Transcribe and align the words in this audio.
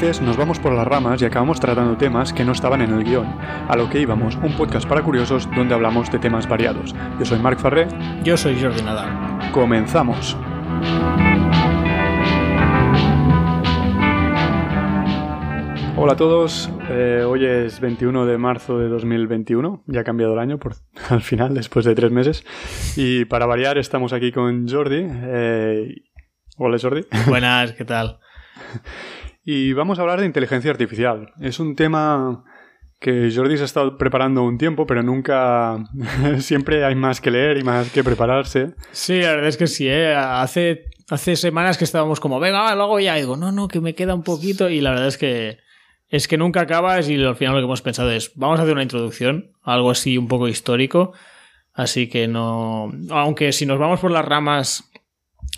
Veces 0.00 0.22
nos 0.22 0.38
vamos 0.38 0.58
por 0.58 0.72
las 0.72 0.88
ramas 0.88 1.20
y 1.20 1.26
acabamos 1.26 1.60
tratando 1.60 1.94
temas 1.98 2.32
que 2.32 2.42
no 2.42 2.52
estaban 2.52 2.80
en 2.80 2.90
el 2.90 3.04
guion. 3.04 3.26
A 3.68 3.76
lo 3.76 3.90
que 3.90 4.00
íbamos, 4.00 4.34
un 4.36 4.56
podcast 4.56 4.88
para 4.88 5.02
curiosos 5.02 5.46
donde 5.54 5.74
hablamos 5.74 6.10
de 6.10 6.18
temas 6.18 6.48
variados. 6.48 6.94
Yo 7.18 7.26
soy 7.26 7.38
Marc 7.38 7.58
Farré. 7.58 7.86
Yo 8.24 8.38
soy 8.38 8.58
Jordi 8.58 8.80
Nadal. 8.80 9.50
Comenzamos. 9.52 10.38
Hola 15.98 16.14
a 16.14 16.16
todos, 16.16 16.70
eh, 16.88 17.22
hoy 17.26 17.44
es 17.44 17.78
21 17.80 18.24
de 18.24 18.38
marzo 18.38 18.78
de 18.78 18.88
2021, 18.88 19.84
ya 19.86 20.00
ha 20.00 20.04
cambiado 20.04 20.32
el 20.32 20.38
año 20.38 20.58
por, 20.58 20.76
al 21.10 21.20
final, 21.20 21.52
después 21.52 21.84
de 21.84 21.94
tres 21.94 22.10
meses. 22.10 22.42
Y 22.96 23.26
para 23.26 23.44
variar 23.44 23.76
estamos 23.76 24.14
aquí 24.14 24.32
con 24.32 24.66
Jordi. 24.66 25.06
Eh, 25.06 25.94
hola 26.56 26.78
Jordi. 26.80 27.02
Buenas, 27.26 27.72
¿qué 27.72 27.84
tal? 27.84 28.18
Y 29.44 29.72
vamos 29.72 29.98
a 29.98 30.02
hablar 30.02 30.20
de 30.20 30.26
inteligencia 30.26 30.70
artificial. 30.70 31.32
Es 31.40 31.60
un 31.60 31.76
tema 31.76 32.44
que 32.98 33.32
Jordi 33.34 33.56
se 33.56 33.62
ha 33.62 33.66
estado 33.66 33.96
preparando 33.96 34.42
un 34.42 34.58
tiempo, 34.58 34.86
pero 34.86 35.02
nunca... 35.02 35.78
Siempre 36.38 36.84
hay 36.84 36.94
más 36.94 37.20
que 37.20 37.30
leer 37.30 37.58
y 37.58 37.64
más 37.64 37.90
que 37.90 38.04
prepararse. 38.04 38.74
Sí, 38.92 39.20
la 39.20 39.32
verdad 39.32 39.48
es 39.48 39.56
que 39.56 39.66
sí. 39.66 39.88
¿eh? 39.88 40.14
Hace, 40.14 40.84
hace 41.08 41.36
semanas 41.36 41.78
que 41.78 41.84
estábamos 41.84 42.20
como, 42.20 42.38
venga, 42.38 42.74
luego 42.74 43.00
ya. 43.00 43.14
digo, 43.14 43.36
no, 43.36 43.52
no, 43.52 43.68
que 43.68 43.80
me 43.80 43.94
queda 43.94 44.14
un 44.14 44.22
poquito. 44.22 44.68
Y 44.68 44.80
la 44.80 44.90
verdad 44.90 45.08
es 45.08 45.16
que 45.16 45.58
es 46.10 46.26
que 46.26 46.36
nunca 46.36 46.62
acabas 46.62 47.08
y 47.08 47.22
al 47.22 47.36
final 47.36 47.54
lo 47.54 47.60
que 47.60 47.66
hemos 47.66 47.82
pensado 47.82 48.10
es, 48.10 48.32
vamos 48.34 48.58
a 48.58 48.62
hacer 48.62 48.74
una 48.74 48.82
introducción, 48.82 49.52
algo 49.62 49.92
así 49.92 50.18
un 50.18 50.26
poco 50.26 50.48
histórico, 50.48 51.12
así 51.72 52.08
que 52.08 52.26
no, 52.26 52.92
aunque 53.10 53.52
si 53.52 53.64
nos 53.64 53.78
vamos 53.78 54.00
por 54.00 54.10
las 54.10 54.24
ramas 54.24 54.89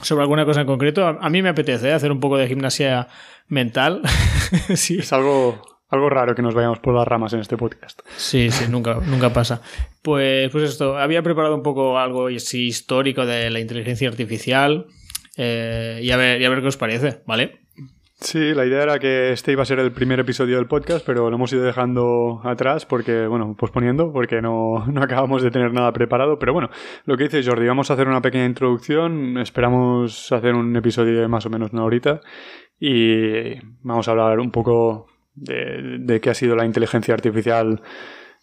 sobre 0.01 0.23
alguna 0.23 0.45
cosa 0.45 0.63
en 0.63 0.67
concreto, 0.67 1.07
a, 1.07 1.29
mí 1.31 1.43
me 1.43 1.51
apetece 1.51 1.93
hacer 1.93 2.11
un 2.13 2.21
poco 2.21 2.37
de 2.39 2.49
gimnasia 2.49 3.09
mental. 3.49 4.03
sí. 4.75 4.99
Es 4.99 5.13
algo, 5.13 5.63
algo 5.89 6.11
raro 6.11 6.35
que 6.35 6.43
nos 6.43 6.55
vayamos 6.55 6.79
por 6.79 6.95
las 6.95 7.07
ramas 7.07 7.33
en 7.33 7.41
este 7.41 7.57
podcast. 7.57 8.01
Sí, 8.17 8.51
sí, 8.51 8.65
nunca, 8.69 8.95
nunca 8.95 9.33
pasa. 9.33 9.61
Pues, 10.03 10.51
pues 10.51 10.65
esto, 10.71 10.97
había 10.97 11.23
preparado 11.23 11.55
un 11.55 11.63
poco 11.63 11.99
algo 11.99 12.29
así 12.29 12.67
histórico 12.67 13.27
de 13.27 13.51
la 13.51 13.61
inteligencia 13.61 14.09
artificial 14.09 14.87
eh, 15.37 16.01
y, 16.03 16.11
a 16.11 16.17
ver, 16.17 16.41
y 16.41 16.45
a 16.45 16.51
ver 16.51 16.61
qué 16.61 16.69
os 16.69 16.77
parece, 16.77 17.23
¿vale? 17.27 17.62
Sí, 18.23 18.55
la 18.55 18.65
idea 18.65 18.85
era 18.85 18.99
que 19.01 19.33
este 19.33 19.51
iba 19.51 19.63
a 19.63 19.67
ser 19.67 19.81
el 19.81 19.91
primer 19.91 20.21
episodio 20.21 20.57
del 20.57 20.67
podcast, 20.67 21.05
pero 21.05 21.29
lo 21.29 21.35
hemos 21.35 21.53
ido 21.53 21.65
dejando 21.65 22.41
atrás 22.45 22.87
porque, 22.87 23.27
bueno, 23.27 23.57
posponiendo, 23.59 24.13
porque 24.13 24.41
no, 24.41 24.87
no 24.87 25.03
acabamos 25.03 25.43
de 25.43 25.51
tener 25.51 25.73
nada 25.73 25.93
preparado. 25.93 26.39
Pero 26.39 26.53
bueno, 26.53 26.71
lo 27.05 27.17
que 27.17 27.25
dice 27.25 27.43
Jordi, 27.43 27.67
vamos 27.67 27.91
a 27.91 27.95
hacer 27.95 28.07
una 28.07 28.23
pequeña 28.23 28.47
introducción, 28.47 29.39
esperamos 29.39 30.31
hacer 30.31 30.55
un 30.55 30.75
episodio 30.77 31.21
de 31.21 31.27
más 31.27 31.47
o 31.47 31.51
menos 31.51 31.73
una 31.73 31.85
horita 31.85 32.21
y 32.79 33.57
vamos 33.83 34.07
a 34.07 34.13
hablar 34.13 34.39
un 34.39 34.53
poco 34.53 35.09
de, 35.35 35.99
de 35.99 36.21
qué 36.21 36.31
ha 36.31 36.35
sido 36.35 36.55
la 36.55 36.65
inteligencia 36.65 37.15
artificial 37.15 37.83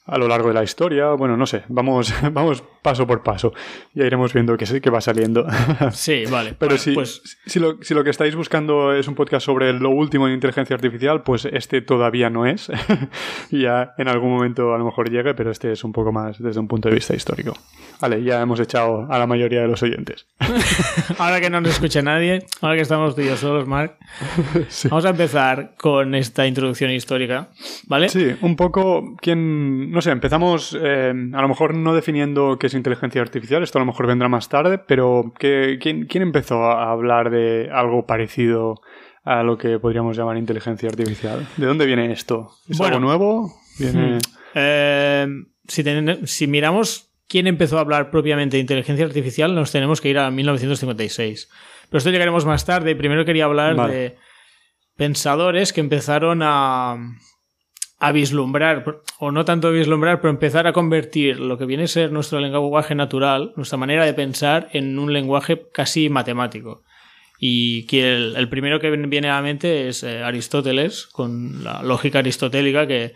a 0.10 0.18
lo 0.18 0.28
largo 0.28 0.50
de 0.50 0.56
la 0.56 0.64
historia. 0.64 1.14
Bueno, 1.14 1.38
no 1.38 1.46
sé, 1.46 1.64
vamos, 1.70 2.14
vamos 2.34 2.64
paso 2.82 3.06
por 3.08 3.24
paso. 3.24 3.54
Ya 3.94 4.06
iremos 4.06 4.34
viendo 4.34 4.58
qué, 4.58 4.82
qué 4.82 4.90
va 4.90 5.02
saliendo. 5.02 5.48
Sí, 5.92 6.24
vale. 6.30 6.56
Pero 6.58 6.78
si, 6.78 6.94
pues... 6.94 7.22
si, 7.46 7.60
lo, 7.60 7.82
si, 7.82 7.94
lo, 7.94 8.04
que 8.04 8.10
estáis 8.10 8.36
buscando 8.36 8.94
es 8.94 9.08
un 9.08 9.16
podcast 9.16 9.46
sobre 9.46 9.74
lo 9.74 9.90
último 9.90 10.28
en 10.28 10.34
inteligencia 10.34 10.76
artificial, 10.76 11.24
pues 11.24 11.46
este 11.46 11.82
todavía 11.82 12.30
no 12.30 12.46
es. 12.46 12.72
ya 13.52 13.94
en 13.98 14.08
algún 14.08 14.30
momento 14.30 14.74
a 14.74 14.78
lo 14.78 14.86
mejor 14.86 15.10
llegue, 15.10 15.34
pero 15.34 15.52
este 15.52 15.72
es 15.72 15.84
un 15.84 15.92
poco 15.92 16.12
más 16.12 16.42
desde 16.42 16.60
un 16.60 16.68
punto 16.68 16.90
de 16.90 16.96
vista 16.96 17.16
histórico. 17.16 17.54
Vale, 18.02 18.24
ya 18.24 18.42
hemos 18.42 18.60
echado 18.60 19.08
a 19.12 19.18
la 19.18 19.28
mayoría 19.28 19.62
de 19.62 19.68
los 19.68 19.84
oyentes. 19.84 20.28
ahora 21.18 21.42
que 21.42 21.50
no 21.50 21.60
nos 21.62 21.72
escucha 21.72 22.02
nadie, 22.02 22.46
ahora 22.62 22.76
que 22.76 22.82
estamos 22.82 23.16
tú 23.16 23.22
y 23.22 23.26
yo 23.26 23.36
solos, 23.36 23.68
Mark, 23.68 23.98
vamos 24.90 25.06
a 25.06 25.10
empezar 25.10 25.76
con 25.78 26.16
esta 26.16 26.48
introducción 26.48 26.92
histórica, 26.92 27.50
¿vale? 27.88 28.10
Sí, 28.10 28.36
un 28.42 28.56
poco, 28.56 29.16
¿quién 29.22 29.92
no 29.92 30.02
sé, 30.02 30.12
empezamos 30.12 30.78
eh, 30.82 31.14
a 31.34 31.42
lo 31.42 31.48
mejor 31.48 31.76
no 31.76 31.94
definiendo 31.94 32.58
qué 32.58 32.69
es 32.70 32.76
inteligencia 32.76 33.22
artificial, 33.22 33.64
esto 33.64 33.78
a 33.78 33.82
lo 33.82 33.86
mejor 33.86 34.08
vendrá 34.08 34.30
más 34.30 34.50
tarde, 34.50 34.78
pero 34.78 35.34
quién, 35.38 36.08
empezó 36.10 36.64
a 36.64 36.92
hablar 36.92 37.30
de 37.30 37.70
algo 37.72 38.06
parecido 38.06 38.82
a 39.24 39.44
lo 39.44 39.58
que 39.58 39.80
podríamos 39.80 40.18
llamar 40.18 40.38
inteligencia 40.38 40.90
artificial? 40.90 41.46
¿De 41.58 41.66
dónde 41.66 41.86
viene 41.86 42.12
esto? 42.12 42.52
¿Es 42.68 42.80
algo 42.82 43.00
nuevo? 43.00 43.52
Hmm. 43.80 44.18
Eh, 44.56 45.28
si, 45.68 46.48
miramos 46.48 47.12
quién 47.28 47.48
empezó 47.48 47.78
a 47.78 47.82
hablar 47.82 48.12
propiamente 48.12 48.58
de 48.58 48.62
inteligencia 48.62 49.06
artificial, 49.06 49.54
nos 49.54 49.72
tenemos 49.72 50.02
que 50.02 50.10
ir 50.10 50.18
a 50.18 50.32
1956. 50.32 51.50
Pero 51.90 51.98
esto 51.98 52.10
llegaremos 52.10 52.46
más 52.46 52.66
tarde. 52.66 52.96
Primero 52.96 53.26
quería 53.26 53.46
hablar 53.46 53.90
de 53.90 54.18
pensadores 54.96 55.74
que 55.74 55.82
empezaron 55.82 56.42
a, 56.44 56.98
a 58.00 58.14
vislumbrar, 58.14 59.02
o 59.20 59.32
no 59.32 59.44
tanto 59.44 59.72
vislumbrar, 59.72 60.22
pero 60.22 60.32
empezar 60.32 60.68
a 60.68 60.74
convertir 60.74 61.40
lo 61.40 61.58
que 61.58 61.66
viene 61.66 61.84
a 61.84 61.88
ser 61.88 62.12
nuestro 62.14 62.40
lenguaje 62.40 62.96
natural, 62.96 63.52
nuestra 63.58 63.78
manera 63.78 64.06
de 64.06 64.14
pensar, 64.14 64.70
en 64.72 64.98
un 64.98 65.12
lenguaje 65.12 65.68
casi 65.74 66.10
matemático. 66.10 66.84
Y 67.38 67.86
que 67.88 68.14
el, 68.14 68.50
primero 68.50 68.80
que 68.80 68.90
viene 68.90 69.30
a 69.30 69.36
la 69.36 69.42
mente 69.42 69.90
es 69.90 70.04
eh, 70.04 70.24
Aristóteles, 70.24 71.08
con 71.08 71.64
la 71.64 71.84
lógica 71.84 72.20
aristotélica 72.20 72.88
que 72.88 73.14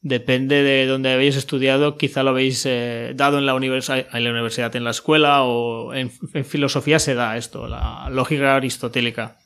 depende 0.00 0.62
de 0.62 0.86
donde 0.86 1.12
habéis 1.12 1.36
estudiado, 1.36 1.96
quizá 1.96 2.22
lo 2.22 2.30
habéis 2.30 2.64
eh, 2.66 3.12
dado 3.14 3.38
en 3.38 3.46
la, 3.46 3.54
en 3.54 4.24
la 4.24 4.30
universidad, 4.30 4.76
en 4.76 4.84
la 4.84 4.90
escuela 4.90 5.42
o 5.42 5.94
en 5.94 6.10
filosofía 6.10 6.98
se 6.98 7.14
da 7.14 7.36
esto, 7.36 7.68
la 7.68 8.08
lógica 8.10 8.56
aristotélica. 8.56 9.38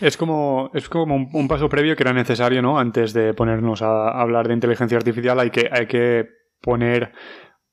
Es 0.00 0.16
como, 0.16 0.70
es 0.74 0.88
como 0.88 1.14
un, 1.14 1.48
paso 1.48 1.68
previo 1.68 1.96
que 1.96 2.02
era 2.02 2.12
necesario, 2.12 2.62
¿no? 2.62 2.78
Antes 2.78 3.12
de 3.12 3.34
ponernos 3.34 3.82
a, 3.82 4.08
hablar 4.08 4.48
de 4.48 4.54
inteligencia 4.54 4.98
artificial, 4.98 5.38
hay 5.40 5.50
que, 5.50 5.68
hay 5.70 5.86
que 5.86 6.28
poner, 6.60 7.12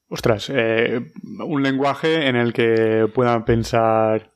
ostras, 0.10 0.50
eh, 0.54 1.12
un 1.46 1.64
lenguaje 1.64 2.28
en 2.28 2.36
el 2.36 2.54
que 2.54 3.10
puedan 3.14 3.46
pensar. 3.46 4.32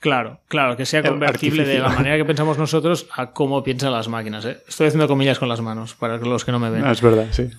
Claro, 0.00 0.40
claro, 0.46 0.76
que 0.76 0.86
sea 0.86 1.02
convertible 1.02 1.64
de 1.64 1.80
la 1.80 1.88
manera 1.88 2.16
que 2.16 2.24
pensamos 2.24 2.56
nosotros 2.56 3.08
a 3.16 3.32
cómo 3.32 3.64
piensan 3.64 3.92
las 3.92 4.08
máquinas. 4.08 4.44
¿eh? 4.44 4.58
Estoy 4.68 4.86
haciendo 4.86 5.08
comillas 5.08 5.40
con 5.40 5.48
las 5.48 5.60
manos, 5.60 5.94
para 5.94 6.18
los 6.18 6.44
que 6.44 6.52
no 6.52 6.60
me 6.60 6.70
ven. 6.70 6.84
Ah, 6.84 6.92
es 6.92 7.02
verdad, 7.02 7.26
sí. 7.32 7.50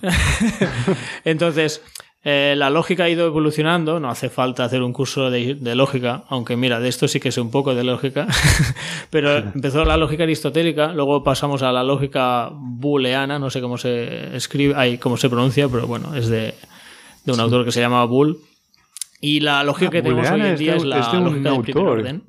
Entonces, 1.24 1.82
eh, 2.22 2.54
la 2.54 2.68
lógica 2.68 3.04
ha 3.04 3.08
ido 3.08 3.26
evolucionando, 3.26 3.98
no 3.98 4.10
hace 4.10 4.28
falta 4.28 4.64
hacer 4.64 4.82
un 4.82 4.92
curso 4.92 5.30
de, 5.30 5.56
lógica, 5.74 6.24
aunque 6.28 6.54
mira, 6.54 6.78
de 6.78 6.88
esto 6.90 7.08
sí 7.08 7.18
que 7.18 7.32
sé 7.32 7.40
un 7.40 7.50
poco 7.50 7.74
de 7.74 7.82
lógica, 7.82 8.26
pero 9.10 9.38
empezó 9.38 9.86
la 9.86 9.96
lógica 9.96 10.24
aristotélica, 10.24 10.92
luego 10.92 11.24
pasamos 11.24 11.62
a 11.62 11.72
la 11.72 11.82
lógica 11.82 12.50
booleana, 12.52 13.38
no 13.38 13.48
sé 13.48 13.62
cómo 13.62 13.78
se 13.78 14.36
escribe, 14.36 14.74
ay, 14.76 14.98
cómo 14.98 15.16
se 15.16 15.30
pronuncia, 15.30 15.66
pero 15.68 15.86
bueno, 15.86 16.14
es 16.14 16.28
de, 16.28 16.54
un 17.26 17.40
autor 17.40 17.64
que 17.64 17.72
se 17.72 17.80
llama 17.80 18.04
Bull. 18.04 18.38
Y 19.22 19.40
la 19.40 19.64
lógica 19.64 19.88
ah, 19.88 19.92
que 19.92 20.02
tenemos 20.02 20.30
hoy 20.30 20.40
en 20.40 20.56
día 20.56 20.76
es, 20.76 20.84
la 20.84 21.12
lógica 21.20 21.52
del 21.52 21.60
primer 21.62 21.84
orden. 21.84 22.22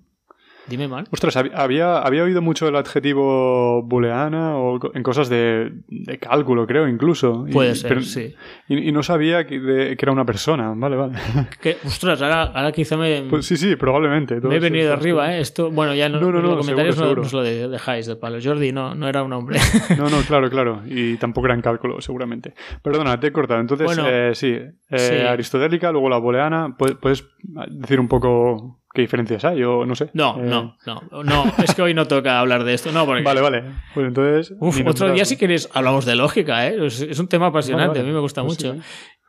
Dime 0.68 0.88
mal. 0.88 1.06
Ostras, 1.12 1.36
había, 1.38 1.98
había 1.98 2.24
oído 2.24 2.42
mucho 2.42 2.68
el 2.68 2.76
adjetivo 2.76 3.82
booleana 3.84 4.58
o 4.58 4.80
en 4.94 5.04
cosas 5.04 5.28
de, 5.28 5.72
de 5.88 6.18
cálculo, 6.20 6.68
creo, 6.68 6.88
incluso. 6.88 7.46
Puede 7.52 7.76
ser, 7.76 8.04
sí. 8.04 8.36
Y, 8.68 8.92
no 8.92 9.02
sabía 9.02 9.48
que, 9.48 9.96
era 10.00 10.12
una 10.12 10.26
persona. 10.26 10.74
Vale, 10.76 10.96
vale. 10.96 11.14
Que, 11.62 11.78
ostras, 11.84 12.22
ahora, 12.22 12.44
ahora 12.44 12.72
quizá 12.72 12.96
me. 12.96 13.24
Pues 13.30 13.46
sí, 13.46 13.58
sí, 13.58 13.76
probablemente. 13.76 14.40
Me 14.40 14.56
he 14.56 14.60
venido 14.60 14.94
arriba, 14.94 15.36
¿eh? 15.36 15.42
Esto, 15.42 15.72
bueno, 15.72 15.96
ya 15.96 16.10
no, 16.10 16.20
no, 16.20 16.32
no, 16.32 16.42
los 16.42 16.58
comentarios 16.58 16.98
no, 16.98 17.16
nos 17.16 17.34
lo 17.34 17.42
dejáis 17.42 18.06
de 18.06 18.16
palo. 18.16 18.38
Jordi 18.42 18.72
no, 18.72 18.94
no 18.94 19.08
era 19.08 19.24
un 19.24 19.34
hombre. 19.34 19.60
no, 19.98 20.10
no, 20.10 20.22
claro, 20.28 20.50
claro. 20.50 20.84
Y 20.86 21.18
tampoco 21.18 21.48
era 21.48 21.56
en 21.56 21.62
cálculo, 21.62 22.02
seguramente. 22.02 22.54
Perdona, 22.84 23.20
te 23.20 23.28
he 23.28 23.32
cortado. 23.32 23.60
Entonces, 23.60 24.00
eh, 24.06 24.32
sí, 24.36 24.52
eh, 24.52 24.98
sí, 24.98 25.16
aristotélica, 25.16 25.92
luego 25.92 26.10
la 26.10 26.18
booleana. 26.18 26.76
¿Puedes 26.78 27.26
decir 27.70 28.00
un 28.00 28.08
poco 28.08 28.81
¿Qué 28.94 29.02
diferencias 29.02 29.46
hay? 29.46 29.64
O 29.64 29.86
no 29.86 29.96
sé. 29.96 30.10
No, 30.14 30.38
eh, 30.38 30.44
no, 30.44 30.78
no, 30.86 31.24
no. 31.24 31.54
Es 31.64 31.74
que 31.74 31.82
hoy 31.82 31.94
no 31.94 32.08
toca 32.08 32.40
hablar 32.40 32.66
de 32.66 32.74
esto. 32.74 32.92
No, 32.92 33.06
porque... 33.06 33.24
Vale, 33.24 33.40
vale. 33.40 33.64
Pues 33.94 34.08
entonces. 34.08 34.54
Uf, 34.60 34.80
otro 34.86 35.12
día, 35.12 35.24
si 35.24 35.38
queréis, 35.38 35.70
hablamos 35.74 36.06
de 36.06 36.16
lógica, 36.16 36.68
¿eh? 36.68 36.86
Es, 36.86 37.20
un 37.20 37.28
tema 37.28 37.48
apasionante, 37.48 38.00
a 38.00 38.04
mí 38.04 38.12
me 38.12 38.20
gusta 38.20 38.44
pues 38.44 38.64
mucho. 38.64 38.82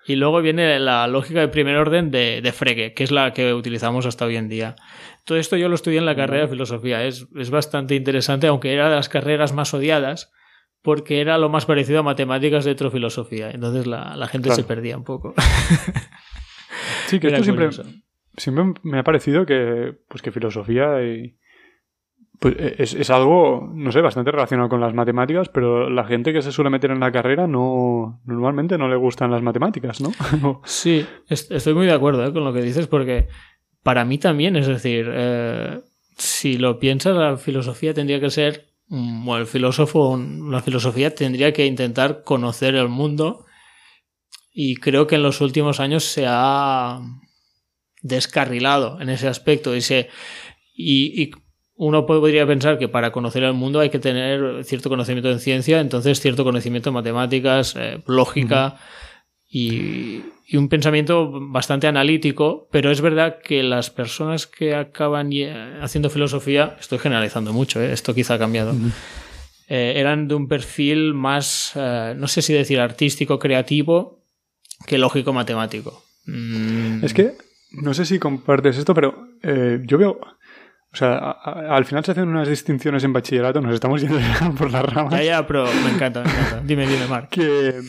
Y 0.04 0.16
luego 0.16 0.42
viene 0.42 0.80
la 0.80 1.06
lógica 1.06 1.38
de 1.40 1.48
primer 1.48 1.76
orden 1.76 2.10
de, 2.10 2.40
de, 2.42 2.52
Frege, 2.52 2.92
que 2.92 3.04
es 3.04 3.12
la 3.12 3.32
que 3.32 3.54
utilizamos 3.54 4.04
hasta 4.04 4.24
hoy 4.24 4.34
en 4.34 4.48
día. 4.48 4.74
Todo 5.24 5.38
esto 5.38 5.56
yo 5.56 5.68
lo 5.68 5.76
estudié 5.76 5.98
en 5.98 6.06
la 6.06 6.16
carrera 6.16 6.42
de 6.42 6.48
filosofía. 6.48 7.04
Es, 7.04 7.28
es 7.36 7.50
bastante 7.50 7.94
interesante, 7.94 8.48
aunque 8.48 8.72
era 8.72 8.88
de 8.88 8.96
las 8.96 9.08
carreras 9.08 9.52
más 9.52 9.72
odiadas, 9.74 10.32
porque 10.82 11.20
era 11.20 11.38
lo 11.38 11.48
más 11.48 11.66
parecido 11.66 12.00
a 12.00 12.02
matemáticas 12.02 12.64
de 12.64 12.74
filosofía. 12.74 13.52
Entonces 13.52 13.86
la, 13.86 14.16
la 14.16 14.26
gente 14.26 14.50
se 14.50 14.64
perdía 14.64 14.96
un 14.96 15.04
poco. 15.04 15.34
sí, 17.06 17.20
que 17.20 17.28
esto 17.28 17.44
siempre 17.44 17.70
siempre 18.36 18.80
me 18.82 18.98
ha 18.98 19.04
parecido 19.04 19.46
que, 19.46 19.94
pues 20.08 20.22
que 20.22 20.32
filosofía 20.32 21.02
y, 21.02 21.36
pues 22.42 22.56
es, 22.58 22.94
es, 22.94 23.10
algo, 23.10 23.70
no 23.72 23.92
sé, 23.92 24.00
bastante 24.00 24.32
relacionado 24.32 24.68
con 24.68 24.80
las 24.80 24.94
matemáticas, 24.94 25.48
pero 25.48 25.88
la 25.88 26.04
gente 26.04 26.32
que 26.32 26.42
se 26.42 26.50
suele 26.50 26.70
meter 26.70 26.90
en 26.90 27.00
la 27.00 27.12
carrera 27.12 27.46
no 27.46 28.20
normalmente 28.24 28.78
no 28.78 28.88
le 28.88 28.96
gustan 28.96 29.30
las 29.30 29.42
matemáticas, 29.42 30.00
¿no? 30.00 30.12
sí, 30.64 31.06
estoy 31.28 31.74
muy 31.74 31.86
de 31.86 31.92
acuerdo 31.92 32.24
¿eh? 32.26 32.32
con 32.32 32.44
lo 32.44 32.52
que 32.52 32.62
dices, 32.62 32.88
porque 32.88 33.28
para 33.82 34.04
mí 34.04 34.18
también, 34.18 34.56
es 34.56 34.66
decir, 34.66 35.08
eh, 35.12 35.80
si 36.16 36.58
lo 36.58 36.78
piensas, 36.80 37.16
la 37.16 37.36
filosofía 37.36 37.94
tendría 37.94 38.20
que 38.20 38.30
ser 38.30 38.72
bueno, 38.88 39.38
el 39.38 39.46
filósofo, 39.46 40.18
la 40.18 40.60
filosofía 40.60 41.14
tendría 41.14 41.52
que 41.52 41.64
intentar 41.64 42.24
conocer 42.24 42.74
el 42.74 42.88
mundo 42.88 43.46
y 44.52 44.74
creo 44.76 45.06
que 45.06 45.14
en 45.14 45.22
los 45.22 45.40
últimos 45.40 45.80
años 45.80 46.04
se 46.04 46.26
ha 46.28 47.00
descarrilado 48.02 49.00
en 49.00 49.08
ese 49.08 49.28
aspecto 49.28 49.74
y, 49.74 49.80
se, 49.80 50.08
y, 50.74 51.30
uno 51.74 52.06
podría 52.06 52.46
pensar 52.46 52.78
que 52.78 52.88
para 52.88 53.10
conocer 53.10 53.42
el 53.42 53.54
mundo 53.54 53.80
hay 53.80 53.90
que 53.90 53.98
tener 53.98 54.64
cierto 54.64 54.88
conocimiento 54.88 55.30
en 55.30 55.40
ciencia, 55.40 55.80
entonces 55.80 56.20
cierto 56.20 56.44
conocimiento 56.44 56.90
en 56.90 56.94
matemáticas, 56.94 57.74
eh, 57.76 58.00
lógica 58.06 58.76
y, 59.50 60.20
un 60.54 60.68
pensamiento 60.68 61.32
bastante 61.48 61.86
analítico, 61.86 62.68
pero 62.70 62.90
es 62.90 63.00
verdad 63.00 63.38
que 63.42 63.62
las 63.62 63.88
personas 63.88 64.46
que 64.46 64.74
acaban 64.74 65.30
haciendo 65.80 66.10
filosofía, 66.10 66.76
estoy 66.78 66.98
generalizando 66.98 67.54
mucho, 67.54 67.80
¿eh? 67.80 67.90
esto 67.90 68.14
quizá 68.14 68.34
ha 68.34 68.38
cambiado, 68.38 68.74
eh, 69.68 69.94
eran 69.96 70.28
de 70.28 70.34
un 70.34 70.48
perfil 70.48 71.14
más, 71.14 71.72
no 71.74 72.28
sé 72.28 72.42
si 72.42 72.52
decir 72.52 72.80
artístico, 72.80 73.38
creativo, 73.38 74.22
que 74.86 74.98
lógico-matemático. 74.98 76.04
Mm. 76.26 77.02
Es 77.02 77.14
que, 77.14 77.32
no 77.74 77.94
sé 77.94 78.04
si 78.04 78.18
compartes 78.18 78.78
esto, 78.78 78.94
pero 78.94 79.28
yo 79.84 79.98
veo 79.98 80.20
o 80.92 80.96
sea, 80.96 81.30
al 81.30 81.86
final 81.86 82.04
se 82.04 82.12
hacen 82.12 82.28
unas 82.28 82.46
distinciones 82.46 83.02
en 83.02 83.14
bachillerato, 83.14 83.62
nos 83.62 83.74
estamos 83.74 84.02
yendo 84.02 84.18
por 84.58 84.70
las 84.70 84.84
ramas. 84.84 85.14
Ya, 85.14 85.22
ya, 85.22 85.46
pero 85.46 85.64
me 85.64 85.90
encanta, 85.90 86.22
me 86.22 86.30
encanta. 86.30 86.60
Dime, 86.62 86.86
dime, 86.86 87.06
Mark. 87.06 87.28
Que, 87.30 87.80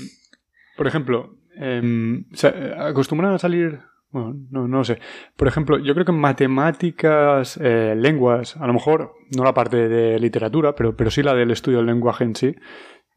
por 0.77 0.87
ejemplo, 0.87 1.35
eh, 1.59 2.23
acostumbran 2.77 3.33
a 3.33 3.39
salir. 3.39 3.81
Bueno, 4.09 4.35
no, 4.51 4.67
no 4.69 4.83
sé. 4.85 4.99
Por 5.35 5.49
ejemplo, 5.49 5.79
yo 5.79 5.93
creo 5.95 6.05
que 6.05 6.11
en 6.13 6.19
matemáticas, 6.19 7.59
eh, 7.61 7.93
lenguas, 7.97 8.55
a 8.55 8.67
lo 8.67 8.73
mejor 8.73 9.11
no 9.35 9.43
la 9.43 9.53
parte 9.53 9.89
de 9.89 10.17
literatura, 10.19 10.73
pero, 10.73 10.95
pero 10.95 11.11
sí 11.11 11.23
la 11.23 11.33
del 11.33 11.51
estudio 11.51 11.79
del 11.79 11.87
lenguaje 11.87 12.23
en 12.23 12.35
sí, 12.35 12.55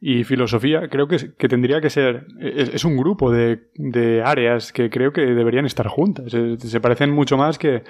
y 0.00 0.24
filosofía, 0.24 0.88
creo 0.88 1.08
que, 1.08 1.34
que 1.36 1.48
tendría 1.48 1.80
que 1.80 1.90
ser. 1.90 2.26
Es, 2.40 2.84
un 2.84 2.96
grupo 2.96 3.30
de, 3.30 3.70
de, 3.74 4.22
áreas 4.22 4.72
que 4.72 4.90
creo 4.90 5.12
que 5.12 5.22
deberían 5.22 5.66
estar 5.66 5.88
juntas. 5.88 6.32
se 6.58 6.80
parecen 6.80 7.10
mucho 7.10 7.36
más 7.36 7.58
que 7.58 7.82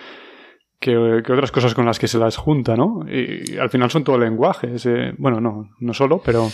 que, 0.79 0.97
otras 0.97 1.51
cosas 1.51 1.75
con 1.75 1.87
las 1.87 1.99
que 1.99 2.09
se 2.09 2.19
las 2.19 2.37
junta, 2.37 2.77
¿no? 2.77 3.07
Y, 3.09 3.57
al 3.59 3.71
final 3.71 3.91
son 3.91 4.05
todo 4.05 4.19
lenguajes. 4.19 4.87
bueno, 5.19 5.41
no, 5.41 5.71
no 5.79 5.95
solo, 5.95 6.21
pero... 6.25 6.51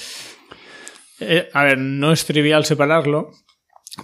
Eh, 1.20 1.49
a 1.52 1.64
ver, 1.64 1.78
no 1.78 2.12
es 2.12 2.25
trivial 2.26 2.64
separarlo, 2.64 3.31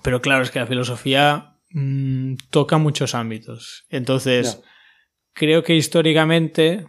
pero 0.02 0.20
claro, 0.20 0.42
es 0.42 0.50
que 0.50 0.60
la 0.60 0.66
filosofía 0.66 1.56
mm, 1.70 2.34
toca 2.50 2.78
muchos 2.78 3.14
ámbitos. 3.14 3.86
Entonces, 3.88 4.62
creo 5.32 5.64
que 5.64 5.74
históricamente, 5.74 6.86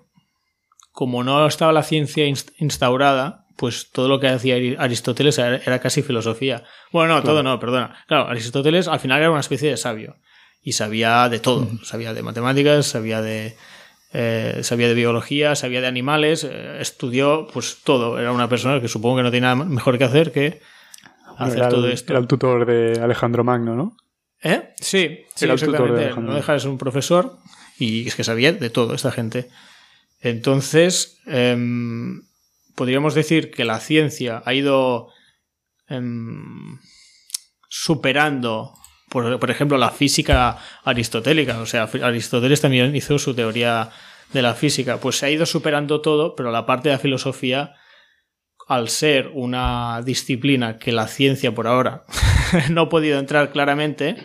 como 0.91 1.23
no 1.23 1.47
estaba 1.47 1.71
la 1.71 1.83
ciencia 1.83 2.25
instaurada, 2.27 3.47
pues 3.59 3.91
todo 3.91 4.07
lo 4.07 4.21
que 4.21 4.29
hacía 4.29 4.55
Aristóteles 4.81 5.37
era, 5.37 5.79
casi 5.79 6.01
filosofía. 6.01 6.63
Bueno, 6.93 7.15
no, 7.15 7.23
todo 7.23 7.43
no, 7.43 7.59
perdona. 7.59 7.93
Claro, 8.07 8.29
Aristóteles 8.29 8.87
al 8.87 9.01
final 9.01 9.19
era 9.19 9.31
una 9.31 9.41
especie 9.41 9.69
de 9.69 9.75
sabio 9.75 10.15
y 10.63 10.71
sabía 10.71 11.27
de 11.27 11.39
todo. 11.39 11.67
Sabía 11.83 12.13
de 12.13 12.23
matemáticas, 12.23 12.85
sabía 12.85 13.21
de, 13.21 13.57
eh, 14.13 14.61
sabía 14.63 14.87
de 14.87 14.93
biología, 14.93 15.57
sabía 15.57 15.81
de 15.81 15.87
animales, 15.87 16.45
eh, 16.45 16.77
estudió 16.79 17.47
pues 17.51 17.79
todo. 17.83 18.17
Era 18.17 18.31
una 18.31 18.47
persona 18.47 18.79
que 18.79 18.87
supongo 18.87 19.17
que 19.17 19.23
no 19.23 19.31
tiene 19.31 19.47
nada 19.47 19.55
mejor 19.55 19.97
que 19.97 20.05
hacer 20.05 20.31
que 20.31 20.61
hacer 21.37 21.67
todo 21.67 21.89
esto. 21.89 22.13
Era 22.13 22.21
el 22.21 22.27
tutor 22.27 22.65
de 22.65 23.01
Alejandro 23.01 23.43
Magno, 23.43 23.75
¿no? 23.75 23.97
¿Eh? 24.41 24.73
Sí, 24.79 25.25
sí 25.35 25.43
era 25.43 25.55
el 25.55 25.59
tutor 25.59 25.97
de 25.97 26.15
No 26.15 26.33
deja 26.33 26.53
de 26.53 26.61
ser 26.61 26.69
un 26.69 26.77
profesor 26.77 27.35
y 27.77 28.07
es 28.07 28.15
que 28.15 28.23
sabía 28.23 28.53
de 28.53 28.69
todo 28.69 28.93
esta 28.93 29.11
gente. 29.11 29.49
Entonces, 30.21 31.19
em, 31.25 32.21
podríamos 32.79 33.13
decir 33.13 33.51
que 33.51 33.65
la 33.65 33.81
ciencia 33.81 34.41
ha 34.45 34.53
ido 34.53 35.09
em, 35.89 36.79
superando 37.67 38.73
por, 39.09 39.51
ejemplo, 39.51 39.77
la 39.77 39.89
física 39.91 40.59
aristotélica. 40.85 41.59
O 41.59 41.65
sea, 41.65 41.89
Aristóteles 42.01 42.61
también 42.61 42.95
hizo 42.95 43.19
su 43.19 43.35
teoría 43.35 43.89
de 44.31 44.41
la 44.41 44.53
física. 44.53 45.01
Pues 45.01 45.17
se 45.17 45.25
ha 45.25 45.29
ido 45.29 45.45
superando 45.45 45.99
todo, 45.99 46.37
pero 46.37 46.51
la 46.51 46.65
parte 46.65 46.87
de 46.87 46.95
la 46.95 46.99
filosofía, 46.99 47.75
al 48.69 48.87
ser 48.87 49.29
una 49.33 50.01
disciplina 50.05 50.77
que 50.77 50.93
la 50.93 51.07
ciencia 51.07 51.53
por 51.53 51.67
ahora 51.67 52.05
no 52.69 52.83
ha 52.83 52.89
podido 52.89 53.19
entrar 53.19 53.51
claramente, 53.51 54.15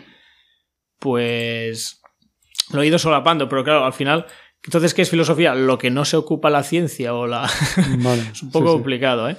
pues 0.99 2.01
lo 2.71 2.79
ha 2.79 2.85
ido 2.85 2.99
solapando. 2.99 3.49
Pero 3.49 3.65
claro, 3.65 3.83
al 3.83 3.93
final, 3.93 4.27
entonces, 4.65 4.93
¿qué 4.93 5.03
es 5.03 5.09
filosofía? 5.09 5.55
Lo 5.55 5.77
que 5.77 5.91
no 5.91 6.05
se 6.05 6.17
ocupa 6.17 6.49
la 6.49 6.63
ciencia 6.63 7.13
o 7.13 7.27
la... 7.27 7.45
es 8.31 8.43
un 8.43 8.51
poco 8.51 8.73
complicado, 8.73 9.29
¿eh? 9.29 9.37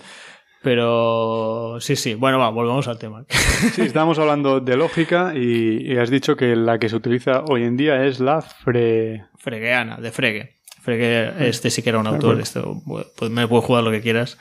Pero 0.62 1.78
sí, 1.80 1.94
sí. 1.94 2.14
Bueno, 2.14 2.38
va, 2.38 2.50
volvamos 2.50 2.88
al 2.88 2.98
tema. 2.98 3.24
Sí, 3.74 3.82
estábamos 3.82 4.18
hablando 4.18 4.60
de 4.60 4.76
lógica 4.76 5.32
y, 5.34 5.96
has 5.96 6.10
dicho 6.10 6.36
que 6.36 6.54
la 6.56 6.78
que 6.78 6.90
se 6.90 6.96
utiliza 6.96 7.42
hoy 7.48 7.62
en 7.62 7.76
día 7.76 8.04
es 8.04 8.20
la 8.20 8.42
fre... 8.42 9.24
Fregeana, 9.38 9.96
de 9.96 10.12
Frege. 10.12 10.56
Frege, 10.82 11.48
este 11.48 11.70
sí 11.70 11.82
que 11.82 11.88
era 11.88 11.98
un 11.98 12.06
autor, 12.06 12.38
esto, 12.38 12.82
pues 13.16 13.30
me 13.30 13.48
puedo 13.48 13.62
jugar 13.62 13.82
lo 13.82 13.90
que 13.90 14.02
quieras. 14.02 14.36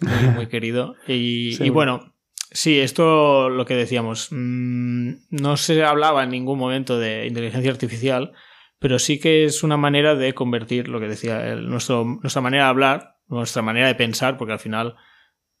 Muy, 0.00 0.46
querido. 0.48 0.96
Y, 1.06 1.68
bueno, 1.70 2.14
sí, 2.50 2.80
esto 2.80 3.50
lo 3.50 3.66
que 3.66 3.74
decíamos. 3.74 4.28
Mm, 4.30 5.12
no 5.30 5.56
se 5.56 5.84
hablaba 5.84 6.24
en 6.24 6.30
ningún 6.30 6.58
momento 6.58 6.98
de 6.98 7.26
inteligencia 7.26 7.70
artificial, 7.70 8.32
pero 8.78 8.98
sí 8.98 9.18
que 9.18 9.44
es 9.44 9.62
una 9.62 9.76
manera 9.76 10.14
de 10.14 10.34
convertir 10.34 10.88
lo 10.88 11.00
que 11.00 11.08
decía, 11.08 11.54
nuestro, 11.56 12.04
nuestra 12.04 12.42
manera 12.42 12.64
de 12.64 12.70
hablar, 12.70 13.16
nuestra 13.26 13.62
manera 13.62 13.88
de 13.88 13.94
pensar, 13.94 14.36
porque 14.36 14.52
al 14.52 14.58
final 14.60 14.96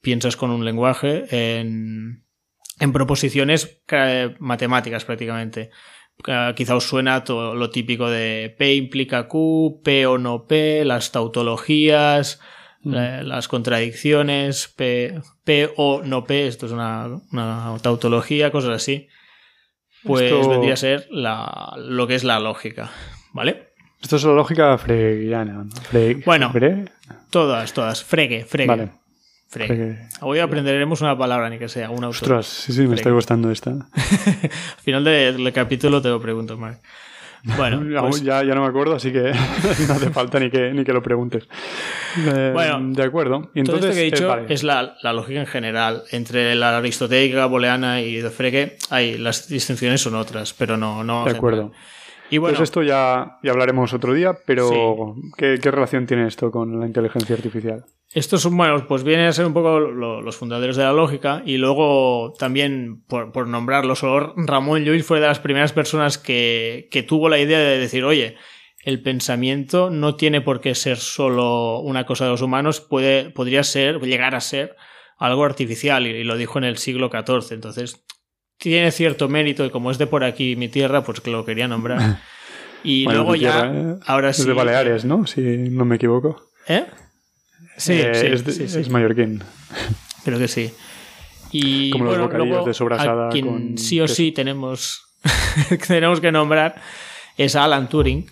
piensas 0.00 0.36
con 0.36 0.50
un 0.50 0.64
lenguaje 0.64 1.26
en, 1.30 2.24
en 2.78 2.92
proposiciones 2.92 3.82
matemáticas 4.38 5.04
prácticamente. 5.04 5.70
Quizá 6.56 6.74
os 6.74 6.84
suena 6.84 7.22
todo 7.22 7.54
lo 7.54 7.70
típico 7.70 8.10
de 8.10 8.54
P 8.58 8.74
implica 8.74 9.28
Q, 9.28 9.82
P 9.84 10.06
o 10.06 10.18
no 10.18 10.46
P, 10.46 10.84
las 10.84 11.12
tautologías, 11.12 12.40
mm. 12.82 12.92
las 13.22 13.46
contradicciones, 13.46 14.66
P, 14.68 15.20
P 15.44 15.70
o 15.76 16.02
no 16.02 16.24
P, 16.24 16.48
esto 16.48 16.66
es 16.66 16.72
una, 16.72 17.20
tautología, 17.82 18.50
cosas 18.50 18.70
así. 18.70 19.08
Pues 20.08 20.48
vendría 20.48 20.74
a 20.74 20.76
ser 20.76 21.06
la, 21.10 21.74
lo 21.78 22.06
que 22.06 22.14
es 22.14 22.24
la 22.24 22.40
lógica, 22.40 22.90
¿vale? 23.32 23.68
Esto 24.00 24.16
es 24.16 24.24
la 24.24 24.32
lógica 24.32 24.78
fregiana, 24.78 25.66
bueno, 26.24 26.52
todas, 27.30 27.72
todas. 27.72 28.04
Fregue, 28.04 28.44
fregue. 28.44 28.68
Vale. 28.68 28.90
Hoy 30.20 30.40
aprenderemos 30.40 31.00
una 31.00 31.16
palabra, 31.16 31.48
ni 31.48 31.58
que 31.58 31.68
sea, 31.68 31.90
un 31.90 32.04
autor. 32.04 32.22
Ostras, 32.22 32.46
sí, 32.46 32.72
sí, 32.72 32.86
me 32.86 32.96
está 32.96 33.10
gustando 33.10 33.50
esta. 33.50 33.70
Al 33.94 34.82
final 34.82 35.04
del, 35.04 35.52
capítulo 35.52 36.02
te 36.02 36.08
lo 36.08 36.20
pregunto, 36.20 36.56
Mark. 36.58 36.80
Bueno, 37.44 37.82
pues 38.08 38.22
ya, 38.22 38.42
ya, 38.42 38.54
no 38.54 38.62
me 38.62 38.68
acuerdo, 38.68 38.94
así 38.94 39.12
que 39.12 39.22
no 39.88 39.94
hace 39.94 40.10
falta 40.10 40.38
ni 40.38 40.50
que, 40.50 40.72
ni 40.72 40.84
que 40.84 40.92
lo 40.92 41.02
preguntes. 41.02 41.48
Eh, 42.16 42.50
bueno, 42.52 42.80
de 42.92 43.02
acuerdo. 43.02 43.50
Entonces, 43.54 43.80
todo 43.80 43.90
esto 43.90 43.94
que 43.94 44.00
he 44.00 44.10
dicho 44.10 44.36
es 44.48 44.62
la, 44.62 44.96
la, 45.02 45.12
lógica 45.12 45.40
en 45.40 45.46
general. 45.46 46.02
Entre 46.10 46.54
la 46.54 46.76
aristotélica, 46.78 47.46
booleana 47.46 48.00
y 48.00 48.16
de 48.16 48.30
Frege, 48.30 48.76
hay, 48.90 49.18
las 49.18 49.48
distinciones 49.48 50.00
son 50.00 50.14
otras, 50.14 50.52
pero 50.52 50.76
no. 50.76 51.04
no 51.04 51.24
de 51.24 51.30
acuerdo. 51.32 51.72
Y 52.30 52.38
bueno, 52.38 52.56
pues 52.56 52.68
esto 52.68 52.82
ya, 52.82 53.38
ya 53.42 53.52
hablaremos 53.52 53.92
otro 53.92 54.12
día, 54.12 54.36
pero 54.46 55.16
¿qué, 55.36 55.58
¿qué 55.62 55.70
relación 55.70 56.06
tiene 56.06 56.26
esto 56.26 56.50
con 56.50 56.78
la 56.78 56.86
inteligencia 56.86 57.34
artificial? 57.34 57.84
Estos 58.12 58.42
son, 58.42 58.56
bueno, 58.56 58.86
pues 58.86 59.04
vienen 59.04 59.26
a 59.26 59.32
ser 59.32 59.46
un 59.46 59.52
poco 59.52 59.80
los 59.80 60.36
fundadores 60.36 60.76
de 60.76 60.82
la 60.82 60.92
lógica 60.92 61.42
y 61.44 61.58
luego 61.58 62.32
también, 62.38 63.02
por, 63.06 63.32
por 63.32 63.46
nombrarlo, 63.46 63.94
solo 63.94 64.34
Ramón 64.36 64.84
Llull 64.84 65.02
fue 65.02 65.20
de 65.20 65.26
las 65.26 65.40
primeras 65.40 65.72
personas 65.72 66.16
que, 66.16 66.88
que 66.90 67.02
tuvo 67.02 67.28
la 67.28 67.38
idea 67.38 67.58
de 67.58 67.78
decir, 67.78 68.04
oye, 68.04 68.36
el 68.82 69.02
pensamiento 69.02 69.90
no 69.90 70.14
tiene 70.16 70.40
por 70.40 70.60
qué 70.60 70.74
ser 70.74 70.96
solo 70.96 71.80
una 71.80 72.06
cosa 72.06 72.24
de 72.24 72.30
los 72.30 72.40
humanos, 72.40 72.80
puede, 72.80 73.28
podría 73.30 73.62
ser, 73.62 74.00
llegar 74.00 74.34
a 74.34 74.40
ser 74.40 74.76
algo 75.18 75.44
artificial 75.44 76.06
y, 76.06 76.24
lo 76.24 76.36
dijo 76.36 76.58
en 76.58 76.64
el 76.64 76.78
siglo 76.78 77.10
XIV. 77.10 77.52
Entonces, 77.52 78.04
tiene 78.58 78.90
cierto 78.90 79.28
mérito 79.28 79.64
y 79.64 79.70
como 79.70 79.90
es 79.90 79.98
de 79.98 80.06
por 80.06 80.24
aquí 80.24 80.56
mi 80.56 80.68
tierra, 80.68 81.02
pues 81.02 81.20
que 81.20 81.30
lo 81.30 81.44
quería 81.44 81.68
nombrar. 81.68 82.20
Y 82.84 83.06
luego 83.06 83.34
ya, 83.34 83.72
¿eh? 83.74 83.96
ahora 84.06 84.32
sí. 84.32 84.42
Es 84.42 84.46
de 84.46 84.52
Baleares, 84.52 85.04
¿no? 85.04 85.26
Si 85.26 85.40
no 85.40 85.84
me 85.84 85.96
equivoco. 85.96 86.50
¿Eh? 86.68 86.86
Sí, 87.76 87.94
eh, 87.94 88.14
sí, 88.14 88.62
es, 88.62 88.76
es, 88.76 88.88
mallorquín. 88.88 89.42
Creo 90.24 90.38
que 90.38 90.46
sí. 90.46 90.70
Y 91.50 91.90
Como 91.90 92.04
los 92.04 92.18
bocadillos 92.18 92.66
de 92.66 92.74
sobrasada. 92.74 93.30
quien 93.30 93.78
sí 93.78 94.00
o 94.00 94.06
sí 94.06 94.32
tenemos, 94.32 95.02
tenemos 95.88 96.20
que 96.20 96.30
nombrar 96.30 96.80
es 97.36 97.56
Alan 97.56 97.88
Turing, 97.88 98.26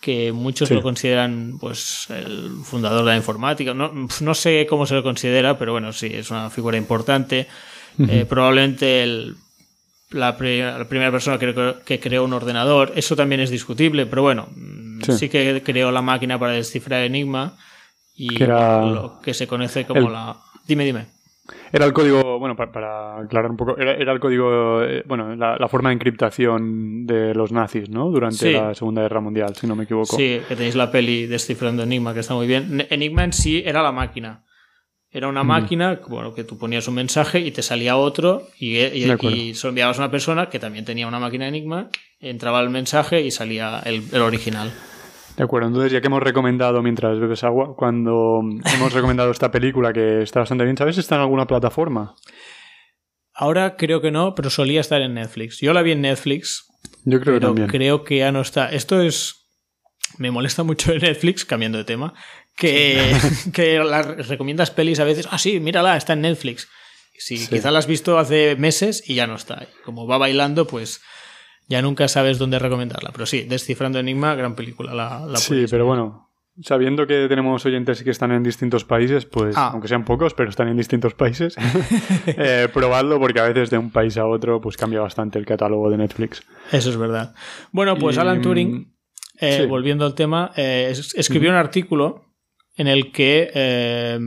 que 0.00 0.32
muchos 0.32 0.70
lo 0.70 0.82
consideran 0.82 1.58
pues 1.58 2.06
el 2.10 2.52
fundador 2.64 3.04
de 3.04 3.10
la 3.10 3.16
informática. 3.16 3.74
No, 3.74 3.92
no, 4.20 4.34
sé 4.34 4.66
cómo 4.68 4.86
se 4.86 4.94
lo 4.94 5.02
considera, 5.02 5.58
pero 5.58 5.72
bueno, 5.72 5.92
sí, 5.92 6.10
es 6.12 6.30
una 6.30 6.50
figura 6.50 6.76
importante. 6.76 7.46
Eh, 7.98 8.24
probablemente 8.28 9.02
el, 9.02 9.36
la, 10.10 10.36
primera 10.36 11.10
persona 11.10 11.38
que, 11.38 11.74
que, 11.84 12.00
creó 12.00 12.24
un 12.24 12.32
ordenador. 12.32 12.92
Eso 12.96 13.16
también 13.16 13.40
es 13.40 13.50
discutible, 13.50 14.06
pero 14.06 14.22
bueno, 14.22 14.48
sí, 15.02 15.12
sí 15.12 15.28
que 15.28 15.62
creó 15.64 15.90
la 15.90 16.02
máquina 16.02 16.38
para 16.38 16.52
descifrar 16.52 17.02
Enigma 17.02 17.56
y 18.14 18.38
lo 18.38 19.20
que 19.22 19.34
se 19.34 19.46
conoce 19.46 19.86
como 19.86 20.10
la... 20.10 20.36
Dime, 20.66 20.84
dime. 20.84 21.06
Era 21.72 21.86
el 21.86 21.92
código, 21.92 22.38
bueno, 22.38 22.56
para, 22.56 23.20
aclarar 23.20 23.50
un 23.50 23.56
poco, 23.56 23.76
era, 23.78 24.12
el 24.12 24.20
código, 24.20 24.82
eh, 24.82 25.02
bueno, 25.06 25.34
la, 25.36 25.68
forma 25.68 25.90
de 25.90 25.94
encriptación 25.94 27.06
de 27.06 27.34
los 27.34 27.50
nazis, 27.52 27.88
¿no? 27.88 28.10
Durante 28.10 28.52
la 28.52 28.74
Segunda 28.74 29.02
Guerra 29.02 29.20
Mundial, 29.20 29.54
si 29.56 29.66
no 29.66 29.74
me 29.74 29.84
equivoco. 29.84 30.16
Sí, 30.16 30.40
que 30.48 30.56
tenéis 30.56 30.74
la 30.74 30.90
peli 30.90 31.26
Descifrando 31.26 31.82
Enigma, 31.82 32.14
que 32.14 32.20
está 32.20 32.34
muy 32.34 32.46
bien. 32.46 32.86
Enigma 32.90 33.24
en 33.24 33.32
sí 33.32 33.62
era 33.64 33.82
la 33.82 33.92
máquina. 33.92 34.44
Era 35.12 35.26
una 35.26 35.42
máquina, 35.42 36.00
bueno, 36.06 36.34
que 36.34 36.44
tú 36.44 36.56
ponías 36.56 36.86
un 36.86 36.94
mensaje 36.94 37.40
y 37.40 37.50
te 37.50 37.62
salía 37.62 37.96
otro 37.96 38.46
y, 38.58 38.78
y, 38.78 39.10
y 39.10 39.54
solo 39.54 39.70
enviabas 39.70 39.98
a 39.98 40.02
una 40.02 40.10
persona 40.10 40.48
que 40.48 40.60
también 40.60 40.84
tenía 40.84 41.08
una 41.08 41.18
máquina 41.18 41.48
Enigma, 41.48 41.90
entraba 42.20 42.60
el 42.60 42.70
mensaje 42.70 43.20
y 43.22 43.32
salía 43.32 43.80
el, 43.84 44.04
el 44.12 44.22
original. 44.22 44.72
De 45.36 45.44
acuerdo, 45.44 45.68
entonces 45.68 45.90
ya 45.90 46.00
que 46.00 46.06
hemos 46.06 46.22
recomendado 46.22 46.82
mientras 46.82 47.18
bebes 47.18 47.42
agua, 47.44 47.74
cuando 47.76 48.40
hemos 48.74 48.92
recomendado 48.92 49.30
esta 49.30 49.50
película 49.50 49.92
que 49.92 50.22
está 50.22 50.40
bastante 50.40 50.64
bien, 50.64 50.76
¿sabes 50.76 50.94
si 50.94 51.00
está 51.00 51.16
en 51.16 51.22
alguna 51.22 51.46
plataforma? 51.46 52.14
Ahora 53.34 53.76
creo 53.76 54.00
que 54.00 54.10
no, 54.10 54.34
pero 54.34 54.50
solía 54.50 54.80
estar 54.80 55.00
en 55.00 55.14
Netflix. 55.14 55.58
Yo 55.60 55.72
la 55.72 55.82
vi 55.82 55.92
en 55.92 56.02
Netflix. 56.02 56.66
Yo 57.04 57.20
creo 57.20 57.34
que 57.34 57.40
también. 57.40 57.68
Creo 57.68 58.04
que 58.04 58.18
ya 58.18 58.32
no 58.32 58.42
está. 58.42 58.70
Esto 58.70 59.00
es. 59.00 59.36
Me 60.18 60.30
molesta 60.30 60.62
mucho 60.62 60.92
en 60.92 60.98
Netflix, 61.00 61.44
cambiando 61.44 61.78
de 61.78 61.84
tema, 61.84 62.12
que, 62.60 63.16
que 63.52 63.78
las 63.78 64.28
recomiendas 64.28 64.70
pelis 64.70 65.00
a 65.00 65.04
veces. 65.04 65.26
Ah, 65.30 65.38
sí, 65.38 65.58
mírala, 65.58 65.96
está 65.96 66.12
en 66.12 66.20
Netflix. 66.20 66.68
Sí, 67.18 67.36
sí. 67.36 67.48
quizás 67.48 67.72
la 67.72 67.80
has 67.80 67.86
visto 67.86 68.18
hace 68.18 68.56
meses 68.56 69.02
y 69.06 69.14
ya 69.14 69.26
no 69.26 69.34
está. 69.34 69.66
Como 69.84 70.06
va 70.06 70.16
bailando, 70.16 70.66
pues 70.66 71.02
ya 71.68 71.82
nunca 71.82 72.08
sabes 72.08 72.38
dónde 72.38 72.58
recomendarla. 72.58 73.10
Pero 73.12 73.26
sí, 73.26 73.42
Descifrando 73.42 73.98
Enigma, 73.98 74.34
gran 74.34 74.54
película. 74.54 74.94
La, 74.94 75.36
sí, 75.36 75.66
pero 75.68 75.84
bueno, 75.84 76.30
sabiendo 76.62 77.06
que 77.06 77.26
tenemos 77.28 77.64
oyentes 77.66 78.02
que 78.02 78.10
están 78.10 78.32
en 78.32 78.42
distintos 78.42 78.84
países, 78.84 79.26
pues, 79.26 79.56
ah. 79.56 79.70
aunque 79.72 79.88
sean 79.88 80.04
pocos, 80.04 80.32
pero 80.34 80.48
están 80.48 80.68
en 80.68 80.76
distintos 80.76 81.14
países, 81.14 81.56
eh, 82.26 82.68
probadlo 82.72 83.18
porque 83.18 83.40
a 83.40 83.44
veces 83.44 83.70
de 83.70 83.78
un 83.78 83.90
país 83.90 84.16
a 84.16 84.26
otro 84.26 84.60
pues 84.60 84.76
cambia 84.76 85.00
bastante 85.00 85.38
el 85.38 85.44
catálogo 85.44 85.90
de 85.90 85.98
Netflix. 85.98 86.42
Eso 86.72 86.90
es 86.90 86.96
verdad. 86.96 87.34
Bueno, 87.72 87.96
pues 87.96 88.16
Alan 88.18 88.40
Turing, 88.40 88.94
eh, 89.40 89.66
volviendo 89.66 90.06
al 90.06 90.14
tema, 90.14 90.52
eh, 90.56 90.94
escribió 91.14 91.50
un 91.50 91.56
artículo 91.56 92.29
en 92.80 92.88
el 92.88 93.12
que 93.12 94.18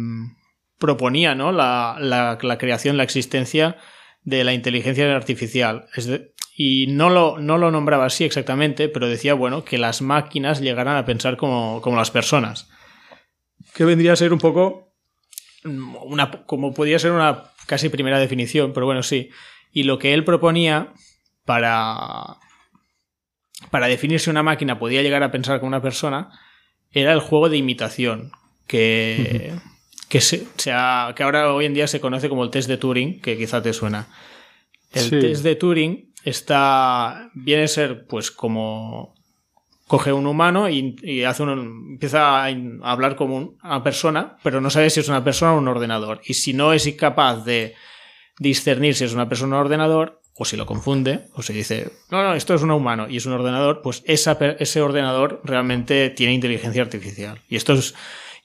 proponía 0.78 1.34
¿no? 1.34 1.52
la, 1.52 1.98
la, 2.00 2.38
la, 2.40 2.58
creación, 2.60 2.98
la 2.98 3.04
existencia 3.04 3.78
de 4.22 4.44
la 4.44 4.54
inteligencia 4.54 5.16
artificial. 5.16 5.88
Es 5.96 6.06
de, 6.06 6.34
y 6.56 6.86
no 6.86 7.10
lo, 7.10 7.40
no 7.40 7.58
lo 7.58 7.72
nombraba 7.72 8.06
así 8.06 8.26
exactamente, 8.26 8.90
pero 8.90 9.10
decía, 9.10 9.34
bueno, 9.34 9.66
que 9.66 9.80
las 9.80 10.04
máquinas 10.04 10.62
llegaran 10.62 10.98
a 10.98 11.06
pensar 11.06 11.36
como, 11.36 11.82
las 11.96 12.12
personas. 12.12 12.70
Que 13.74 13.86
vendría 13.86 14.14
a 14.14 14.18
ser 14.18 14.32
un 14.32 14.38
poco 14.38 14.94
una, 15.64 16.30
como 16.46 16.76
podría 16.76 17.00
ser 17.00 17.12
una 17.12 17.46
casi 17.66 17.90
primera 17.90 18.20
definición, 18.20 18.72
pero 18.72 18.86
bueno, 18.86 19.02
sí. 19.02 19.32
Y 19.72 19.84
lo 19.84 19.98
que 19.98 20.14
él 20.14 20.24
proponía 20.24 20.94
para, 21.44 22.38
para 23.72 23.88
definir 23.88 24.20
si 24.20 24.30
una 24.30 24.44
máquina 24.44 24.78
podía 24.78 25.02
llegar 25.02 25.24
a 25.24 25.32
pensar 25.32 25.60
como 25.60 25.70
una 25.70 25.82
persona 25.82 26.30
era 26.92 27.14
el 27.14 27.20
juego 27.20 27.50
de 27.50 27.58
imitación, 27.58 28.32
que, 28.68 29.54
que, 30.10 30.22
se, 30.22 30.48
que 30.58 30.72
ahora 30.72 31.54
hoy 31.54 31.66
en 31.66 31.74
día 31.74 31.88
se 31.88 32.00
conoce 32.00 32.30
como 32.30 32.44
el 32.44 32.50
test 32.50 32.68
de 32.68 32.78
Turing, 32.78 33.22
que 33.22 33.38
quizá 33.38 33.62
te 33.62 33.74
suena. 33.74 34.08
El 34.92 35.10
test 35.10 35.44
de 35.44 35.56
Turing 35.56 36.14
está 36.24 37.30
viene 37.34 37.64
a 37.64 37.68
ser 37.68 38.06
pues 38.08 38.32
como 38.32 39.14
coge 39.88 40.14
un 40.14 40.26
humano 40.26 40.70
y, 40.70 41.24
hace 41.24 41.44
un, 41.44 41.92
empieza 41.92 42.46
a 42.46 42.48
hablar 42.82 43.16
como 43.16 43.56
una 43.64 43.84
persona, 43.84 44.38
pero 44.42 44.62
no 44.62 44.70
sabe 44.70 44.90
si 44.90 45.00
es 45.00 45.10
una 45.10 45.24
persona 45.24 45.54
o 45.54 45.58
un 45.58 45.68
ordenador. 45.68 46.22
Y 46.26 46.34
si 46.34 46.54
no 46.54 46.74
es 46.74 46.88
incapaz 46.88 47.46
de 47.46 47.76
discernir 48.40 48.96
si 48.96 49.04
es 49.04 49.14
una 49.14 49.30
persona 49.30 49.56
o 49.56 49.60
un 49.60 49.66
ordenador, 49.66 50.22
o 50.36 50.46
si 50.46 50.58
lo 50.58 50.66
confunde, 50.66 51.28
o 51.36 51.44
si 51.44 51.54
dice, 51.54 51.92
no, 52.10 52.24
no, 52.24 52.34
esto 52.34 52.56
es 52.56 52.64
un 52.64 52.72
humano 52.72 53.08
y 53.08 53.18
es 53.18 53.26
un 53.28 53.34
ordenador, 53.34 53.82
pues 53.84 54.04
ese 54.08 54.82
ordenador 54.82 55.42
realmente 55.44 56.10
tiene 56.10 56.34
inteligencia 56.34 56.82
artificial. 56.82 57.40
Y 57.48 57.56
esto 57.56 57.74
es. 57.74 57.94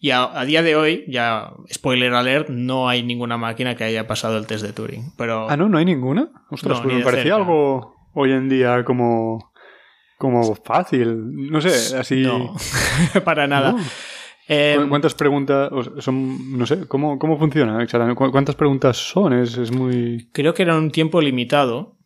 Y 0.00 0.10
a, 0.12 0.44
día 0.44 0.62
de 0.62 0.76
hoy, 0.76 1.04
ya, 1.08 1.52
spoiler 1.72 2.14
alert, 2.14 2.48
no 2.50 2.88
hay 2.88 3.02
ninguna 3.02 3.36
máquina 3.36 3.74
que 3.74 3.84
haya 3.84 4.06
pasado 4.06 4.38
el 4.38 4.46
test 4.46 4.64
de 4.64 4.72
Turing. 4.72 5.12
Pero... 5.16 5.50
Ah, 5.50 5.56
no, 5.56 5.68
no 5.68 5.78
hay 5.78 5.84
ninguna. 5.84 6.30
Ostras, 6.50 6.80
pues 6.80 6.94
me 6.94 7.02
parecía 7.02 7.34
algo 7.34 7.96
hoy 8.14 8.30
en 8.30 8.48
día 8.48 8.84
como, 8.84 9.52
como 10.16 10.54
fácil. 10.54 11.50
No 11.50 11.60
sé, 11.60 11.96
así. 11.96 12.22
No, 12.22 12.54
para 13.24 13.48
nada. 13.48 13.74
Em, 14.46 14.88
¿Cuántas 14.88 15.14
preguntas 15.14 15.70
son? 15.98 16.56
No 16.56 16.64
sé, 16.64 16.86
¿cómo, 16.86 17.18
cómo 17.18 17.36
funciona 17.36 17.82
exactamente? 17.82 18.30
¿Cuántas 18.30 18.54
preguntas 18.54 18.96
son? 18.96 19.32
Es, 19.32 19.58
es 19.58 19.72
muy. 19.72 20.28
Creo 20.32 20.54
que 20.54 20.62
era 20.62 20.76
un 20.76 20.92
tiempo 20.92 21.20
limitado 21.20 21.97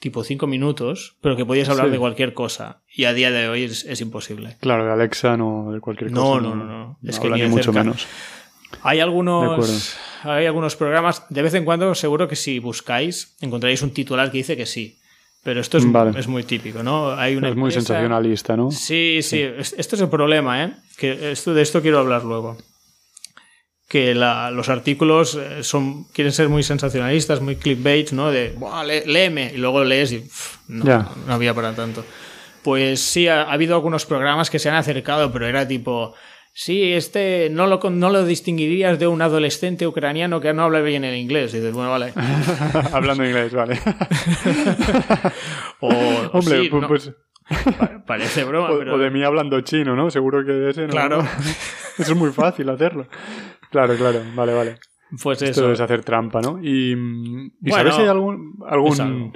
tipo 0.00 0.24
cinco 0.24 0.46
minutos, 0.46 1.16
pero 1.20 1.36
que 1.36 1.44
podías 1.44 1.68
hablar 1.68 1.90
de 1.90 1.98
cualquier 1.98 2.34
cosa. 2.34 2.82
Y 2.92 3.04
a 3.04 3.12
día 3.12 3.30
de 3.30 3.48
hoy 3.48 3.64
es, 3.64 4.00
imposible. 4.00 4.56
Claro, 4.60 4.84
de 4.84 4.92
Alexa 4.92 5.36
no, 5.36 5.72
de 5.72 5.80
cualquier 5.80 6.10
cosa. 6.10 6.22
No, 6.22 6.40
no, 6.40 6.54
no, 6.54 6.64
no. 6.64 6.98
Es 7.02 7.18
que 7.18 7.30
ni, 7.30 7.42
mucho 7.44 7.72
menos. 7.72 8.06
Hay 8.82 9.00
algunos, 9.00 9.96
hay 10.22 10.46
algunos 10.46 10.76
programas, 10.76 11.24
de 11.30 11.42
vez 11.42 11.54
en 11.54 11.64
cuando 11.64 11.94
seguro 11.94 12.28
que 12.28 12.36
si 12.36 12.58
buscáis 12.58 13.36
encontraréis 13.40 13.82
un 13.82 13.92
titular 13.92 14.30
que 14.30 14.38
dice 14.38 14.56
que 14.56 14.66
sí. 14.66 14.98
Pero 15.42 15.60
esto 15.60 15.78
es, 15.78 15.86
es 16.16 16.28
muy 16.28 16.42
típico, 16.42 16.82
¿no? 16.82 17.12
Hay 17.12 17.36
una 17.36 17.48
es 17.48 17.56
muy 17.56 17.70
sensacionalista, 17.70 18.56
¿no? 18.56 18.70
Sí, 18.70 19.20
sí, 19.22 19.40
Esto 19.40 19.96
es 19.96 20.02
el 20.02 20.08
problema, 20.08 20.64
¿eh? 20.64 20.72
Que 20.98 21.30
esto, 21.30 21.54
de 21.54 21.62
esto 21.62 21.80
quiero 21.80 22.00
hablar 22.00 22.24
luego 22.24 22.58
que 23.88 24.14
los 24.14 24.68
artículos 24.68 25.34
eh, 25.34 25.64
son, 25.64 26.04
quieren 26.12 26.32
ser 26.32 26.50
muy 26.50 26.62
sensacionalistas, 26.62 27.40
muy 27.40 27.56
clickbait, 27.56 28.12
¿no? 28.12 28.30
De, 28.30 28.54
léeme, 29.06 29.50
y 29.54 29.56
luego 29.56 29.82
lees 29.82 30.12
y 30.12 30.24
no, 30.68 31.08
había 31.26 31.54
para 31.54 31.74
tanto. 31.74 32.04
Pues 32.62 33.00
sí, 33.00 33.28
ha, 33.28 33.50
habido 33.50 33.74
algunos 33.74 34.04
programas 34.04 34.50
que 34.50 34.58
se 34.58 34.68
han 34.68 34.74
acercado, 34.74 35.32
pero 35.32 35.46
era 35.46 35.66
tipo, 35.66 36.14
sí, 36.52 36.92
este 36.92 37.48
no 37.50 37.66
lo, 37.66 37.80
no 37.88 38.10
lo 38.10 38.26
distinguirías 38.26 38.98
de 38.98 39.06
un 39.06 39.22
adolescente 39.22 39.86
ucraniano 39.86 40.38
que 40.38 40.52
no 40.52 40.64
habla 40.64 40.82
bien 40.82 41.04
el 41.04 41.16
inglés. 41.16 41.54
Y 41.54 41.56
dices, 41.56 41.72
bueno, 41.72 41.90
vale. 41.90 42.12
Hablando 42.92 43.24
inglés, 43.24 43.54
vale. 43.54 43.80
o, 45.80 45.88
Hombre, 46.34 46.68
pues, 46.68 46.86
pues... 46.86 47.12
Parece 48.06 48.44
broma, 48.44 48.70
o, 48.70 48.74
o, 48.74 48.98
de 48.98 49.10
mí 49.10 49.24
hablando 49.24 49.58
chino, 49.62 49.96
¿no? 49.96 50.10
Seguro 50.10 50.44
que 50.44 50.68
ese 50.68 50.82
no. 50.82 50.88
Claro. 50.88 51.26
Eso 51.98 52.12
es 52.12 52.18
muy 52.18 52.30
fácil 52.30 52.68
hacerlo. 52.68 53.06
Claro, 53.70 53.96
claro, 53.96 54.20
vale, 54.34 54.54
vale. 54.54 54.78
Pues 55.22 55.40
Esto 55.42 55.72
es 55.72 55.80
hacer 55.80 56.04
trampa, 56.04 56.40
¿no? 56.40 56.60
Y, 56.62 56.94
¿sabes 57.70 57.94
si 57.94 58.02
hay 58.02 58.08
algún... 58.08 58.58
algún 58.66 59.32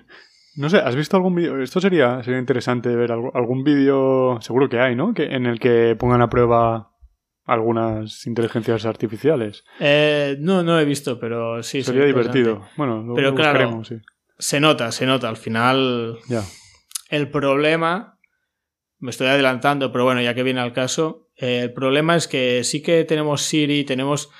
no 0.54 0.68
sé, 0.68 0.78
¿has 0.78 0.94
visto 0.94 1.16
algún 1.16 1.34
vídeo? 1.34 1.62
Esto 1.62 1.80
sería, 1.80 2.22
sería 2.22 2.38
interesante 2.38 2.94
ver 2.94 3.10
algún 3.10 3.64
vídeo, 3.64 4.38
seguro 4.42 4.68
que 4.68 4.80
hay, 4.80 4.94
¿no? 4.94 5.14
Que, 5.14 5.24
en 5.34 5.46
el 5.46 5.58
que 5.58 5.96
pongan 5.98 6.20
a 6.20 6.28
prueba 6.28 6.90
algunas 7.44 8.26
inteligencias 8.26 8.84
artificiales. 8.84 9.64
Eh, 9.80 10.36
no, 10.40 10.62
no 10.62 10.78
he 10.78 10.84
visto, 10.84 11.18
pero 11.18 11.62
sí. 11.62 11.82
Sería 11.82 12.04
divertido. 12.04 12.66
Bueno, 12.76 13.02
lo, 13.02 13.14
pero 13.14 13.34
claro, 13.34 13.82
sí. 13.82 13.96
Se 14.38 14.60
nota, 14.60 14.92
se 14.92 15.06
nota. 15.06 15.28
Al 15.28 15.36
final, 15.38 16.18
ya. 16.28 16.42
el 17.08 17.30
problema, 17.30 18.18
me 18.98 19.10
estoy 19.10 19.28
adelantando, 19.28 19.90
pero 19.90 20.04
bueno, 20.04 20.20
ya 20.20 20.34
que 20.34 20.42
viene 20.42 20.60
al 20.60 20.74
caso, 20.74 21.30
el 21.42 21.72
problema 21.72 22.14
es 22.14 22.28
que 22.28 22.62
sí 22.62 22.82
que 22.82 23.04
tenemos 23.04 23.42
Siri, 23.42 23.84
tenemos... 23.84 24.30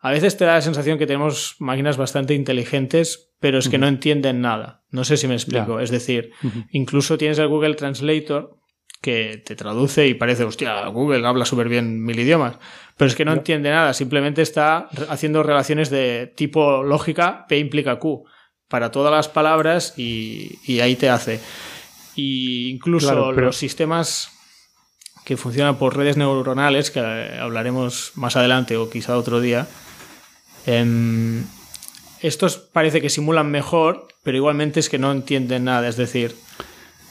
A 0.00 0.10
veces 0.10 0.36
te 0.36 0.44
da 0.44 0.54
la 0.54 0.62
sensación 0.62 0.98
que 0.98 1.06
tenemos 1.06 1.56
máquinas 1.58 1.96
bastante 1.96 2.32
inteligentes, 2.32 3.34
pero 3.40 3.58
es 3.58 3.68
que 3.68 3.76
no 3.76 3.88
entienden 3.88 4.40
nada. 4.40 4.84
No 4.90 5.04
sé 5.04 5.16
si 5.16 5.28
me 5.28 5.34
explico. 5.34 5.80
Es 5.80 5.90
decir, 5.90 6.30
incluso 6.70 7.18
tienes 7.18 7.38
el 7.38 7.48
Google 7.48 7.74
Translator 7.74 8.56
que 9.02 9.42
te 9.44 9.56
traduce 9.56 10.06
y 10.06 10.14
parece, 10.14 10.44
hostia, 10.44 10.86
Google 10.86 11.26
habla 11.26 11.44
súper 11.44 11.68
bien 11.68 12.02
mil 12.02 12.18
idiomas, 12.18 12.58
pero 12.96 13.08
es 13.08 13.14
que 13.14 13.24
no 13.24 13.32
entiende 13.32 13.70
nada, 13.70 13.92
simplemente 13.92 14.42
está 14.42 14.88
haciendo 15.08 15.42
relaciones 15.42 15.90
de 15.90 16.32
tipo 16.34 16.82
lógica 16.82 17.44
P 17.48 17.58
implica 17.58 17.98
Q 17.98 18.24
para 18.68 18.90
todas 18.90 19.12
las 19.12 19.28
palabras 19.28 19.94
y, 19.98 20.80
ahí 20.80 20.96
te 20.96 21.10
hace. 21.10 21.40
Y 22.14 22.70
incluso 22.70 23.32
los 23.32 23.56
sistemas 23.56 24.35
que 25.26 25.36
funciona 25.36 25.76
por 25.76 25.96
redes 25.96 26.16
neuronales, 26.16 26.92
que 26.92 27.00
hablaremos 27.00 28.12
más 28.14 28.36
adelante 28.36 28.76
o 28.76 28.88
quizá 28.88 29.18
otro 29.18 29.40
día. 29.40 29.66
Em, 30.66 31.42
estos 32.20 32.58
parece 32.58 33.02
que 33.02 33.10
simulan 33.10 33.50
mejor, 33.50 34.06
pero 34.22 34.36
igualmente 34.36 34.78
es 34.78 34.88
que 34.88 34.98
no 34.98 35.10
entienden 35.10 35.64
nada. 35.64 35.88
Es 35.88 35.96
decir, 35.96 36.36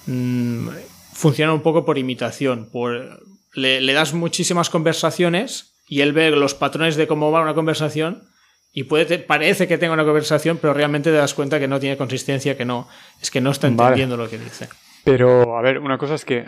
mm, 0.05 0.69
funciona 1.11 1.53
un 1.53 1.59
poco 1.59 1.83
por 1.83 1.97
imitación. 1.97 2.69
Por, 2.71 3.21
le, 3.53 3.93
das 3.93 4.13
muchísimas 4.13 4.69
conversaciones 4.69 5.73
y 5.85 5.99
él 5.99 6.13
ve 6.13 6.31
los 6.31 6.53
patrones 6.53 6.95
de 6.95 7.07
cómo 7.07 7.33
va 7.33 7.41
una 7.41 7.53
conversación 7.53 8.23
y 8.71 8.83
puede 8.83 9.19
parece 9.19 9.67
que 9.67 9.77
tenga 9.77 9.93
una 9.93 10.05
conversación, 10.05 10.57
pero 10.61 10.73
realmente 10.73 11.09
te 11.09 11.17
das 11.17 11.33
cuenta 11.33 11.59
que 11.59 11.67
no 11.67 11.81
tiene 11.81 11.97
consistencia, 11.97 12.55
que 12.55 12.63
no, 12.63 12.87
es 13.21 13.29
que 13.29 13.41
no 13.41 13.51
está 13.51 13.67
entendiendo 13.67 14.15
lo 14.15 14.29
que 14.29 14.37
dice. 14.37 14.69
Pero, 15.05 15.55
a 15.55 15.61
ver, 15.61 15.77
una 15.77 15.99
cosa 15.99 16.15
es 16.15 16.25
que, 16.25 16.43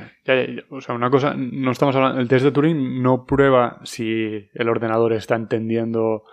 o 0.72 0.82
sea, 0.82 0.96
una 0.96 1.12
cosa, 1.12 1.36
no 1.38 1.72
estamos 1.72 1.96
hablando, 1.96 2.20
el 2.20 2.28
test 2.28 2.44
de 2.44 2.52
Turing 2.52 3.04
no 3.04 3.24
prueba 3.24 3.80
si 3.84 4.50
el 4.52 4.68
ordenador 4.68 5.14
está 5.14 5.36
entendiendo 5.36 6.24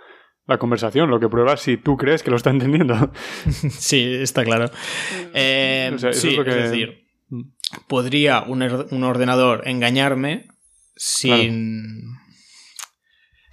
la 0.47 0.57
conversación, 0.57 1.11
lo 1.11 1.21
que 1.21 1.29
prueba 1.29 1.53
es 1.53 1.61
si 1.61 1.77
tú 1.77 1.99
crees 1.99 2.23
que 2.23 2.31
lo 2.31 2.37
está 2.37 2.49
entendiendo. 2.49 3.13
sí, 3.45 4.15
está 4.15 4.43
claro. 4.43 4.71
Eh, 5.35 5.95
sí, 6.13 6.37
es, 6.39 6.45
decir, 6.47 7.05
mm. 7.29 7.43
podría 7.89 8.43
un, 8.43 8.63
un, 8.63 9.05
ordenador 9.05 9.69
engañarme 9.69 10.47
sin... 10.97 12.14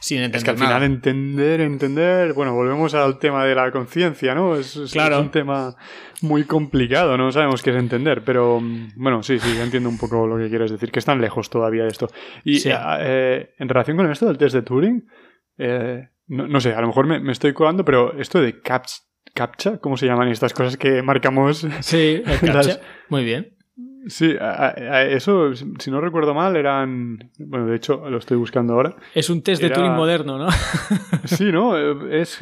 Sin 0.01 0.17
entender 0.17 0.37
es 0.39 0.43
que 0.43 0.49
al 0.49 0.57
final 0.57 0.81
entender, 0.81 1.61
entender, 1.61 2.33
bueno, 2.33 2.55
volvemos 2.55 2.95
al 2.95 3.19
tema 3.19 3.45
de 3.45 3.53
la 3.53 3.71
conciencia, 3.71 4.33
¿no? 4.33 4.55
Es, 4.55 4.79
claro. 4.91 5.17
es, 5.17 5.21
un 5.21 5.29
tema 5.29 5.75
muy 6.23 6.45
complicado, 6.45 7.15
no 7.17 7.31
sabemos 7.31 7.61
qué 7.61 7.69
es 7.69 7.75
entender, 7.75 8.23
pero 8.23 8.59
mm, 8.59 8.93
bueno, 8.95 9.21
sí, 9.21 9.37
sí, 9.37 9.59
entiendo 9.61 9.89
un 9.89 9.99
poco 9.99 10.25
lo 10.25 10.39
que 10.39 10.49
quieres 10.49 10.71
decir, 10.71 10.91
que 10.91 10.97
están 10.97 11.21
lejos 11.21 11.51
todavía 11.51 11.83
de 11.83 11.89
esto. 11.89 12.07
Y 12.43 12.59
eh, 12.65 13.53
en 13.59 13.69
relación 13.69 13.95
con 13.95 14.09
esto 14.09 14.25
del 14.25 14.39
test 14.39 14.55
de 14.55 14.63
Turing, 14.63 15.07
eh, 15.59 16.09
no, 16.29 16.59
sé, 16.59 16.73
a 16.73 16.81
lo 16.81 16.87
mejor 16.87 17.05
me, 17.05 17.31
estoy 17.31 17.53
colando, 17.53 17.85
pero 17.85 18.17
esto 18.17 18.41
de 18.41 18.59
CAPTCHA, 18.59 19.77
¿cómo 19.77 19.97
se 19.97 20.07
llaman 20.07 20.29
estas 20.29 20.53
cosas 20.53 20.77
que 20.77 21.03
marcamos? 21.03 21.67
Sí, 21.81 22.23
CAPTCHA, 22.41 22.79
muy 23.09 23.23
bien. 23.23 23.55
Sí, 24.07 24.35
eso, 25.09 25.53
si 25.53 25.91
no 25.91 26.01
recuerdo 26.01 26.33
mal, 26.33 26.55
eran. 26.55 27.31
Bueno, 27.37 27.67
de 27.67 27.75
hecho, 27.75 28.09
lo 28.09 28.17
estoy 28.17 28.37
buscando 28.37 28.73
ahora. 28.73 28.95
Es 29.13 29.29
un 29.29 29.43
test 29.43 29.61
de 29.61 29.69
Turing 29.69 29.93
moderno, 29.93 30.37
¿no? 30.37 30.47
sí, 31.25 31.51
¿no? 31.51 31.77
Es, 32.09 32.39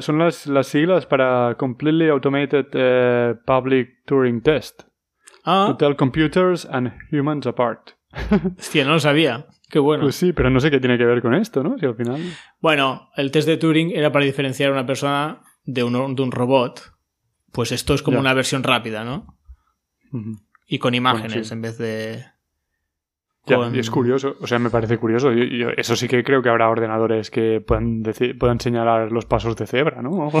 son 0.00 0.18
las, 0.18 0.46
las, 0.46 0.66
siglas 0.68 1.06
para 1.06 1.56
Completely 1.56 2.08
Automated 2.08 2.66
eh, 2.72 3.34
Public 3.44 4.04
Turing 4.04 4.40
Test. 4.40 4.82
Ah. 5.44 5.66
To 5.68 5.76
tell 5.76 5.96
computers 5.96 6.64
and 6.66 6.92
humans 7.10 7.46
apart. 7.46 7.92
Hostia, 8.58 8.84
no 8.84 8.92
lo 8.92 9.00
sabía. 9.00 9.46
Qué 9.68 9.78
bueno. 9.78 10.04
Pues 10.04 10.16
sí, 10.16 10.32
pero 10.32 10.50
no 10.50 10.60
sé 10.60 10.70
qué 10.70 10.80
tiene 10.80 10.98
que 10.98 11.04
ver 11.04 11.22
con 11.22 11.34
esto, 11.34 11.62
¿no? 11.62 11.78
Si 11.78 11.86
al 11.86 11.96
final. 11.96 12.20
Bueno, 12.60 13.10
el 13.16 13.30
test 13.30 13.48
de 13.48 13.56
Turing 13.56 13.92
era 13.92 14.12
para 14.12 14.24
diferenciar 14.24 14.70
a 14.70 14.72
una 14.74 14.86
persona 14.86 15.42
de 15.64 15.82
un, 15.82 16.14
de 16.14 16.22
un 16.22 16.30
robot. 16.30 16.92
Pues 17.52 17.72
esto 17.72 17.94
es 17.94 18.02
como 18.02 18.20
una 18.20 18.34
versión 18.34 18.62
rápida, 18.62 19.04
¿no? 19.04 19.38
Y 20.72 20.78
con 20.78 20.94
imágenes 20.94 21.50
en 21.50 21.62
vez 21.62 21.78
de. 21.78 22.24
Ya, 23.44 23.58
y 23.72 23.80
es 23.80 23.90
curioso, 23.90 24.36
o 24.40 24.46
sea, 24.46 24.60
me 24.60 24.70
parece 24.70 24.98
curioso. 24.98 25.32
eso 25.32 25.96
sí 25.96 26.06
que 26.06 26.22
creo 26.22 26.42
que 26.42 26.48
habrá 26.48 26.70
ordenadores 26.70 27.28
que 27.28 27.60
puedan, 27.60 28.04
decir, 28.04 28.38
puedan 28.38 28.60
señalar 28.60 29.10
los 29.10 29.26
pasos 29.26 29.56
de 29.56 29.66
cebra, 29.66 30.00
¿no? 30.00 30.28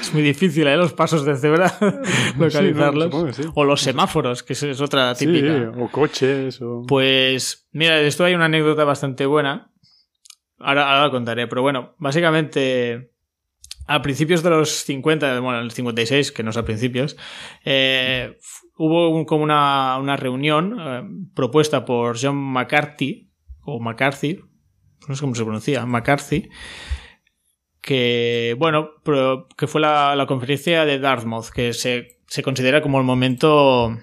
es 0.00 0.14
muy 0.14 0.22
difícil, 0.22 0.68
¿eh? 0.68 0.76
Los 0.76 0.92
pasos 0.92 1.24
de 1.24 1.36
cebra, 1.36 1.74
localizarlos. 2.38 3.40
O 3.54 3.64
los 3.64 3.80
semáforos, 3.80 4.44
que 4.44 4.52
es 4.52 4.80
otra 4.80 5.12
típica. 5.16 5.72
o 5.76 5.88
coches. 5.88 6.62
O... 6.62 6.84
Pues, 6.86 7.68
mira, 7.72 7.96
de 7.96 8.06
esto 8.06 8.24
hay 8.24 8.36
una 8.36 8.44
anécdota 8.44 8.84
bastante 8.84 9.26
buena. 9.26 9.72
Ahora, 10.60 10.88
ahora 10.88 11.06
la 11.06 11.10
contaré, 11.10 11.48
pero 11.48 11.62
bueno, 11.62 11.96
básicamente 11.98 13.09
a 13.90 14.02
principios 14.02 14.44
de 14.44 14.50
los 14.50 14.70
50, 14.84 15.40
bueno, 15.40 15.58
el 15.58 15.72
56, 15.72 16.30
que 16.30 16.44
no 16.44 16.50
es 16.50 16.56
a 16.56 16.64
principios, 16.64 17.16
eh, 17.64 18.38
hubo 18.78 19.26
como 19.26 19.42
una, 19.42 20.16
reunión 20.16 20.76
eh, 20.78 21.02
propuesta 21.34 21.84
por 21.84 22.16
John 22.16 22.36
McCarthy, 22.36 23.32
o 23.64 23.80
McCarthy, 23.80 24.38
no 25.08 25.16
sé 25.16 25.20
cómo 25.20 25.34
se 25.34 25.42
pronuncia, 25.42 25.84
McCarthy, 25.86 26.50
que, 27.80 28.54
bueno, 28.60 28.90
que 29.56 29.66
fue 29.66 29.80
la, 29.80 30.24
conferencia 30.28 30.84
de 30.84 31.00
Dartmouth, 31.00 31.48
que 31.52 31.72
se, 31.72 32.20
considera 32.44 32.82
como 32.82 32.98
el 32.98 33.04
momento 33.04 33.98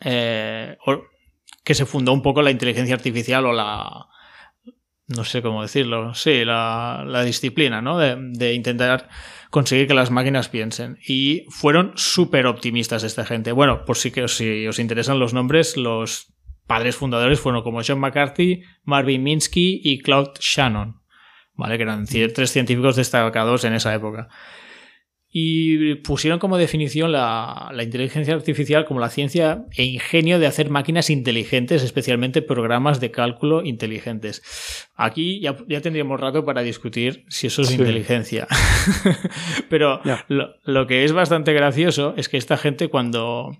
eh, 0.00 0.76
que 1.64 1.74
se 1.74 1.86
fundó 1.86 2.12
un 2.12 2.20
poco 2.20 2.42
la 2.42 2.50
inteligencia 2.50 2.94
artificial 2.94 3.46
o 3.46 3.54
la, 3.54 4.06
no 5.08 5.24
sé 5.24 5.40
cómo 5.42 5.62
decirlo, 5.62 6.14
sí, 6.14 6.44
la, 6.44 7.02
la 7.06 7.24
disciplina, 7.24 7.80
¿no? 7.80 7.98
De, 7.98 8.16
de, 8.18 8.52
intentar 8.52 9.08
conseguir 9.50 9.86
que 9.86 9.94
las 9.94 10.10
máquinas 10.10 10.48
piensen. 10.48 10.98
Y 11.06 11.46
fueron 11.48 11.92
súper 11.96 12.46
optimistas 12.46 13.02
esta 13.02 13.24
gente. 13.24 13.52
Bueno, 13.52 13.84
por 13.86 13.96
si, 13.96 14.10
que, 14.10 14.28
si 14.28 14.66
os 14.66 14.78
interesan 14.78 15.18
los 15.18 15.32
nombres, 15.32 15.76
los 15.78 16.34
padres 16.66 16.96
fundadores 16.96 17.40
fueron 17.40 17.62
como 17.62 17.80
John 17.86 18.00
McCarthy, 18.00 18.62
Marvin 18.84 19.22
Minsky 19.22 19.80
y 19.82 20.00
Claude 20.00 20.32
Shannon, 20.38 21.00
¿vale? 21.54 21.78
Que 21.78 21.84
eran 21.84 22.04
tres 22.06 22.52
científicos 22.52 22.96
destacados 22.96 23.64
en 23.64 23.72
esa 23.72 23.94
época 23.94 24.28
y 25.30 25.96
pusieron 25.96 26.38
como 26.38 26.56
definición 26.56 27.12
la, 27.12 27.70
inteligencia 27.82 28.34
artificial 28.34 28.86
como 28.86 28.98
la 28.98 29.10
ciencia 29.10 29.66
e 29.76 29.84
ingenio 29.84 30.38
de 30.38 30.46
hacer 30.46 30.70
máquinas 30.70 31.10
inteligentes, 31.10 31.82
especialmente 31.82 32.40
programas 32.40 32.98
de 32.98 33.10
cálculo 33.10 33.62
inteligentes. 33.62 34.88
Aquí 34.94 35.40
ya, 35.40 35.54
tendríamos 35.82 36.18
rato 36.18 36.44
para 36.46 36.62
discutir 36.62 37.26
si 37.28 37.48
eso 37.48 37.62
es 37.62 37.72
inteligencia. 37.72 38.46
Pero 39.68 40.00
lo, 40.28 40.86
que 40.86 41.04
es 41.04 41.12
bastante 41.12 41.52
gracioso 41.52 42.14
es 42.16 42.30
que 42.30 42.38
esta 42.38 42.56
gente 42.56 42.88
cuando, 42.88 43.54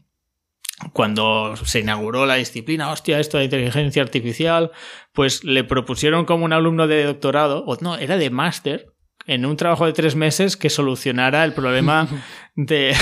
cuando 0.94 1.54
se 1.56 1.80
inauguró 1.80 2.24
la 2.24 2.36
disciplina, 2.36 2.90
hostia, 2.90 3.20
esto 3.20 3.36
de 3.36 3.44
inteligencia 3.44 4.02
artificial, 4.02 4.70
pues 5.12 5.44
le 5.44 5.64
propusieron 5.64 6.24
como 6.24 6.46
un 6.46 6.54
alumno 6.54 6.86
de 6.86 7.04
doctorado, 7.04 7.62
o 7.66 7.76
no, 7.82 7.98
era 7.98 8.16
de 8.16 8.30
máster, 8.30 8.94
en 9.28 9.44
un 9.44 9.56
trabajo 9.56 9.86
de 9.86 9.92
tres 9.92 10.16
meses 10.16 10.56
que 10.56 10.70
solucionara 10.70 11.44
el 11.44 11.52
problema 11.52 12.08
de, 12.56 12.96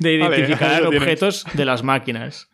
identificar 0.00 0.84
objetos 0.84 1.46
de 1.54 1.64
las 1.64 1.82
máquinas. 1.82 2.50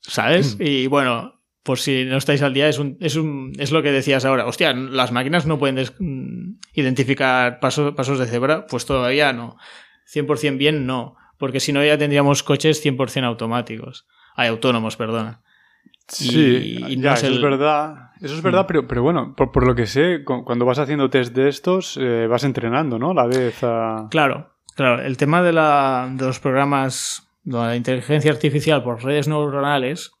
¿Sabes? 0.00 0.58
Mm. 0.58 0.62
Y 0.62 0.86
bueno, 0.86 1.42
por 1.62 1.78
si 1.78 2.06
no 2.06 2.16
estáis 2.16 2.40
al 2.40 2.54
día, 2.54 2.68
es, 2.68 2.78
un, 2.78 2.96
es, 3.00 3.16
un, 3.16 3.52
es 3.58 3.70
lo 3.70 3.82
que 3.82 3.92
decías 3.92 4.24
ahora. 4.24 4.46
Hostia, 4.46 4.72
las 4.72 5.12
máquinas 5.12 5.44
no 5.46 5.58
pueden 5.58 5.76
mm, 5.98 6.58
identificar 6.72 7.60
pasos, 7.60 7.94
pasos 7.94 8.18
de 8.18 8.26
cebra, 8.26 8.66
pues 8.66 8.86
todavía 8.86 9.34
no. 9.34 9.58
100% 10.12 10.56
bien 10.56 10.86
no, 10.86 11.16
porque 11.36 11.60
si 11.60 11.72
no 11.72 11.84
ya 11.84 11.98
tendríamos 11.98 12.42
coches 12.42 12.84
100% 12.84 13.24
automáticos. 13.24 14.06
Hay 14.34 14.48
autónomos, 14.48 14.96
perdona. 14.96 15.42
Sí, 16.10 16.96
ya, 16.98 17.14
eso 17.14 17.28
es 17.28 17.40
verdad. 17.40 18.10
Eso 18.20 18.34
es 18.34 18.42
verdad, 18.42 18.64
mm. 18.64 18.66
pero, 18.66 18.86
pero 18.86 19.02
bueno, 19.02 19.34
por, 19.34 19.66
lo 19.66 19.74
que 19.74 19.86
sé, 19.86 20.24
cuando 20.24 20.64
vas 20.64 20.78
haciendo 20.78 21.08
test 21.08 21.34
de 21.34 21.48
estos, 21.48 21.96
eh, 22.00 22.26
vas 22.26 22.44
entrenando, 22.44 22.98
¿no? 22.98 23.14
La 23.14 23.26
vez 23.26 23.62
a... 23.62 24.08
Claro, 24.10 24.50
claro. 24.74 25.02
El 25.02 25.16
tema 25.16 25.42
de, 25.42 25.52
la, 25.52 26.10
de 26.12 26.26
los 26.26 26.38
programas, 26.38 27.30
de 27.44 27.56
la 27.56 27.76
inteligencia 27.76 28.30
artificial 28.30 28.82
por 28.82 29.02
redes 29.02 29.26
neuronales, 29.26 30.12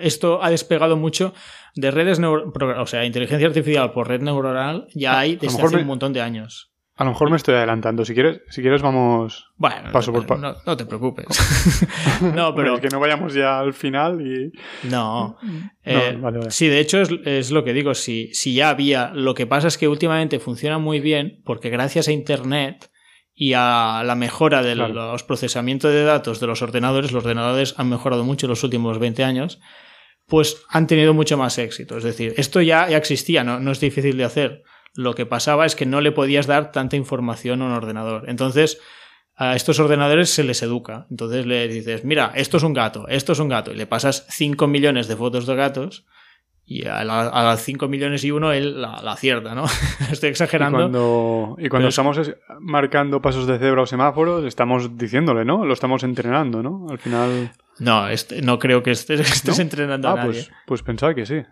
esto 0.00 0.42
ha 0.42 0.50
despegado 0.50 0.96
mucho 0.96 1.34
de 1.76 1.90
redes 1.90 2.18
neuronales, 2.18 2.82
o 2.82 2.86
sea, 2.86 3.04
inteligencia 3.04 3.46
artificial 3.46 3.92
por 3.92 4.08
red 4.08 4.22
neuronal 4.22 4.88
ya 4.94 5.18
hay 5.18 5.36
desde 5.36 5.62
hace 5.62 5.76
un 5.76 5.86
montón 5.86 6.12
de 6.12 6.22
años. 6.22 6.72
A 6.98 7.04
lo 7.04 7.10
mejor 7.10 7.30
me 7.30 7.36
estoy 7.36 7.54
adelantando. 7.54 8.06
Si 8.06 8.14
quieres, 8.14 8.40
si 8.48 8.62
quieres 8.62 8.80
vamos 8.80 9.52
bueno, 9.58 9.92
paso 9.92 10.14
por 10.14 10.26
paso. 10.26 10.56
No, 10.64 10.76
te 10.78 10.86
preocupes. 10.86 11.26
no, 12.34 12.54
pero... 12.54 12.80
que 12.80 12.88
no 12.88 12.98
vayamos 12.98 13.34
ya 13.34 13.60
al 13.60 13.74
final 13.74 14.26
y... 14.26 14.50
No. 14.88 15.36
Eh, 15.84 16.18
sí, 16.48 16.68
de 16.68 16.80
hecho 16.80 17.02
es, 17.02 17.50
lo 17.50 17.64
que 17.64 17.74
digo. 17.74 17.92
Si, 17.94 18.32
si 18.32 18.54
ya 18.54 18.70
había... 18.70 19.10
Lo 19.12 19.34
que 19.34 19.46
pasa 19.46 19.68
es 19.68 19.76
que 19.76 19.88
últimamente 19.88 20.40
funciona 20.40 20.78
muy 20.78 21.00
bien 21.00 21.42
porque 21.44 21.68
gracias 21.68 22.08
a 22.08 22.12
Internet 22.12 22.90
y 23.34 23.52
a 23.52 24.02
la 24.02 24.14
mejora 24.14 24.62
de 24.62 24.74
los 24.74 25.22
procesamientos 25.22 25.92
de 25.92 26.02
datos 26.02 26.40
de 26.40 26.46
los 26.46 26.62
ordenadores, 26.62 27.12
los 27.12 27.24
ordenadores 27.24 27.74
han 27.76 27.90
mejorado 27.90 28.24
mucho 28.24 28.46
en 28.46 28.50
los 28.50 28.64
últimos 28.64 28.98
20 28.98 29.22
años, 29.22 29.60
pues 30.26 30.62
han 30.70 30.86
tenido 30.86 31.12
mucho 31.12 31.36
más 31.36 31.58
éxito. 31.58 31.98
Es 31.98 32.04
decir, 32.04 32.32
esto 32.38 32.62
ya, 32.62 32.88
ya 32.88 32.96
existía, 32.96 33.44
no, 33.44 33.60
no 33.60 33.70
es 33.70 33.80
difícil 33.80 34.16
de 34.16 34.24
hacer 34.24 34.62
lo 34.96 35.14
que 35.14 35.26
pasaba 35.26 35.66
es 35.66 35.76
que 35.76 35.86
no 35.86 36.00
le 36.00 36.12
podías 36.12 36.46
dar 36.46 36.72
tanta 36.72 36.96
información 36.96 37.62
a 37.62 37.66
un 37.66 37.72
ordenador. 37.72 38.28
Entonces, 38.28 38.80
a 39.36 39.54
estos 39.54 39.78
ordenadores 39.78 40.30
se 40.30 40.42
les 40.42 40.62
educa. 40.62 41.06
Entonces 41.10 41.46
le 41.46 41.68
dices, 41.68 42.04
mira, 42.04 42.32
esto 42.34 42.56
es 42.56 42.62
un 42.62 42.72
gato, 42.72 43.06
esto 43.08 43.32
es 43.32 43.38
un 43.38 43.48
gato, 43.48 43.70
y 43.70 43.76
le 43.76 43.86
pasas 43.86 44.26
5 44.30 44.66
millones 44.66 45.08
de 45.08 45.16
fotos 45.16 45.46
de 45.46 45.54
gatos 45.54 46.06
y 46.64 46.86
a, 46.86 47.04
las 47.04 47.62
5 47.62 47.86
millones 47.86 48.24
y 48.24 48.32
uno 48.32 48.52
él 48.52 48.80
la, 48.80 48.94
acierta, 48.94 49.54
¿no? 49.54 49.66
Estoy 50.10 50.30
exagerando. 50.30 50.78
Y 50.78 50.80
cuando, 50.80 51.56
y 51.58 51.68
cuando 51.68 51.88
estamos 51.88 52.18
marcando 52.58 53.22
pasos 53.22 53.46
de 53.46 53.58
cebra 53.58 53.82
o 53.82 53.86
semáforos, 53.86 54.44
estamos 54.44 54.96
diciéndole, 54.96 55.44
¿no? 55.44 55.64
Lo 55.64 55.74
estamos 55.74 56.02
entrenando, 56.02 56.62
¿no? 56.62 56.86
Al 56.90 56.98
final... 56.98 57.52
No, 57.78 58.08
este, 58.08 58.40
no 58.40 58.58
creo 58.58 58.82
que 58.82 58.90
estés, 58.92 59.20
estés 59.32 59.58
entrenando 59.58 60.08
a 60.08 60.16
nadie. 60.16 60.32
Pues, 60.32 60.50
pues 60.66 60.82
pensaba 60.82 61.14
que 61.14 61.26
sí. 61.26 61.42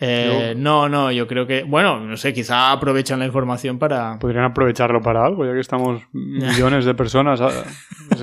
Eh, 0.00 0.54
no, 0.56 0.88
no, 0.88 1.12
yo 1.12 1.26
creo 1.26 1.46
que, 1.46 1.62
bueno, 1.62 2.00
no 2.00 2.16
sé, 2.16 2.32
quizá 2.32 2.72
aprovechan 2.72 3.18
la 3.18 3.26
información 3.26 3.78
para... 3.78 4.18
Podrían 4.18 4.44
aprovecharlo 4.44 5.02
para 5.02 5.24
algo, 5.24 5.44
ya 5.44 5.52
que 5.52 5.60
estamos 5.60 6.02
millones 6.12 6.86
de 6.86 6.94
personas 6.94 7.40
ah, 7.42 7.50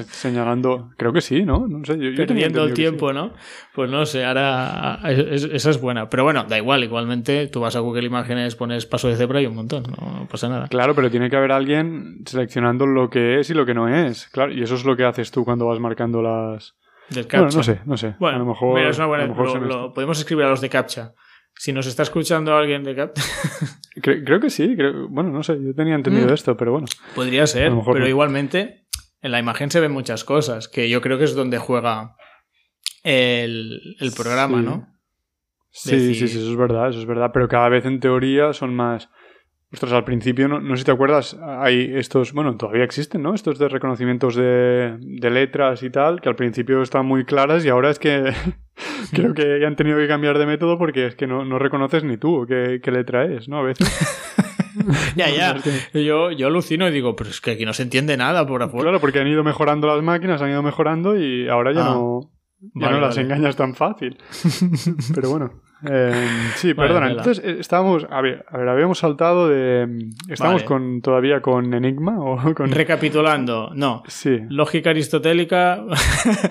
señalando... 0.10 0.90
Creo 0.98 1.14
que 1.14 1.22
sí, 1.22 1.44
¿no? 1.44 1.68
No 1.68 1.86
sé, 1.86 2.00
yo, 2.00 2.16
Perdiendo 2.16 2.64
el 2.64 2.74
tiempo, 2.74 3.14
¿no? 3.14 3.34
Pues 3.76 3.92
no 3.92 4.06
sé, 4.08 4.26
ahora 4.26 5.00
esa 5.04 5.70
es 5.70 5.80
buena. 5.80 6.10
Pero 6.10 6.24
bueno, 6.24 6.46
da 6.46 6.58
igual, 6.58 6.84
igualmente 6.84 7.48
tú 7.48 7.60
vas 7.62 7.76
a 7.76 7.80
Google 7.80 8.06
Imágenes, 8.06 8.56
pones 8.56 8.88
paso 8.88 9.08
de 9.08 9.16
cebra 9.16 9.40
y 9.42 9.46
un 9.46 9.56
montón, 9.56 9.84
no 9.84 10.28
pasa 10.30 10.50
nada. 10.50 10.68
Claro, 10.68 10.96
pero 10.96 11.12
tiene 11.12 11.30
que 11.30 11.36
haber 11.36 11.52
alguien 11.52 12.24
seleccionando 12.26 12.88
lo 12.88 13.10
que 13.10 13.40
es 13.40 13.50
y 13.52 13.54
lo 13.54 13.66
que 13.68 13.76
no 13.76 13.88
es. 13.88 14.28
Claro, 14.30 14.52
y 14.52 14.64
eso 14.64 14.76
es 14.76 14.84
lo 14.84 14.96
que 14.96 15.06
haces 15.06 15.30
tú 15.32 15.46
cuando 15.46 15.68
vas 15.68 15.80
marcando 15.80 16.24
las... 16.24 16.76
Del 17.10 17.28
captcha. 17.28 17.46
Bueno, 17.46 17.58
no 17.58 17.64
sé, 17.64 17.82
no 17.86 17.98
sé. 17.98 18.16
Bueno, 18.20 18.38
a 18.38 18.40
lo 18.40 18.46
mejor, 18.46 18.80
es 18.80 18.98
una 18.98 19.08
buena, 19.08 19.26
lo, 19.26 19.94
podemos 19.94 20.18
escribir 20.18 20.46
a 20.46 20.50
los 20.50 20.62
de 20.62 20.70
captcha. 20.70 21.14
Si 21.56 21.74
nos 21.74 21.86
está 21.86 22.04
escuchando 22.04 22.56
alguien 22.56 22.84
de 22.84 22.96
Cap. 22.96 23.16
creo, 24.02 24.40
que 24.40 24.50
sí. 24.50 24.76
bueno, 25.10 25.30
no 25.30 25.44
sé. 25.44 25.58
Yo 25.64 25.76
tenía 25.76 25.96
entendido 25.96 26.28
mm. 26.30 26.34
esto, 26.34 26.58
pero 26.58 26.72
bueno. 26.72 26.88
Podría 27.14 27.46
ser. 27.48 27.72
Pero 27.94 28.08
igualmente, 28.08 28.88
en 29.22 29.32
la 29.32 29.40
imagen 29.40 29.70
se 29.70 29.80
ven 29.80 29.92
muchas 29.92 30.24
cosas. 30.24 30.68
Que 30.68 30.90
yo 30.90 31.02
creo 31.02 31.18
que 31.18 31.26
es 31.26 31.36
donde 31.36 31.60
juega 31.60 32.16
el, 33.04 33.96
programa, 34.16 34.62
¿no? 34.62 34.88
Sí, 35.70 36.14
sí, 36.14 36.28
sí, 36.28 36.38
eso 36.38 36.52
es 36.52 36.58
verdad, 36.58 36.90
eso 36.90 37.00
es 37.00 37.06
verdad. 37.06 37.32
Pero 37.34 37.48
cada 37.48 37.70
vez 37.70 37.86
en 37.86 38.00
teoría 38.00 38.54
son 38.54 38.76
más. 38.76 39.10
Ostras, 39.74 39.94
al 39.94 40.04
principio, 40.04 40.50
no, 40.50 40.60
no 40.60 40.76
sé 40.76 40.82
si 40.82 40.86
te 40.86 40.92
acuerdas, 40.92 41.38
hay 41.42 41.94
estos, 41.96 42.34
bueno, 42.34 42.58
todavía 42.58 42.84
existen, 42.84 43.24
¿no? 43.24 43.34
Estos 43.34 43.58
de 43.58 43.70
reconocimientos 43.70 44.36
de, 44.36 44.98
de 45.00 45.30
letras 45.30 45.82
y 45.82 45.90
tal, 45.90 46.20
que 46.20 46.28
al 46.28 46.36
principio 46.36 46.82
están 46.82 47.06
muy 47.06 47.24
claras 47.24 47.64
y 47.64 47.70
ahora 47.70 47.90
es 47.90 47.98
que 47.98 48.34
creo 49.14 49.34
que 49.34 49.66
han 49.66 49.78
tenido 49.78 49.98
que 49.98 50.10
cambiar 50.10 50.38
de 50.38 50.46
método 50.46 50.78
porque 50.78 51.08
es 51.08 51.16
que 51.16 51.26
no, 51.26 51.46
no 51.46 51.58
reconoces 51.58 52.04
ni 52.04 52.18
tú 52.18 52.46
qué, 52.48 52.82
qué 52.84 52.92
letra 52.92 53.24
es, 53.24 53.48
¿no? 53.48 53.60
A 53.60 53.64
veces. 53.64 53.88
ya, 55.16 55.30
ya. 55.30 55.56
Yo, 55.94 56.32
yo 56.32 56.48
alucino 56.48 56.88
y 56.90 56.92
digo, 56.92 57.16
pero 57.16 57.30
es 57.30 57.40
que 57.40 57.52
aquí 57.52 57.66
no 57.66 57.74
se 57.74 57.84
entiende 57.84 58.18
nada 58.18 58.46
por 58.46 58.62
afuera. 58.64 58.84
Claro, 58.84 59.00
porque 59.00 59.20
han 59.20 59.28
ido 59.28 59.44
mejorando 59.44 59.88
las 59.88 60.04
máquinas, 60.04 60.42
han 60.42 60.50
ido 60.50 60.64
mejorando 60.64 61.18
y 61.18 61.48
ahora 61.48 61.72
ya 61.72 61.88
ah. 61.88 61.94
no, 61.94 62.32
ya 62.76 62.90
no 62.90 63.00
las 63.00 63.18
engañas 63.18 63.56
tan 63.56 63.74
fácil. 63.74 64.18
pero 65.16 65.30
bueno. 65.30 65.62
Em, 65.84 66.52
sí, 66.56 66.74
perdona. 66.74 67.10
Entonces, 67.10 67.44
eh, 67.44 67.58
estábamos. 67.60 68.06
A 68.10 68.22
ver, 68.22 68.46
a 68.50 68.58
ver, 68.58 68.70
habíamos 68.70 69.00
saltado 69.00 69.50
de. 69.50 70.10
¿Estamos 70.30 70.64
con, 70.64 71.02
todavía 71.02 71.42
con 71.42 71.74
Enigma? 71.74 72.20
O 72.20 72.54
con... 72.56 72.72
Recapitulando, 72.72 73.72
no. 73.74 74.04
Sí. 74.08 74.38
Lógica 74.50 74.92
aristotélica, 74.92 75.84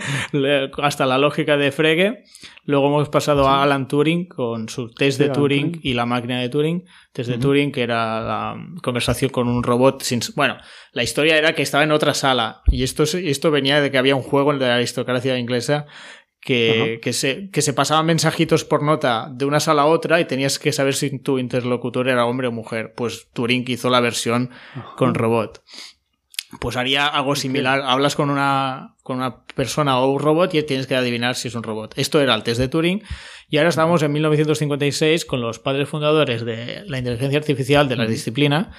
hasta 0.83 1.07
la 1.07 1.19
lógica 1.19 1.57
de 1.57 1.71
Frege. 1.71 2.25
Luego 2.65 2.89
hemos 2.89 3.09
pasado 3.09 3.49
a 3.49 3.63
Alan 3.63 3.89
Turing 3.89 4.29
con 4.29 4.69
su 4.69 4.91
test 4.91 5.19
de 5.19 5.31
Turing, 5.31 5.81
y 5.83 5.95
la 5.95 6.07
máquina 6.07 6.41
de 6.41 6.49
Turing. 6.49 6.85
Test 7.13 7.31
de 7.31 7.39
Turing, 7.39 7.73
que 7.73 7.83
era 7.83 8.21
la 8.21 8.57
conversación 8.83 9.31
con 9.31 9.49
un 9.49 9.63
robot. 9.63 10.03
Sin... 10.03 10.21
Bueno, 10.37 10.57
la 10.93 11.03
historia 11.03 11.37
era 11.37 11.55
que 11.55 11.63
estaba 11.63 11.83
en 11.83 11.91
otra 11.91 12.15
sala. 12.15 12.63
Y 12.67 12.85
esto, 12.85 13.05
esto 13.05 13.51
venía 13.51 13.81
de 13.81 13.91
que 13.91 13.99
había 13.99 14.15
un 14.15 14.23
juego 14.23 14.53
de 14.53 14.67
la 14.67 14.77
aristocracia 14.77 15.37
inglesa 15.39 15.87
que, 16.41 17.01
que, 17.03 17.13
se, 17.13 17.51
que 17.51 17.63
se 17.63 17.73
pasaban 17.73 18.07
mensajitos 18.07 18.65
por 18.65 18.83
nota 18.83 19.29
de 19.31 19.45
una 19.45 19.61
sala 19.61 19.83
a 19.83 19.87
otra 19.87 20.21
y 20.21 20.25
tenías 20.25 20.59
que 20.59 20.73
saber 20.73 20.95
si 20.95 21.19
tu 21.19 21.39
interlocutor 21.39 22.09
era 22.09 22.27
hombre 22.27 22.49
o 22.49 22.53
mujer. 22.53 22.95
Pues 22.97 23.29
Turing 23.33 23.65
hizo 23.69 23.91
la 23.91 24.01
versión 24.01 24.51
con 24.97 25.15
robot. 25.15 25.63
Pues 26.59 26.77
haría 26.77 27.07
algo 27.07 27.37
similar. 27.37 27.83
Hablas 27.83 28.17
con 28.17 28.31
una, 28.31 28.97
con 29.03 29.19
una 29.19 29.45
persona 29.45 30.01
o 30.01 30.11
un 30.11 30.19
robot 30.19 30.55
y 30.55 30.63
tienes 30.65 30.87
que 30.87 30.97
adivinar 30.97 31.37
si 31.37 31.49
es 31.49 31.55
un 31.55 31.63
robot. 31.63 31.95
Esto 31.97 32.21
era 32.21 32.35
el 32.35 32.43
test 32.43 32.59
de 32.59 32.69
Turing. 32.69 33.03
Y 33.49 33.59
ahora 33.59 33.69
estamos 33.69 34.03
en 34.03 34.13
1956 34.13 35.25
con 35.27 35.41
los 35.41 35.59
padres 35.59 35.89
fundadores 35.89 36.45
de 36.45 36.85
la 36.87 36.99
inteligencia 36.99 37.39
artificial 37.39 37.89
de 37.89 37.97
la 37.97 38.07
disciplina. 38.07 38.73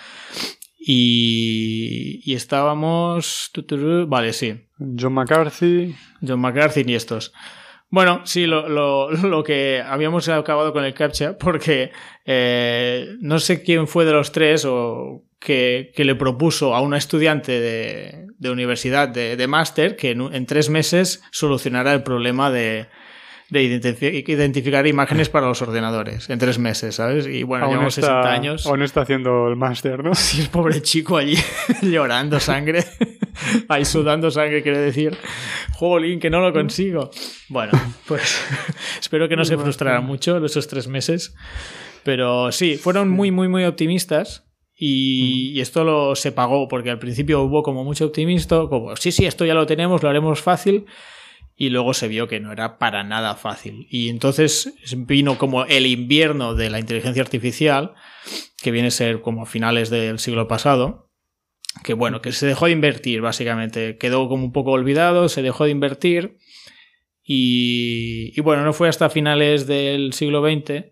Y, 0.84 2.22
y 2.26 2.34
estábamos. 2.34 3.52
Vale, 4.08 4.34
sí. 4.34 4.62
John 5.00 5.14
McCarthy. 5.14 5.96
John 6.26 6.40
McCarthy 6.40 6.84
y 6.88 6.96
estos. 6.96 7.32
Bueno, 7.92 8.22
sí, 8.24 8.48
lo, 8.48 8.68
lo, 8.70 9.12
lo, 9.12 9.44
que 9.44 9.84
habíamos 9.86 10.28
acabado 10.30 10.72
con 10.74 10.86
el 10.86 10.94
CAPTCHA, 10.94 11.38
porque 11.38 11.92
eh, 12.26 13.16
no 13.20 13.38
sé 13.40 13.64
quién 13.64 13.88
fue 13.88 14.06
de 14.06 14.14
los 14.14 14.32
tres 14.32 14.66
o 14.66 15.24
que, 15.40 15.92
que 15.94 16.06
le 16.06 16.16
propuso 16.16 16.74
a 16.74 16.82
una 16.82 16.98
estudiante 16.98 17.60
de, 17.60 18.28
de 18.38 18.50
universidad 18.50 19.10
de, 19.10 19.36
de 19.36 19.48
máster 19.48 19.98
que 19.98 20.12
en, 20.12 20.22
en, 20.34 20.46
tres 20.46 20.70
meses 20.70 21.22
solucionara 21.32 21.94
el 21.94 22.02
problema 22.02 22.50
de, 22.50 22.88
de 23.52 23.64
identificar 24.28 24.88
imágenes 24.88 25.28
para 25.28 25.46
los 25.48 25.62
ordenadores 25.62 26.30
en 26.30 26.40
tres 26.40 26.58
meses, 26.58 26.96
¿sabes? 26.96 27.28
Y 27.28 27.44
bueno, 27.44 27.68
llevamos 27.68 27.96
60 27.96 28.32
años. 28.32 28.66
Aún 28.66 28.82
está 28.82 29.02
haciendo 29.02 29.50
el 29.50 29.58
máster, 29.58 30.02
¿no? 30.02 30.16
Sí, 30.22 30.42
el 30.42 30.48
pobre 30.48 30.82
chico 30.82 31.18
allí 31.18 31.36
llorando 31.82 32.40
sangre. 32.40 32.86
Ahí 33.68 33.84
sudando 33.84 34.32
sangre, 34.32 34.62
quiere 34.62 34.78
decir. 34.78 35.18
Jolín, 35.74 36.20
que 36.20 36.30
no 36.30 36.40
lo 36.40 36.54
consigo. 36.54 37.12
Bueno, 37.50 37.72
pues 38.08 38.42
espero 39.00 39.28
que 39.28 39.36
no 39.36 39.44
se 39.44 39.58
frustrara 39.58 40.00
mucho 40.00 40.44
esos 40.46 40.68
tres 40.68 40.88
meses. 40.88 41.36
Pero 42.04 42.52
sí, 42.54 42.78
fueron 42.78 43.10
muy, 43.10 43.32
muy, 43.32 43.50
muy 43.50 43.66
optimistas. 43.66 44.46
Y, 44.76 45.52
y, 45.54 45.62
esto 45.62 45.84
lo 45.84 46.16
se 46.16 46.32
pagó 46.32 46.68
porque 46.68 46.90
al 46.90 47.00
principio 47.00 47.42
hubo 47.42 47.64
como 47.64 47.84
mucho 47.84 48.06
optimismo, 48.06 48.70
como 48.70 48.96
sí, 48.96 49.12
sí, 49.12 49.26
esto 49.26 49.46
ya 49.46 49.54
lo 49.54 49.66
tenemos, 49.66 50.02
lo 50.02 50.10
haremos 50.10 50.42
fácil 50.42 50.86
y 51.62 51.70
luego 51.70 51.94
se 51.94 52.08
vio 52.08 52.28
que 52.28 52.40
no 52.40 52.52
era 52.52 52.80
para 52.80 53.04
nada 53.04 53.36
fácil. 53.36 53.86
Y 53.92 54.10
entonces 54.10 54.74
vino 54.98 55.38
como 55.38 55.66
el 55.66 55.86
invierno 55.86 56.56
de 56.56 56.72
la 56.72 56.80
inteligencia 56.80 57.22
artificial, 57.22 57.94
que 58.64 58.72
viene 58.72 58.88
a 58.88 58.90
ser 58.92 59.22
como 59.22 59.44
a 59.44 59.46
finales 59.46 59.92
del 59.92 60.18
siglo 60.18 60.48
pasado, 60.48 61.12
que 61.84 61.94
bueno, 61.94 62.20
que 62.20 62.32
se 62.32 62.48
dejó 62.48 62.66
de 62.66 62.72
invertir 62.72 63.22
básicamente, 63.22 64.00
quedó 64.00 64.28
como 64.28 64.44
un 64.44 64.52
poco 64.52 64.72
olvidado, 64.72 65.30
se 65.30 65.44
dejó 65.44 65.66
de 65.66 65.70
invertir 65.70 66.38
y, 67.24 68.34
y 68.36 68.42
bueno, 68.42 68.64
no 68.64 68.74
fue 68.74 68.90
hasta 68.90 69.12
finales 69.12 69.68
del 69.68 70.14
siglo 70.14 70.42
XX 70.42 70.91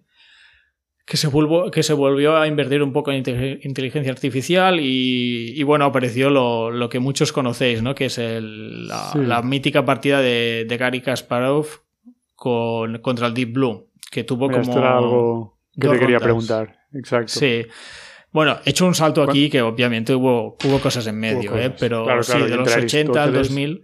que 1.10 1.18
se, 1.18 1.28
volvió, 1.28 1.72
que 1.72 1.82
se 1.82 1.94
volvió 1.94 2.38
a 2.38 2.46
invertir 2.46 2.84
un 2.84 2.94
poco 2.94 3.12
en 3.12 3.18
inteligencia 3.64 4.12
artificial 4.12 4.78
y, 4.80 5.64
bueno, 5.64 5.86
apareció 5.86 6.30
lo, 6.30 6.70
lo, 6.70 6.88
que 6.88 7.00
muchos 7.00 7.34
conocéis, 7.34 7.82
¿no? 7.82 7.96
Que 7.96 8.06
es 8.06 8.20
el, 8.20 8.88
la, 8.88 9.42
mítica 9.44 9.84
partida 9.84 10.22
de, 10.22 10.68
de 10.70 10.78
Gary 10.78 11.02
Kasparov 11.02 11.66
con, 12.36 13.00
contra 13.00 13.26
el 13.26 13.34
Deep 13.34 13.54
Blue, 13.54 13.90
que 14.12 14.24
tuvo 14.24 14.52
como... 14.52 14.62
Esto 14.62 14.78
era 14.78 14.98
algo 15.00 15.58
que 15.74 15.88
te 15.88 15.98
quería 15.98 16.20
preguntar, 16.20 16.78
exacto. 16.94 17.40
Sí. 17.40 17.66
Bueno, 18.32 18.60
he 18.64 18.70
hecho 18.70 18.86
un 18.86 18.94
salto 18.94 19.24
aquí 19.24 19.50
que 19.50 19.64
obviamente 19.64 20.14
hubo, 20.14 20.58
hubo 20.64 20.80
cosas 20.80 21.08
en 21.08 21.20
medio, 21.20 21.58
¿eh? 21.58 21.72
pero 21.72 22.22
sí, 22.22 22.38
de 22.38 22.56
los 22.56 22.76
80 22.76 23.24
al 23.24 23.34
2000... 23.34 23.84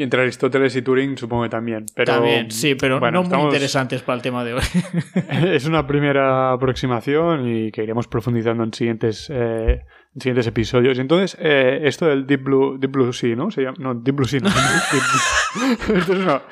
Y 0.00 0.02
entre 0.02 0.22
Aristóteles 0.22 0.74
y 0.76 0.80
Turing 0.80 1.18
supongo 1.18 1.42
que 1.42 1.50
también. 1.50 1.84
Pero, 1.94 2.14
también, 2.14 2.50
sí, 2.50 2.74
pero 2.74 2.98
no 3.10 3.22
muy 3.22 3.42
interesantes 3.42 4.00
para 4.00 4.16
el 4.16 4.22
tema 4.22 4.42
de 4.44 4.54
hoy. 4.54 4.62
es 5.52 5.66
una 5.66 5.86
primera 5.86 6.52
aproximación 6.52 7.46
y 7.46 7.70
que 7.70 7.82
iremos 7.82 8.08
profundizando 8.08 8.64
en 8.64 8.72
siguientes, 8.72 9.28
eh, 9.28 9.82
en 10.14 10.20
siguientes 10.22 10.46
episodios. 10.46 10.98
Entonces, 10.98 11.36
eh, 11.38 11.80
esto 11.82 12.06
del 12.06 12.26
Deep 12.26 12.42
Blue, 12.42 12.78
Deep 12.78 12.90
Blue 12.90 13.12
Sea, 13.12 13.36
¿no? 13.36 13.50
Se 13.50 13.60
llama, 13.60 13.76
no, 13.78 13.94
Deep 13.94 14.16
Blue 14.16 14.26
Sea. 14.26 14.40
No, 14.40 14.48
esto 15.98 16.14
es 16.14 16.18
una, 16.18 16.42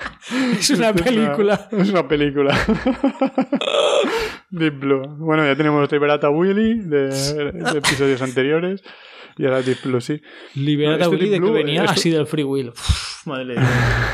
es 0.58 0.70
una 0.70 0.92
película. 0.92 1.68
Es 1.72 1.88
una, 1.88 2.06
película. 2.06 2.54
Deep 4.50 4.78
Blue. 4.78 5.16
Bueno, 5.20 5.46
ya 5.46 5.56
tenemos 5.56 5.90
Liberata 5.90 6.28
Willy 6.28 6.80
de, 6.80 7.08
de 7.08 7.78
episodios 7.78 8.20
anteriores. 8.20 8.82
Y 9.38 9.44
ahora 9.44 9.62
Deep 9.62 9.78
Blue, 9.84 10.00
sí. 10.00 10.20
Liberata 10.54 11.04
este 11.04 11.16
Willy 11.16 11.28
de 11.30 11.40
que 11.40 11.50
venía 11.50 11.84
así 11.84 12.10
del 12.10 12.26
Free 12.26 12.42
Will. 12.42 12.72
madre 13.24 13.54
mía. 13.54 13.68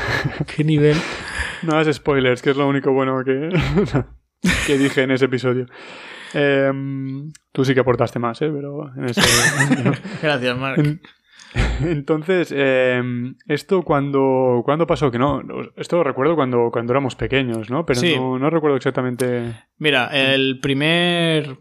Qué 0.55 0.63
nivel. 0.63 0.95
No 1.63 1.73
hagas 1.73 1.95
spoilers, 1.95 2.41
que 2.43 2.51
es 2.51 2.57
lo 2.57 2.67
único 2.67 2.91
bueno 2.91 3.23
que, 3.25 3.49
que 4.67 4.77
dije 4.77 5.01
en 5.01 5.11
ese 5.11 5.25
episodio. 5.25 5.65
Em, 6.33 7.31
tú 7.51 7.65
sí 7.65 7.73
que 7.73 7.79
aportaste 7.79 8.19
más, 8.19 8.39
¿eh? 8.41 8.51
Pero 8.53 8.93
en 8.95 9.05
ese, 9.05 9.21
Gracias, 10.21 10.57
Mark. 10.57 10.99
entonces, 11.81 12.53
em, 12.55 13.35
esto 13.47 13.81
cuando, 13.81 14.61
cuando 14.63 14.85
pasó, 14.85 15.09
que 15.09 15.17
no, 15.17 15.41
esto 15.75 15.97
lo 15.97 16.03
recuerdo 16.03 16.35
cuando, 16.35 16.69
cuando 16.71 16.93
éramos 16.93 17.15
pequeños, 17.15 17.71
¿no? 17.71 17.83
Pero 17.85 18.01
no, 18.17 18.37
no 18.37 18.49
recuerdo 18.51 18.77
exactamente. 18.77 19.55
Mira, 19.79 20.07
el 20.13 20.59
primer 20.59 21.57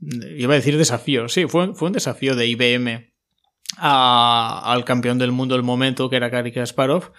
iba 0.00 0.52
a 0.52 0.56
decir 0.56 0.76
desafío, 0.76 1.28
sí, 1.28 1.46
fue, 1.46 1.74
fue 1.74 1.88
un 1.88 1.94
desafío 1.94 2.34
de 2.36 2.46
IBM 2.46 3.12
al 3.78 4.84
campeón 4.84 5.18
del 5.18 5.32
mundo 5.32 5.54
del 5.54 5.64
momento, 5.64 6.08
que 6.08 6.16
era 6.16 6.28
Gary 6.28 6.52
Kasparov, 6.52 7.12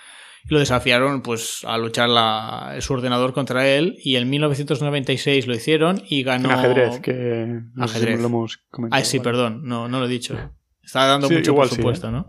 y 0.45 0.53
lo 0.53 0.59
desafiaron 0.59 1.21
pues 1.21 1.63
a 1.65 1.77
luchar 1.77 2.09
la, 2.09 2.75
su 2.79 2.93
ordenador 2.93 3.33
contra 3.33 3.67
él, 3.67 3.95
y 4.03 4.15
en 4.15 4.29
1996 4.29 5.47
lo 5.47 5.55
hicieron 5.55 6.01
y 6.07 6.23
ganó... 6.23 6.51
ajedrez, 6.51 6.99
que 6.99 7.61
ajedrez. 7.77 8.19
lo 8.19 8.27
hemos 8.27 8.57
comentado. 8.69 9.01
Ah, 9.01 9.05
sí, 9.05 9.19
perdón, 9.19 9.61
no, 9.63 9.87
no 9.87 9.99
lo 9.99 10.05
he 10.05 10.09
dicho. 10.09 10.37
Estaba 10.81 11.07
dando 11.07 11.29
mucho 11.29 11.53
por 11.53 11.67
supuesto, 11.67 12.07
¿eh? 12.07 12.11
¿no? 12.11 12.27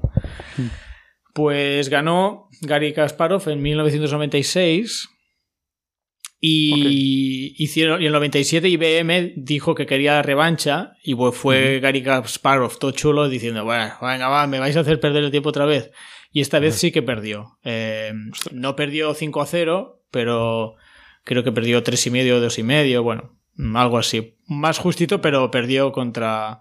Mm. 0.56 0.68
Pues 1.32 1.88
ganó 1.88 2.48
Gary 2.62 2.92
Kasparov 2.92 3.48
en 3.48 3.62
1996 3.62 5.08
Y 6.40 7.54
hicieron, 7.62 8.00
y 8.00 8.04
en 8.04 8.08
el 8.08 8.12
97 8.12 8.68
IBM 8.68 9.32
dijo 9.36 9.74
que 9.74 9.86
quería 9.86 10.22
revancha 10.22 10.92
y 11.02 11.16
pues 11.16 11.34
fue 11.34 11.80
Gary 11.80 12.02
Kasparov 12.02 12.78
todo 12.78 12.92
chulo 12.92 13.28
diciendo, 13.28 13.64
bueno, 13.64 13.94
venga, 14.00 14.28
va, 14.28 14.46
me 14.46 14.60
vais 14.60 14.76
a 14.76 14.80
hacer 14.80 15.00
perder 15.00 15.24
el 15.24 15.30
tiempo 15.32 15.48
otra 15.48 15.66
vez. 15.66 15.90
Y 16.30 16.40
esta 16.40 16.60
vez 16.60 16.76
sí 16.76 16.92
que 16.92 17.02
perdió. 17.02 17.58
Eh, 17.64 18.12
no 18.52 18.76
perdió 18.76 19.14
5 19.14 19.40
a 19.40 19.46
0, 19.46 20.04
pero 20.12 20.76
creo 21.24 21.42
que 21.42 21.50
perdió 21.50 21.82
3,5 21.82 22.32
o 22.32 22.46
2,5, 22.46 23.02
bueno, 23.02 23.36
algo 23.74 23.98
así. 23.98 24.36
Más 24.46 24.78
justito, 24.78 25.20
pero 25.20 25.50
perdió 25.50 25.90
contra, 25.90 26.60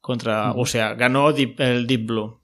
contra 0.00 0.52
o 0.52 0.64
sea, 0.64 0.94
ganó 0.94 1.28
el 1.30 1.86
Deep 1.86 2.06
Blue. 2.06 2.40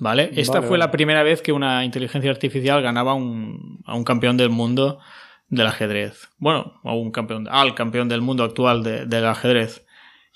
¿Vale? 0.00 0.30
Esta 0.34 0.62
fue 0.62 0.78
la 0.78 0.90
primera 0.90 1.22
vez 1.22 1.42
que 1.42 1.52
una 1.52 1.84
inteligencia 1.84 2.30
artificial 2.32 2.82
ganaba 2.82 3.14
un, 3.14 3.80
a 3.86 3.94
un 3.94 4.02
campeón 4.02 4.36
del 4.36 4.50
mundo 4.50 4.98
del 5.48 5.66
ajedrez. 5.66 6.28
Bueno, 6.38 6.74
a 6.82 6.94
un 6.94 7.10
campeón, 7.10 7.46
al 7.50 7.74
campeón 7.74 8.08
del 8.08 8.20
mundo 8.20 8.44
actual 8.44 8.82
del 8.82 9.26
ajedrez. 9.26 9.84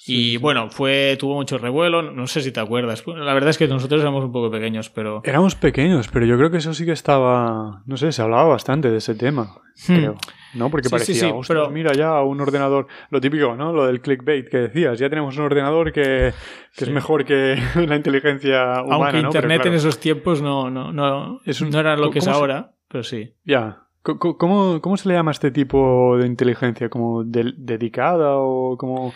y 0.06 0.38
bueno, 0.38 0.70
fue 0.70 1.16
tuvo 1.18 1.34
mucho 1.34 1.58
revuelo, 1.58 2.02
no 2.02 2.26
sé 2.26 2.40
si 2.40 2.52
te 2.52 2.60
acuerdas. 2.60 3.04
La 3.06 3.34
verdad 3.34 3.50
es 3.50 3.58
que 3.58 3.68
nosotros 3.68 4.00
éramos 4.00 4.24
un 4.24 4.32
poco 4.32 4.50
pequeños, 4.50 4.88
pero... 4.88 5.20
Éramos 5.24 5.54
pequeños, 5.56 6.08
pero 6.08 6.26
yo 6.26 6.38
creo 6.38 6.50
que 6.50 6.58
eso 6.58 6.72
sí 6.72 6.84
que 6.84 6.92
estaba... 6.92 7.82
No 7.86 7.96
sé, 7.96 8.12
se 8.12 8.22
hablaba 8.22 8.44
bastante 8.44 8.90
de 8.90 8.98
ese 8.98 9.14
tema, 9.14 9.56
hmm. 9.88 9.96
creo. 9.96 10.16
¿No? 10.54 10.68
Porque 10.70 10.88
parecía, 10.88 11.32
pero... 11.46 11.70
mira 11.70 11.92
ya 11.92 12.20
un 12.22 12.40
ordenador... 12.40 12.86
Lo 13.10 13.20
típico, 13.20 13.54
¿no? 13.56 13.72
Lo 13.72 13.86
del 13.86 14.00
clickbait 14.00 14.48
que 14.48 14.58
decías. 14.58 14.98
Ya 14.98 15.10
tenemos 15.10 15.36
un 15.36 15.44
ordenador 15.44 15.92
que, 15.92 16.32
es 16.76 16.88
mejor 16.88 17.24
que 17.24 17.56
la 17.74 17.96
inteligencia 17.96 18.82
humana, 18.82 18.94
Aunque 18.94 19.18
Internet 19.18 19.66
en 19.66 19.74
esos 19.74 20.00
tiempos 20.00 20.40
no, 20.40 20.70
no, 20.70 20.92
no, 20.92 21.40
no 21.44 21.78
era 21.78 21.96
lo 21.96 22.10
que 22.10 22.20
es 22.20 22.28
ahora, 22.28 22.72
pero 22.88 23.04
sí. 23.04 23.34
Ya, 23.44 23.89
¿Cómo, 24.02 24.80
¿Cómo, 24.80 24.96
se 24.96 25.08
le 25.08 25.14
llama 25.14 25.30
este 25.30 25.50
tipo 25.50 26.16
de 26.16 26.26
inteligencia? 26.26 26.88
¿Como 26.88 27.24
dedicada 27.24 28.36
o 28.38 28.76
como...? 28.78 29.12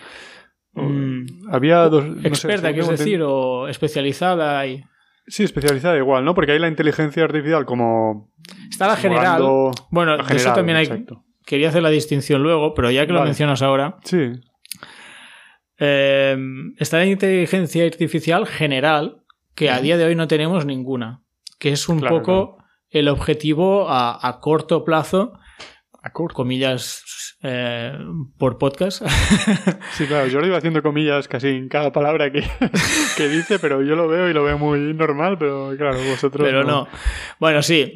Mm, 0.73 1.49
había 1.51 1.89
dos... 1.89 2.05
experta, 2.23 2.71
no 2.71 2.89
decir, 2.89 3.23
o 3.23 3.69
especializada 3.69 4.67
y... 4.67 4.85
Sí, 5.27 5.45
especializada 5.45 5.97
igual, 5.97 6.25
¿no? 6.25 6.35
Porque 6.35 6.53
hay 6.53 6.59
la 6.59 6.69
inteligencia 6.69 7.25
artificial 7.25 7.65
como... 7.65 8.31
Está 8.69 8.89
la 8.89 8.97
general. 8.97 9.43
Bueno, 9.91 10.19
de 10.19 10.37
eso 10.37 10.53
también 10.53 10.77
hay... 10.77 11.07
Quería 11.47 11.69
hacer 11.69 11.83
la 11.83 11.91
distinción 11.91 12.43
luego, 12.43 12.75
pero 12.75 12.91
ya 12.91 13.07
que 13.07 13.13
lo 13.13 13.25
mencionas 13.25 13.63
ahora... 13.63 13.97
Sí. 14.05 14.33
Eh, 15.79 16.37
está 16.79 16.99
la 16.99 17.07
inteligencia 17.07 17.85
artificial 17.85 18.47
general, 18.47 19.23
que 19.55 19.71
a 19.71 19.81
día 19.81 19.97
de 19.97 20.05
hoy 20.05 20.15
no 20.15 20.29
tenemos 20.29 20.67
ninguna. 20.67 21.23
Que 21.59 21.71
es 21.71 21.89
un 21.89 22.01
poco 22.01 22.64
el 22.95 23.09
objetivo 23.09 23.87
a, 23.91 24.39
corto 24.41 24.85
plazo, 24.85 25.33
a 26.01 26.13
corto. 26.13 26.37
comillas 26.37 27.37
eh, 27.43 27.93
por 28.39 28.57
podcast. 28.57 29.03
sí, 29.95 30.07
claro, 30.07 30.29
yo 30.29 30.41
lo 30.41 30.47
iba 30.47 30.57
haciendo 30.57 30.81
comillas 30.81 31.27
casi 31.27 31.49
en 31.49 31.69
cada 31.69 31.93
palabra 31.93 32.31
que, 32.31 32.45
que, 33.17 33.29
dice, 33.29 33.59
pero 33.59 33.83
yo 33.83 33.97
lo 33.97 34.07
veo 34.07 34.31
y 34.31 34.33
lo 34.33 34.45
veo 34.45 34.59
muy 34.59 34.95
normal, 34.95 35.37
pero 35.39 35.75
claro, 35.77 35.99
vosotros. 36.09 36.47
Pero 36.47 36.63
no. 36.63 36.87
Bueno, 37.41 37.63
sí. 37.63 37.93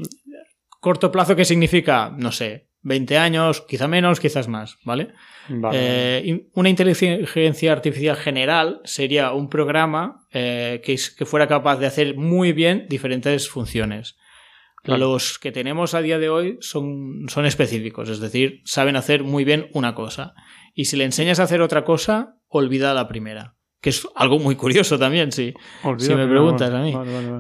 Corto 0.81 1.11
plazo, 1.13 1.35
¿qué 1.37 1.45
significa? 1.45 2.13
No 2.17 2.33
sé, 2.33 2.69
20 2.83 3.19
años, 3.19 3.65
quizá 3.69 3.87
menos, 3.87 4.19
quizás 4.19 4.49
más, 4.49 4.79
¿vale? 4.85 5.13
Eh, 5.73 6.49
una 6.55 6.69
inteligencia 6.69 7.73
artificial 7.73 8.17
general 8.17 8.81
sería 8.85 9.33
un 9.33 9.49
programa 9.49 10.27
eh, 10.33 10.81
que, 10.85 10.97
que, 11.17 11.25
fuera 11.25 11.47
capaz 11.47 11.79
de 11.79 11.87
hacer 11.87 12.17
muy 12.17 12.53
bien 12.53 12.87
diferentes 12.89 13.49
funciones. 13.49 14.17
Los 14.97 15.39
que 15.39 15.53
tenemos 15.53 15.95
a 15.95 16.01
día 16.01 16.19
de 16.19 16.31
hoy 16.31 16.57
son, 16.61 17.27
son 17.29 17.45
específicos, 17.45 18.09
es 18.09 18.21
decir, 18.21 18.63
saben 18.65 18.97
hacer 18.97 19.23
muy 19.23 19.45
bien 19.45 19.69
una 19.73 19.95
cosa. 19.95 20.35
Y 20.75 20.87
si 20.87 20.97
le 20.97 21.05
enseñas 21.05 21.41
a 21.41 21.43
hacer 21.43 21.61
otra 21.61 21.85
cosa, 21.85 22.37
olvida 22.49 22.95
la 22.95 23.09
primera. 23.09 23.57
Que 23.81 23.91
es 23.91 24.09
algo 24.17 24.39
muy 24.39 24.57
curioso 24.57 24.99
también, 24.99 25.31
sí. 25.31 25.55
si 25.99 26.15
me 26.15 26.27
preguntas 26.27 26.71
a 26.73 26.81
mí. 26.81 26.95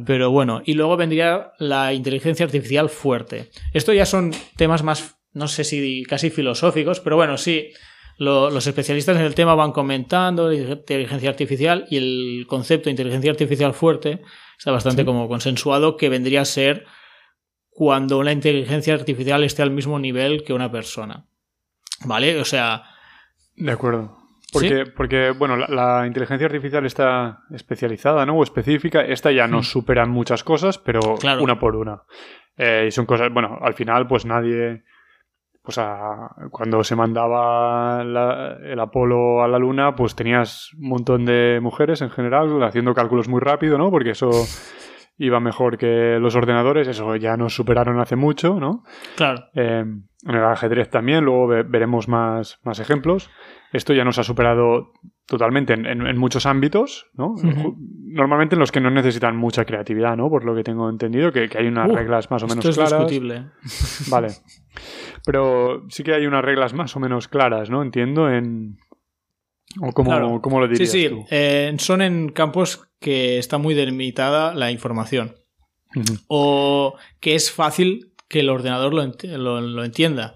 Pero 0.06 0.30
bueno, 0.30 0.62
y 0.64 0.74
luego 0.74 0.96
vendría 0.96 1.52
la 1.58 1.92
inteligencia 1.94 2.46
artificial 2.46 2.88
fuerte. 2.88 3.50
Esto 3.72 3.92
ya 3.92 4.06
son 4.06 4.32
temas 4.56 4.82
más, 4.84 5.16
no 5.32 5.48
sé 5.48 5.64
si 5.64 6.04
casi 6.04 6.30
filosóficos, 6.30 7.00
pero 7.00 7.16
bueno, 7.16 7.38
sí. 7.38 7.70
los 8.18 8.66
especialistas 8.66 9.16
en 9.16 9.22
el 9.22 9.34
tema 9.34 9.54
van 9.54 9.72
comentando 9.72 10.52
inteligencia 10.52 11.30
artificial 11.30 11.86
y 11.90 11.96
el 11.96 12.46
concepto 12.46 12.84
de 12.84 12.92
inteligencia 12.92 13.30
artificial 13.30 13.74
fuerte 13.74 14.20
está 14.56 14.70
bastante 14.70 15.04
como 15.04 15.28
consensuado 15.28 15.96
que 15.96 16.08
vendría 16.08 16.42
a 16.42 16.44
ser 16.44 16.84
cuando 17.78 18.18
una 18.18 18.32
inteligencia 18.32 18.92
artificial 18.92 19.44
esté 19.44 19.62
al 19.62 19.70
mismo 19.70 20.00
nivel 20.00 20.42
que 20.42 20.52
una 20.52 20.68
persona. 20.68 21.26
¿Vale? 22.04 22.40
O 22.40 22.44
sea... 22.44 22.82
De 23.54 23.70
acuerdo. 23.70 24.18
Porque, 24.52 24.84
porque 24.96 25.30
bueno, 25.30 25.56
la, 25.56 26.04
inteligencia 26.04 26.46
artificial 26.46 26.84
está 26.86 27.44
especializada, 27.52 28.26
¿no? 28.26 28.36
O 28.36 28.42
específica. 28.42 29.02
Esta 29.02 29.30
ya 29.30 29.46
nos 29.46 29.68
hmm. 29.68 29.70
supera 29.70 30.06
muchas 30.06 30.42
cosas, 30.42 30.76
pero 30.76 31.18
una 31.40 31.60
por 31.60 31.76
una. 31.76 32.02
Eh, 32.56 32.86
y 32.88 32.90
son 32.90 33.06
cosas, 33.06 33.32
bueno, 33.32 33.56
al 33.62 33.74
final, 33.74 34.08
pues 34.08 34.26
nadie. 34.26 34.82
Pues 35.62 35.78
cuando 36.50 36.82
se 36.82 36.96
mandaba 36.96 38.02
el 38.02 38.80
Apolo 38.80 39.44
a 39.44 39.46
la 39.46 39.58
Luna, 39.60 39.94
pues 39.94 40.16
tenías 40.16 40.72
un 40.74 40.88
montón 40.88 41.24
de 41.26 41.60
mujeres 41.62 42.02
en 42.02 42.10
general 42.10 42.60
haciendo 42.64 42.92
cálculos 42.92 43.28
muy 43.28 43.40
rápido, 43.40 43.78
¿no? 43.78 43.88
Porque 43.92 44.10
eso 44.10 44.30
iba 45.18 45.40
mejor 45.40 45.76
que 45.76 46.18
los 46.20 46.36
ordenadores, 46.36 46.86
eso 46.86 47.16
ya 47.16 47.36
nos 47.36 47.54
superaron 47.54 48.00
hace 48.00 48.16
mucho, 48.16 48.60
¿no? 48.60 48.84
Claro. 49.16 49.44
Eh, 49.54 49.84
en 50.26 50.34
el 50.34 50.44
ajedrez 50.44 50.90
también, 50.90 51.24
luego 51.24 51.48
veremos 51.48 52.08
más, 52.08 52.58
más 52.64 52.78
ejemplos. 52.80 53.30
Esto 53.72 53.92
ya 53.92 54.04
nos 54.04 54.18
ha 54.18 54.24
superado 54.24 54.92
totalmente 55.26 55.74
en, 55.74 56.18
muchos 56.18 56.46
ámbitos, 56.46 57.06
¿no? 57.14 57.34
Normalmente 58.06 58.54
en 58.54 58.60
los 58.60 58.72
que 58.72 58.80
no 58.80 58.90
necesitan 58.90 59.36
mucha 59.36 59.64
creatividad, 59.64 60.16
¿no? 60.16 60.30
Por 60.30 60.44
lo 60.44 60.54
que 60.54 60.64
tengo 60.64 60.88
entendido, 60.88 61.30
que, 61.30 61.48
hay 61.54 61.66
unas 61.66 61.92
reglas 61.92 62.30
más 62.30 62.42
o 62.42 62.46
menos 62.46 62.64
esto 62.64 62.82
es 62.82 62.90
Discutible. 62.90 63.46
Vale. 64.10 64.28
Pero 65.26 65.84
sí 65.88 66.02
que 66.02 66.14
hay 66.14 66.26
unas 66.26 66.44
reglas 66.44 66.72
más 66.72 66.96
o 66.96 67.00
menos 67.00 67.28
claras, 67.28 67.68
¿no? 67.70 67.82
Entiendo 67.82 68.30
en, 68.30 68.78
¿O 69.80 69.92
cómo, 69.92 70.60
lo 70.60 70.68
dirías? 70.68 70.90
Sí, 70.90 71.08
sí. 71.08 71.14
Eh, 71.30 71.74
son 71.78 72.02
en 72.02 72.30
campos 72.30 72.88
que 73.00 73.38
está 73.38 73.58
muy 73.58 73.74
delimitada 73.74 74.54
la 74.54 74.70
información. 74.70 75.36
O 76.26 76.96
que 77.20 77.34
es 77.34 77.50
fácil 77.50 78.12
que 78.28 78.40
el 78.40 78.50
ordenador 78.50 78.92
lo, 78.92 79.84
entienda. 79.84 80.34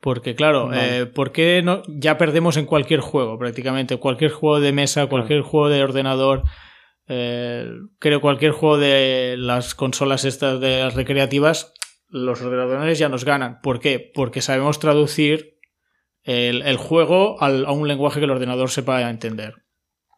Porque, 0.00 0.34
claro, 0.34 0.70
eh, 0.72 1.06
¿por 1.06 1.30
qué 1.30 1.60
no, 1.62 1.82
ya 1.86 2.16
perdemos 2.16 2.56
en 2.56 2.66
cualquier 2.66 3.00
juego, 3.00 3.38
prácticamente? 3.38 3.98
Cualquier 3.98 4.30
juego 4.30 4.60
de 4.60 4.72
mesa, 4.72 5.06
cualquier 5.06 5.42
juego 5.42 5.68
de 5.68 5.82
ordenador, 5.82 6.42
eh, 7.06 7.70
creo 7.98 8.20
cualquier 8.20 8.52
juego 8.52 8.78
de 8.78 9.36
las 9.38 9.74
consolas 9.74 10.24
estas 10.24 10.58
de 10.60 10.80
las 10.80 10.94
recreativas, 10.94 11.74
los 12.08 12.40
ordenadores 12.40 12.98
ya 12.98 13.08
nos 13.08 13.24
ganan. 13.24 13.60
¿Por 13.62 13.78
qué? 13.78 14.10
Porque 14.14 14.40
sabemos 14.40 14.78
traducir 14.78 15.59
el, 16.24 16.76
juego 16.76 17.42
a 17.42 17.72
un 17.72 17.88
lenguaje 17.88 18.20
que 18.20 18.24
el 18.24 18.30
ordenador 18.30 18.70
sepa 18.70 19.08
entender. 19.08 19.54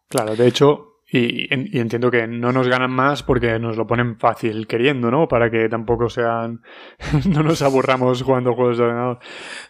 Claro, 0.09 0.35
de 0.35 0.47
hecho, 0.47 0.93
y, 1.15 1.47
entiendo 1.53 2.09
que 2.09 2.25
no 2.25 2.51
nos 2.51 2.67
ganan 2.67 2.89
más 2.89 3.21
porque 3.21 3.59
nos 3.59 3.77
lo 3.77 3.85
ponen 3.85 4.17
fácil 4.17 4.65
queriendo, 4.65 5.11
¿no? 5.11 5.27
Para 5.27 5.51
que 5.51 5.69
tampoco 5.69 6.09
sean. 6.09 6.61
no 7.29 7.43
nos 7.43 7.61
aburramos 7.61 8.23
jugando 8.23 8.55
juegos 8.55 8.79
de 8.79 8.83
ordenador. 8.85 9.19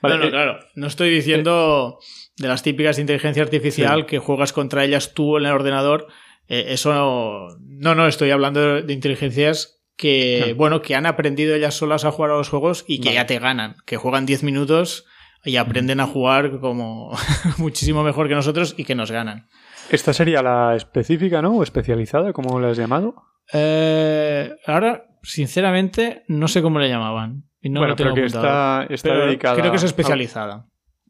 Vale, 0.02 0.28
eh, 0.28 0.30
claro. 0.30 0.60
No 0.76 0.88
estoy 0.88 1.10
diciendo 1.10 2.00
de 2.38 2.48
las 2.48 2.64
típicas 2.64 2.96
de 2.96 3.02
inteligencia 3.02 3.44
artificial 3.44 4.06
que 4.06 4.20
juegas 4.20 4.54
contra 4.54 4.86
ellas 4.86 5.14
tú 5.14 5.38
en 5.38 5.46
el 5.46 5.52
ordenador. 5.52 6.08
Eh, 6.48 6.68
eso 6.70 6.94
no, 6.94 7.48
no, 7.60 7.94
no, 7.94 8.08
estoy 8.08 8.32
hablando 8.32 8.82
de, 8.82 8.94
inteligencias 8.94 9.84
que, 9.98 10.56
bueno, 10.58 10.82
que 10.82 10.96
han 10.96 11.06
aprendido 11.06 11.56
ellas 11.56 11.76
solas 11.76 12.06
a 12.06 12.12
jugar 12.12 12.32
a 12.32 12.38
los 12.38 12.48
juegos 12.48 12.86
y 12.88 13.02
que 13.02 13.14
ya 13.14 13.26
te 13.26 13.40
ganan, 13.40 13.76
que 13.86 13.98
juegan 13.98 14.26
10 14.26 14.44
minutos 14.44 15.06
y 15.44 15.58
aprenden 15.58 16.00
a 16.00 16.08
jugar 16.08 16.60
como 16.60 17.12
muchísimo 17.58 18.04
mejor 18.04 18.28
que 18.28 18.36
nosotros 18.36 18.76
y 18.78 18.86
que 18.86 18.96
nos 18.96 19.12
ganan. 19.12 19.48
¿Esta 19.90 20.14
sería 20.14 20.42
la 20.42 20.76
específica, 20.76 21.42
¿no? 21.42 21.58
¿O 21.58 21.64
especializada, 21.64 22.32
como 22.34 22.60
le 22.60 22.70
has 22.70 22.78
llamado? 22.78 23.16
Eh, 23.52 24.56
ahora, 24.66 25.06
sinceramente, 25.22 26.24
no 26.28 26.48
sé 26.48 26.62
cómo 26.62 26.80
le 26.80 26.90
llamaban. 26.90 27.44
Y 27.62 27.70
no 27.70 27.80
bueno, 27.80 27.96
creo 27.96 28.14
que 28.14 28.26
está, 28.26 28.86
dedicada. 28.88 29.56
Creo 29.56 29.72
que 29.72 29.78
es 29.78 29.84
especializada. 29.84 30.68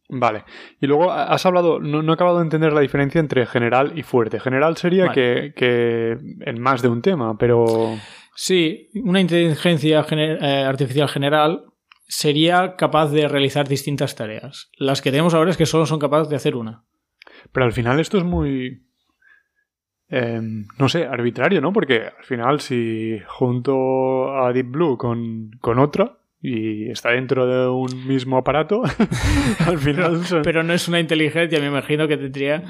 Vale. 0.10 0.44
Y 0.80 0.86
luego 0.86 1.12
has 1.12 1.46
hablado, 1.46 1.80
no, 1.80 2.08
he 2.12 2.14
acabado 2.14 2.38
de 2.38 2.44
entender 2.44 2.74
la 2.74 2.82
diferencia 2.82 3.20
entre 3.20 3.46
general 3.46 3.94
y 3.96 4.04
fuerte. 4.04 4.40
General 4.40 4.78
sería 4.78 5.10
que, 5.10 5.54
que, 5.56 6.18
en 6.42 6.62
más 6.62 6.82
de 6.82 6.90
un 6.90 7.02
tema, 7.02 7.38
pero. 7.38 7.66
Sí, 8.36 8.90
una 9.04 9.22
inteligencia 9.22 10.06
eh, 10.12 10.66
artificial 10.68 11.08
general 11.08 11.66
sería 12.08 12.76
capaz 12.76 13.08
de 13.08 13.28
realizar 13.28 13.68
distintas 13.68 14.16
tareas. 14.16 14.70
Las 14.78 15.02
que 15.02 15.12
tenemos 15.12 15.34
ahora 15.34 15.52
es 15.52 15.58
que 15.58 15.66
solo 15.66 15.86
son 15.86 16.00
capaces 16.00 16.30
de 16.30 16.36
hacer 16.36 16.56
una. 16.56 16.84
Pero 17.52 17.66
al 17.66 17.74
final 17.74 18.00
esto 18.00 18.18
es 18.18 18.24
muy... 18.24 18.86
Em, 20.10 20.68
no 20.78 20.90
sé, 20.90 21.06
arbitrario, 21.06 21.60
¿no? 21.62 21.74
Porque 21.74 22.04
al 22.18 22.24
final 22.24 22.60
si 22.60 23.20
junto 23.28 24.36
a 24.36 24.54
Deep 24.54 24.70
Blue 24.70 24.98
con, 24.98 25.52
con 25.60 25.80
otra, 25.80 26.20
y 26.40 26.92
está 26.92 27.12
dentro 27.12 27.48
de 27.48 27.70
un 27.70 28.06
mismo 28.06 28.38
aparato, 28.38 28.84
al 29.66 29.78
final... 29.80 30.22
Pero 30.44 30.62
no 30.62 30.74
es 30.74 30.88
una 30.90 31.00
inteligencia, 31.00 31.60
me 31.60 31.68
imagino 31.68 32.08
que 32.08 32.18
tendría 32.18 32.64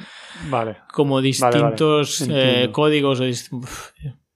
vale. 0.50 0.78
como 0.94 1.22
distintos 1.22 2.26
eh, 2.30 2.70
códigos. 2.72 3.50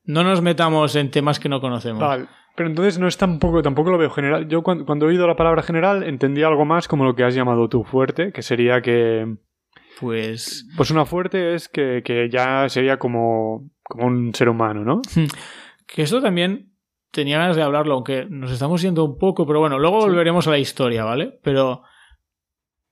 No 0.03 0.23
nos 0.23 0.41
metamos 0.41 0.95
en 0.95 1.11
temas 1.11 1.39
que 1.39 1.49
no 1.49 1.61
conocemos. 1.61 2.01
Vale. 2.01 2.25
Pero 2.57 2.69
entonces 2.69 2.97
no 2.97 3.07
es 3.07 3.17
tampoco, 3.17 3.61
tampoco 3.61 3.91
lo 3.91 3.99
veo 3.99 4.09
general. 4.09 4.47
Yo 4.47 4.63
cuando, 4.63 4.83
cuando, 4.83 5.05
he 5.05 5.09
oído 5.09 5.27
la 5.27 5.35
palabra 5.35 5.61
general 5.61 6.01
entendí 6.01 6.41
algo 6.41 6.65
más 6.65 6.87
como 6.87 7.05
lo 7.05 7.13
que 7.13 7.23
has 7.23 7.35
llamado 7.35 7.69
tú 7.69 7.83
fuerte, 7.83 8.31
que 8.31 8.41
sería 8.41 8.81
que... 8.81 9.37
Pues... 9.99 10.67
Pues 10.75 10.89
una 10.89 11.05
fuerte 11.05 11.53
es 11.53 11.69
que, 11.69 12.01
que 12.03 12.29
ya 12.31 12.67
sería 12.67 12.97
como, 12.97 13.69
como 13.83 14.07
un 14.07 14.33
ser 14.33 14.49
humano, 14.49 14.83
¿no? 14.83 15.01
Hmm. 15.15 15.27
Que 15.85 16.01
eso 16.01 16.19
también 16.19 16.73
tenía 17.11 17.37
ganas 17.37 17.57
de 17.57 17.61
hablarlo, 17.61 17.93
aunque 17.93 18.25
nos 18.27 18.49
estamos 18.49 18.81
yendo 18.81 19.05
un 19.05 19.19
poco, 19.19 19.45
pero 19.45 19.59
bueno, 19.59 19.77
luego 19.77 19.99
volveremos 19.99 20.47
a 20.47 20.51
la 20.51 20.57
historia, 20.57 21.03
¿vale? 21.03 21.39
Pero 21.43 21.83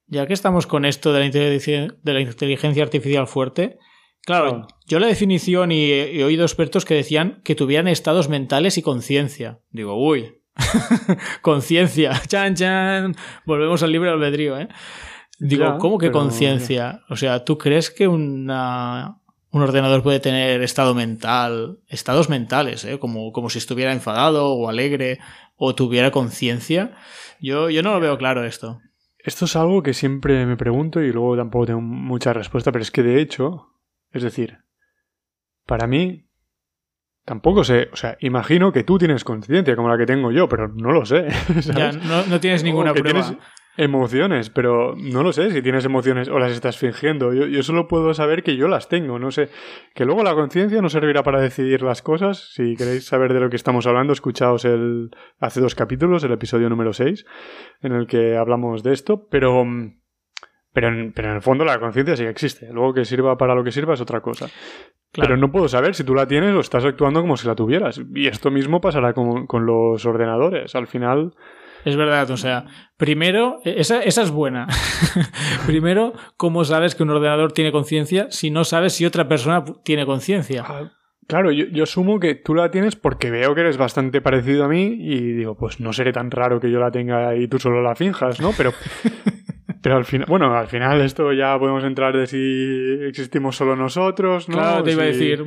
ya 0.06 0.28
que 0.28 0.34
estamos 0.34 0.68
con 0.68 0.86
esto 0.86 1.12
de 1.12 1.22
la 1.22 1.26
inteligencia, 1.26 1.98
de 2.04 2.14
la 2.14 2.22
inteligencia 2.22 2.84
artificial 2.84 3.26
fuerte, 3.26 3.80
claro, 4.26 4.68
yo 4.88 5.00
la 5.00 5.08
definición 5.08 5.72
y 5.72 5.92
he 5.92 6.24
oído 6.24 6.44
expertos 6.44 6.86
que 6.86 6.96
decían 6.96 7.42
que 7.44 7.56
tuvieran 7.56 7.88
estados 7.88 8.30
mentales 8.30 8.78
y 8.78 8.82
conciencia. 8.82 9.60
Digo, 9.72 9.96
uy, 9.96 10.42
conciencia, 11.42 12.22
chan, 12.28 12.56
chan, 12.56 13.16
volvemos 13.46 13.84
al 13.84 13.92
libre 13.92 14.10
albedrío, 14.10 14.60
¿eh? 14.60 14.68
Digo, 15.38 15.78
¿cómo 15.80 15.98
que 15.98 16.12
conciencia? 16.12 17.02
O 17.10 17.18
sea, 17.18 17.44
¿tú 17.44 17.58
crees 17.58 17.92
que 17.92 18.08
una 18.08 19.18
un 19.56 19.62
ordenador 19.62 20.04
puede 20.04 20.20
tener 20.20 20.62
estado 20.62 20.94
mental, 20.94 21.80
estados 21.88 22.30
mentales, 22.30 22.84
¿eh? 22.84 23.00
como, 23.00 23.32
como 23.32 23.50
si 23.50 23.58
estuviera 23.58 23.94
enfadado 23.94 24.52
o 24.52 24.68
alegre 24.68 25.20
o 25.56 25.74
tuviera 25.74 26.12
conciencia. 26.12 26.98
Yo, 27.40 27.70
yo 27.70 27.82
no 27.82 27.94
lo 27.94 28.02
veo 28.02 28.18
claro 28.18 28.44
esto. 28.44 28.82
Esto 29.18 29.46
es 29.46 29.56
algo 29.56 29.82
que 29.82 29.94
siempre 29.94 30.46
me 30.46 30.58
pregunto 30.58 31.02
y 31.02 31.14
luego 31.14 31.38
tampoco 31.38 31.68
tengo 31.68 31.80
mucha 31.80 32.34
respuesta, 32.34 32.74
pero 32.74 32.82
es 32.82 32.92
que 32.92 33.02
de 33.02 33.22
hecho, 33.22 33.70
es 34.16 34.24
decir, 34.24 34.60
para 35.66 35.88
mí 35.88 36.26
tampoco 37.26 37.66
sé, 37.66 37.90
o 37.92 37.96
sea, 37.98 38.18
imagino 38.22 38.72
que 38.72 38.84
tú 38.84 38.98
tienes 38.98 39.26
conciencia 39.26 39.76
como 39.76 39.90
la 39.90 39.98
que 39.98 40.06
tengo 40.06 40.32
yo, 40.32 40.48
pero 40.48 40.70
no 40.70 40.92
lo 40.92 41.06
sé. 41.06 41.28
Ya, 41.76 41.92
no, 41.92 42.40
tienes 42.40 42.64
ninguna 42.64 42.94
prueba. 42.94 43.38
Emociones, 43.78 44.50
pero 44.50 44.96
no 44.96 45.22
lo 45.22 45.34
sé 45.34 45.52
si 45.52 45.62
tienes 45.62 45.84
emociones 45.84 46.30
o 46.30 46.40
las 46.40 46.54
estás 46.54 46.78
fingiendo. 46.78 47.34
Yo, 47.34 47.62
solo 47.62 47.90
puedo 47.90 48.14
saber 48.14 48.42
que 48.42 48.56
yo 48.56 48.70
las 48.70 48.88
tengo, 48.88 49.20
no 49.20 49.32
sé. 49.32 49.50
Que 49.94 50.06
luego 50.06 50.24
la 50.24 50.34
conciencia 50.34 50.82
no 50.82 50.88
servirá 50.88 51.24
para 51.24 51.42
decidir 51.42 51.82
las 51.82 52.02
cosas. 52.02 52.54
Si 52.54 52.78
queréis 52.78 53.06
saber 53.06 53.34
de 53.34 53.42
lo 53.42 53.50
que 53.50 53.58
estamos 53.58 53.86
hablando, 53.86 54.14
escuchaos 54.14 54.64
el 54.64 55.10
hace 55.40 55.60
dos 55.60 55.76
capítulos, 55.76 56.24
el 56.24 56.32
episodio 56.32 56.70
número 56.70 56.94
6, 56.94 57.26
en 57.82 57.92
el 57.92 58.08
que 58.08 58.38
hablamos 58.38 58.82
de 58.82 58.94
esto, 58.94 59.28
pero, 59.30 59.66
pero, 60.76 60.90
en, 60.90 61.14
pero 61.14 61.30
en 61.30 61.36
el 61.36 61.42
fondo 61.42 61.64
la 61.66 61.80
conciencia 61.80 62.16
sí 62.16 62.24
que 62.24 62.30
existe. 62.30 62.68
Luego 62.72 62.94
que 62.94 63.06
sirva 63.06 63.38
para 63.38 63.56
lo 63.56 63.64
que 63.64 63.72
sirva 63.72 63.94
es 63.94 64.02
otra 64.02 64.20
cosa. 64.20 64.48
Pero 65.14 65.38
no 65.38 65.50
puedo 65.50 65.70
saber 65.70 65.96
si 65.96 66.04
tú 66.04 66.14
la 66.14 66.28
tienes 66.28 66.54
o 66.54 66.60
estás 66.60 66.84
actuando 66.84 67.22
como 67.22 67.38
si 67.38 67.48
la 67.48 67.56
tuvieras. 67.56 68.02
Y 68.14 68.28
esto 68.28 68.52
mismo 68.52 68.82
pasará 68.82 69.14
con, 69.14 69.48
con 69.48 69.66
los 69.66 70.06
ordenadores. 70.06 70.76
Al 70.76 70.88
final 70.88 71.34
es 71.86 71.96
verdad, 71.96 72.30
o 72.32 72.38
sea, 72.38 72.66
primero, 72.98 73.62
esa, 73.64 74.02
esa 74.02 74.24
es 74.24 74.32
buena. 74.32 74.68
primero, 75.68 76.14
¿cómo 76.36 76.66
sabes 76.66 76.96
que 76.96 77.04
un 77.04 77.12
ordenador 77.12 77.54
tiene 77.54 77.72
conciencia 77.72 78.28
si 78.32 78.50
no 78.50 78.64
sabes 78.64 78.94
si 78.94 79.06
otra 79.06 79.28
persona 79.28 79.64
tiene 79.84 80.06
conciencia? 80.06 80.66
Ah, 80.68 80.92
claro, 81.28 81.52
yo, 81.52 81.66
yo, 81.68 81.84
asumo 81.84 82.20
que 82.20 82.34
tú 82.34 82.56
la 82.56 82.72
tienes 82.72 82.96
porque 82.96 83.30
veo 83.30 83.54
que 83.54 83.62
eres 83.62 83.78
bastante 83.78 84.20
parecido 84.20 84.66
a 84.66 84.68
mí 84.68 84.98
y 85.00 85.34
digo, 85.34 85.56
pues 85.56 85.80
no 85.80 85.94
seré 85.94 86.12
tan 86.12 86.32
raro 86.32 86.60
que 86.60 86.72
yo 86.72 86.80
la 86.80 86.90
tenga 86.90 87.36
y 87.36 87.48
tú 87.48 87.60
solo 87.60 87.84
la 87.84 87.94
finjas, 87.94 88.42
¿no? 88.42 88.52
Pero, 88.58 88.74
pero 89.86 89.98
al 89.98 90.06
final, 90.06 90.26
bueno, 90.28 90.52
al 90.58 90.66
final 90.66 91.00
esto 91.02 91.32
ya 91.32 91.60
podemos 91.60 91.84
entrar 91.84 92.18
de 92.18 92.26
si 92.26 93.06
existimos 93.08 93.56
solo 93.56 93.76
nosotros, 93.76 94.50
¿no? 94.50 94.58
Claro, 94.58 94.84
te 94.84 94.94
iba 94.94 95.04
a 95.04 95.06
decir, 95.06 95.46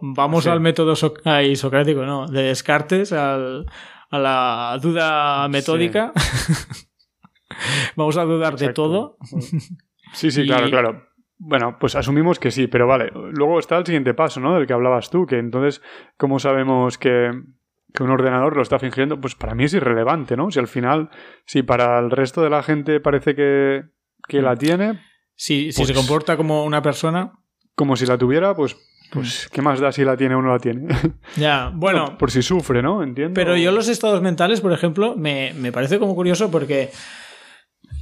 vamos 0.00 0.46
al 0.46 0.60
método 0.60 0.96
socrático, 0.96 2.06
¿no? 2.06 2.26
De 2.26 2.44
Descartes 2.44 3.12
al 3.12 3.66
a 4.08 4.18
la 4.18 4.78
duda 4.80 5.46
metódica. 5.48 6.12
Vamos 7.94 8.16
a 8.16 8.24
dudar 8.24 8.56
de 8.56 8.72
todo. 8.72 9.18
Sí, 10.14 10.30
sí, 10.30 10.44
claro, 10.46 10.70
claro. 10.70 11.02
Bueno, 11.36 11.76
pues 11.78 11.94
asumimos 11.94 12.38
que 12.38 12.50
sí, 12.50 12.66
pero 12.66 12.86
vale. 12.86 13.12
Luego 13.12 13.58
está 13.58 13.76
el 13.76 13.84
siguiente 13.84 14.14
paso, 14.14 14.40
¿no? 14.40 14.54
Del 14.54 14.66
que 14.66 14.72
hablabas 14.72 15.10
tú, 15.10 15.26
que 15.26 15.36
entonces, 15.36 15.82
¿cómo 16.16 16.38
sabemos 16.38 16.96
que, 16.96 17.32
un 18.02 18.10
ordenador 18.10 18.56
lo 18.56 18.62
está 18.62 18.78
fingiendo? 18.78 19.20
Pues 19.20 19.34
para 19.34 19.54
mí 19.54 19.64
es 19.64 19.74
irrelevante, 19.74 20.36
¿no? 20.36 20.50
Si 20.50 20.58
al 20.58 20.68
final, 20.68 21.10
si 21.46 21.62
para 21.62 21.98
el 21.98 22.10
resto 22.10 22.42
de 22.42 22.50
la 22.50 22.62
gente 22.62 23.00
parece 23.00 23.34
que, 23.34 23.84
la 24.30 24.54
mm. 24.54 24.58
tiene. 24.58 25.00
Si, 25.36 25.72
si 25.72 25.84
se 25.84 25.92
pues 25.92 25.98
comporta 25.98 26.36
como 26.36 26.64
una 26.64 26.82
persona. 26.82 27.32
Como 27.76 27.96
si 27.96 28.06
la 28.06 28.16
tuviera, 28.16 28.54
pues 28.54 28.76
pues, 29.14 29.48
¿qué 29.52 29.62
más 29.62 29.78
da 29.78 29.92
si 29.92 30.04
la 30.04 30.16
tiene 30.16 30.34
o 30.34 30.42
no 30.42 30.52
la 30.52 30.58
tiene? 30.58 30.88
Ya, 31.36 31.70
bueno. 31.72 32.18
por 32.18 32.30
si 32.30 32.42
sufre, 32.42 32.82
¿no? 32.82 33.02
Entiendo. 33.02 33.34
Pero 33.34 33.56
yo 33.56 33.70
los 33.70 33.88
estados 33.88 34.20
mentales, 34.20 34.60
por 34.60 34.72
ejemplo, 34.72 35.14
me, 35.16 35.54
parece 35.72 35.98
como 35.98 36.14
curioso 36.14 36.50
porque 36.50 36.90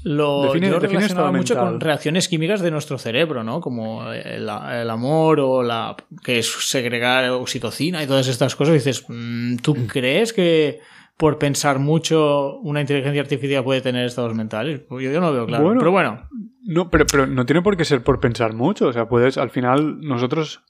lo 0.04 0.44
define, 0.44 0.70
yo 0.70 1.32
mucho 1.32 1.56
con 1.56 1.80
reacciones 1.80 2.28
químicas 2.28 2.60
de 2.60 2.70
nuestro 2.70 2.98
cerebro, 2.98 3.44
¿no? 3.44 3.60
Como 3.60 4.10
el, 4.12 4.48
amor 4.48 5.40
o 5.40 5.62
la 5.62 5.96
que 6.22 6.38
es 6.38 6.46
segregar 6.46 7.28
oxitocina 7.30 8.02
y 8.02 8.06
todas 8.06 8.28
estas 8.28 8.56
cosas. 8.56 8.74
Y 8.74 8.78
dices, 8.78 9.04
mm, 9.08 9.56
¿tú 9.56 9.74
mm. 9.74 9.86
crees 9.86 10.32
que 10.32 10.80
por 11.16 11.38
pensar 11.38 11.78
mucho 11.78 12.58
una 12.58 12.80
inteligencia 12.80 13.22
artificial 13.22 13.64
puede 13.64 13.80
tener 13.80 14.04
estados 14.06 14.34
mentales? 14.34 14.80
Pues 14.88 15.04
yo, 15.04 15.20
no 15.20 15.28
lo 15.28 15.32
veo 15.32 15.46
claro. 15.46 15.74
pero 15.78 15.90
bueno. 15.90 16.28
No, 16.64 16.90
pero, 16.90 17.06
pero 17.10 17.26
no 17.26 17.44
tiene 17.44 17.62
por 17.62 17.76
qué 17.76 17.84
ser 17.84 18.02
por 18.02 18.20
pensar 18.20 18.54
mucho. 18.54 18.88
O 18.88 18.92
sea, 18.92 19.08
puedes, 19.08 19.36
al 19.36 19.50
final, 19.50 20.00
nosotros 20.00 20.62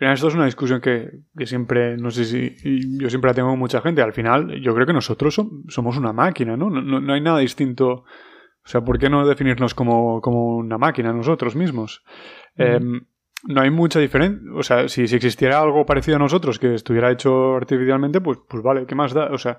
esto 0.00 0.28
es 0.28 0.34
una 0.34 0.46
discusión 0.46 0.80
que, 0.80 1.10
siempre, 1.44 1.96
no 1.98 2.10
sé 2.10 2.24
si, 2.24 2.56
yo 2.98 3.10
siempre 3.10 3.30
la 3.30 3.34
tengo 3.34 3.50
con 3.50 3.58
mucha 3.58 3.82
gente. 3.82 4.00
Al 4.00 4.14
final, 4.14 4.58
yo 4.60 4.74
creo 4.74 4.86
que 4.86 4.94
nosotros 4.94 5.38
somos 5.68 5.98
una 5.98 6.12
máquina, 6.14 6.56
¿no? 6.56 6.70
¿no? 6.70 7.12
hay 7.12 7.20
nada 7.20 7.40
distinto. 7.40 8.04
O 8.70 8.72
sea, 8.72 8.82
¿por 8.82 9.00
qué 9.00 9.10
no 9.10 9.26
definirnos 9.26 9.74
como, 9.74 10.20
una 10.20 10.78
máquina 10.78 11.12
nosotros 11.12 11.56
mismos? 11.56 12.04
Em, 12.54 13.00
no 13.48 13.60
hay 13.60 13.70
mucha 13.72 13.98
diferencia. 13.98 14.48
O 14.54 14.62
sea, 14.62 14.88
si, 14.88 15.02
existiera 15.02 15.60
algo 15.60 15.84
parecido 15.84 16.18
a 16.18 16.20
nosotros 16.20 16.60
que 16.60 16.76
estuviera 16.76 17.10
hecho 17.10 17.56
artificialmente, 17.56 18.20
pues, 18.20 18.38
pues 18.48 18.62
vale, 18.62 18.86
¿qué 18.86 18.94
más 18.94 19.12
da? 19.12 19.26
O 19.32 19.38
sea, 19.38 19.58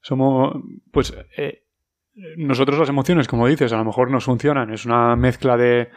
somos. 0.00 0.62
Pues. 0.92 1.12
Eh, 1.36 1.64
nosotros 2.36 2.78
las 2.78 2.88
emociones, 2.88 3.26
como 3.26 3.48
dices, 3.48 3.72
a 3.72 3.78
lo 3.78 3.84
mejor 3.84 4.12
nos 4.12 4.26
funcionan. 4.26 4.72
Es 4.72 4.86
una 4.86 5.16
mezcla 5.16 5.56
de 5.56 5.90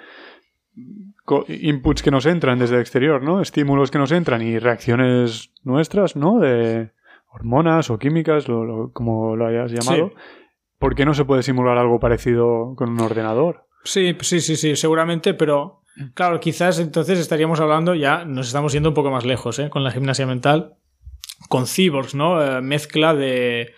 inputs 1.50 2.02
que 2.02 2.10
nos 2.10 2.26
entran 2.26 2.58
desde 2.58 2.78
el 2.78 2.82
exterior, 2.82 3.22
¿no? 3.22 3.42
Estímulos 3.42 3.92
que 3.92 4.00
nos 4.00 4.12
entran 4.12 4.42
y 4.42 4.58
reacciones 4.58 5.54
nuestras, 5.64 6.16
¿no? 6.16 6.40
De 6.40 6.94
hormonas 7.28 7.92
o 7.92 8.00
químicas, 8.00 8.48
como 8.94 9.36
lo 9.36 9.46
hayas 9.46 9.72
llamado. 9.72 10.14
¿Por 10.80 10.96
qué 10.96 11.06
no 11.06 11.14
se 11.14 11.26
puede 11.26 11.44
simular 11.44 11.78
algo 11.78 12.00
parecido 12.00 12.74
con 12.76 12.90
un 12.90 13.02
ordenador? 13.02 13.68
Sí, 13.84 14.16
sí, 14.22 14.40
sí, 14.40 14.56
sí, 14.56 14.76
seguramente, 14.76 15.34
pero 15.34 15.82
claro, 16.14 16.40
quizás 16.40 16.80
entonces 16.80 17.20
estaríamos 17.20 17.60
hablando, 17.60 17.96
ya 17.96 18.26
nos 18.26 18.48
estamos 18.48 18.74
yendo 18.74 18.90
un 18.90 18.96
poco 18.96 19.12
más 19.12 19.26
lejos, 19.26 19.60
¿eh? 19.60 19.70
Con 19.70 19.84
la 19.84 19.92
gimnasia 19.92 20.26
mental, 20.26 20.78
con 21.50 21.68
cyborgs, 21.68 22.16
¿no? 22.16 22.42
Eh, 22.42 22.62
mezcla 22.62 23.14
de 23.14 23.74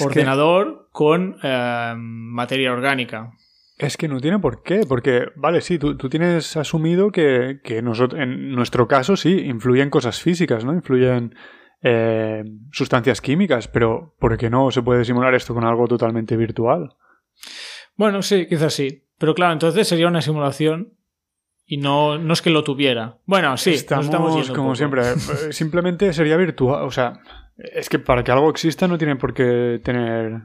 ordenador 0.00 0.88
con 0.90 1.36
eh, 1.42 1.94
materia 1.96 2.72
orgánica. 2.72 3.30
Es 3.78 3.98
que 3.98 4.08
no 4.08 4.20
tiene 4.20 4.38
por 4.38 4.62
qué, 4.62 4.86
porque, 4.88 5.26
vale, 5.36 5.60
sí, 5.60 5.78
tú, 5.78 5.96
tienes 5.96 6.56
asumido 6.56 7.10
que, 7.10 7.60
nosotros, 7.82 8.20
en 8.20 8.52
nuestro 8.52 8.88
caso 8.88 9.16
sí, 9.16 9.40
influyen 9.40 9.90
cosas 9.90 10.22
físicas, 10.22 10.64
¿no? 10.64 10.72
Influyen 10.72 11.34
eh, 11.82 12.44
sustancias 12.72 13.20
químicas, 13.20 13.68
pero 13.68 14.14
¿por 14.18 14.36
qué 14.36 14.50
no 14.50 14.70
se 14.70 14.82
puede 14.82 15.04
simular 15.04 15.34
esto 15.34 15.54
con 15.54 15.64
algo 15.64 15.86
totalmente 15.86 16.36
virtual? 16.36 16.94
Bueno, 17.96 18.22
sí, 18.22 18.46
quizás 18.46 18.74
sí. 18.74 19.04
Pero 19.18 19.34
claro, 19.34 19.52
entonces 19.52 19.88
sería 19.88 20.08
una 20.08 20.20
simulación 20.20 20.92
y 21.66 21.78
no, 21.78 22.18
no 22.18 22.32
es 22.32 22.42
que 22.42 22.50
lo 22.50 22.64
tuviera. 22.64 23.18
Bueno, 23.24 23.56
sí, 23.56 23.70
estamos, 23.74 24.06
estamos 24.06 24.50
como 24.50 24.74
siempre. 24.74 25.02
Eh, 25.02 25.14
simplemente 25.52 26.12
sería 26.12 26.36
virtual. 26.36 26.84
O 26.84 26.90
sea, 26.90 27.20
es 27.56 27.88
que 27.88 27.98
para 27.98 28.22
que 28.22 28.32
algo 28.32 28.50
exista 28.50 28.86
no 28.86 28.98
tiene 28.98 29.16
por 29.16 29.32
qué 29.32 29.80
tener 29.82 30.42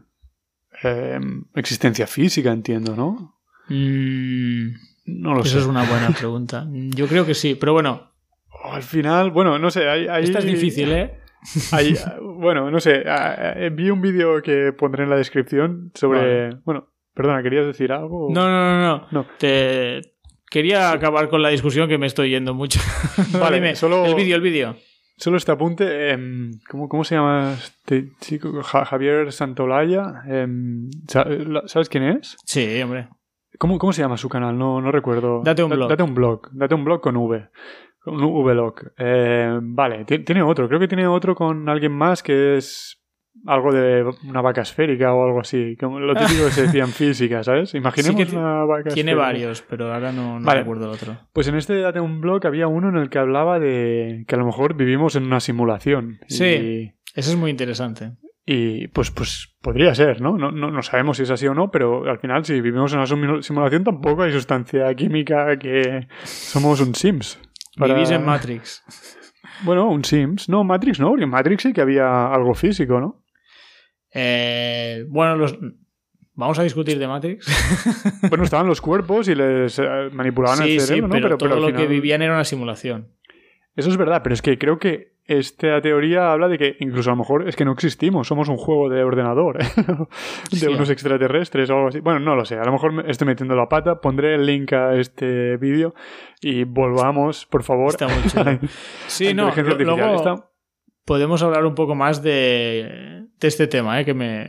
Em, 0.84 1.44
existencia 1.54 2.08
física, 2.08 2.52
entiendo, 2.52 2.96
¿no? 2.96 3.40
Mm, 3.70 4.72
no 5.06 5.36
lo 5.36 5.44
sé. 5.44 5.50
Esa 5.50 5.60
es 5.60 5.66
una 5.66 5.84
buena 5.84 6.10
pregunta. 6.10 6.68
Yo 6.96 7.08
creo 7.08 7.26
que 7.26 7.36
sí, 7.36 7.56
pero 7.56 7.74
bueno. 7.74 8.12
Al 8.64 8.84
final, 8.84 9.32
bueno, 9.32 9.60
no 9.60 9.70
sé. 9.70 9.88
Hay, 9.88 10.24
Esta 10.24 10.40
es 10.40 10.46
difícil, 10.46 10.92
¿eh? 10.92 11.20
bueno, 12.22 12.70
no 12.70 12.80
sé. 12.80 13.04
Vi 13.72 13.90
un 13.90 14.02
vídeo 14.02 14.42
que 14.42 14.74
pondré 14.74 15.04
en 15.04 15.10
la 15.10 15.18
descripción 15.18 15.92
sobre. 15.94 16.56
Bueno, 16.66 16.88
perdona, 17.14 17.44
¿querías 17.44 17.66
decir 17.66 17.92
algo? 17.92 18.30
No, 18.32 18.50
no, 18.50 18.80
no, 18.80 19.08
no. 19.12 19.26
Te... 19.38 20.02
Quería 20.50 20.92
acabar 20.92 21.30
con 21.30 21.42
la 21.42 21.48
discusión 21.48 21.88
que 21.88 21.98
me 21.98 22.08
estoy 22.08 22.30
yendo 22.30 22.54
mucho. 22.54 22.82
Vale, 23.40 23.56
Dime, 23.56 23.76
solo. 23.76 24.06
El 24.06 24.16
vídeo, 24.16 24.36
el 24.36 24.42
vídeo. 24.42 24.76
solo 25.16 25.38
este 25.38 25.54
apunte. 25.54 26.10
Em, 26.12 26.52
¿cómo, 26.70 26.90
¿cómo, 26.90 27.06
se 27.06 27.16
llama 27.16 27.54
este 27.54 28.12
chico? 28.20 28.62
Javier 28.62 29.32
Santolaya. 29.32 30.24
Em, 30.28 30.90
¿Sabes 31.08 31.88
quién 31.88 32.04
es? 32.04 32.36
Sí, 32.44 32.82
hombre. 32.82 33.08
¿Cómo, 33.60 33.78
¿Cómo, 33.78 33.94
se 33.94 34.02
llama 34.02 34.18
su 34.18 34.28
canal? 34.28 34.58
No, 34.58 34.82
no 34.82 34.92
recuerdo. 34.92 35.42
Date 35.42 35.64
un 35.64 35.70
blog. 35.70 35.88
Date 35.88 36.04
un 36.04 36.16
blog. 36.16 36.50
Date 36.52 36.76
un 36.76 36.84
blog 36.84 37.00
con 37.00 37.16
V. 37.16 37.50
Un 38.06 38.24
V-Log. 38.24 38.94
Eh, 38.98 39.60
vale, 39.62 40.06
tiene 40.06 40.42
otro. 40.42 40.68
Creo 40.68 40.80
que 40.80 40.88
tiene 40.88 41.08
otro 41.08 41.36
con 41.36 41.70
alguien 41.70 41.92
más 41.92 42.24
que 42.24 42.58
es 42.58 42.98
algo 43.46 43.72
de 43.72 44.04
una 44.28 44.42
vaca 44.42 44.62
esférica 44.62 45.14
o 45.14 45.24
algo 45.24 45.40
así. 45.40 45.76
Como 45.80 46.00
lo 46.00 46.16
típico 46.16 46.46
que 46.46 46.52
se 46.52 46.62
decía 46.64 46.84
en 46.84 46.90
física, 46.92 47.44
¿sabes? 47.44 47.74
Imaginemos 47.74 48.34
una 48.34 48.66
vaca 48.66 48.90
Tiene 48.90 49.14
varios, 49.14 49.62
pero 49.62 49.94
ahora 49.94 50.12
no, 50.12 50.40
no 50.40 50.52
recuerdo 50.52 50.86
el 50.86 50.92
otro. 50.92 51.18
Pues 51.34 51.48
en 51.48 51.56
este 51.56 51.80
Date 51.80 52.00
un 52.00 52.22
blog 52.22 52.46
había 52.46 52.68
uno 52.68 52.90
en 52.90 52.98
el 52.98 53.10
que 53.10 53.20
hablaba 53.20 53.60
de 53.60 54.26
que 54.28 54.36
a 54.36 54.38
lo 54.38 54.46
mejor 54.46 54.76
vivimos 54.76 55.16
en 55.16 55.24
una 55.24 55.40
simulación. 55.40 56.20
Sí, 56.28 56.92
eso 57.16 57.32
es 57.32 57.38
muy 57.38 57.52
interesante. 57.52 58.14
Y 58.44 58.88
pues, 58.88 59.12
pues 59.12 59.56
podría 59.62 59.94
ser, 59.94 60.20
¿no? 60.20 60.38
¿no? 60.38 60.52
No, 60.52 60.82
sabemos 60.82 61.18
si 61.18 61.24
es 61.24 61.30
así 61.30 61.48
o 61.48 61.54
no, 61.54 61.70
pero 61.70 62.10
al 62.10 62.20
final 62.20 62.44
si 62.44 62.60
vivimos 62.60 62.92
en 62.92 63.00
una 63.00 63.42
simulación 63.42 63.84
tampoco 63.84 64.24
hay 64.24 64.32
sustancia 64.32 64.94
química 64.96 65.58
que 65.58 66.08
somos 66.24 66.82
un 66.82 66.96
Sims. 66.96 67.40
Vivís 67.78 68.12
en 68.12 68.26
Matrix. 68.26 68.84
Bueno, 69.64 69.90
un 69.90 70.04
Sims. 70.04 70.50
No, 70.50 70.64
Matrix 70.64 71.00
no, 71.00 71.10
porque 71.10 71.26
en 71.26 71.30
Matrix 71.30 71.64
sí 71.64 71.74
que 71.74 71.82
había 71.82 72.34
algo 72.34 72.56
físico, 72.56 73.00
¿no? 73.00 73.24
Eh, 74.12 75.06
bueno, 75.08 75.36
los... 75.36 75.58
vamos 76.34 76.58
a 76.58 76.64
discutir 76.64 76.98
de 76.98 77.08
Matrix. 77.08 77.46
bueno, 78.30 78.44
estaban 78.44 78.66
los 78.66 78.82
cuerpos 78.82 79.28
y 79.28 79.36
les 79.36 79.78
eh, 79.78 80.10
manipulaban 80.12 80.64
el 80.64 80.80
cerebro, 80.80 81.08
¿no? 81.10 81.14
Pero, 81.14 81.38
todo 81.38 81.60
lo 81.60 81.74
que 81.74 81.86
vivían 81.86 82.22
era 82.22 82.34
una 82.34 82.44
simulación. 82.44 83.10
Eso 83.76 83.90
es 83.90 83.98
verdad, 83.98 84.22
pero 84.24 84.34
es 84.34 84.42
que 84.42 84.58
creo 84.58 84.80
que 84.80 85.11
esta 85.26 85.82
teoría 85.82 86.32
habla 86.32 86.48
de 86.48 86.58
que 86.58 86.78
incluso 86.80 87.10
a 87.10 87.14
lo 87.14 87.18
mejor 87.18 87.48
es 87.48 87.56
que 87.56 87.64
no 87.64 87.72
existimos, 87.72 88.28
somos 88.28 88.50
un 88.50 88.58
juego 88.58 88.90
de 88.90 89.04
ordenador, 89.04 89.60
de 90.52 90.68
unos 90.68 90.90
extraterrestres 90.90 91.70
o 91.70 91.76
algo 91.76 91.88
así. 91.90 92.00
Bueno, 92.00 92.20
no 92.20 92.36
lo 92.36 92.46
sé, 92.46 92.56
a 92.56 92.64
lo 92.64 92.72
mejor 92.72 92.92
me 92.92 93.10
estoy 93.10 93.28
metiendo 93.28 93.56
la 93.56 93.70
pata, 93.70 94.02
pondré 94.02 94.36
el 94.36 94.46
link 94.46 94.74
a 94.74 94.96
este 94.96 95.58
vídeo 95.58 95.94
y 96.42 96.64
volvamos, 96.64 97.46
por 97.46 97.64
favor. 97.64 97.90
Está 97.90 98.08
muy 98.08 98.24
chulo. 98.28 98.60
sí, 99.08 99.34
no, 99.34 99.52
luego 99.56 100.52
podemos 101.06 101.42
hablar 101.44 101.66
un 101.66 101.76
poco 101.76 101.96
más 101.96 102.22
de, 102.22 103.28
este 103.42 103.68
tema, 103.68 104.00
¿eh? 104.00 104.06
que 104.06 104.14
me, 104.14 104.46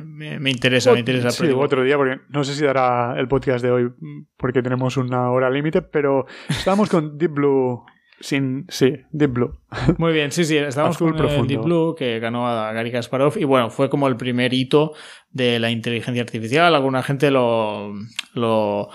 interesa, 0.51 0.93
me 0.93 1.01
interesa. 1.01 1.31
Sí, 1.31 1.47
otro 1.55 1.83
día, 1.83 1.97
porque 1.97 2.21
no 2.29 2.45
sé 2.45 2.55
si 2.55 2.65
dará 2.65 3.15
el 3.19 3.27
podcast 3.27 3.65
de 3.65 3.71
hoy 3.71 3.93
porque 4.37 4.63
tenemos 4.63 4.97
una 4.97 5.31
hora 5.31 5.51
límite, 5.51 5.83
pero 5.83 6.27
estamos 6.49 6.89
con 6.89 7.17
Deep 7.17 7.33
Blue 7.33 7.85
sin, 8.23 8.67
sí, 8.69 8.95
Deep 9.11 9.33
Blue. 9.33 9.59
Muy 9.99 10.13
bien, 10.13 10.33
sí, 10.33 10.45
sí, 10.45 10.57
estamos 10.57 10.97
con 10.97 11.19
el 11.19 11.47
Deep 11.47 11.63
Blue 11.63 11.95
que 11.97 12.21
ganó 12.21 12.49
a 12.49 12.73
Gary 12.73 12.93
Kasparov 12.93 13.37
y 13.37 13.45
bueno, 13.45 13.69
fue 13.69 13.91
como 13.91 14.09
el 14.09 14.17
primer 14.17 14.55
hito 14.55 14.95
de 15.31 15.59
la 15.59 15.71
inteligencia 15.71 16.23
artificial. 16.23 16.75
Alguna 16.75 17.03
gente 17.03 17.31
lo, 17.31 17.93
lo, 18.35 18.89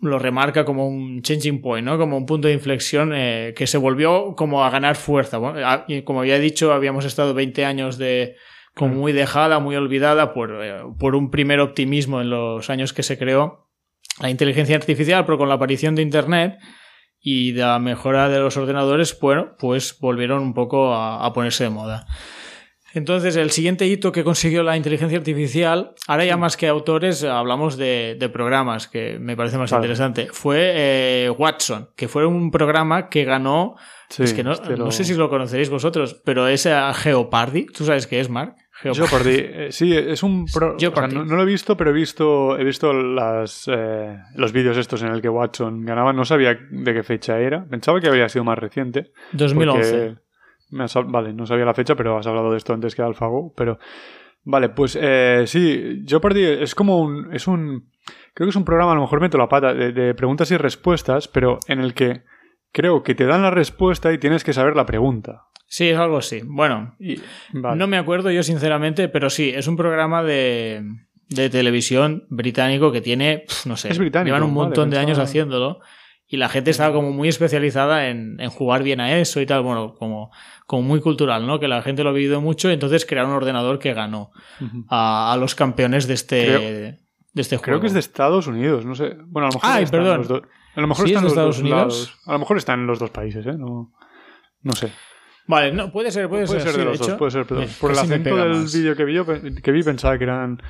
lo 0.00 0.18
remarca 0.18 0.64
como 0.64 0.88
un 0.88 1.22
changing 1.22 1.60
point, 1.60 1.84
¿no? 1.84 1.98
Como 1.98 2.16
un 2.16 2.26
punto 2.26 2.48
de 2.48 2.54
inflexión 2.54 3.12
eh, 3.14 3.52
que 3.56 3.66
se 3.66 3.78
volvió 3.78 4.34
como 4.34 4.64
a 4.64 4.70
ganar 4.70 4.96
fuerza. 4.96 5.38
como 6.04 6.20
había 6.20 6.38
dicho, 6.38 6.72
habíamos 6.72 7.04
estado 7.04 7.34
20 7.34 7.64
años 7.64 7.98
de 7.98 8.36
como 8.74 8.94
muy 8.94 9.12
dejada, 9.12 9.58
muy 9.58 9.74
olvidada 9.74 10.34
por, 10.34 10.62
eh, 10.62 10.82
por 10.98 11.14
un 11.14 11.30
primer 11.30 11.60
optimismo 11.60 12.20
en 12.20 12.28
los 12.28 12.68
años 12.68 12.92
que 12.92 13.02
se 13.02 13.16
creó 13.16 13.70
la 14.20 14.30
inteligencia 14.30 14.76
artificial, 14.76 15.24
pero 15.24 15.38
con 15.38 15.48
la 15.48 15.54
aparición 15.54 15.94
de 15.94 16.02
Internet 16.02 16.58
y 17.28 17.54
la 17.54 17.80
mejora 17.80 18.28
de 18.28 18.38
los 18.38 18.56
ordenadores, 18.56 19.18
bueno, 19.18 19.56
pues 19.58 19.98
volvieron 19.98 20.44
un 20.44 20.54
poco 20.54 20.94
a, 20.94 21.32
ponerse 21.32 21.64
de 21.64 21.70
moda. 21.70 22.06
Entonces, 22.94 23.34
el 23.34 23.50
siguiente 23.50 23.84
hito 23.84 24.12
que 24.12 24.22
consiguió 24.22 24.62
la 24.62 24.76
inteligencia 24.76 25.18
artificial, 25.18 25.96
ahora 26.06 26.24
ya 26.24 26.36
más 26.36 26.56
que 26.56 26.68
autores, 26.68 27.24
hablamos 27.24 27.76
de, 27.76 28.30
programas, 28.32 28.86
que 28.86 29.18
me 29.18 29.36
parece 29.36 29.58
más 29.58 29.72
interesante, 29.72 30.28
fue 30.30 30.70
eh, 30.76 31.30
Watson, 31.36 31.90
que 31.96 32.06
fue 32.06 32.26
un 32.26 32.52
programa 32.52 33.08
que 33.08 33.24
ganó, 33.24 33.74
es 34.16 34.32
que 34.32 34.44
no, 34.44 34.52
este 34.52 34.76
no 34.76 34.92
sé 34.92 35.02
si 35.02 35.14
lo 35.14 35.28
conoceréis 35.28 35.68
vosotros, 35.68 36.22
pero 36.24 36.46
es 36.46 36.64
a 36.66 36.94
Geopardy, 36.94 37.66
¿tú 37.66 37.84
sabes 37.84 38.06
qué 38.06 38.20
es, 38.20 38.30
Mark? 38.30 38.54
Jeopardy. 38.82 39.36
Eh, 39.38 39.72
sí, 39.72 39.96
es 39.96 40.22
un... 40.22 40.46
no, 41.12 41.24
lo 41.24 41.42
he 41.42 41.46
visto, 41.46 41.76
pero 41.76 41.90
he 41.90 41.94
visto, 41.94 42.58
he 42.58 42.64
visto 42.64 42.92
las, 42.92 43.68
eh, 43.68 44.18
los 44.34 44.52
vídeos 44.52 44.76
estos 44.76 45.02
en 45.02 45.08
el 45.08 45.22
que 45.22 45.28
Watson 45.28 45.84
ganaba. 45.84 46.12
No 46.12 46.24
sabía 46.24 46.58
de 46.70 46.94
qué 46.94 47.02
fecha 47.02 47.38
era. 47.38 47.64
Pensaba 47.64 48.00
que 48.00 48.08
había 48.08 48.28
sido 48.28 48.44
más 48.44 48.58
reciente. 48.58 49.12
2011. 49.32 50.16
vale, 51.06 51.32
no 51.32 51.46
sabía 51.46 51.64
la 51.64 51.74
fecha, 51.74 51.94
pero 51.94 52.18
has 52.18 52.26
hablado 52.26 52.50
de 52.50 52.58
esto 52.58 52.74
antes 52.74 52.94
que 52.94 53.02
AlphaGo. 53.02 53.54
Pero... 53.56 53.78
Vale, 54.48 54.68
pues 54.68 54.96
eh, 55.00 55.42
sí, 55.46 56.04
Jeopardy 56.06 56.44
es 56.44 56.74
como 56.74 57.00
un... 57.00 57.34
Es 57.34 57.48
un... 57.48 57.90
Creo 58.32 58.46
que 58.46 58.50
es 58.50 58.56
un 58.56 58.64
programa, 58.64 58.92
a 58.92 58.94
lo 58.94 59.00
mejor 59.00 59.20
meto 59.20 59.38
la 59.38 59.48
pata, 59.48 59.74
de 59.74 60.14
preguntas 60.14 60.50
y 60.52 60.56
respuestas, 60.56 61.26
pero 61.26 61.58
en 61.66 61.80
el 61.80 61.94
que 61.94 62.22
creo 62.70 63.02
que 63.02 63.14
te 63.14 63.24
dan 63.24 63.42
la 63.42 63.50
respuesta 63.50 64.12
y 64.12 64.18
tienes 64.18 64.44
que 64.44 64.52
saber 64.52 64.76
la 64.76 64.84
pregunta. 64.84 65.45
Sí, 65.66 65.88
es 65.88 65.98
algo 65.98 66.18
así. 66.18 66.42
Bueno, 66.44 66.96
no 67.50 67.86
me 67.86 67.98
acuerdo 67.98 68.30
yo 68.30 68.42
sinceramente, 68.42 69.08
pero 69.08 69.30
sí, 69.30 69.50
es 69.54 69.66
un 69.66 69.76
programa 69.76 70.22
de, 70.22 70.84
de 71.28 71.50
televisión 71.50 72.26
británico 72.28 72.92
que 72.92 73.00
tiene, 73.00 73.44
no 73.64 73.76
sé, 73.76 73.90
llevan 73.92 74.42
un 74.42 74.54
montón 74.54 74.90
de 74.90 74.98
años 74.98 75.18
haciéndolo 75.18 75.80
y 76.28 76.38
la 76.38 76.48
gente 76.48 76.70
estaba 76.70 76.92
como 76.92 77.12
muy 77.12 77.28
especializada 77.28 78.08
en, 78.08 78.40
en, 78.40 78.50
jugar 78.50 78.82
bien 78.82 79.00
a 79.00 79.16
eso 79.18 79.40
y 79.40 79.46
tal, 79.46 79.62
bueno, 79.62 79.94
como, 79.94 80.32
como 80.66 80.82
muy 80.82 81.00
cultural, 81.00 81.46
¿no? 81.46 81.60
Que 81.60 81.68
la 81.68 81.82
gente 81.82 82.02
lo 82.02 82.10
ha 82.10 82.12
vivido 82.12 82.40
mucho, 82.40 82.68
y 82.68 82.72
entonces 82.72 83.06
crearon 83.06 83.30
un 83.30 83.36
ordenador 83.36 83.78
que 83.78 83.94
ganó 83.94 84.32
a, 84.88 85.32
a, 85.32 85.36
los 85.36 85.54
campeones 85.54 86.08
de 86.08 86.14
este, 86.14 86.36
de 86.36 86.98
este 87.36 87.56
juego. 87.58 87.64
Creo 87.64 87.80
que 87.80 87.86
es 87.86 87.92
de 87.92 88.00
Estados 88.00 88.48
Unidos, 88.48 88.84
no 88.84 88.96
sé. 88.96 89.16
Bueno, 89.26 89.46
a 89.46 89.50
lo 89.50 89.54
mejor 89.54 89.70
Ay, 89.70 89.86
perdón. 89.86 90.42
A 90.74 90.80
lo 90.80 90.86
mejor 90.88 91.06
están 91.06 91.26
Estados 91.26 91.58
Unidos. 91.60 92.18
A 92.26 92.32
lo 92.32 92.38
mejor 92.40 92.56
están 92.56 92.80
en 92.80 92.86
los 92.86 92.98
dos 92.98 93.10
países, 93.10 93.46
¿eh? 93.46 93.54
No, 93.56 93.92
no 94.62 94.72
sé. 94.72 94.90
Vale, 95.46 95.72
no, 95.72 95.92
puede 95.92 96.10
ser, 96.10 96.28
puede, 96.28 96.46
puede 96.46 96.60
ser. 96.60 96.76
de 96.76 96.84
los 96.84 96.98
dos, 96.98 97.12
puede 97.12 97.30
ser, 97.30 97.46
perdón. 97.46 97.68
Por 97.80 97.92
el 97.92 97.98
acento 97.98 98.36
del 98.36 98.64
vídeo 98.64 98.96
que 98.96 99.04
vi, 99.04 99.60
que 99.62 99.72
vi 99.72 99.82
pensaba 99.82 100.18
que 100.18 100.24
eran 100.24 100.60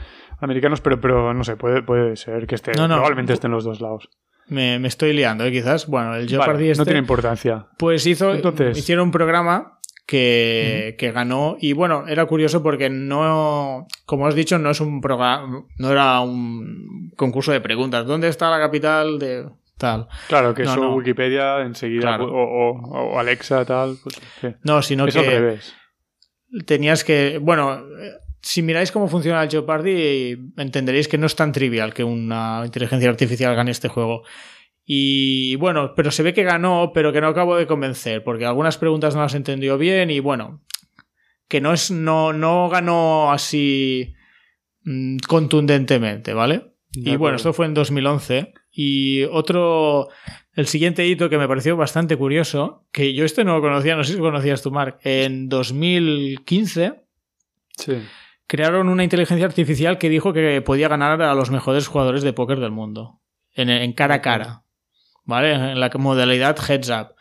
americanos, 0.40 0.80
pero, 0.80 1.00
pero 1.00 1.32
no 1.32 1.44
sé, 1.44 1.56
puede, 1.56 1.82
puede 1.82 2.16
ser 2.16 2.46
que 2.46 2.54
esté, 2.54 2.72
probablemente 2.72 3.32
estén 3.32 3.50
los 3.50 3.64
dos 3.64 3.80
lados. 3.80 4.10
Me, 4.48 4.78
me, 4.78 4.86
estoy 4.86 5.12
liando, 5.12 5.44
¿eh? 5.44 5.50
quizás. 5.50 5.86
Bueno, 5.86 6.14
el 6.14 6.28
Jeopardy 6.28 6.70
este, 6.70 6.80
No 6.80 6.84
tiene 6.84 7.00
importancia. 7.00 7.66
Pues 7.78 8.06
hizo, 8.06 8.32
Entonces... 8.32 8.78
hicieron 8.78 9.06
un 9.06 9.10
programa 9.10 9.80
que, 10.06 10.94
que, 10.98 11.10
ganó 11.10 11.56
y 11.58 11.72
bueno, 11.72 12.04
era 12.06 12.26
curioso 12.26 12.62
porque 12.62 12.88
no, 12.88 13.88
como 14.04 14.28
has 14.28 14.36
dicho, 14.36 14.56
no 14.58 14.70
es 14.70 14.80
un 14.80 15.00
programa, 15.00 15.64
no 15.78 15.90
era 15.90 16.20
un 16.20 17.12
concurso 17.16 17.50
de 17.50 17.60
preguntas. 17.60 18.06
¿Dónde 18.06 18.28
está 18.28 18.48
la 18.50 18.60
capital 18.60 19.18
de 19.18 19.48
tal. 19.78 20.08
Claro, 20.28 20.54
que 20.54 20.62
eso 20.62 20.94
Wikipedia 20.94 21.60
enseguida 21.60 22.18
o, 22.20 23.18
Alexa 23.18 23.64
tal. 23.64 23.96
Pues, 24.02 24.56
no, 24.62 24.82
sino 24.82 25.06
que 25.06 25.58
tenías 26.66 27.04
que, 27.04 27.38
bueno, 27.38 27.82
si 28.40 28.62
miráis 28.62 28.92
cómo 28.92 29.08
funciona 29.08 29.42
el 29.42 29.50
Jeopardy 29.50 30.52
entenderéis 30.56 31.08
que 31.08 31.18
no 31.18 31.26
es 31.26 31.36
tan 31.36 31.52
trivial 31.52 31.92
que 31.92 32.04
una 32.04 32.62
inteligencia 32.64 33.10
artificial 33.10 33.54
gane 33.54 33.70
este 33.70 33.88
juego. 33.88 34.22
Y 34.84 35.56
bueno, 35.56 35.94
pero 35.96 36.12
se 36.12 36.22
ve 36.22 36.32
que 36.32 36.44
ganó, 36.44 36.92
pero 36.94 37.12
que 37.12 37.20
no 37.20 37.26
acabo 37.26 37.56
de 37.56 37.66
convencer, 37.66 38.22
porque 38.22 38.46
algunas 38.46 38.78
preguntas 38.78 39.16
no 39.16 39.22
las 39.22 39.34
entendió 39.34 39.78
bien 39.78 40.10
y 40.10 40.20
bueno, 40.20 40.62
que 41.48 41.60
no 41.60 41.72
es 41.72 41.90
no 41.90 42.32
no 42.32 42.68
ganó 42.68 43.32
así 43.32 44.14
mm, 44.84 45.18
contundentemente, 45.26 46.34
¿vale? 46.34 46.72
y 46.92 47.16
bueno, 47.16 47.36
esto 47.36 47.52
fue 47.52 47.66
en 47.66 47.74
2011 47.74 48.54
y 48.78 49.24
otro, 49.24 50.10
el 50.52 50.66
siguiente 50.66 51.06
hito 51.06 51.30
que 51.30 51.38
me 51.38 51.48
pareció 51.48 51.78
bastante 51.78 52.18
curioso, 52.18 52.84
que 52.92 53.14
yo 53.14 53.24
este 53.24 53.42
no 53.42 53.56
lo 53.56 53.62
conocía, 53.62 53.96
no 53.96 54.04
sé 54.04 54.12
si 54.12 54.18
conocías 54.18 54.60
tú, 54.60 54.70
Mark, 54.70 54.98
en 55.02 55.48
2015 55.48 57.06
crearon 58.46 58.90
una 58.90 59.02
inteligencia 59.02 59.46
artificial 59.46 59.96
que 59.96 60.10
dijo 60.10 60.34
que 60.34 60.60
podía 60.60 60.88
ganar 60.88 61.22
a 61.22 61.34
los 61.34 61.50
mejores 61.50 61.88
jugadores 61.88 62.22
de 62.22 62.34
póker 62.34 62.60
del 62.60 62.70
mundo, 62.70 63.18
en, 63.54 63.90
cara 63.94 64.16
a 64.16 64.20
cara, 64.20 64.62
¿vale? 65.24 65.54
En 65.54 65.80
la 65.80 65.90
modalidad 65.96 66.58
heads 66.68 66.90
up. 66.90 67.14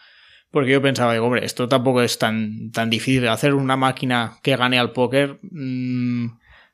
Porque 0.52 0.72
yo 0.72 0.82
pensaba, 0.82 1.14
digo, 1.14 1.26
hombre, 1.26 1.46
esto 1.46 1.70
tampoco 1.70 2.02
es 2.02 2.20
tan, 2.20 2.72
tan 2.72 2.90
difícil. 2.90 3.28
Hacer 3.30 3.54
una 3.54 3.78
máquina 3.78 4.38
que 4.42 4.58
gane 4.58 4.78
al 4.78 4.92
póker, 4.92 5.40
mm, 5.42 6.28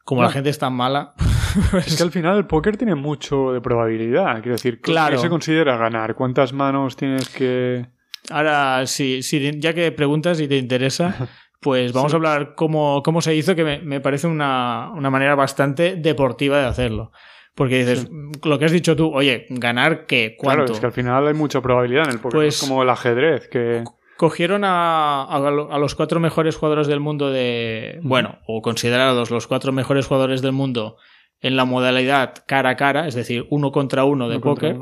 como 0.04 0.24
la 0.24 0.32
gente 0.32 0.50
es 0.50 0.58
tan 0.58 0.74
mala. 0.74 1.14
es 1.86 1.98
que 1.98 2.04
al 2.04 2.12
final 2.12 2.38
el 2.38 2.46
póker 2.46 2.78
tiene 2.78 2.96
mucho 2.96 3.52
de 3.52 3.62
probabilidad. 3.62 4.36
Quiero 4.42 4.54
decir, 4.54 4.82
¿qué 4.82 5.18
se 5.18 5.30
considera 5.30 5.78
ganar? 5.78 6.16
¿Cuántas 6.16 6.54
manos 6.54 6.96
tienes 6.96 7.30
que.? 7.30 7.88
Ahora, 8.30 8.86
sí, 8.86 9.24
sí 9.24 9.60
ya 9.60 9.74
que 9.74 9.92
preguntas 9.92 10.40
y 10.40 10.48
te 10.48 10.58
interesa, 10.58 11.28
pues 11.60 11.94
vamos 11.94 12.14
a 12.14 12.18
hablar 12.18 12.54
cómo, 12.56 13.02
cómo 13.04 13.22
se 13.22 13.36
hizo, 13.36 13.56
que 13.56 13.64
me, 13.64 14.00
parece 14.00 14.28
una, 14.28 14.92
manera 14.96 15.36
bastante 15.36 15.96
deportiva 15.96 16.60
de 16.60 16.66
hacerlo. 16.66 17.12
Porque 17.56 17.80
dices, 17.80 18.10
lo 18.44 18.58
que 18.58 18.66
has 18.66 18.72
dicho 18.72 18.96
tú, 18.96 19.12
oye, 19.14 19.46
ganar 19.50 20.06
qué, 20.06 20.36
cuánto. 20.38 20.64
Claro, 20.64 20.74
es 20.74 20.80
que 20.80 20.86
al 20.86 20.94
final 20.94 21.28
hay 21.28 21.34
mucha 21.34 21.62
probabilidad 21.62 22.06
en 22.06 22.12
el 22.12 22.20
póker. 22.20 22.38
Pues, 22.38 22.56
es 22.56 22.62
como 22.62 22.84
el 22.84 22.90
ajedrez, 22.90 23.50
que 23.50 23.84
cogieron 24.22 24.64
a, 24.64 25.24
a, 25.24 25.80
los 25.80 25.96
cuatro 25.96 26.20
mejores 26.20 26.56
jugadores 26.56 26.88
del 26.88 27.00
mundo 27.00 27.32
de. 27.32 28.00
Bueno, 28.04 28.38
o 28.46 28.62
considerados 28.62 29.32
los 29.32 29.48
cuatro 29.48 29.72
mejores 29.72 30.06
jugadores 30.06 30.44
del 30.44 30.52
mundo 30.52 30.98
en 31.42 31.56
la 31.56 31.66
modalidad 31.66 32.44
cara 32.48 32.72
a 32.72 32.76
cara, 32.76 33.08
es 33.08 33.16
decir, 33.16 33.46
uno 33.50 33.72
contra 33.72 34.06
uno 34.06 34.30
de 34.30 34.40
póker. 34.40 34.78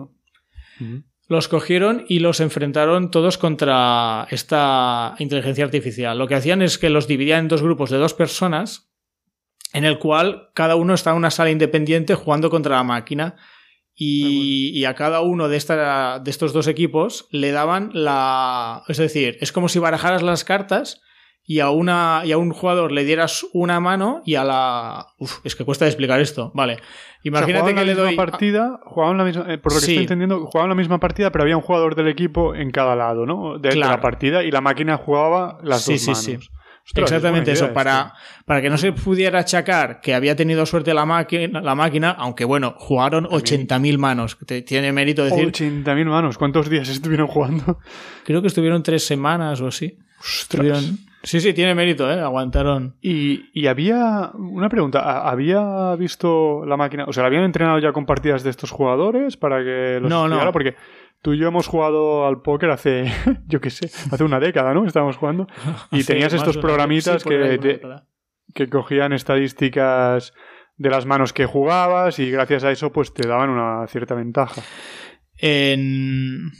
Los 1.27 1.47
cogieron 1.47 2.05
y 2.07 2.19
los 2.19 2.39
enfrentaron 2.39 3.11
todos 3.11 3.37
contra 3.37 4.27
esta 4.31 5.15
inteligencia 5.19 5.63
artificial. 5.63 6.17
Lo 6.17 6.27
que 6.27 6.35
hacían 6.35 6.61
es 6.61 6.77
que 6.77 6.89
los 6.89 7.07
dividían 7.07 7.41
en 7.41 7.47
dos 7.47 7.61
grupos 7.61 7.89
de 7.89 7.97
dos 7.97 8.13
personas, 8.13 8.91
en 9.73 9.85
el 9.85 9.99
cual 9.99 10.49
cada 10.53 10.75
uno 10.75 10.93
estaba 10.93 11.15
en 11.15 11.19
una 11.19 11.31
sala 11.31 11.51
independiente 11.51 12.15
jugando 12.15 12.49
contra 12.49 12.77
la 12.77 12.83
máquina. 12.83 13.35
Y, 14.01 14.85
a 14.85 14.95
cada 14.95 15.19
uno 15.19 15.49
de, 15.49 15.57
esta, 15.57 16.19
de 16.19 16.31
estos 16.31 16.53
dos 16.53 16.67
equipos 16.67 17.27
le 17.31 17.51
daban 17.51 17.91
la. 17.93 18.83
Es 18.87 18.97
decir, 18.97 19.37
es 19.41 19.51
como 19.51 19.67
si 19.67 19.77
barajaras 19.77 20.23
las 20.23 20.45
cartas 20.45 21.01
y 21.49 21.61
a, 21.61 21.71
una, 21.71 22.21
y 22.25 22.31
a 22.31 22.37
un 22.37 22.51
jugador 22.51 22.91
le 22.91 23.03
dieras 23.03 23.43
una 23.53 23.79
mano 23.79 24.21
y 24.23 24.35
a 24.35 24.43
la... 24.43 25.07
Uf, 25.17 25.39
es 25.43 25.55
que 25.55 25.65
cuesta 25.65 25.87
explicar 25.87 26.21
esto. 26.21 26.51
Vale. 26.53 26.77
Imagínate 27.23 27.73
que 27.73 27.85
le 27.85 27.95
doy... 27.95 28.15
partida, 28.15 28.79
jugaban 28.85 29.17
la 29.17 29.23
misma, 29.23 29.51
eh, 29.51 29.57
por 29.57 29.73
lo 29.73 29.79
que 29.79 29.85
estoy 29.85 29.97
entendiendo, 29.97 30.45
jugaban 30.45 30.69
la 30.69 30.75
misma 30.75 30.99
partida, 30.99 31.31
pero 31.31 31.41
había 31.41 31.57
un 31.57 31.63
jugador 31.63 31.95
del 31.95 32.07
equipo 32.07 32.53
en 32.53 32.69
cada 32.69 32.95
lado, 32.95 33.25
¿no? 33.25 33.57
De, 33.57 33.75
la 33.75 33.99
partida 33.99 34.43
y 34.43 34.51
la 34.51 34.61
máquina 34.61 34.97
jugaba 34.97 35.57
las 35.63 35.87
dos 35.87 35.99
manos. 36.05 36.23
Sí, 36.23 36.37
sí. 36.37 36.49
Exactamente 36.95 37.51
eso, 37.51 37.73
para, 37.73 38.13
para 38.45 38.61
que 38.61 38.69
no 38.69 38.77
se 38.77 38.91
pudiera 38.91 39.39
achacar 39.39 40.01
que 40.01 40.13
había 40.13 40.35
tenido 40.35 40.67
suerte 40.67 40.93
la, 40.93 41.07
máquina, 41.07 41.61
la 41.61 41.73
máquina, 41.73 42.11
aunque 42.11 42.45
bueno, 42.45 42.75
jugaron 42.77 43.25
80.000 43.25 43.97
manos. 43.97 44.37
tiene 44.67 44.91
mérito 44.91 45.23
decir. 45.23 45.51
80.000 45.51 46.05
manos, 46.05 46.37
¿cuántos 46.37 46.69
días 46.69 46.89
estuvieron 46.89 47.25
jugando? 47.25 47.79
Creo 48.23 48.43
que 48.43 48.49
estuvieron 48.49 48.83
tres 48.83 49.03
semanas 49.03 49.61
o 49.61 49.67
así. 49.67 49.97
Estuvieron 50.21 51.08
Sí, 51.23 51.41
sí, 51.41 51.53
tiene 51.53 51.75
mérito, 51.75 52.09
¿eh? 52.11 52.19
Aguantaron. 52.19 52.95
Y, 53.01 53.67
había 53.67 54.31
una 54.33 54.69
pregunta. 54.69 55.29
¿Había 55.29 55.95
visto 55.95 56.65
la 56.65 56.77
máquina? 56.77 57.05
O 57.07 57.13
sea, 57.13 57.23
¿la 57.23 57.27
habían 57.27 57.43
entrenado 57.43 57.77
ya 57.79 57.91
con 57.91 58.05
partidas 58.05 58.43
de 58.43 58.49
estos 58.49 58.71
jugadores 58.71 59.35
para 59.35 59.63
que 59.63 59.99
los 60.01 60.09
No, 60.09 60.27
no. 60.29 60.51
Porque 60.51 60.75
tú 61.21 61.33
y 61.33 61.37
yo 61.37 61.47
hemos 61.49 61.67
jugado 61.67 62.25
al 62.25 62.41
póker 62.41 62.69
hace, 62.69 63.11
yo 63.47 63.59
qué 63.59 63.69
sé, 63.69 63.87
hace 64.11 64.23
una 64.23 64.39
década, 64.39 64.73
¿no? 64.73 64.85
Estábamos 64.85 65.17
jugando. 65.17 65.47
Y 65.91 66.03
tenías 66.03 66.33
estos 66.33 66.57
programitas 66.57 67.23
que, 67.23 67.81
que 68.53 68.69
cogían 68.69 69.11
estadísticas 69.11 70.33
de 70.77 70.89
las 70.89 71.05
manos 71.05 71.33
que 71.33 71.45
jugabas 71.45 72.19
y 72.19 72.31
gracias 72.31 72.63
a 72.63 72.71
eso 72.71 72.91
pues 72.91 73.13
te 73.13 73.27
daban 73.27 73.49
una 73.49 73.85
cierta 73.87 74.15
ventaja. 74.15 74.61
En... 75.37 76.51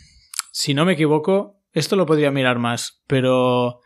Si 0.52 0.74
no 0.74 0.84
me 0.84 0.94
equivoco, 0.94 1.62
esto 1.72 1.96
lo 1.96 2.06
podría 2.06 2.32
mirar 2.32 2.60
más, 2.60 3.02
pero 3.08 3.80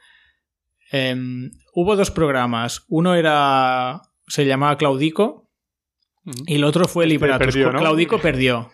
Em, 0.94 1.50
hubo 1.74 1.96
dos 1.96 2.12
programas. 2.12 2.86
Uno 2.88 3.16
era. 3.16 4.02
se 4.28 4.46
llamaba 4.46 4.78
Claudico. 4.78 5.50
Y 6.46 6.56
el 6.56 6.64
otro 6.64 6.88
fue 6.88 7.06
este 7.06 7.14
Libratus. 7.16 7.56
Claudico 7.56 8.20
perdió. 8.20 8.70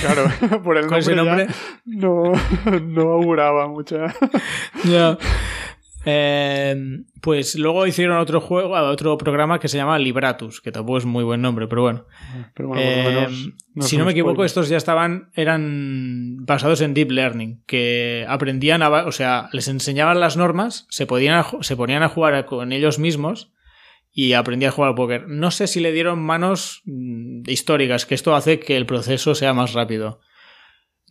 Claro, 0.00 0.26
por 0.62 0.76
el 0.76 0.86
nombre, 0.86 1.48
no, 1.84 2.32
no 2.82 3.02
auguraba 3.14 3.66
mucha. 3.66 4.14
ya. 4.84 5.18
Em, 6.04 7.04
pues 7.20 7.54
luego 7.54 7.86
hicieron 7.86 8.18
otro 8.18 8.40
juego, 8.40 8.74
otro 8.74 9.16
programa 9.18 9.60
que 9.60 9.68
se 9.68 9.76
llama 9.76 9.98
Libratus, 9.98 10.60
que 10.60 10.72
tampoco 10.72 10.98
es 10.98 11.04
muy 11.04 11.22
buen 11.22 11.40
nombre, 11.40 11.68
pero 11.68 11.82
bueno. 11.82 12.06
Em, 12.76 13.52
si 13.80 13.96
no 13.96 14.04
me 14.04 14.10
equivoco, 14.10 14.44
estos 14.44 14.68
ya 14.68 14.76
estaban, 14.76 15.30
eran 15.34 16.44
basados 16.44 16.80
en 16.80 16.94
Deep 16.94 17.12
Learning, 17.12 17.62
que 17.66 18.26
aprendían, 18.28 18.82
a, 18.82 18.88
o 19.06 19.12
sea, 19.12 19.48
les 19.52 19.68
enseñaban 19.68 20.18
las 20.18 20.36
normas, 20.36 20.86
se, 20.90 21.06
podían, 21.06 21.44
se 21.60 21.76
ponían 21.76 22.02
a 22.02 22.08
jugar 22.08 22.44
con 22.46 22.72
ellos 22.72 22.98
mismos 22.98 23.52
y 24.12 24.32
aprendían 24.32 24.70
a 24.70 24.74
jugar 24.74 24.90
al 24.90 24.96
póker. 24.96 25.28
No 25.28 25.50
sé 25.50 25.68
si 25.68 25.80
le 25.80 25.92
dieron 25.92 26.20
manos 26.20 26.82
mm, 26.84 27.42
históricas, 27.46 28.06
que 28.06 28.14
esto 28.14 28.34
hace 28.34 28.58
que 28.58 28.76
el 28.76 28.86
proceso 28.86 29.34
sea 29.34 29.54
más 29.54 29.72
rápido. 29.72 30.20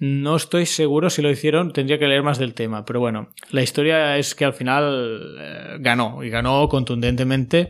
No 0.02 0.36
estoy 0.36 0.66
seguro 0.66 1.12
si 1.12 1.22
lo 1.22 1.30
hicieron, 1.30 1.74
tendría 1.74 2.00
que 2.00 2.08
leer 2.08 2.24
más 2.24 2.40
del 2.40 2.56
tema, 2.56 2.86
pero 2.86 3.00
bueno, 3.00 3.30
la 3.52 3.62
historia 3.62 4.18
es 4.18 4.34
que 4.34 4.46
al 4.46 4.54
final 4.54 5.38
eh, 5.40 5.78
ganó 5.80 6.24
y 6.24 6.32
ganó 6.32 6.68
contundentemente 6.70 7.70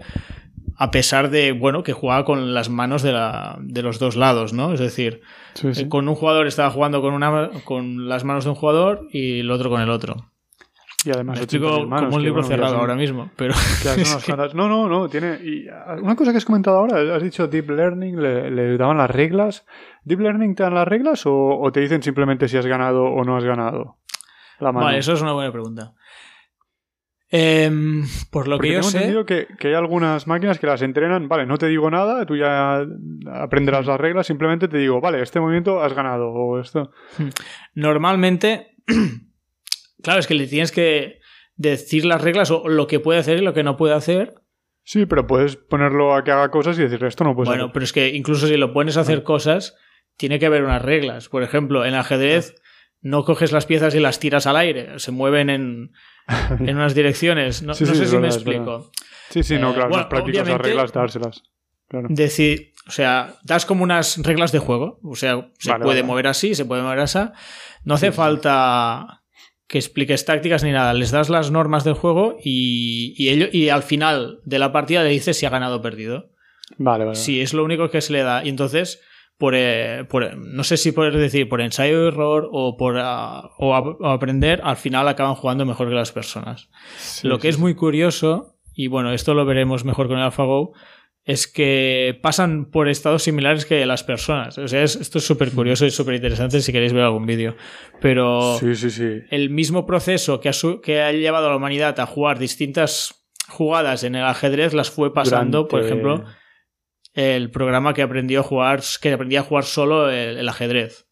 a 0.77 0.91
pesar 0.91 1.29
de, 1.29 1.51
bueno, 1.51 1.83
que 1.83 1.91
jugaba 1.91 2.23
con 2.23 2.53
las 2.53 2.69
manos 2.69 3.03
de, 3.03 3.11
la, 3.11 3.57
de 3.59 3.81
los 3.81 3.99
dos 3.99 4.15
lados, 4.15 4.53
¿no? 4.53 4.71
Es 4.73 4.79
decir, 4.79 5.19
eh, 5.61 5.89
con 5.89 6.07
un 6.07 6.15
jugador 6.15 6.47
estaba 6.47 6.71
jugando 6.71 7.01
con, 7.01 7.13
una, 7.13 7.49
con 7.65 8.07
las 8.07 8.23
manos 8.23 8.45
de 8.45 8.51
un 8.51 8.55
jugador 8.55 9.09
y 9.11 9.41
el 9.41 9.51
otro 9.51 9.69
con 9.69 9.81
el 9.81 9.89
otro. 9.89 10.30
Y 11.03 11.09
además 11.09 11.39
como 11.47 12.15
un 12.15 12.23
libro 12.23 12.43
cerrado 12.43 12.77
ahora 12.77 12.95
mismo, 12.95 13.31
pero... 13.35 13.53
No, 14.53 14.67
no, 14.67 14.87
no, 14.87 15.09
tiene... 15.09 15.39
Y 15.41 15.67
una 16.01 16.15
cosa 16.15 16.31
que 16.31 16.37
has 16.37 16.45
comentado 16.45 16.77
ahora, 16.77 17.15
has 17.15 17.23
dicho 17.23 17.47
Deep 17.47 17.69
Learning, 17.69 18.21
le, 18.21 18.77
daban 18.77 18.97
las 18.97 19.09
reglas. 19.09 19.65
¿Deep 20.03 20.19
Learning 20.19 20.53
te 20.53 20.63
dan 20.63 20.75
las 20.75 20.87
reglas 20.87 21.23
o, 21.25 21.69
te 21.73 21.79
dicen 21.79 22.03
simplemente 22.03 22.47
si 22.47 22.57
has 22.57 22.67
ganado 22.67 23.03
o 23.03 23.23
no 23.23 23.35
has 23.35 23.43
ganado? 23.43 23.97
La 24.59 24.71
mano? 24.71 24.85
Vale, 24.85 24.99
eso 24.99 25.13
es 25.13 25.21
una 25.21 25.33
buena 25.33 25.51
pregunta. 25.51 25.93
Em, 27.33 28.03
por 28.29 28.47
lo 28.47 28.59
que 28.59 28.67
yo 28.67 28.73
tengo 28.73 28.89
sé... 28.89 28.97
entendido 28.97 29.25
que, 29.25 29.47
que, 29.57 29.69
hay 29.69 29.73
algunas 29.73 30.27
máquinas 30.27 30.59
que 30.59 30.67
las 30.67 30.81
entrenan, 30.81 31.29
vale, 31.29 31.45
no 31.45 31.57
te 31.57 31.67
digo 31.67 31.89
nada, 31.89 32.25
tú 32.25 32.35
ya 32.35 32.85
aprenderás 33.33 33.85
las 33.85 33.99
reglas, 33.99 34.27
simplemente 34.27 34.67
te 34.67 34.77
digo, 34.77 34.99
vale, 34.99 35.21
este 35.21 35.39
movimiento 35.39 35.81
has 35.81 35.93
ganado 35.93 36.29
o 36.29 36.59
esto. 36.59 36.91
Normalmente 37.73 38.75
Claro, 40.01 40.19
es 40.19 40.27
que 40.27 40.35
le 40.35 40.47
tienes 40.47 40.71
que 40.71 41.19
decir 41.55 42.05
las 42.05 42.21
reglas 42.21 42.51
o 42.51 42.67
lo 42.67 42.87
que 42.87 42.99
puede 42.99 43.19
hacer 43.19 43.37
y 43.37 43.41
lo 43.41 43.53
que 43.53 43.63
no 43.63 43.77
puede 43.77 43.93
hacer. 43.93 44.35
Sí, 44.83 45.05
pero 45.05 45.27
puedes 45.27 45.55
ponerlo 45.55 46.15
a 46.15 46.23
que 46.23 46.31
haga 46.31 46.49
cosas 46.49 46.77
y 46.79 46.81
decirle 46.81 47.07
esto 47.07 47.23
no 47.23 47.35
puede 47.35 47.49
Bueno, 47.49 47.71
pero 47.71 47.85
es 47.85 47.93
que 47.93 48.09
incluso 48.09 48.47
si 48.47 48.57
lo 48.57 48.73
pones 48.73 48.97
a 48.97 49.01
hacer 49.01 49.23
cosas, 49.23 49.75
tiene 50.17 50.39
que 50.39 50.47
haber 50.47 50.63
unas 50.63 50.81
reglas. 50.81 51.29
Por 51.29 51.43
ejemplo, 51.43 51.85
en 51.85 51.93
ajedrez 51.93 52.55
no 53.01 53.23
coges 53.23 53.51
las 53.51 53.65
piezas 53.65 53.93
y 53.95 53.99
las 53.99 54.19
tiras 54.19 54.47
al 54.47 54.57
aire, 54.57 54.99
se 54.99 55.11
mueven 55.11 55.49
en, 55.49 55.91
en 56.59 56.75
unas 56.75 56.95
direcciones. 56.95 57.61
No, 57.61 57.73
sé 57.73 57.85
si 57.85 58.17
me 58.17 58.27
explico. 58.27 58.91
Sí, 59.29 59.43
sí, 59.43 59.57
no, 59.57 59.71
eh, 59.71 59.75
claro, 59.75 59.89
bueno, 59.89 60.09
prácticas 60.09 60.47
las 60.47 60.61
reglas, 60.61 60.91
dárselas. 60.91 61.43
Decir, 62.09 62.73
o 62.87 62.91
sea, 62.91 63.35
das 63.43 63.65
como 63.65 63.83
unas 63.83 64.17
reglas 64.23 64.51
de 64.51 64.59
juego. 64.59 64.99
O 65.03 65.15
sea, 65.15 65.51
se 65.59 65.73
puede 65.75 66.03
mover 66.03 66.27
así, 66.27 66.55
se 66.55 66.65
puede 66.65 66.81
mover 66.81 66.99
así. 66.99 67.19
No 67.83 67.95
hace 67.95 68.11
falta 68.11 69.20
que 69.71 69.77
expliques 69.77 70.25
tácticas 70.25 70.65
ni 70.65 70.73
nada. 70.73 70.93
Les 70.93 71.11
das 71.11 71.29
las 71.29 71.49
normas 71.49 71.85
del 71.85 71.93
juego 71.93 72.35
y, 72.43 73.15
y 73.17 73.69
al 73.69 73.83
final 73.83 74.41
de 74.43 74.59
la 74.59 74.73
partida 74.73 75.01
le 75.01 75.11
dices 75.11 75.37
si 75.37 75.45
ha 75.45 75.49
ganado 75.49 75.77
o 75.77 75.81
perdido. 75.81 76.29
Vale, 76.77 77.05
vale. 77.05 77.15
Sí, 77.15 77.39
es 77.39 77.53
lo 77.53 77.63
único 77.63 77.89
que 77.89 78.01
se 78.01 78.11
le 78.11 78.21
da. 78.21 78.43
Y 78.43 78.49
entonces, 78.49 79.01
por, 79.37 79.55
eh, 79.55 80.05
no 80.35 80.65
sé 80.65 80.75
si 80.75 80.91
poder 80.91 81.15
decir 81.15 81.47
por 81.47 81.61
ensayo 81.61 82.03
y 82.03 82.07
error 82.09 82.49
o 82.51 82.75
por 82.75 82.97
ah, 82.99 83.51
o, 83.59 83.73
aprender, 84.05 84.59
al 84.61 84.75
final 84.75 85.07
acaban 85.07 85.35
jugando 85.35 85.65
mejor 85.65 85.87
que 85.87 85.95
las 85.95 86.11
personas. 86.11 86.69
lo 87.23 87.39
que 87.39 87.47
es 87.47 87.57
muy 87.57 87.73
curioso, 87.73 88.57
y 88.75 88.87
bueno, 88.87 89.13
esto 89.13 89.33
lo 89.33 89.45
veremos 89.45 89.85
mejor 89.85 90.09
con 90.09 90.17
el 90.17 90.25
AlphaGo, 90.25 90.73
es 91.23 91.47
que 91.47 92.19
pasan 92.21 92.65
por 92.65 92.89
estados 92.89 93.23
similares 93.23 93.65
que 93.65 93.85
las 93.85 94.03
personas. 94.03 94.57
O 94.57 94.67
sea, 94.67 94.83
esto 94.83 95.19
es 95.19 95.25
súper 95.25 95.51
curioso 95.51 95.85
y 95.85 95.91
súper 95.91 96.15
interesante 96.15 96.61
si 96.61 96.71
queréis 96.71 96.93
ver 96.93 97.03
algún 97.03 97.25
vídeo. 97.25 97.55
Pero 97.99 98.59
el 99.29 99.49
mismo 99.49 99.85
proceso 99.85 100.39
que 100.39 100.49
ha, 100.49 100.53
que 100.81 101.01
ha, 101.01 101.11
llevado 101.11 101.47
a 101.47 101.49
la 101.51 101.57
humanidad 101.57 101.99
a 101.99 102.05
jugar 102.05 102.39
distintas 102.39 103.27
jugadas 103.47 104.03
en 104.03 104.15
el 104.15 104.23
ajedrez 104.23 104.73
las 104.73 104.89
fue 104.89 105.13
pasando, 105.13 105.67
por 105.67 105.83
ejemplo, 105.83 106.25
el 107.13 107.51
programa 107.51 107.93
que 107.93 108.01
aprendió 108.01 108.39
a 108.39 108.43
jugar, 108.43 108.81
que 109.01 109.13
aprendía 109.13 109.41
a 109.41 109.43
jugar 109.43 109.65
solo 109.65 110.09
el, 110.09 110.47
ajedrez. 110.47 111.07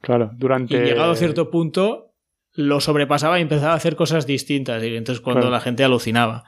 Claro, 0.00 0.30
durante. 0.34 0.76
Y 0.76 0.80
llegado 0.80 1.12
a 1.12 1.16
cierto 1.16 1.50
punto, 1.50 2.14
lo 2.52 2.80
sobrepasaba 2.80 3.38
y 3.38 3.42
empezaba 3.42 3.74
a 3.74 3.76
hacer 3.76 3.94
cosas 3.94 4.26
distintas. 4.26 4.82
Y 4.82 4.96
entonces 4.96 5.22
cuando 5.22 5.48
la 5.48 5.60
gente 5.60 5.84
alucinaba 5.84 6.44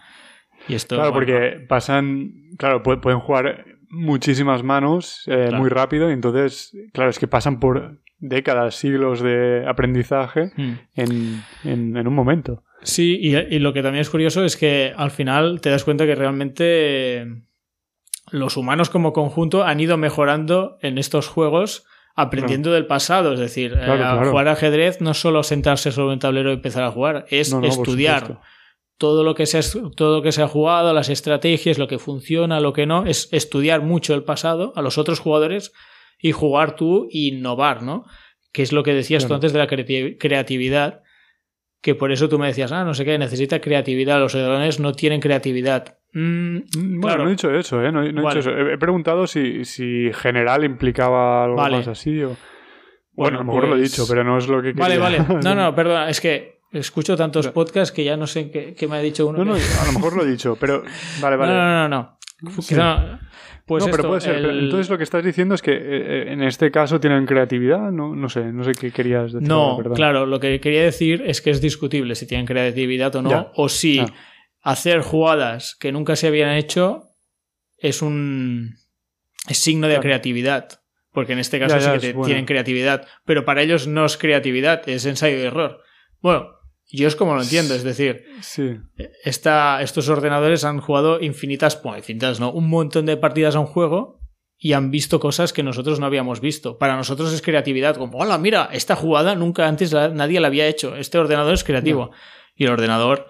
claro, 0.88 1.12
porque 1.12 1.64
pasan, 1.68 2.32
claro, 2.58 2.82
pueden 2.82 3.20
jugar 3.20 3.64
muchísimas 3.88 4.62
manos 4.62 5.22
eh, 5.26 5.50
muy 5.52 5.68
rápido 5.68 6.10
y 6.10 6.12
entonces, 6.12 6.76
claro, 6.92 7.10
es 7.10 7.18
que 7.18 7.28
pasan 7.28 7.60
por 7.60 7.98
décadas, 8.18 8.74
siglos 8.76 9.20
de 9.20 9.64
aprendizaje 9.66 10.52
hmm. 10.56 10.74
en, 10.94 12.06
un 12.06 12.14
momento. 12.14 12.62
Sí, 12.82 13.18
y, 13.20 13.58
lo 13.58 13.72
que 13.72 13.82
también 13.82 14.02
es 14.02 14.10
curioso 14.10 14.44
es 14.44 14.56
que 14.56 14.92
al 14.96 15.10
final 15.10 15.60
te 15.60 15.70
das 15.70 15.84
cuenta 15.84 16.06
que 16.06 16.14
realmente 16.14 17.26
los 18.30 18.56
humanos 18.56 18.90
como 18.90 19.12
conjunto 19.12 19.64
han 19.64 19.80
ido 19.80 19.96
mejorando 19.96 20.78
en 20.82 20.98
estos 20.98 21.28
juegos 21.28 21.86
aprendiendo 22.14 22.72
del 22.72 22.86
pasado. 22.86 23.34
Es 23.34 23.40
decir, 23.40 23.76
eh, 23.78 24.14
jugar 24.24 24.48
ajedrez 24.48 25.00
no 25.00 25.10
es 25.10 25.20
solo 25.20 25.42
sentarse 25.42 25.92
sobre 25.92 26.14
un 26.14 26.18
tablero 26.18 26.50
y 26.50 26.54
empezar 26.54 26.84
a 26.84 26.90
jugar, 26.90 27.26
es 27.30 27.52
estudiar 27.62 28.40
todo 28.98 29.24
lo 29.24 29.34
que 29.34 29.46
se 29.46 29.58
ha, 29.58 29.62
todo 29.94 30.18
lo 30.18 30.22
que 30.22 30.32
se 30.32 30.42
ha 30.42 30.48
jugado, 30.48 30.92
las 30.92 31.08
estrategias, 31.08 31.78
lo 31.78 31.88
que 31.88 31.98
funciona, 31.98 32.60
lo 32.60 32.72
que 32.72 32.86
no, 32.86 33.06
es 33.06 33.28
estudiar 33.32 33.82
mucho 33.82 34.14
el 34.14 34.24
pasado 34.24 34.72
a 34.76 34.82
los 34.82 34.98
otros 34.98 35.20
jugadores 35.20 35.72
y 36.18 36.32
jugar 36.32 36.76
tú 36.76 37.04
e 37.12 37.28
innovar, 37.28 37.82
¿no? 37.82 38.04
Que 38.52 38.62
es 38.62 38.72
lo 38.72 38.82
que 38.82 38.94
decías 38.94 39.26
tú 39.26 39.34
antes 39.34 39.52
de 39.52 39.58
la 39.58 39.66
creatividad, 39.66 41.02
que 41.82 41.94
por 41.94 42.10
eso 42.10 42.28
tú 42.28 42.38
me 42.38 42.46
decías, 42.46 42.72
ah, 42.72 42.84
no 42.84 42.94
sé 42.94 43.04
qué, 43.04 43.18
necesita 43.18 43.60
creatividad, 43.60 44.18
los 44.18 44.34
ordenadores 44.34 44.80
no 44.80 44.92
tienen 44.92 45.20
creatividad. 45.20 45.98
Mm, 46.14 47.00
bueno, 47.00 47.24
no 47.24 47.26
he 47.28 47.32
dicho 47.32 47.50
eso, 47.54 47.82
¿eh? 47.84 47.92
No, 47.92 48.02
he, 48.02 48.12
dicho 48.12 48.38
eso. 48.38 48.50
He, 48.50 48.78
preguntado 48.78 49.26
si, 49.26 49.66
si, 49.66 50.10
general 50.14 50.64
implicaba 50.64 51.44
algo 51.44 51.56
más 51.56 51.86
así 51.88 52.22
o... 52.22 52.36
Bueno, 53.12 53.38
a 53.38 53.40
lo 53.40 53.46
mejor 53.46 53.68
lo 53.68 53.74
he 53.76 53.78
pues 53.78 53.90
dicho, 53.90 54.04
pero 54.08 54.24
no 54.24 54.36
es 54.36 54.46
lo 54.46 54.60
que 54.60 54.74
quería. 54.74 54.98
Vale, 54.98 54.98
vale. 54.98 55.40
No, 55.42 55.54
no, 55.54 55.74
perdona, 55.74 56.10
es 56.10 56.20
que 56.20 56.55
escucho 56.72 57.16
tantos 57.16 57.48
podcasts 57.48 57.92
que 57.92 58.04
ya 58.04 58.16
no 58.16 58.26
sé 58.26 58.50
qué, 58.50 58.88
me 58.88 58.96
ha 58.96 59.00
dicho 59.00 59.26
uno. 59.26 59.38
No, 59.38 59.44
no, 59.44 59.54
a 59.54 59.86
lo 59.86 59.92
mejor 59.92 60.16
lo 60.16 60.24
he 60.24 60.30
dicho, 60.30 60.56
pero... 60.58 60.82
Vale, 61.20 61.36
vale. 61.36 61.52
No, 61.52 61.58
no, 61.58 61.88
no, 61.88 61.88
no. 61.88 62.16
Pues 63.66 63.84
no, 63.84 63.90
pero 63.90 64.08
puede 64.08 64.20
ser. 64.20 64.44
entonces 64.44 64.88
lo 64.88 64.96
que 64.96 65.04
estás 65.04 65.24
diciendo 65.24 65.54
es 65.54 65.62
que 65.62 65.72
eh, 65.72 65.78
eh, 65.80 66.24
en 66.28 66.42
este 66.42 66.70
caso 66.70 67.00
tienen 67.00 67.26
creatividad. 67.26 67.90
No, 67.90 68.14
no 68.14 68.28
sé, 68.28 68.52
no 68.52 68.62
sé 68.62 68.72
qué 68.72 68.92
querías 68.92 69.32
decir. 69.32 69.48
No, 69.48 69.78
claro, 69.94 70.24
lo 70.24 70.38
que 70.38 70.60
quería 70.60 70.82
decir 70.82 71.22
es 71.26 71.40
que 71.40 71.50
es 71.50 71.60
discutible 71.60 72.14
si 72.14 72.26
tienen 72.26 72.46
creatividad 72.46 73.16
o 73.16 73.22
no, 73.22 73.50
o 73.54 73.68
si 73.68 74.04
hacer 74.62 75.00
jugadas 75.00 75.76
que 75.80 75.90
nunca 75.90 76.14
se 76.14 76.28
habían 76.28 76.50
hecho 76.50 77.08
es 77.78 78.02
un 78.02 78.76
signo 79.48 79.88
de 79.88 79.98
creatividad. 79.98 80.68
Porque 81.10 81.32
en 81.32 81.38
este 81.38 81.58
caso 81.58 81.80
sí 81.80 81.98
que 81.98 82.12
tienen 82.24 82.44
creatividad. 82.44 83.08
Pero 83.24 83.44
para 83.44 83.62
ellos 83.62 83.86
no 83.86 84.04
es 84.04 84.16
creatividad, 84.18 84.86
es 84.86 85.06
ensayo 85.06 85.38
de 85.38 85.46
error. 85.46 85.80
Bueno, 86.20 86.55
yo 86.88 87.08
es 87.08 87.16
como 87.16 87.34
lo 87.34 87.42
entiendo, 87.42 87.74
es 87.74 87.82
decir, 87.82 88.24
sí. 88.40 88.78
estos 89.24 90.08
ordenadores 90.08 90.64
han 90.64 90.80
jugado 90.80 91.20
infinitas, 91.20 91.82
bueno, 91.82 91.98
infinitas 91.98 92.38
no, 92.38 92.52
un 92.52 92.68
montón 92.68 93.06
de 93.06 93.16
partidas 93.16 93.56
a 93.56 93.60
un 93.60 93.66
juego 93.66 94.20
y 94.58 94.72
han 94.72 94.90
visto 94.90 95.20
cosas 95.20 95.52
que 95.52 95.62
nosotros 95.62 96.00
no 96.00 96.06
habíamos 96.06 96.40
visto. 96.40 96.78
Para 96.78 96.96
nosotros 96.96 97.32
es 97.32 97.42
creatividad, 97.42 97.96
como, 97.96 98.18
hola, 98.18 98.38
mira, 98.38 98.68
esta 98.72 98.94
jugada 98.94 99.34
nunca 99.34 99.66
antes 99.66 99.92
nadie 99.92 100.40
la 100.40 100.46
había 100.46 100.68
hecho, 100.68 100.96
este 100.96 101.18
ordenador 101.18 101.54
es 101.54 101.64
creativo. 101.64 102.12
Y 102.54 102.64
el 102.64 102.70
ordenador, 102.70 103.26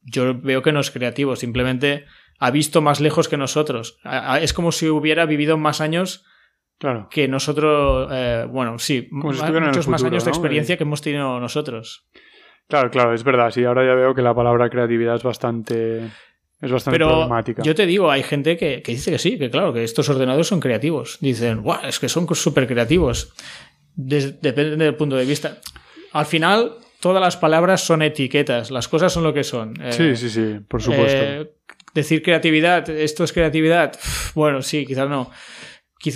yo 0.00 0.40
veo 0.40 0.62
que 0.62 0.72
no 0.72 0.80
es 0.80 0.90
creativo, 0.90 1.36
simplemente 1.36 2.06
ha 2.38 2.50
visto 2.50 2.80
más 2.80 3.00
lejos 3.00 3.28
que 3.28 3.36
nosotros. 3.36 3.98
Es 4.40 4.52
como 4.52 4.72
si 4.72 4.88
hubiera 4.88 5.26
vivido 5.26 5.58
más 5.58 5.80
años 5.80 6.24
Claro. 6.78 7.08
Que 7.10 7.26
nosotros, 7.26 8.08
eh, 8.12 8.46
bueno, 8.48 8.78
sí, 8.78 9.08
muchos 9.10 9.88
más 9.88 10.04
años 10.04 10.24
de 10.24 10.30
experiencia 10.30 10.76
que 10.76 10.84
hemos 10.84 11.02
tenido 11.02 11.40
nosotros. 11.40 12.08
Claro, 12.68 12.90
claro, 12.90 13.14
es 13.14 13.24
verdad. 13.24 13.50
Sí, 13.50 13.64
ahora 13.64 13.84
ya 13.84 13.94
veo 13.94 14.14
que 14.14 14.22
la 14.22 14.34
palabra 14.34 14.68
creatividad 14.68 15.16
es 15.16 15.22
bastante. 15.22 16.04
Es 16.60 16.70
bastante 16.70 16.98
Pero 16.98 17.08
problemática. 17.08 17.62
Yo 17.62 17.74
te 17.74 17.86
digo, 17.86 18.10
hay 18.10 18.22
gente 18.22 18.56
que, 18.56 18.82
dice 18.84 19.10
que 19.10 19.18
sí, 19.18 19.38
que 19.38 19.50
claro, 19.50 19.72
que 19.72 19.84
estos 19.84 20.08
ordenadores 20.08 20.46
son 20.46 20.60
creativos. 20.60 21.18
Dicen, 21.20 21.62
¡guau! 21.62 21.86
Es 21.86 21.98
que 21.98 22.08
son 22.08 22.32
súper 22.34 22.66
creativos. 22.66 23.32
depende 23.94 24.84
del 24.84 24.96
punto 24.96 25.16
de 25.16 25.24
vista. 25.24 25.58
Al 26.12 26.26
final, 26.26 26.72
todas 27.00 27.22
las 27.22 27.36
palabras 27.36 27.82
son 27.82 28.02
etiquetas, 28.02 28.70
las 28.70 28.88
cosas 28.88 29.12
son 29.12 29.22
lo 29.22 29.32
que 29.32 29.44
son. 29.44 29.74
sí, 29.90 30.02
eh, 30.02 30.16
sí, 30.16 30.28
sí, 30.28 30.56
por 30.66 30.82
supuesto. 30.82 31.22
Eh, 31.22 31.50
decir 31.94 32.22
creatividad, 32.22 32.88
esto 32.90 33.24
es 33.24 33.32
creatividad, 33.32 33.98
bueno, 34.34 34.62
sí, 34.62 34.84
quizás 34.84 35.08
no. 35.08 35.30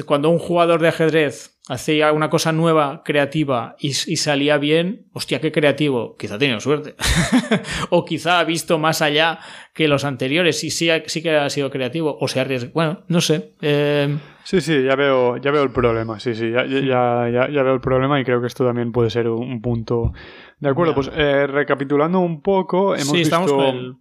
Cuando 0.06 0.30
un 0.30 0.38
jugador 0.38 0.80
de 0.80 0.88
ajedrez 0.88 1.58
hacía 1.68 2.12
una 2.12 2.28
cosa 2.28 2.52
nueva, 2.52 3.02
creativa 3.04 3.76
y, 3.78 3.92
salía 3.92 4.58
bien, 4.58 5.06
hostia, 5.12 5.40
qué 5.40 5.52
creativo. 5.52 6.16
Quizá 6.16 6.34
ha 6.34 6.38
tenido 6.38 6.60
suerte. 6.60 6.94
o 7.90 8.04
quizá 8.04 8.40
ha 8.40 8.44
visto 8.44 8.78
más 8.78 9.02
allá 9.02 9.38
que 9.74 9.88
los 9.88 10.04
anteriores 10.04 10.62
y 10.64 10.70
sí, 10.70 10.88
sí 11.06 11.22
que 11.22 11.36
ha 11.36 11.48
sido 11.50 11.70
creativo 11.70 12.16
o 12.20 12.28
se 12.28 12.38
ha 12.38 12.42
arriesgado. 12.42 12.74
Bueno, 12.74 13.00
no 13.08 13.20
sé. 13.20 13.54
Eh, 13.60 14.16
sí, 14.44 14.60
sí, 14.60 14.82
ya 14.82 14.96
veo, 14.96 15.36
ya 15.36 15.50
veo 15.50 15.62
el 15.62 15.70
problema. 15.70 16.18
Sí, 16.20 16.34
sí, 16.34 16.50
ya, 16.50 16.64
ya, 16.66 17.48
ya, 17.48 17.62
veo 17.62 17.74
el 17.74 17.80
problema 17.80 18.20
y 18.20 18.24
creo 18.24 18.40
que 18.40 18.46
esto 18.48 18.64
también 18.64 18.92
puede 18.92 19.10
ser 19.10 19.28
un 19.28 19.60
punto. 19.60 20.12
De 20.58 20.68
acuerdo, 20.68 20.94
pues 20.94 21.10
eh, 21.14 21.46
recapitulando 21.46 22.20
un 22.20 22.42
poco, 22.42 22.94
hemos 22.94 23.12
visto. 23.12 23.46
Con 23.46 23.60
el, 23.60 23.96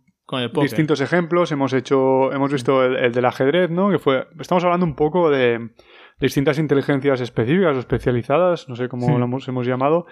distintos 0.62 1.02
ejemplos, 1.02 1.52
hemos 1.52 1.74
hecho, 1.74 2.32
hemos 2.32 2.52
visto 2.52 2.84
el, 2.84 2.96
el, 2.98 3.12
del 3.12 3.26
ajedrez, 3.26 3.70
¿no? 3.70 3.90
Que 3.90 4.00
fue, 4.00 4.28
estamos 4.40 4.64
hablando 4.64 4.86
un 4.86 4.96
poco 4.96 5.30
de, 5.30 5.70
distintas 6.22 6.60
inteligencias 6.60 7.20
específicas 7.20 7.76
o 7.76 7.80
especializadas, 7.80 8.70
no 8.70 8.76
sé 8.76 8.88
cómo 8.88 9.18
lo 9.18 9.26
hemos, 9.26 9.48
hemos, 9.48 9.66
llamado, 9.66 10.06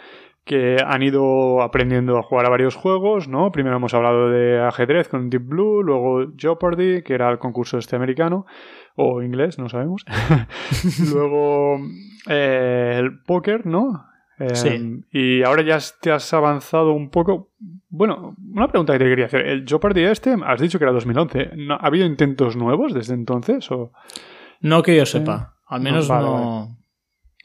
que 0.43 0.77
han 0.83 1.03
ido 1.03 1.61
aprendiendo 1.61 2.17
a 2.17 2.23
jugar 2.23 2.47
a 2.47 2.49
varios 2.49 2.75
juegos, 2.75 3.27
¿no? 3.27 3.51
Primero 3.51 3.77
hemos 3.77 3.93
hablado 3.93 4.29
de 4.29 4.59
ajedrez 4.59 5.07
con 5.07 5.29
Deep 5.29 5.47
Blue, 5.47 5.83
luego 5.83 6.25
Jeopardy, 6.35 7.03
que 7.03 7.13
era 7.13 7.29
el 7.29 7.37
concurso 7.37 7.77
este 7.77 7.95
americano, 7.95 8.47
o 8.95 9.21
inglés, 9.21 9.59
no 9.59 9.69
sabemos. 9.69 10.03
luego 11.13 11.77
eh, 12.27 12.95
el 12.97 13.21
póker, 13.21 13.67
¿no? 13.67 14.08
Sí. 14.53 15.03
Y 15.11 15.43
ahora 15.43 15.63
ya 15.63 15.79
te 16.01 16.11
has 16.11 16.33
avanzado 16.33 16.93
un 16.93 17.09
poco. 17.09 17.49
Bueno, 17.89 18.35
una 18.53 18.67
pregunta 18.67 18.93
que 18.93 18.99
te 18.99 19.05
quería 19.05 19.25
hacer. 19.25 19.45
¿El 19.45 19.65
Jeopardy 19.67 20.03
este, 20.03 20.35
has 20.45 20.61
dicho 20.61 20.77
que 20.77 20.85
era 20.85 20.93
2011? 20.93 21.51
¿Ha 21.69 21.85
habido 21.85 22.05
intentos 22.05 22.55
nuevos 22.55 22.93
desde 22.93 23.13
entonces? 23.13 23.69
O... 23.71 23.91
No 24.61 24.83
que 24.83 24.95
yo 24.95 25.05
sepa. 25.05 25.55
Al 25.67 25.81
menos 25.81 26.09
no. 26.09 26.77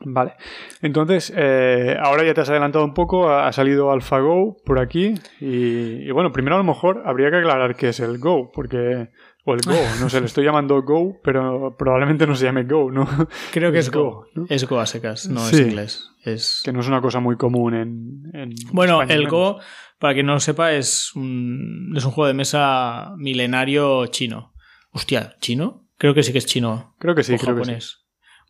Vale. 0.00 0.34
Entonces, 0.82 1.32
eh, 1.36 1.96
ahora 2.00 2.24
ya 2.24 2.34
te 2.34 2.40
has 2.40 2.50
adelantado 2.50 2.84
un 2.84 2.94
poco, 2.94 3.30
ha 3.30 3.52
salido 3.52 3.90
AlphaGo 3.90 4.56
por 4.64 4.78
aquí. 4.78 5.14
Y, 5.40 6.10
bueno, 6.10 6.32
primero 6.32 6.56
a 6.56 6.58
lo 6.58 6.64
mejor 6.64 7.02
habría 7.06 7.30
que 7.30 7.36
aclarar 7.36 7.76
qué 7.76 7.88
es 7.90 8.00
el 8.00 8.18
Go, 8.18 8.50
porque. 8.52 9.10
O 9.46 9.54
el 9.54 9.60
Go, 9.60 9.74
no 10.00 10.08
sé, 10.08 10.20
le 10.20 10.26
estoy 10.26 10.44
llamando 10.44 10.82
Go, 10.82 11.20
pero 11.22 11.76
probablemente 11.76 12.26
no 12.26 12.34
se 12.34 12.46
llame 12.46 12.64
Go, 12.64 12.90
¿no? 12.90 13.06
Creo 13.52 13.70
que 13.70 13.78
es, 13.78 13.90
Go. 13.90 14.26
Es 14.48 14.66
Go 14.66 14.80
a 14.80 14.86
secas, 14.86 15.28
no 15.28 15.46
es 15.46 15.58
inglés. 15.58 16.10
Es... 16.22 16.62
Que 16.64 16.72
no 16.72 16.80
es 16.80 16.88
una 16.88 17.02
cosa 17.02 17.20
muy 17.20 17.36
común 17.36 17.74
en. 17.74 18.54
bueno, 18.72 19.02
el 19.02 19.28
Go, 19.28 19.60
para 19.98 20.14
quien 20.14 20.26
no 20.26 20.32
lo 20.32 20.40
sepa, 20.40 20.72
es 20.72 21.14
un, 21.14 21.92
es 21.94 22.04
un 22.04 22.10
juego 22.10 22.28
de 22.28 22.34
mesa 22.34 23.12
milenario 23.18 24.06
chino. 24.06 24.54
Hostia, 24.90 25.36
¿chino? 25.40 25.88
Creo 25.98 26.14
que 26.14 26.22
sí 26.22 26.32
que 26.32 26.38
es 26.38 26.46
chino. 26.46 26.94
Creo 26.98 27.14
que 27.14 27.22
sí, 27.22 27.36
creo 27.36 27.56
que 27.56 27.64
sí. 27.64 27.96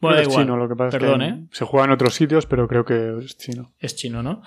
Bueno, 0.01 0.19
es 0.19 0.29
chino, 0.29 0.57
lo 0.57 0.69
que 0.69 0.77
pasa 0.77 0.99
Perdón, 0.99 1.23
es 1.23 1.33
que 1.33 1.39
¿eh? 1.39 1.47
se 1.51 1.65
juega 1.65 1.87
en 1.87 1.93
otros 1.93 2.15
sitios, 2.15 2.47
pero 2.47 2.69
creo 2.69 2.85
que 2.85 3.19
es 3.25 3.37
chino. 3.39 3.73
Es 3.79 3.97
chino, 3.97 4.23
¿no? 4.23 4.43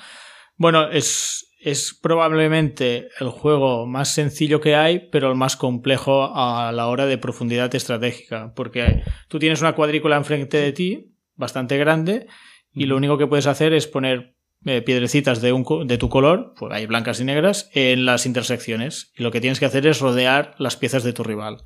Bueno, 0.56 0.90
es, 0.90 1.48
es 1.60 1.98
probablemente 2.00 3.10
el 3.20 3.30
juego 3.30 3.86
más 3.86 4.10
sencillo 4.10 4.62
que 4.62 4.76
hay, 4.76 5.10
pero 5.12 5.30
el 5.30 5.36
más 5.36 5.56
complejo 5.56 6.32
a 6.36 6.72
la 6.72 6.88
hora 6.88 7.06
de 7.06 7.18
profundidad 7.18 7.74
estratégica, 7.74 8.54
porque 8.56 9.04
tú 9.28 9.40
tienes 9.40 9.62
una 9.62 9.74
cuadrícula 9.74 10.18
enfrente 10.18 10.58
de 10.58 10.72
ti, 10.72 11.16
bastante 11.36 11.78
grande, 11.78 12.28
y 12.72 12.86
lo 12.86 12.96
único 12.96 13.18
que 13.18 13.28
puedes 13.28 13.48
hacer 13.48 13.74
es 13.74 13.88
poner 13.88 14.36
eh, 14.66 14.82
piedrecitas 14.82 15.42
de, 15.42 15.54
un, 15.54 15.88
de 15.88 15.98
tu 15.98 16.10
color, 16.10 16.54
pues 16.58 16.74
hay 16.74 16.86
blancas 16.86 17.20
y 17.20 17.24
negras, 17.24 17.70
en 17.74 18.06
las 18.06 18.26
intersecciones. 18.26 19.12
Y 19.16 19.24
lo 19.24 19.32
que 19.32 19.42
tienes 19.42 19.60
que 19.60 19.66
hacer 19.66 19.88
es 19.88 20.00
rodear 20.00 20.56
las 20.58 20.78
piezas 20.78 21.04
de 21.04 21.14
tu 21.14 21.24
rival. 21.24 21.64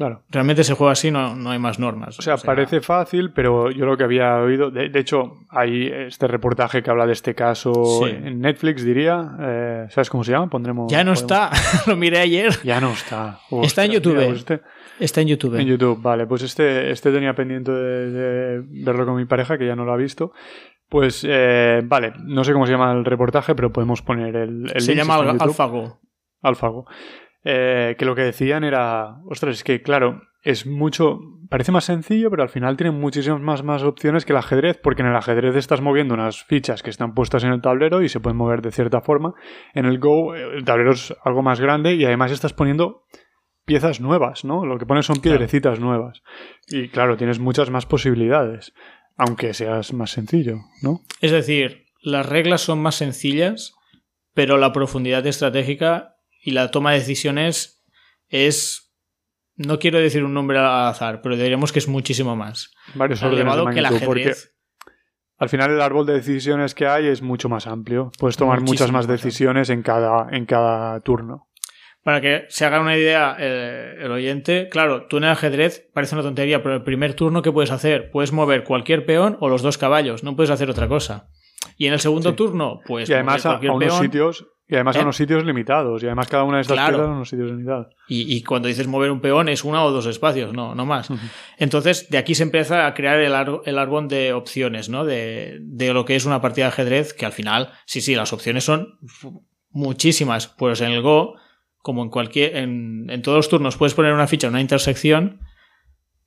Claro. 0.00 0.22
Realmente 0.30 0.64
se 0.64 0.72
juega 0.72 0.92
así, 0.92 1.10
no, 1.10 1.36
no 1.36 1.50
hay 1.50 1.58
más 1.58 1.78
normas. 1.78 2.18
O 2.18 2.22
sea, 2.22 2.38
parece 2.38 2.80
fácil, 2.80 3.32
pero 3.34 3.70
yo 3.70 3.84
lo 3.84 3.98
que 3.98 4.04
había 4.04 4.36
oído, 4.36 4.70
de, 4.70 4.90
hecho, 4.98 5.34
hay 5.50 5.88
este 5.88 6.26
reportaje 6.26 6.82
que 6.82 6.88
habla 6.88 7.04
de 7.04 7.12
este 7.12 7.34
caso 7.34 8.06
en 8.06 8.40
Netflix, 8.40 8.82
diría. 8.82 9.30
Eh, 9.38 9.86
¿Sabes 9.90 10.08
cómo 10.08 10.24
se 10.24 10.32
llama? 10.32 10.48
Pondremos. 10.48 10.90
Ya 10.90 11.04
no 11.04 11.12
está, 11.12 11.50
lo 11.86 11.96
miré 11.96 12.18
ayer. 12.18 12.50
Ya 12.64 12.80
no 12.80 12.92
está. 12.92 13.40
está 13.62 13.84
en 13.84 13.90
YouTube. 13.90 14.14
Pues 14.14 14.38
este 14.38 14.62
está 15.00 15.20
en 15.20 15.28
YouTube. 15.28 15.56
En 15.56 15.66
YouTube, 15.66 16.00
vale. 16.00 16.26
Pues 16.26 16.44
este, 16.44 16.90
este 16.90 17.12
tenía 17.12 17.34
pendiente 17.34 17.70
de, 17.70 18.62
verlo 18.82 19.04
con 19.04 19.16
mi 19.16 19.26
pareja, 19.26 19.58
que 19.58 19.66
ya 19.66 19.76
no 19.76 19.84
lo 19.84 19.92
ha 19.92 19.98
visto. 19.98 20.32
Pues 20.88 21.26
eh, 21.28 21.82
vale, 21.84 22.14
no 22.24 22.42
sé 22.42 22.54
cómo 22.54 22.64
se 22.64 22.72
llama 22.72 22.90
el 22.92 23.04
reportaje, 23.04 23.54
pero 23.54 23.70
podemos 23.70 24.00
poner 24.00 24.34
el. 24.34 24.72
el 24.72 24.80
se 24.80 24.94
llama 24.94 25.16
Alfago. 25.16 26.00
Alfago. 26.40 26.86
Eh, 27.44 27.96
que 27.98 28.04
lo 28.04 28.14
que 28.14 28.22
decían 28.22 28.64
era, 28.64 29.16
ostras, 29.26 29.56
es 29.56 29.64
que 29.64 29.82
claro, 29.82 30.22
es 30.42 30.66
mucho, 30.66 31.20
parece 31.48 31.72
más 31.72 31.84
sencillo, 31.84 32.30
pero 32.30 32.42
al 32.42 32.48
final 32.48 32.76
tiene 32.76 32.92
muchísimas 32.92 33.40
más, 33.40 33.62
más 33.62 33.82
opciones 33.82 34.24
que 34.24 34.32
el 34.32 34.38
ajedrez, 34.38 34.78
porque 34.82 35.02
en 35.02 35.08
el 35.08 35.16
ajedrez 35.16 35.56
estás 35.56 35.80
moviendo 35.80 36.14
unas 36.14 36.44
fichas 36.44 36.82
que 36.82 36.90
están 36.90 37.14
puestas 37.14 37.44
en 37.44 37.52
el 37.52 37.60
tablero 37.60 38.02
y 38.02 38.08
se 38.08 38.20
pueden 38.20 38.36
mover 38.36 38.62
de 38.62 38.72
cierta 38.72 39.00
forma. 39.00 39.34
En 39.74 39.84
el 39.84 39.98
Go, 39.98 40.34
el 40.34 40.64
tablero 40.64 40.92
es 40.92 41.14
algo 41.24 41.42
más 41.42 41.60
grande 41.60 41.94
y 41.94 42.04
además 42.04 42.32
estás 42.32 42.52
poniendo 42.52 43.04
piezas 43.64 44.00
nuevas, 44.00 44.44
¿no? 44.44 44.64
Lo 44.64 44.78
que 44.78 44.86
pones 44.86 45.06
son 45.06 45.20
piedrecitas 45.20 45.78
nuevas. 45.78 46.22
Y 46.68 46.88
claro, 46.88 47.16
tienes 47.16 47.38
muchas 47.38 47.70
más 47.70 47.86
posibilidades, 47.86 48.72
aunque 49.16 49.54
seas 49.54 49.92
más 49.92 50.10
sencillo, 50.10 50.56
¿no? 50.82 51.00
Es 51.20 51.32
decir, 51.32 51.84
las 52.02 52.26
reglas 52.26 52.62
son 52.62 52.80
más 52.80 52.94
sencillas, 52.94 53.74
pero 54.34 54.56
la 54.56 54.72
profundidad 54.72 55.26
estratégica 55.26 56.16
y 56.40 56.52
la 56.52 56.70
toma 56.70 56.92
de 56.92 56.98
decisiones 56.98 57.84
es 58.28 58.90
no 59.56 59.78
quiero 59.78 59.98
decir 59.98 60.24
un 60.24 60.32
nombre 60.32 60.58
al 60.58 60.88
azar, 60.88 61.20
pero 61.20 61.36
diríamos 61.36 61.72
que 61.72 61.80
es 61.80 61.88
muchísimo 61.88 62.34
más. 62.34 62.70
Varios 62.94 63.20
de 63.20 63.44
magnitud, 63.44 64.00
porque 64.06 64.32
al 65.36 65.48
final 65.48 65.70
el 65.70 65.80
árbol 65.80 66.06
de 66.06 66.14
decisiones 66.14 66.74
que 66.74 66.86
hay 66.86 67.06
es 67.06 67.20
mucho 67.22 67.48
más 67.48 67.66
amplio. 67.66 68.10
Puedes 68.18 68.36
tomar 68.36 68.60
muchas 68.62 68.90
más 68.90 69.06
decisiones 69.06 69.70
en 69.70 69.82
cada, 69.82 70.28
en 70.30 70.46
cada 70.46 71.00
turno. 71.00 71.48
Para 72.02 72.22
que 72.22 72.46
se 72.48 72.64
haga 72.64 72.80
una 72.80 72.96
idea 72.96 73.36
eh, 73.38 73.96
el 74.00 74.10
oyente, 74.10 74.70
claro, 74.70 75.06
tú 75.06 75.18
en 75.18 75.24
el 75.24 75.30
ajedrez 75.30 75.90
parece 75.92 76.14
una 76.14 76.24
tontería, 76.24 76.62
pero 76.62 76.74
el 76.74 76.82
primer 76.82 77.12
turno 77.12 77.42
que 77.42 77.52
puedes 77.52 77.70
hacer, 77.70 78.10
puedes 78.10 78.32
mover 78.32 78.64
cualquier 78.64 79.04
peón 79.04 79.36
o 79.40 79.50
los 79.50 79.60
dos 79.60 79.76
caballos, 79.76 80.24
no 80.24 80.36
puedes 80.36 80.50
hacer 80.50 80.70
otra 80.70 80.88
cosa. 80.88 81.28
Y 81.76 81.86
en 81.86 81.92
el 81.92 82.00
segundo 82.00 82.34
turno, 82.34 82.80
pues 82.86 83.10
y 83.10 83.12
además 83.12 83.44
a, 83.44 83.58
unos 83.58 83.98
sitios 83.98 84.46
Y 84.70 84.74
además 84.76 84.94
¿Eh? 84.94 85.00
a 85.00 85.02
unos 85.02 85.16
sitios 85.16 85.44
limitados. 85.44 86.00
Y 86.02 86.06
además 86.06 86.28
cada 86.28 86.44
una 86.44 86.58
de 86.58 86.62
estas 86.62 86.76
Claro. 86.76 86.92
piezas 86.98 87.08
a 87.08 87.12
unos 87.12 87.28
sitios 87.28 87.50
limitados. 87.50 87.88
Y, 88.06 88.36
y 88.36 88.42
cuando 88.44 88.68
dices 88.68 88.86
mover 88.86 89.10
un 89.10 89.20
peón 89.20 89.48
es 89.48 89.64
una 89.64 89.82
o 89.84 89.90
dos 89.90 90.06
espacios, 90.06 90.52
no, 90.52 90.74
no 90.76 90.86
más. 90.86 91.08
Entonces, 91.58 92.08
de 92.08 92.18
aquí 92.18 92.34
se 92.36 92.44
empieza 92.44 92.86
a 92.86 92.94
crear 92.94 93.18
el, 93.18 93.34
ar- 93.34 93.62
el 93.64 93.78
árbol 93.78 94.06
de 94.06 94.32
opciones, 94.32 94.88
¿no? 94.88 95.04
De, 95.04 95.58
de 95.60 95.92
lo 95.92 96.04
que 96.04 96.14
es 96.14 96.24
una 96.24 96.40
partida 96.40 96.66
de 96.66 96.68
ajedrez, 96.68 97.12
que 97.14 97.26
al 97.26 97.32
final, 97.32 97.72
sí, 97.84 98.00
sí, 98.00 98.14
las 98.14 98.32
opciones 98.32 98.62
son 98.64 98.98
muchísimas. 99.70 100.46
Pues 100.46 100.80
en 100.80 100.92
el 100.92 101.02
Go, 101.02 101.34
como 101.78 102.02
en 102.04 102.10
cualquier. 102.10 102.56
En, 102.56 103.06
en 103.10 103.22
todos 103.22 103.36
los 103.36 103.48
turnos 103.48 103.76
puedes 103.76 103.94
poner 103.94 104.12
una 104.12 104.26
ficha 104.26 104.46
en 104.46 104.52
una 104.52 104.60
intersección. 104.60 105.40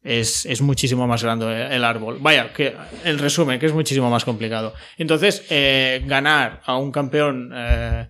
Es, 0.01 0.45
es 0.45 0.61
muchísimo 0.61 1.07
más 1.07 1.23
grande 1.23 1.67
el 1.73 1.85
árbol. 1.85 2.17
Vaya, 2.19 2.51
que 2.51 2.75
en 3.05 3.17
resumen, 3.19 3.57
que 3.57 3.67
es 3.67 3.73
muchísimo 3.73 4.09
más 4.09 4.25
complicado. 4.25 4.73
Entonces, 4.97 5.45
eh, 5.49 6.03
ganar 6.05 6.59
a 6.65 6.75
un 6.75 6.91
campeón 6.91 7.51
eh, 7.55 8.09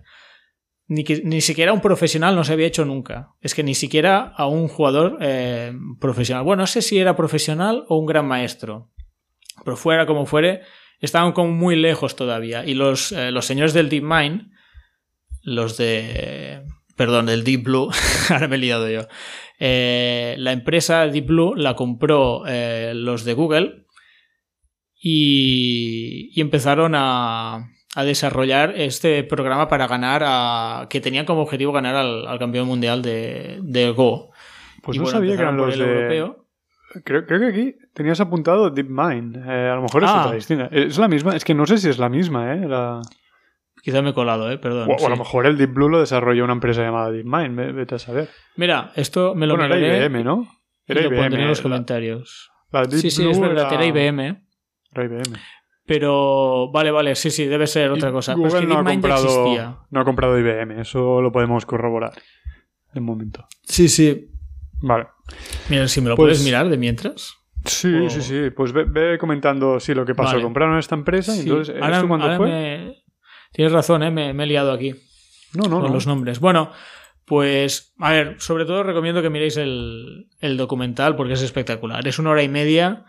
ni, 0.94 1.04
ni 1.24 1.40
siquiera 1.40 1.72
un 1.72 1.80
profesional 1.80 2.34
no 2.34 2.44
se 2.44 2.52
había 2.52 2.66
hecho 2.66 2.84
nunca. 2.84 3.30
Es 3.40 3.54
que 3.54 3.62
ni 3.62 3.74
siquiera 3.74 4.32
a 4.36 4.46
un 4.46 4.68
jugador 4.68 5.18
eh, 5.20 5.72
profesional. 6.00 6.44
Bueno, 6.44 6.62
no 6.62 6.66
sé 6.66 6.82
si 6.82 6.98
era 6.98 7.16
profesional 7.16 7.84
o 7.88 7.98
un 7.98 8.06
gran 8.06 8.26
maestro. 8.26 8.90
Pero 9.64 9.76
fuera 9.76 10.06
como 10.06 10.26
fuere, 10.26 10.62
estaban 11.00 11.32
como 11.32 11.52
muy 11.52 11.76
lejos 11.76 12.16
todavía. 12.16 12.64
Y 12.64 12.74
los, 12.74 13.12
eh, 13.12 13.30
los 13.30 13.44
señores 13.44 13.74
del 13.74 13.88
DeepMind, 13.88 14.50
los 15.42 15.76
de... 15.76 16.62
Perdón, 16.96 17.26
del 17.26 17.42
Deep 17.42 17.64
Blue, 17.64 17.90
ahora 18.30 18.46
me 18.46 18.54
he 18.54 18.60
liado 18.60 18.88
yo. 18.88 19.08
Eh, 19.58 20.36
la 20.38 20.52
empresa 20.52 21.06
Deep 21.08 21.26
Blue 21.26 21.54
la 21.56 21.74
compró 21.74 22.44
los 22.44 23.24
de 23.24 23.34
Google 23.34 23.86
y, 25.00 26.30
y 26.32 26.40
empezaron 26.40 26.92
a, 26.94 27.68
a 27.94 28.04
desarrollar 28.04 28.72
este 28.76 29.22
programa 29.24 29.68
para 29.68 29.86
ganar 29.86 30.22
a. 30.24 30.86
que 30.90 31.00
tenía 31.00 31.24
como 31.24 31.42
objetivo 31.42 31.72
ganar 31.72 31.94
al, 31.96 32.26
al 32.26 32.38
campeón 32.38 32.66
mundial 32.66 33.02
de, 33.02 33.58
de 33.62 33.90
Go. 33.92 34.30
Pues 34.82 34.96
Y 34.96 34.98
no 34.98 35.04
bueno, 35.04 35.18
sabía 35.18 35.36
que 35.36 35.42
eran 35.42 35.56
los 35.56 35.78
de... 35.78 35.84
europeo. 35.84 36.46
Creo, 37.04 37.26
creo 37.26 37.40
que 37.40 37.46
aquí 37.46 37.74
tenías 37.92 38.20
apuntado 38.20 38.70
DeepMind. 38.70 39.36
Eh, 39.36 39.68
a 39.70 39.74
lo 39.76 39.82
mejor 39.82 40.04
es 40.04 40.10
Ah. 40.10 40.22
otra 40.26 40.34
distinta. 40.36 40.68
Es 40.70 40.96
la 40.98 41.08
misma. 41.08 41.34
Es 41.34 41.44
que 41.44 41.54
no 41.54 41.66
sé 41.66 41.78
si 41.78 41.88
es 41.88 41.98
la 41.98 42.08
misma, 42.08 42.54
¿eh? 42.54 42.68
La- 42.68 43.00
Quizá 43.82 44.00
me 44.00 44.10
he 44.10 44.14
colado, 44.14 44.50
eh, 44.50 44.56
perdón. 44.58 44.88
O, 44.90 44.94
o 45.02 45.06
a 45.06 45.10
lo 45.10 45.16
mejor 45.16 45.46
el 45.46 45.58
Deep 45.58 45.74
Blue 45.74 45.88
lo 45.90 46.00
desarrolló 46.00 46.44
una 46.44 46.52
empresa 46.54 46.82
llamada 46.82 47.10
DeepMind. 47.10 47.56
ve- 47.56 47.72
Vete 47.72 47.96
a 47.96 47.98
saber. 47.98 48.28
Mira, 48.56 48.92
esto 48.96 49.34
me 49.34 49.46
lo 49.46 49.56
bueno, 49.56 49.74
era 49.74 50.04
IBM, 50.06 50.24
¿no? 50.24 50.46
y 50.86 50.92
Era 50.92 51.02
lo 51.02 51.08
pondré 51.10 51.26
en 51.26 51.32
IBM. 51.32 51.48
los 51.48 51.58
la- 51.58 51.62
comentarios. 51.62 52.50
la 52.72 52.82
Deep 52.86 53.00
Sí, 53.00 53.10
sí, 53.10 53.28
es 53.28 53.38
verdad, 53.40 53.72
era 53.72 53.84
IBM. 53.86 54.42
Era 54.92 55.04
IBM. 55.04 55.38
Pero 55.86 56.70
vale, 56.72 56.90
vale, 56.90 57.14
sí, 57.14 57.30
sí, 57.30 57.44
debe 57.46 57.66
ser 57.66 57.90
otra 57.90 58.10
cosa. 58.10 58.34
Pero 58.34 58.46
es 58.46 58.54
Google 58.54 58.66
que 58.68 58.74
no, 58.74 58.80
ha 58.80 58.84
comprado, 58.92 59.86
no 59.90 60.00
ha 60.00 60.04
comprado 60.04 60.38
IBM. 60.38 60.80
Eso 60.80 61.20
lo 61.20 61.30
podemos 61.30 61.66
corroborar. 61.66 62.12
De 62.92 63.00
momento. 63.00 63.46
Sí, 63.64 63.88
sí. 63.88 64.30
Vale. 64.80 65.06
Mira, 65.68 65.86
si 65.88 66.00
me 66.00 66.08
lo 66.08 66.16
Pues- 66.16 66.26
puedes 66.38 66.44
mirar 66.44 66.68
de 66.68 66.78
mientras. 66.78 67.34
Sí, 67.66 67.92
O- 67.94 68.10
sí, 68.10 68.22
sí. 68.22 68.50
Pues 68.50 68.72
ve, 68.72 68.84
ve 68.84 69.18
comentando 69.18 69.78
sí, 69.80 69.94
lo 69.94 70.04
que 70.06 70.14
pasó. 70.14 70.32
Vale. 70.32 70.42
Compraron 70.42 70.78
esta 70.78 70.94
empresa 70.94 71.34
y 71.36 71.40
entonces. 71.40 71.74
ahora- 71.80 71.96
¿Esto 71.96 72.08
cuándo 72.08 72.26
ahora 72.26 72.36
fue? 72.38 72.48
me- 72.48 73.04
Tienes 73.52 73.72
razón, 73.72 74.02
¿eh? 74.02 74.10
me, 74.10 74.32
me 74.34 74.44
he 74.44 74.46
liado 74.46 74.72
aquí. 74.72 74.94
No, 75.54 75.64
no, 75.68 75.80
con 75.80 75.88
no. 75.88 75.94
los 75.94 76.06
nombres. 76.06 76.40
Bueno, 76.40 76.72
pues, 77.24 77.94
a 78.00 78.10
ver, 78.10 78.36
sobre 78.38 78.64
todo 78.64 78.82
recomiendo 78.82 79.22
que 79.22 79.30
miréis 79.30 79.56
el, 79.56 80.28
el 80.40 80.56
documental 80.56 81.14
porque 81.16 81.34
es 81.34 81.42
espectacular. 81.42 82.06
Es 82.08 82.18
una 82.18 82.30
hora 82.30 82.42
y 82.42 82.48
media 82.48 83.04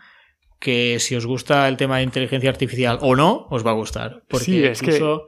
que 0.58 0.98
si 0.98 1.14
os 1.16 1.26
gusta 1.26 1.68
el 1.68 1.76
tema 1.76 1.98
de 1.98 2.04
inteligencia 2.04 2.50
artificial 2.50 2.98
o 3.02 3.14
no, 3.16 3.46
os 3.50 3.64
va 3.66 3.70
a 3.70 3.74
gustar. 3.74 4.22
Porque 4.28 4.44
Sí, 4.44 4.64
es 4.64 4.80
que- 4.80 4.86
incluso... 4.86 5.26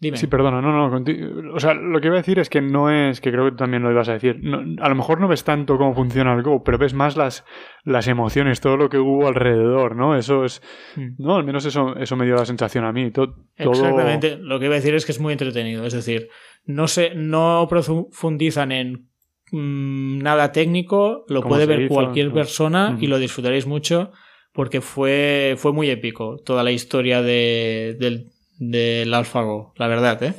Dime. 0.00 0.16
Sí, 0.18 0.26
perdona, 0.26 0.60
no, 0.60 0.88
no. 0.90 1.54
O 1.54 1.60
sea, 1.60 1.72
lo 1.72 1.98
que 1.98 2.08
iba 2.08 2.16
a 2.16 2.18
decir 2.18 2.38
es 2.38 2.50
que 2.50 2.60
no 2.60 2.90
es, 2.90 3.22
que 3.22 3.30
creo 3.30 3.46
que 3.50 3.56
también 3.56 3.82
lo 3.82 3.90
ibas 3.90 4.08
a 4.08 4.14
decir. 4.14 4.36
no- 4.42 4.60
a 4.82 4.88
lo 4.90 4.94
mejor 4.96 5.18
no 5.20 5.28
ves 5.28 5.44
tanto 5.44 5.78
cómo 5.78 5.94
funciona 5.94 6.34
el 6.34 6.42
Go, 6.42 6.62
pero 6.62 6.76
ves 6.76 6.92
más 6.92 7.16
las, 7.16 7.44
las 7.84 8.06
emociones, 8.08 8.60
todo 8.60 8.76
lo 8.76 8.90
que 8.90 8.98
hubo 8.98 9.26
alrededor, 9.28 9.96
¿no? 9.96 10.14
Eso 10.16 10.44
es, 10.44 10.60
Mm. 10.96 11.14
no, 11.18 11.36
al 11.36 11.44
menos 11.44 11.64
eso, 11.64 11.96
eso 11.96 12.16
me 12.16 12.26
dio 12.26 12.34
la 12.34 12.44
sensación 12.44 12.84
a 12.84 12.92
mí. 12.92 13.12
To- 13.12 13.34
todo... 13.56 13.70
Exactamente. 13.72 14.36
Lo 14.36 14.58
que 14.58 14.66
iba 14.66 14.74
a 14.74 14.78
decir 14.78 14.94
es 14.94 15.06
que 15.06 15.12
es 15.12 15.20
muy 15.20 15.32
entretenido. 15.32 15.86
Es 15.86 15.94
decir, 15.94 16.28
no 16.66 16.86
se, 16.86 17.14
no 17.14 17.66
profundizan 17.70 18.72
en 18.72 19.08
mm, 19.54 20.18
nada 20.22 20.52
técnico, 20.52 21.24
lo 21.28 21.42
puede 21.42 21.66
ver 21.66 21.82
hizo, 21.82 21.94
cualquier 21.94 22.28
¿no? 22.28 22.34
persona 22.34 22.96
y 23.00 23.06
lo 23.06 23.18
disfrutaréis 23.18 23.66
mucho 23.66 24.12
porque 24.52 24.80
fue, 24.80 25.54
fue 25.56 25.72
muy 25.72 25.90
épico 25.90 26.36
toda 26.44 26.62
la 26.62 26.70
historia 26.72 27.22
de, 27.22 27.96
del, 27.98 28.30
del 28.58 29.12
AlphaGo, 29.14 29.72
la 29.76 29.88
verdad, 29.88 30.22
¿eh? 30.22 30.34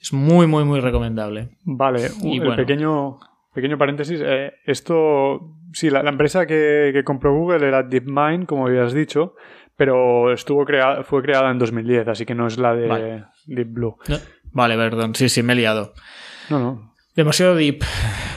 Es 0.00 0.12
muy, 0.12 0.46
muy, 0.46 0.64
muy 0.64 0.80
recomendable. 0.80 1.56
Vale, 1.64 2.08
Y 2.22 2.34
el 2.34 2.40
bueno. 2.44 2.56
pequeño, 2.56 3.18
pequeño 3.54 3.78
paréntesis. 3.78 4.20
eh, 4.22 4.52
esto, 4.66 5.40
sí, 5.72 5.88
la, 5.88 6.02
la 6.02 6.10
empresa 6.10 6.44
que, 6.46 6.90
que 6.92 7.04
compró 7.04 7.32
Google 7.34 7.66
era 7.66 7.82
DeepMind, 7.82 8.44
como 8.44 8.66
habías 8.66 8.92
dicho, 8.92 9.34
pero 9.76 10.30
estuvo 10.32 10.64
crea 10.66 11.02
fue 11.04 11.22
creada 11.22 11.50
en 11.50 11.58
2010, 11.58 12.06
así 12.08 12.26
que 12.26 12.34
no 12.34 12.46
es 12.46 12.58
la 12.58 12.74
de 12.74 12.86
Vale. 12.86 13.24
Deep 13.46 13.68
Blue. 13.72 13.96
No- 14.08 14.18
Vale, 14.52 14.76
perdón, 14.76 15.14
sí, 15.14 15.28
sí, 15.30 15.42
me 15.42 15.54
he 15.54 15.56
liado. 15.56 15.94
No, 16.50 16.58
no. 16.60 16.93
Demasiado 17.14 17.54
deep. 17.54 17.82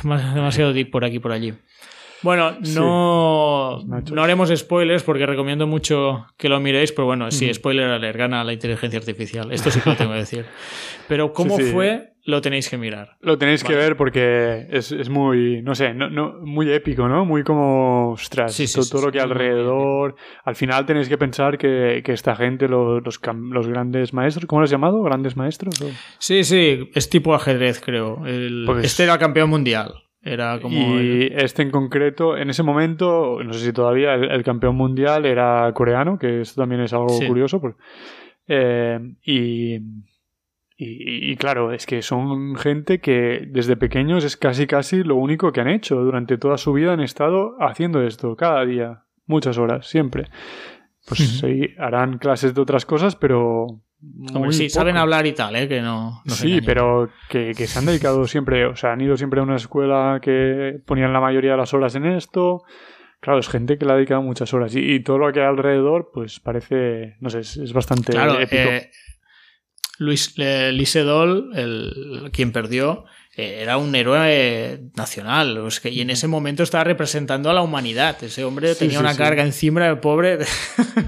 Demasiado 0.03 0.73
deep 0.73 0.91
por 0.91 1.03
aquí 1.05 1.19
por 1.19 1.31
allí. 1.31 1.53
Bueno, 2.23 2.57
no, 2.73 3.83
no 3.85 4.23
haremos 4.23 4.49
spoilers 4.55 5.03
porque 5.03 5.25
recomiendo 5.27 5.67
mucho 5.67 6.25
que 6.35 6.49
lo 6.49 6.59
miréis, 6.59 6.91
pero 6.91 7.05
bueno, 7.05 7.29
sí, 7.29 7.53
spoiler 7.53 7.89
alert, 7.89 8.17
gana 8.17 8.43
la 8.43 8.53
inteligencia 8.53 8.99
artificial. 8.99 9.51
Esto 9.51 9.69
sí 9.69 9.79
que 9.81 9.89
lo 9.91 9.95
tengo 9.95 10.13
que 10.13 10.19
decir. 10.19 10.45
Pero 11.07 11.31
cómo 11.31 11.57
Sí, 11.57 11.65
sí. 11.65 11.71
fue, 11.71 12.13
lo 12.27 12.41
tenéis 12.41 12.69
que 12.69 12.77
mirar. 12.77 13.17
Lo 13.21 13.37
tenéis 13.37 13.63
que 13.63 13.73
ver 13.73 13.95
porque 13.95 14.67
es, 14.69 14.91
es 14.91 15.09
muy, 15.09 15.61
no 15.61 15.73
sé, 15.75 15.93
no, 15.93 16.09
no, 16.09 16.33
muy 16.41 16.69
épico, 16.71 17.07
¿no? 17.07 17.23
Muy 17.25 17.43
como, 17.43 18.11
ostras, 18.11 18.53
Sí, 18.53 18.67
sí, 18.67 18.73
todo, 18.75 18.83
sí, 18.83 18.91
todo 18.91 19.05
lo 19.05 19.11
que 19.13 19.21
alrededor. 19.21 20.15
Al 20.43 20.55
final 20.55 20.85
tenéis 20.85 21.07
que 21.07 21.17
pensar 21.17 21.57
que, 21.57 22.01
que 22.03 22.11
esta 22.11 22.35
gente, 22.35 22.67
los, 22.67 23.01
los, 23.03 23.19
los 23.49 23.67
grandes 23.67 24.13
maestros, 24.13 24.45
¿cómo 24.45 24.59
los 24.61 24.67
has 24.67 24.71
llamado? 24.71 25.01
¿Grandes 25.03 25.37
maestros? 25.37 25.81
o? 25.81 25.85
Sí, 26.19 26.43
sí, 26.43 26.89
es 26.93 27.09
tipo 27.09 27.33
ajedrez, 27.33 27.79
creo. 27.79 28.25
El- 28.25 28.63
Pues- 28.65 28.83
Este 28.85 29.03
era 29.05 29.17
campeón 29.17 29.49
mundial. 29.49 29.93
Era 30.21 30.59
como. 30.59 30.75
y 30.99 31.27
el- 31.27 31.33
este 31.37 31.61
en 31.61 31.71
concreto, 31.71 32.35
en 32.37 32.49
ese 32.49 32.61
momento, 32.61 33.41
no 33.41 33.53
sé 33.53 33.63
si 33.67 33.71
todavía, 33.71 34.15
el, 34.15 34.29
el 34.29 34.43
campeón 34.43 34.75
mundial 34.75 35.25
era 35.25 35.71
coreano, 35.73 36.19
que 36.19 36.41
esto 36.41 36.61
también 36.61 36.81
es 36.81 36.91
algo 36.91 37.07
curioso. 37.25 37.61
pues, 37.61 37.75
eh, 38.49 38.99
y, 39.23 39.77
y, 40.77 41.31
y 41.31 41.35
claro, 41.37 41.71
es 41.73 41.85
que 41.85 42.01
son 42.01 42.55
gente 42.55 42.99
que 42.99 43.43
desde 43.47 43.75
pequeños 43.77 44.23
es 44.23 44.37
casi 44.37 44.67
casi 44.67 45.03
lo 45.03 45.15
único 45.15 45.51
que 45.51 45.61
han 45.61 45.69
hecho. 45.69 45.95
Durante 45.95 46.37
toda 46.37 46.57
su 46.57 46.71
vida 46.73 46.93
han 46.93 47.01
estado 47.01 47.55
haciendo 47.59 48.01
esto, 48.03 48.35
cada 48.35 48.63
día, 48.65 49.03
muchas 49.25 49.57
horas, 49.57 49.87
siempre. 49.87 50.25
Pues 51.07 51.19
sí, 51.39 51.69
harán 51.77 52.17
clases 52.17 52.53
de 52.53 52.61
otras 52.61 52.85
cosas, 52.85 53.15
pero... 53.15 53.67
Muy 53.99 54.53
sí, 54.53 54.69
saben 54.69 54.95
hablar 54.97 55.25
y 55.25 55.31
tal, 55.31 55.55
¿eh? 55.55 55.67
Que 55.67 55.81
no. 55.81 56.21
sí, 56.27 56.61
pero 56.63 57.09
que, 57.29 57.53
que 57.57 57.65
se 57.65 57.79
han 57.79 57.85
dedicado 57.85 58.27
siempre, 58.27 58.65
o 58.67 58.75
sea, 58.75 58.91
han 58.91 59.01
ido 59.01 59.17
siempre 59.17 59.39
a 59.39 59.43
una 59.43 59.55
escuela 59.55 60.19
que 60.21 60.79
ponían 60.85 61.13
la 61.13 61.19
mayoría 61.19 61.51
de 61.51 61.57
las 61.57 61.73
horas 61.73 61.95
en 61.95 62.05
esto. 62.05 62.61
Claro, 63.21 63.39
es 63.39 63.49
gente 63.49 63.79
que 63.79 63.85
le 63.85 63.93
ha 63.93 63.95
dedicado 63.95 64.21
muchas 64.21 64.53
horas. 64.53 64.75
Y, 64.75 64.81
y 64.93 64.99
todo 64.99 65.17
lo 65.17 65.31
que 65.33 65.39
hay 65.39 65.47
alrededor, 65.47 66.11
pues 66.13 66.39
parece, 66.39 67.15
no 67.21 67.31
sé, 67.31 67.39
es, 67.39 67.57
es 67.57 67.73
bastante 67.73 68.11
Claro, 68.11 68.39
épico. 68.39 68.69
eh, 68.69 68.91
Luis 69.99 70.33
eh, 70.37 70.71
Lisedol, 70.73 71.51
el, 71.55 72.29
quien 72.31 72.51
perdió, 72.51 73.05
eh, 73.35 73.59
era 73.61 73.77
un 73.77 73.93
héroe 73.95 74.79
nacional. 74.95 75.63
Es 75.67 75.79
que, 75.79 75.89
y 75.89 76.01
en 76.01 76.09
ese 76.09 76.27
momento 76.27 76.63
estaba 76.63 76.83
representando 76.83 77.49
a 77.49 77.53
la 77.53 77.61
humanidad. 77.61 78.15
Ese 78.23 78.43
hombre 78.43 78.73
Sí, 78.73 78.79
tenía 78.79 78.97
sí, 78.99 79.03
una 79.03 79.13
sí. 79.13 79.17
carga 79.17 79.43
encima, 79.43 79.87
el 79.87 79.99
pobre. 79.99 80.39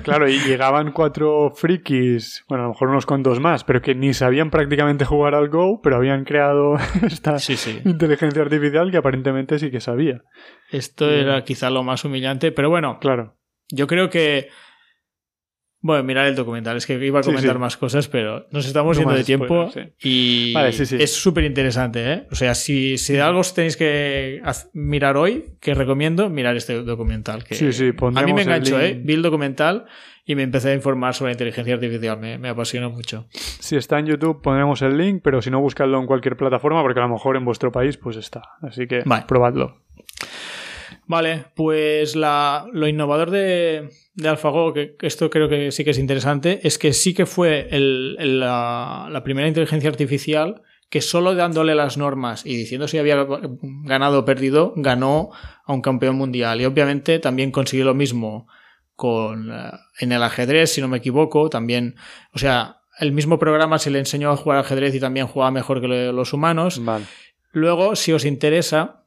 Claro, 0.04 0.30
y 0.30 0.40
llegaban 0.40 0.92
cuatro 0.92 1.52
frikis, 1.56 2.44
bueno, 2.48 2.64
a 2.64 2.68
lo 2.68 2.74
mejor 2.74 2.90
unos 2.90 3.06
cuantos 3.06 3.40
más, 3.40 3.64
pero 3.64 3.82
que 3.82 3.94
ni 3.96 4.14
sabían 4.14 4.50
prácticamente 4.50 5.04
jugar 5.06 5.36
al 5.36 5.50
Go, 5.50 5.82
pero 5.82 5.98
habían 5.98 6.24
creado 6.26 6.76
esta 7.06 7.38
inteligencia 7.86 8.42
artificial 8.42 8.90
que 8.92 8.98
aparentemente 8.98 9.60
sí 9.60 9.70
que 9.72 9.82
sabía. 9.82 10.22
Esto 10.72 11.10
era 11.12 11.44
quizá 11.44 11.70
lo 11.70 11.84
más 11.84 12.06
humillante, 12.06 12.52
pero 12.52 12.70
bueno, 12.70 12.98
Claro. 13.00 13.36
yo 13.70 13.88
creo 13.88 14.10
que. 14.10 14.50
Bueno, 15.82 16.04
mirar 16.04 16.28
el 16.28 16.36
documental, 16.36 16.76
es 16.76 16.86
que 16.86 16.94
iba 17.06 17.22
a 17.22 17.24
comentar 17.24 17.54
sí. 17.54 17.60
más 17.60 17.78
cosas, 17.78 18.10
pero 18.10 18.48
nos 18.52 18.66
estamos 18.66 18.98
No 18.98 19.04
yendo 19.04 19.16
de 19.16 19.24
tiempo 19.24 19.72
y 20.02 20.52
Vale, 20.54 20.70
es 20.70 21.14
súper 21.14 21.46
interesante, 21.46 22.14
¿eh? 22.14 22.28
O 22.32 22.36
sea, 22.36 22.54
si, 22.54 22.98
si 22.98 23.14
de 23.14 23.22
algo 23.22 23.40
os 23.40 23.54
tenéis 23.54 23.78
que 23.78 24.42
mirar 24.74 25.16
hoy, 25.16 25.54
que 25.62 25.74
recomiendo, 25.74 26.30
mirar 26.30 26.58
este 26.58 26.84
documental. 26.84 27.46
Que 27.46 27.56
Sí, 27.56 27.72
sí, 27.72 27.92
a 27.98 28.22
mí 28.24 28.34
me 28.34 28.42
enganchó. 28.42 28.80
¿eh? 28.80 29.00
Vi 29.02 29.14
el 29.14 29.22
documental 29.22 29.86
y 30.26 30.36
me 30.36 30.44
empecé 30.44 30.72
a 30.72 30.74
informar 30.74 31.14
sobre 31.14 31.30
la 31.30 31.34
inteligencia 31.34 31.74
artificial, 31.76 32.20
me, 32.20 32.38
me 32.38 32.50
apasionó 32.50 32.90
mucho. 32.90 33.28
Si 33.32 33.78
está 33.78 34.00
en 34.00 34.08
YouTube 34.08 34.42
pondremos 34.42 34.82
el 34.82 34.98
link, 34.98 35.22
pero 35.24 35.42
si 35.42 35.50
no, 35.50 35.62
buscadlo 35.62 35.98
en 36.00 36.08
cualquier 36.08 36.36
plataforma 36.36 36.82
porque 36.82 37.00
a 37.00 37.04
lo 37.04 37.10
mejor 37.10 37.38
en 37.38 37.46
vuestro 37.46 37.72
país 37.72 37.96
pues 37.96 38.18
está. 38.18 38.42
Así 38.62 38.86
que 38.86 39.04
Vale. 39.06 39.24
probadlo. 39.28 39.78
Vale, 41.10 41.46
pues 41.56 42.16
lo 42.16 42.88
innovador 42.88 43.32
de, 43.32 43.90
AlphaGo, 44.24 44.74
que, 44.74 44.96
esto 45.02 45.32
creo 45.32 45.50
que 45.50 45.72
sí 45.72 45.84
que 45.84 45.90
es 45.90 45.98
interesante, 45.98 46.60
es 46.62 46.78
que 46.78 46.94
sí 46.94 47.16
que 47.16 47.26
fue 47.26 47.68
la, 47.72 49.22
primera 49.24 49.48
inteligencia 49.48 49.90
artificial 49.90 50.62
que 50.88 51.02
solo 51.02 51.34
dándole 51.34 51.74
las 51.74 51.98
normas 51.98 52.46
y 52.46 52.56
diciendo 52.56 52.88
si 52.88 53.00
había 53.00 53.26
ganado 53.86 54.20
o 54.20 54.26
perdido, 54.26 54.74
ganó 54.76 55.32
a 55.66 55.74
un 55.74 55.82
campeón 55.82 56.16
mundial. 56.16 56.62
Y 56.62 56.66
obviamente 56.66 57.18
también 57.18 57.50
consiguió 57.50 57.86
lo 57.86 57.96
mismo 57.96 58.48
con, 58.96 59.52
eh, 59.52 59.72
en 60.00 60.12
el 60.12 60.22
ajedrez, 60.22 60.74
si 60.74 60.80
no 60.80 60.88
me 60.88 60.98
equivoco, 60.98 61.50
también, 61.50 61.96
o 62.36 62.38
sea, 62.38 62.82
el 63.00 63.14
mismo 63.14 63.40
programa 63.40 63.80
se 63.80 63.90
le 63.90 63.98
enseñó 63.98 64.30
a 64.30 64.38
jugar 64.38 64.60
ajedrez 64.60 64.94
y 64.94 65.00
también 65.00 65.26
jugaba 65.26 65.50
mejor 65.50 65.82
que 65.82 65.88
los 65.88 66.34
humanos. 66.34 66.80
Luego, 67.52 67.96
si 67.96 68.14
os 68.14 68.26
interesa, 68.26 69.00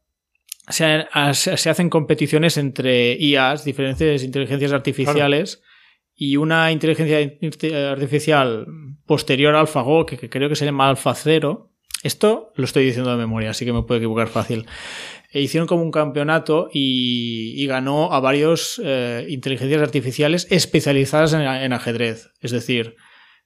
se, 0.68 1.70
hacen 1.70 1.90
competiciones 1.90 2.56
entre 2.56 3.14
IAs, 3.14 3.64
diferentes 3.64 4.22
inteligencias 4.22 4.72
artificiales, 4.72 5.62
y 6.14 6.36
una 6.36 6.70
inteligencia 6.70 7.18
artificial 7.90 8.66
posterior 9.06 9.54
a 9.54 9.60
AlphaGo, 9.60 10.06
que, 10.06 10.30
creo 10.30 10.48
que 10.48 10.56
se 10.56 10.64
llama 10.64 10.88
AlphaZero. 10.88 11.70
Esto 12.02 12.52
lo 12.56 12.64
estoy 12.64 12.84
diciendo 12.84 13.10
de 13.10 13.16
memoria, 13.16 13.50
así 13.50 13.64
que 13.64 13.72
me 13.72 13.82
puedo 13.82 13.98
equivocar 13.98 14.28
fácil. 14.28 14.66
E 15.30 15.40
hicieron 15.40 15.66
como 15.66 15.82
un 15.82 15.90
campeonato 15.90 16.68
y, 16.72 17.66
ganó 17.66 18.12
a 18.12 18.20
varios 18.20 18.80
eh, 18.84 19.26
inteligencias 19.30 19.80
artificiales 19.80 20.46
especializadas 20.50 21.32
en, 21.32 21.72
ajedrez. 21.72 22.30
Es 22.40 22.50
decir, 22.50 22.96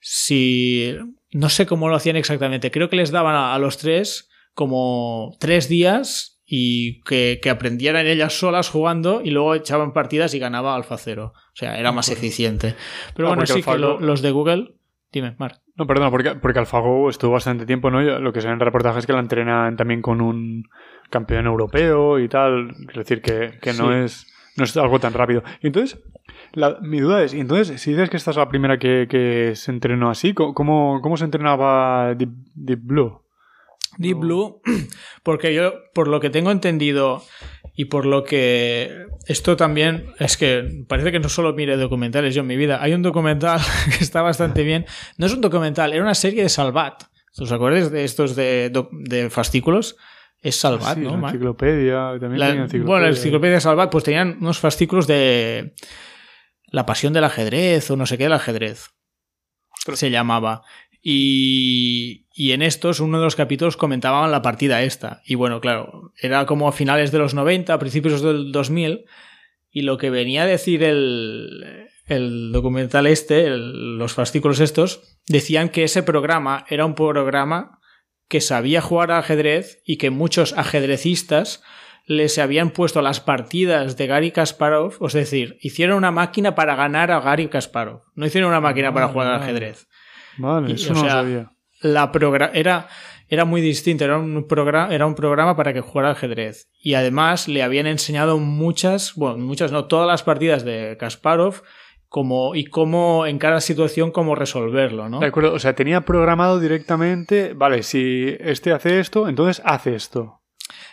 si. 0.01 0.97
No 1.33 1.49
sé 1.49 1.67
cómo 1.67 1.89
lo 1.89 1.97
hacían 1.97 2.17
exactamente. 2.17 2.71
Creo 2.71 2.89
que 2.89 2.97
les 2.97 3.11
daban 3.11 3.37
a 3.37 3.59
los 3.59 3.79
tres 3.79 4.29
como 4.55 5.37
tres 5.39 5.69
días 5.69 6.36
y 6.47 7.01
que, 7.03 7.41
aprendieran 7.51 8.07
ellas 8.07 8.39
solas 8.39 8.71
jugando 8.71 9.21
y 9.23 9.31
luego 9.31 9.55
echaban 9.55 9.93
partidas 9.93 10.33
y 10.35 10.39
ganaba 10.39 10.77
Alfa 10.77 10.97
Cero. 10.97 11.33
O 11.35 11.57
sea, 11.57 11.79
era 11.79 11.91
más 11.91 12.09
eficiente. 12.09 12.77
Pero 13.15 13.29
bueno, 13.29 13.45
sí 13.47 13.63
que 13.63 13.79
los 13.79 14.23
de 14.23 14.31
Google. 14.31 14.75
Dime, 15.13 15.35
Mark. 15.39 15.61
No, 15.77 15.87
perdona, 15.87 16.11
porque, 16.11 16.35
porque 16.37 16.59
AlphaGo 16.59 17.11
estuvo 17.11 17.33
bastante 17.33 17.67
tiempo, 17.67 17.91
¿no? 17.91 18.01
Lo 18.01 18.33
que 18.33 18.41
se 18.41 18.49
ve 18.49 18.55
en 18.55 18.61
reportajes 18.61 19.01
es 19.01 19.07
que 19.07 19.13
la 19.13 19.21
entrenan 19.21 19.77
también 19.77 20.03
con 20.03 20.21
un 20.21 20.65
campeón 21.11 21.47
europeo 21.47 22.19
y 22.19 22.29
tal. 22.29 22.71
Es 22.91 22.95
decir, 22.95 23.23
que, 23.23 23.59
no, 23.79 23.93
es, 23.93 24.27
no 24.57 24.65
es 24.65 24.77
algo 24.77 24.99
tan 24.99 25.15
rápido. 25.15 25.43
Y 25.63 25.69
entonces, 25.69 26.03
mi 26.83 27.01
duda 27.01 27.23
es, 27.23 27.35
y 27.35 27.41
entonces, 27.41 27.81
si 27.81 27.91
dices 27.91 28.11
que 28.11 28.17
esta 28.17 28.31
es 28.31 28.37
la 28.37 28.49
primera 28.49 28.79
que, 28.79 29.53
se 29.55 29.71
entrenó 29.71 30.11
así, 30.11 30.35
¿cómo, 30.35 31.01
cómo 31.03 31.17
se 31.17 31.25
entrenaba 31.25 32.15
Deep 32.15 32.81
Blue? 32.83 33.26
Deep 33.99 34.19
Blue, 34.19 34.61
porque 35.23 35.55
yo, 35.55 35.75
por 35.95 36.09
lo 36.09 36.21
que 36.21 36.31
tengo 36.31 36.51
entendido 36.51 37.23
y 37.75 37.87
por 37.87 38.07
lo 38.07 38.25
que 38.25 39.07
esto 39.27 39.57
también 39.57 40.07
es 40.19 40.37
que 40.37 40.85
parece 40.89 41.13
que 41.13 41.21
no 41.21 41.29
solo 41.29 41.53
mire 41.53 41.77
documentales 41.77 42.35
yo 42.35 42.41
en 42.41 42.47
mi 42.47 42.57
vida. 42.57 42.83
Hay 42.83 42.95
un 42.95 43.03
documental 43.03 43.61
que 43.99 44.03
está 44.03 44.23
bastante 44.23 44.63
bien. 44.63 44.87
No 45.19 45.27
es 45.27 45.33
un 45.33 45.41
documental, 45.41 45.93
era 45.93 46.03
una 46.03 46.15
serie 46.15 46.43
de 46.43 46.49
Salvat. 46.49 47.05
¿Os 47.39 47.53
acordáis 47.53 47.91
de 47.91 48.05
estos 48.05 48.35
de, 48.35 48.73
de 48.93 49.31
fascículos? 49.31 49.97
Es 50.41 50.57
Salvat, 50.57 50.97
¿no? 50.99 51.17
La 51.19 51.29
enciclopedia, 51.29 52.17
también 52.19 52.39
la, 52.39 52.49
enciclopedia. 52.51 52.87
Bueno, 52.87 53.03
la 53.03 53.09
enciclopedia 53.11 53.61
Salvat, 53.61 53.91
pues 53.91 54.05
tenían 54.05 54.39
unos 54.41 54.59
fascículos 54.59 55.07
de 55.07 55.75
la 56.67 56.87
pasión 56.87 57.13
del 57.13 57.25
ajedrez 57.25 57.91
o 57.91 57.97
no 57.97 58.07
sé 58.07 58.17
qué 58.17 58.25
del 58.25 58.33
ajedrez. 58.33 58.91
Se 59.93 60.11
llamaba. 60.11 60.63
Y, 61.09 62.27
en 62.37 62.63
estos, 62.63 62.99
uno 62.99 63.19
de 63.19 63.25
los 63.25 63.37
capítulos 63.37 63.77
comentaban 63.77 64.33
la 64.33 64.43
partida 64.43 64.83
esta. 64.83 65.23
Y 65.25 65.37
bueno, 65.37 65.61
claro, 65.61 66.13
era 66.21 66.47
como 66.47 66.67
a 66.67 66.73
finales 66.73 67.13
de 67.13 67.19
los 67.19 67.33
90, 67.33 67.73
a 67.73 67.79
principios 67.79 68.23
del 68.23 68.51
2000. 68.51 69.05
Y 69.71 69.83
lo 69.83 69.99
que 69.99 70.11
venía 70.11 70.43
a 70.43 70.47
decir 70.47 70.83
el, 70.83 71.89
el 72.07 72.51
documental 72.51 73.07
este, 73.07 73.51
los 73.51 74.15
fascículos 74.15 74.59
estos, 74.59 75.21
decían 75.29 75.69
que 75.69 75.85
ese 75.85 76.03
programa 76.03 76.65
era 76.69 76.85
un 76.85 76.97
programa 76.97 77.79
que 78.27 78.41
sabía 78.41 78.81
jugar 78.81 79.13
al 79.13 79.21
ajedrez 79.21 79.81
y 79.87 79.99
que 79.99 80.11
muchos 80.11 80.55
ajedrecistas 80.55 81.63
les 82.05 82.37
habían 82.39 82.71
puesto 82.71 83.01
las 83.01 83.21
partidas 83.21 83.97
de 83.97 84.09
Gary 84.09 84.33
Kasparov, 84.33 84.97
es 85.07 85.13
decir, 85.13 85.57
hicieron 85.61 85.99
una 85.99 86.11
máquina 86.11 86.57
para 86.57 86.75
ganar 86.75 87.13
a 87.13 87.21
Gary 87.21 87.47
Kasparov, 87.47 88.03
no 88.17 88.27
hicieron 88.27 88.51
una 88.51 88.61
máquina 88.61 88.93
para 88.93 89.07
jugar 89.07 89.29
al 89.29 89.43
ajedrez. 89.43 89.87
Vale, 90.39 90.75
eso 90.75 90.95
no 90.95 91.01
sabía. 91.01 91.51
La 91.81 92.11
era, 92.55 92.89
era 93.29 93.45
muy 93.45 93.61
distinto, 93.61 94.05
era 94.05 94.19
un, 94.19 94.47
programa, 94.47 94.95
era 94.95 95.07
un 95.07 95.15
programa 95.15 95.57
para 95.57 95.73
que 95.73 95.81
jugara 95.81 96.13
ajedrez. 96.13 96.69
Y 96.81 96.95
además 96.95 97.49
le 97.49 97.63
habían 97.63 97.87
enseñado 97.87 98.39
muchas, 98.39 99.15
bueno, 99.15 99.39
muchas 99.39 99.73
no, 99.73 99.87
todas 99.87 100.07
las 100.07 100.23
partidas 100.23 100.65
de 100.65 100.97
Kasparov 100.99 101.63
como, 102.09 102.55
y 102.55 102.65
cómo 102.65 103.27
en 103.27 103.39
cada 103.39 103.61
situación 103.61 104.11
cómo 104.11 104.35
resolverlo, 104.35 105.09
¿no? 105.09 105.21
De 105.21 105.27
acuerdo, 105.27 105.53
o 105.53 105.59
sea, 105.59 105.75
tenía 105.75 106.03
programado 106.03 106.61
directamente, 106.61 107.53
vale, 107.53 107.83
si 107.83 108.37
este 108.41 108.73
hace 108.73 109.01
esto, 109.01 109.29
entonces 109.29 109.61
hace 109.65 109.95
esto. 109.95 110.41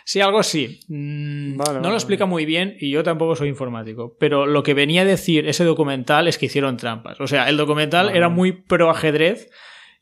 Sí, 0.04 0.20
algo 0.20 0.38
así. 0.38 0.80
Mm, 0.88 1.56
no 1.56 1.90
lo 1.90 1.94
explica 1.94 2.26
muy 2.26 2.44
bien 2.44 2.76
y 2.78 2.90
yo 2.90 3.02
tampoco 3.02 3.36
soy 3.36 3.48
informático. 3.48 4.16
Pero 4.20 4.46
lo 4.46 4.62
que 4.62 4.74
venía 4.74 5.02
a 5.02 5.06
decir 5.06 5.48
ese 5.48 5.64
documental 5.64 6.28
es 6.28 6.36
que 6.36 6.46
hicieron 6.46 6.76
trampas. 6.76 7.20
O 7.20 7.26
sea, 7.26 7.48
el 7.48 7.56
documental 7.56 8.14
era 8.14 8.28
muy 8.28 8.52
pro 8.52 8.90
ajedrez 8.90 9.50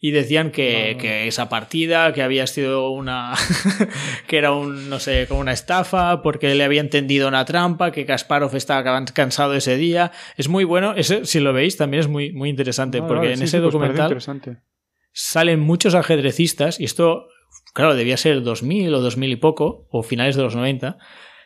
y 0.05 0.11
decían 0.11 0.51
que, 0.51 0.97
que, 1.01 1.29
esa 1.29 1.49
partida, 1.49 2.13
que 2.13 2.23
había 2.23 2.49
sido 2.49 2.91
una. 2.91 3.35
que 4.27 4.37
era 4.37 4.51
un, 4.51 4.91
no 4.91 4.99
sé, 4.99 5.29
como 5.29 5.39
una 5.39 5.53
estafa, 5.53 6.23
porque 6.23 6.53
le 6.57 6.65
había 6.65 6.81
entendido 6.81 7.29
una 7.29 7.45
trampa, 7.45 7.93
que 7.93 8.05
Kasparov 8.05 8.57
estaba 8.57 9.05
cansado 9.15 9.55
ese 9.55 9.77
día. 9.77 10.11
Es 10.37 10.49
muy 10.49 10.65
bueno, 10.65 10.95
ese, 10.97 11.25
si 11.25 11.39
lo 11.39 11.53
veis, 11.53 11.77
también 11.77 12.01
es 12.01 12.09
muy, 12.09 12.33
muy 12.33 12.49
interesante, 12.51 13.01
porque 13.01 13.35
en 13.35 13.43
ese 13.43 13.61
pues 13.61 13.73
documental 13.73 14.19
salen 15.13 15.61
muchos 15.61 15.95
ajedrecistas, 15.95 16.81
y 16.81 16.85
esto 16.85 17.29
claro, 17.73 17.95
debía 17.95 18.17
ser 18.17 18.43
2000 18.43 18.95
o 18.95 19.01
2000 19.01 19.33
y 19.33 19.37
poco, 19.37 19.87
o 19.91 20.03
finales 20.03 20.37
de 20.37 20.43
los 20.43 20.55
90, 20.55 20.99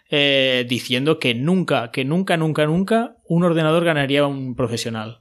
eh, 0.08 0.64
diciendo 0.68 1.18
que 1.18 1.34
nunca, 1.34 1.90
que 1.90 2.04
nunca, 2.04 2.36
nunca, 2.36 2.66
nunca 2.66 3.16
un 3.28 3.44
ordenador 3.44 3.84
ganaría 3.84 4.20
a 4.20 4.26
un 4.26 4.54
profesional. 4.54 5.20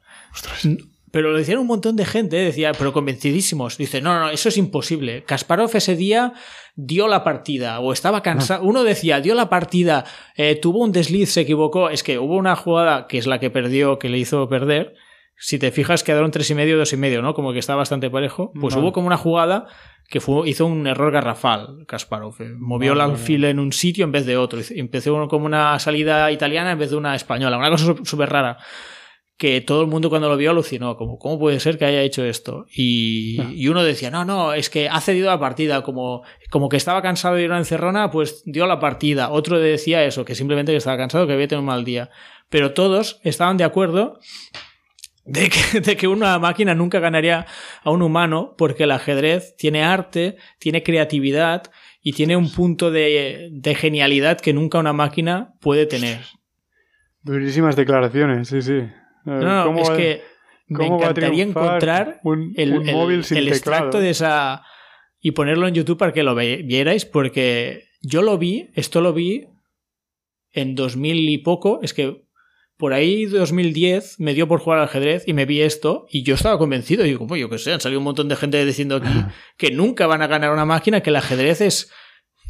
Pero 1.12 1.32
lo 1.32 1.38
decían 1.38 1.60
un 1.60 1.68
montón 1.68 1.96
de 1.96 2.04
gente, 2.04 2.36
decía, 2.36 2.74
pero 2.78 2.92
convencidísimos. 2.92 3.78
Dice, 3.78 4.02
no, 4.02 4.20
no, 4.20 4.30
eso 4.30 4.50
es 4.50 4.58
imposible. 4.58 5.24
Kasparov 5.24 5.74
ese 5.74 5.96
día 5.96 6.34
dio 6.76 7.08
la 7.08 7.24
partida 7.24 7.80
o 7.80 7.94
estaba 7.94 8.22
cansado. 8.22 8.66
Uno 8.66 8.84
decía, 8.84 9.22
dio 9.22 9.34
la 9.34 9.48
partida, 9.48 10.04
eh, 10.36 10.60
tuvo 10.62 10.84
un 10.84 10.92
desliz, 10.92 11.32
se 11.32 11.42
equivocó. 11.42 11.90
Es 11.90 12.04
que 12.04 12.20
hubo 12.20 12.36
una 12.36 12.58
jugada 12.58 13.08
que 13.08 13.18
es 13.18 13.28
la 13.28 13.40
que 13.40 13.50
perdió, 13.50 13.98
que 13.98 14.10
le 14.10 14.18
hizo 14.18 14.50
perder. 14.50 14.96
Si 15.38 15.60
te 15.60 15.72
fijas, 15.72 16.04
quedaron 16.04 16.32
tres 16.32 16.50
y 16.50 16.56
medio, 16.56 16.78
dos 16.78 16.94
y 16.94 16.98
medio, 16.98 17.22
¿no? 17.22 17.34
Como 17.34 17.52
que 17.52 17.60
está 17.60 17.76
bastante 17.76 18.10
parejo. 18.10 18.52
Pues 18.60 18.76
hubo 18.76 18.94
como 18.94 19.08
una 19.08 19.18
jugada 19.18 19.68
que 20.10 20.22
fue, 20.22 20.48
hizo 20.50 20.66
un 20.66 20.88
error 20.88 21.12
garrafal, 21.12 21.86
Kasparov. 21.88 22.36
Eh, 22.42 22.54
movió 22.58 22.94
el 22.94 23.02
alfil 23.02 23.44
en 23.46 23.60
un 23.60 23.74
sitio 23.74 24.06
en 24.06 24.12
vez 24.12 24.26
de 24.26 24.38
otro. 24.38 24.60
Empezó 24.70 25.28
como 25.28 25.46
una 25.46 25.78
salida 25.80 26.32
italiana 26.32 26.72
en 26.72 26.80
vez 26.80 26.92
de 26.92 26.96
una 26.96 27.16
española. 27.16 27.58
Una 27.58 27.70
cosa 27.70 27.96
súper 28.04 28.30
rara. 28.30 28.58
Que 29.38 29.60
todo 29.60 29.82
el 29.82 29.88
mundo 29.88 30.10
cuando 30.10 30.30
lo 30.30 30.38
vio 30.38 30.52
alucinó, 30.52 30.96
como, 30.96 31.18
¿cómo 31.18 31.38
puede 31.38 31.60
ser 31.60 31.78
que 31.78 31.84
haya 31.84 32.02
hecho 32.04 32.24
esto? 32.24 32.66
Y, 32.74 33.42
ah. 33.42 33.52
y 33.54 33.68
uno 33.68 33.84
decía, 33.84 34.10
no, 34.10 34.24
no, 34.24 34.54
es 34.54 34.70
que 34.70 34.88
ha 34.88 35.02
cedido 35.02 35.28
la 35.28 35.38
partida, 35.38 35.82
como, 35.82 36.24
como 36.50 36.70
que 36.70 36.78
estaba 36.78 37.02
cansado 37.02 37.36
de 37.36 37.44
ir 37.44 37.52
a 37.52 37.58
encerrona, 37.58 38.10
pues 38.12 38.44
dio 38.46 38.66
la 38.66 38.80
partida. 38.80 39.32
Otro 39.32 39.60
decía 39.60 40.06
eso, 40.06 40.24
que 40.24 40.36
simplemente 40.36 40.72
que 40.72 40.78
estaba 40.78 40.96
cansado, 40.96 41.28
que 41.28 41.34
había 41.34 41.50
tenido 41.50 41.60
un 41.60 41.66
mal 41.66 41.84
día. 41.84 42.12
Pero 42.48 42.74
todos 42.74 43.20
estaban 43.24 43.58
de 43.58 43.66
acuerdo 43.66 44.20
de 45.26 45.98
que, 45.98 46.08
una 46.08 46.38
máquina 46.38 46.76
nunca 46.76 47.00
ganaría 47.00 47.48
a 47.84 47.90
un 47.90 48.04
humano 48.04 48.54
porque 48.58 48.84
el 48.84 48.92
ajedrez 48.92 49.56
tiene 49.58 49.84
arte, 49.84 50.38
tiene 50.60 50.84
creatividad 50.84 51.64
y 52.02 52.14
tiene 52.14 52.38
un 52.38 52.52
punto 52.52 52.92
de, 52.92 53.52
genialidad 53.76 54.40
que 54.40 54.54
nunca 54.54 54.78
una 54.78 54.94
máquina 54.94 55.56
puede 55.62 55.88
tener. 55.88 56.20
Durísimas 57.24 57.76
declaraciones, 57.76 58.48
sí, 58.48 58.62
sí. 58.62 58.84
No, 59.26 59.72
no, 59.72 59.82
es 59.82 59.90
que 59.90 60.22
me 60.68 60.86
encantaría 60.86 61.44
encontrar 61.44 62.22
el, 62.56 62.82
móvil 62.82 63.26
el 63.32 63.48
extracto 63.48 64.00
de 64.00 64.12
esa 64.12 64.62
y 65.20 65.32
ponerlo 65.32 65.68
en 65.68 65.74
YouTube 65.74 65.98
para 65.98 66.14
que 66.14 66.22
lo 66.22 66.36
vierais 66.36 67.06
porque 67.06 67.86
yo 68.02 68.22
lo 68.22 68.38
vi, 68.38 68.70
esto 68.76 69.02
lo 69.02 69.12
vi 69.12 69.48
en 70.52 70.76
2000 70.76 71.30
y 71.30 71.40
poco, 71.40 71.80
es 71.82 71.96
que 71.96 72.25
por 72.78 72.94
ahí 72.94 73.26
2010 73.26 74.20
me 74.20 74.34
dio 74.34 74.48
por 74.48 74.60
jugar 74.60 74.80
al 74.80 74.86
ajedrez 74.86 75.24
y 75.26 75.34
me 75.34 75.46
vi 75.46 75.62
esto 75.62 76.06
y 76.10 76.24
yo 76.24 76.36
estaba 76.36 76.58
convencido. 76.58 77.06
Y 77.06 77.10
digo, 77.10 77.26
pues 77.28 77.40
yo 77.40 77.50
qué 77.50 77.58
sé, 77.58 77.74
han 77.74 77.82
salido 77.82 78.00
un 78.00 78.06
montón 78.06 78.28
de 78.28 78.36
gente 78.36 78.64
diciendo 78.66 78.98
aquí 78.98 79.26
que 79.58 79.72
nunca 79.72 80.08
van 80.08 80.22
a 80.22 80.28
ganar 80.28 80.52
una 80.52 80.66
máquina, 80.66 81.02
que 81.02 81.10
el 81.10 81.16
ajedrez 81.16 81.62
es. 81.62 81.92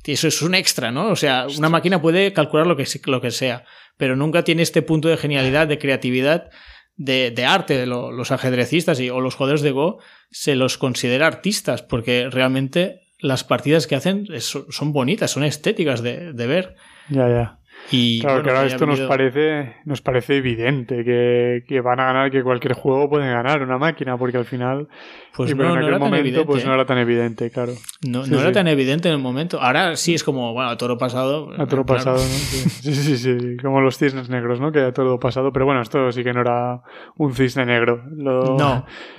Eso 0.04 0.28
es 0.28 0.42
un 0.44 0.54
extra, 0.54 0.92
¿no? 0.92 1.08
O 1.08 1.16
sea, 1.16 1.48
una 1.58 1.70
máquina 1.70 2.00
puede 2.00 2.32
calcular 2.32 2.68
lo 2.68 2.78
que, 2.78 2.86
lo 3.06 3.22
que 3.22 3.32
sea, 3.32 3.66
pero 3.98 4.16
nunca 4.16 4.44
tiene 4.44 4.62
este 4.62 4.84
punto 4.84 5.08
de 5.08 5.18
genialidad, 5.18 5.68
de 5.68 5.80
creatividad, 5.80 6.52
de, 6.96 7.32
de 7.32 7.46
arte. 7.46 7.76
De 7.76 7.88
los 7.88 8.32
ajedrecistas 8.32 9.00
y, 9.00 9.10
o 9.10 9.20
los 9.20 9.34
jugadores 9.34 9.62
de 9.62 9.72
Go 9.72 10.00
se 10.30 10.56
los 10.56 10.78
considera 10.78 11.26
artistas, 11.26 11.82
porque 11.82 12.30
realmente 12.30 13.02
las 13.20 13.44
partidas 13.44 13.88
que 13.88 13.96
hacen 13.96 14.28
son 14.40 14.94
bonitas, 14.94 15.32
son 15.32 15.44
estéticas 15.44 16.04
de, 16.04 16.34
de 16.34 16.48
ver. 16.48 16.76
Ya, 17.10 17.28
ya. 17.28 17.60
Y, 17.92 18.22
claro, 18.22 18.42
que 18.42 18.50
ahora 18.50 18.66
esto 18.66 18.86
nos 18.86 19.00
parece, 19.02 19.76
nos 19.86 20.02
parece 20.02 20.38
evidente 20.38 21.04
que, 21.04 21.82
van 21.82 22.00
a 22.00 22.06
ganar, 22.06 22.32
que 22.32 22.42
cualquier 22.42 22.74
juego 22.74 23.10
puede 23.10 23.28
ganar 23.28 23.62
una 23.62 23.78
máquina, 23.78 24.18
porque 24.18 24.38
al 24.38 24.46
final. 24.46 24.88
Pues 25.36 25.56
no, 25.56 25.76
en 25.76 25.84
aquel 25.84 26.00
momento 26.00 26.46
pues 26.46 26.66
no 26.66 26.72
¿eh? 26.72 26.76
era 26.76 26.86
tan 26.86 26.98
evidente, 26.98 27.52
claro. 27.52 27.74
No, 28.08 28.24
era 28.26 28.52
tan 28.52 28.68
evidente 28.68 29.10
en 29.10 29.16
el 29.16 29.22
momento. 29.22 29.62
Ahora 29.62 29.96
sí 29.98 30.14
es 30.14 30.24
como, 30.24 30.54
bueno, 30.54 30.70
a 30.70 30.78
toro 30.78 30.98
pasado. 30.98 31.52
A 31.58 31.66
toro 31.68 31.86
pasado, 31.86 32.18
¿no? 32.18 32.24
Sí. 32.86 32.94
sí, 32.94 33.18
sí, 33.18 33.58
como 33.62 33.82
los 33.82 33.98
cisnes 33.98 34.30
negros, 34.30 34.60
¿no? 34.60 34.72
Que 34.72 34.80
a 34.80 34.92
todo 34.92 35.20
pasado. 35.20 35.52
Pero 35.52 35.66
bueno, 35.66 35.82
esto 35.82 36.12
sí 36.12 36.24
que 36.24 36.34
no 36.34 36.42
era 36.42 36.82
un 37.18 37.34
cisne 37.34 37.66
negro. 37.66 38.04
No, 38.10 38.58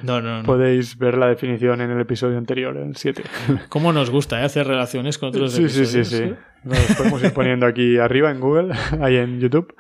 no, 0.03 0.21
no, 0.21 0.43
Podéis 0.45 0.97
ver 0.97 1.19
la 1.19 1.29
definición 1.29 1.81
en 1.81 1.91
el 1.91 2.01
episodio 2.01 2.39
anterior, 2.39 2.77
el 2.77 2.97
7. 2.97 3.23
¿Cómo 3.69 3.93
nos 3.93 4.11
gusta 4.11 4.41
¿eh? 4.41 4.45
hacer 4.45 4.67
relaciones 4.67 5.19
con 5.19 5.29
otros 5.31 5.53
sí, 5.53 5.69
Sí, 5.69 5.87
sí, 5.87 6.05
sí. 6.05 6.35
Nos 6.65 6.97
podemos 6.97 7.23
ir 7.23 7.33
poniendo 7.33 7.67
aquí 7.67 7.99
arriba 7.99 8.31
en 8.31 8.41
Google, 8.41 8.75
ahí 9.01 9.17
en 9.17 9.41
YouTube. 9.41 9.75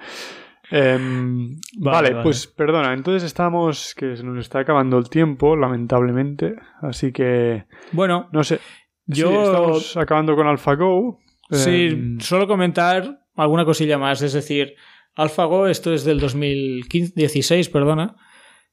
Em, 0.70 1.61
vale, 1.79 2.16
pues 2.22 2.47
perdona, 2.47 2.93
entonces 2.93 3.22
estamos, 3.22 3.95
que 3.95 4.16
se 4.16 4.24
nos 4.24 4.39
está 4.39 4.61
acabando 4.61 4.99
el 4.99 5.09
tiempo, 5.09 5.57
lamentablemente, 5.57 6.57
así 6.83 7.12
que... 7.12 7.66
Bueno, 7.93 8.29
no 8.33 8.43
sé. 8.43 8.59
Yo... 9.07 9.45
estamos 9.45 9.97
acabando 9.97 10.35
con 10.35 10.49
AlphaGo. 10.49 11.20
Sí, 11.51 11.89
em, 11.93 12.18
solo 12.18 12.49
comentar 12.49 13.20
alguna 13.37 13.64
cosilla 13.64 13.99
más, 13.99 14.22
es 14.22 14.33
decir, 14.33 14.74
AlphaGo, 15.14 15.68
esto 15.68 15.93
es 15.93 16.05
del 16.05 16.18
2016, 16.18 17.68
perdona, 17.68 18.16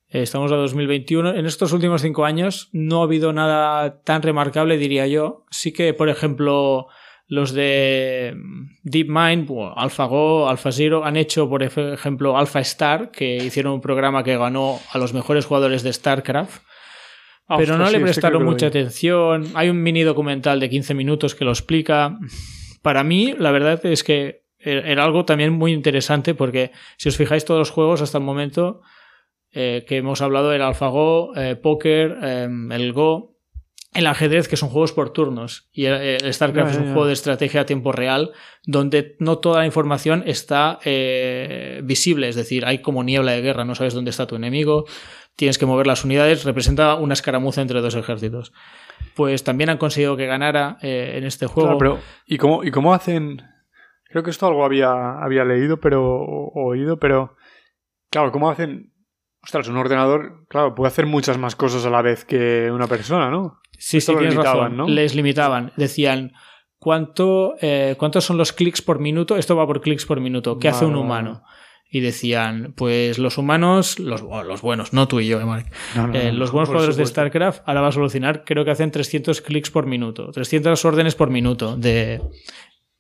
estamos 0.10 0.52
a 0.52 0.56
2021. 0.56 1.36
En 1.36 1.46
estos 1.46 1.74
últimos 1.74 2.02
cinco 2.02 2.26
años 2.26 2.70
no 2.72 3.02
ha 3.02 3.04
habido 3.06 3.34
nada 3.34 4.02
tan 4.02 4.22
remarcable, 4.22 4.78
diría 4.78 5.08
yo. 5.08 5.46
Sí 5.50 5.74
que, 5.74 5.94
por 5.94 6.10
ejemplo, 6.10 6.88
los 7.28 7.54
de 7.54 8.36
DeepMind, 8.84 9.50
AlphaGo, 9.76 10.50
AlphaZero, 10.50 11.06
han 11.06 11.16
hecho, 11.16 11.50
por 11.50 11.64
ejemplo, 11.64 12.38
AlphaStar, 12.38 13.12
que 13.12 13.38
hicieron 13.38 13.74
un 13.74 13.82
programa 13.82 14.24
que 14.24 14.38
ganó 14.38 14.80
a 14.92 14.98
los 14.98 15.14
mejores 15.14 15.46
jugadores 15.46 15.84
de 15.84 15.94
StarCraft. 15.94 16.62
Ah, 17.48 17.58
pero 17.58 17.78
no 17.78 17.90
le 17.90 18.00
prestaron 18.00 18.44
mucha 18.44 18.68
atención. 18.68 19.48
Hay 19.54 19.70
un 19.70 19.82
mini 19.82 20.04
documental 20.04 20.60
de 20.60 20.70
15 20.70 20.94
minutos 20.94 21.36
que 21.36 21.46
lo 21.46 21.52
explica. 21.52 22.18
Para 22.82 23.04
mí, 23.04 23.34
la 23.38 23.52
verdad 23.52 23.86
es 23.86 24.04
que 24.04 24.44
era 24.60 25.04
algo 25.04 25.26
también 25.26 25.52
muy 25.54 25.74
interesante 25.74 26.36
porque 26.36 26.72
si 26.98 27.10
os 27.10 27.18
fijáis 27.18 27.44
todos 27.44 27.60
los 27.60 27.70
juegos 27.70 28.02
hasta 28.02 28.18
el 28.18 28.24
momento 28.24 28.82
eh, 29.52 29.86
que 29.88 29.98
hemos 29.98 30.22
hablado, 30.22 30.54
el 30.54 30.62
AlphaGo, 30.62 31.36
eh, 31.36 31.56
Poker, 31.56 32.18
eh, 32.24 32.48
el 32.72 32.94
Go, 32.94 33.33
el 33.94 34.08
ajedrez, 34.08 34.48
que 34.48 34.58
son 34.58 34.70
juegos 34.70 34.92
por 34.92 35.12
turnos, 35.12 35.70
y 35.72 35.86
el, 35.86 36.34
StarCraft 36.34 36.72
es 36.72 36.78
un 36.78 36.86
juego 36.94 37.06
de 37.06 37.14
estrategia 37.14 37.62
a 37.62 37.66
tiempo 37.66 37.92
real, 37.92 38.32
donde 38.66 39.16
no 39.20 39.38
toda 39.38 39.60
la 39.60 39.66
información 39.66 40.24
está 40.26 40.80
eh, 40.84 41.82
visible, 41.84 42.30
es 42.30 42.36
decir, 42.36 42.66
hay 42.66 42.80
como 42.80 43.04
niebla 43.04 43.34
de 43.34 43.42
guerra, 43.42 43.66
no 43.66 43.76
sabes 43.76 43.94
dónde 43.94 44.12
está 44.12 44.28
tu 44.28 44.36
enemigo, 44.36 44.86
tienes 45.36 45.58
que 45.58 45.66
mover 45.66 45.88
las 45.88 46.04
unidades, 46.04 46.44
representa 46.44 46.96
una 46.96 47.14
escaramuza 47.14 47.62
entre 47.62 47.82
dos 47.82 47.96
ejércitos. 47.96 48.54
Pues 49.16 49.44
también 49.44 49.70
han 49.70 49.78
conseguido 49.78 50.18
que 50.18 50.26
ganara 50.26 50.78
eh, 50.82 51.14
en 51.18 51.24
este 51.24 51.48
juego. 51.48 51.78
pero 51.78 52.00
¿y 52.26 52.38
cómo, 52.38 52.64
¿y 52.64 52.72
cómo 52.72 52.94
hacen? 52.94 53.42
Creo 54.06 54.24
que 54.24 54.30
esto 54.30 54.48
algo 54.48 54.64
había, 54.64 55.20
había 55.20 55.44
leído 55.44 55.80
pero, 55.80 56.04
o 56.04 56.70
oído, 56.70 56.98
pero 56.98 57.36
claro, 58.10 58.32
¿cómo 58.32 58.50
hacen 58.50 58.94
Ostras, 59.44 59.68
un 59.68 59.76
ordenador, 59.76 60.46
claro, 60.48 60.74
puede 60.74 60.88
hacer 60.88 61.06
muchas 61.06 61.38
más 61.38 61.58
cosas 61.58 61.86
a 61.86 61.90
la 61.90 62.02
vez 62.02 62.24
que 62.24 62.72
una 62.72 62.88
persona, 62.88 63.30
¿no? 63.30 63.60
Sí, 63.78 64.02
sí, 64.02 64.16
tienes 64.16 64.36
razón. 64.36 64.78
¿no? 64.78 64.88
Les 64.88 65.16
limitaban. 65.16 65.72
Decían, 65.76 66.34
¿cuánto, 66.78 67.56
eh, 67.62 67.96
¿cuántos 67.98 68.26
son 68.26 68.38
los 68.38 68.54
clics 68.54 68.82
por 68.82 69.00
minuto? 69.00 69.38
Esto 69.38 69.56
va 69.56 69.66
por 69.66 69.82
clics 69.82 70.06
por 70.06 70.20
minuto. 70.20 70.60
¿Qué 70.60 70.70
hace 70.70 70.86
un 70.86 70.96
humano? 70.96 71.44
Y 71.90 72.00
decían, 72.00 72.74
pues 72.76 73.20
los 73.20 73.38
humanos, 73.38 74.00
los, 74.00 74.22
los 74.22 74.62
buenos, 74.62 74.94
no 74.94 75.08
tú 75.08 75.20
y 75.20 75.28
yo, 75.28 75.40
eh, 75.40 75.66
eh 76.14 76.32
los 76.34 76.52
buenos 76.52 76.70
jugadores 76.70 76.96
de 76.96 77.06
StarCraft 77.06 77.62
ahora 77.68 77.82
va 77.82 77.90
a 77.90 77.92
solucionar, 77.92 78.44
creo 78.46 78.66
que 78.66 78.72
hacen 78.72 78.90
300 78.90 79.42
clics 79.42 79.70
por 79.70 79.86
minuto, 79.86 80.32
300 80.32 80.84
órdenes 80.86 81.14
por 81.14 81.30
minuto 81.30 81.78
de, 81.78 82.20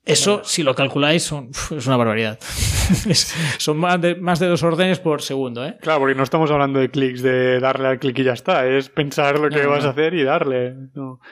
eso, 0.05 0.41
si 0.43 0.63
lo 0.63 0.75
calculáis, 0.75 1.23
son, 1.23 1.49
es 1.75 1.87
una 1.87 1.97
barbaridad. 1.97 2.39
son 3.57 3.77
más 3.77 4.01
de, 4.01 4.15
más 4.15 4.39
de 4.39 4.47
dos 4.47 4.61
órdenes 4.63 4.99
por 4.99 5.21
segundo, 5.21 5.65
¿eh? 5.65 5.77
Claro, 5.81 5.99
porque 5.99 6.15
no 6.15 6.23
estamos 6.23 6.51
hablando 6.51 6.79
de 6.79 6.89
clics 6.89 7.21
de 7.21 7.59
darle 7.59 7.87
al 7.87 7.99
clic 7.99 8.19
y 8.19 8.23
ya 8.23 8.33
está. 8.33 8.67
Es 8.67 8.89
pensar 8.89 9.39
lo 9.39 9.49
que 9.49 9.65
vas 9.65 9.85
a 9.85 9.89
hacer 9.89 10.13
y 10.13 10.23
darle. 10.23 10.75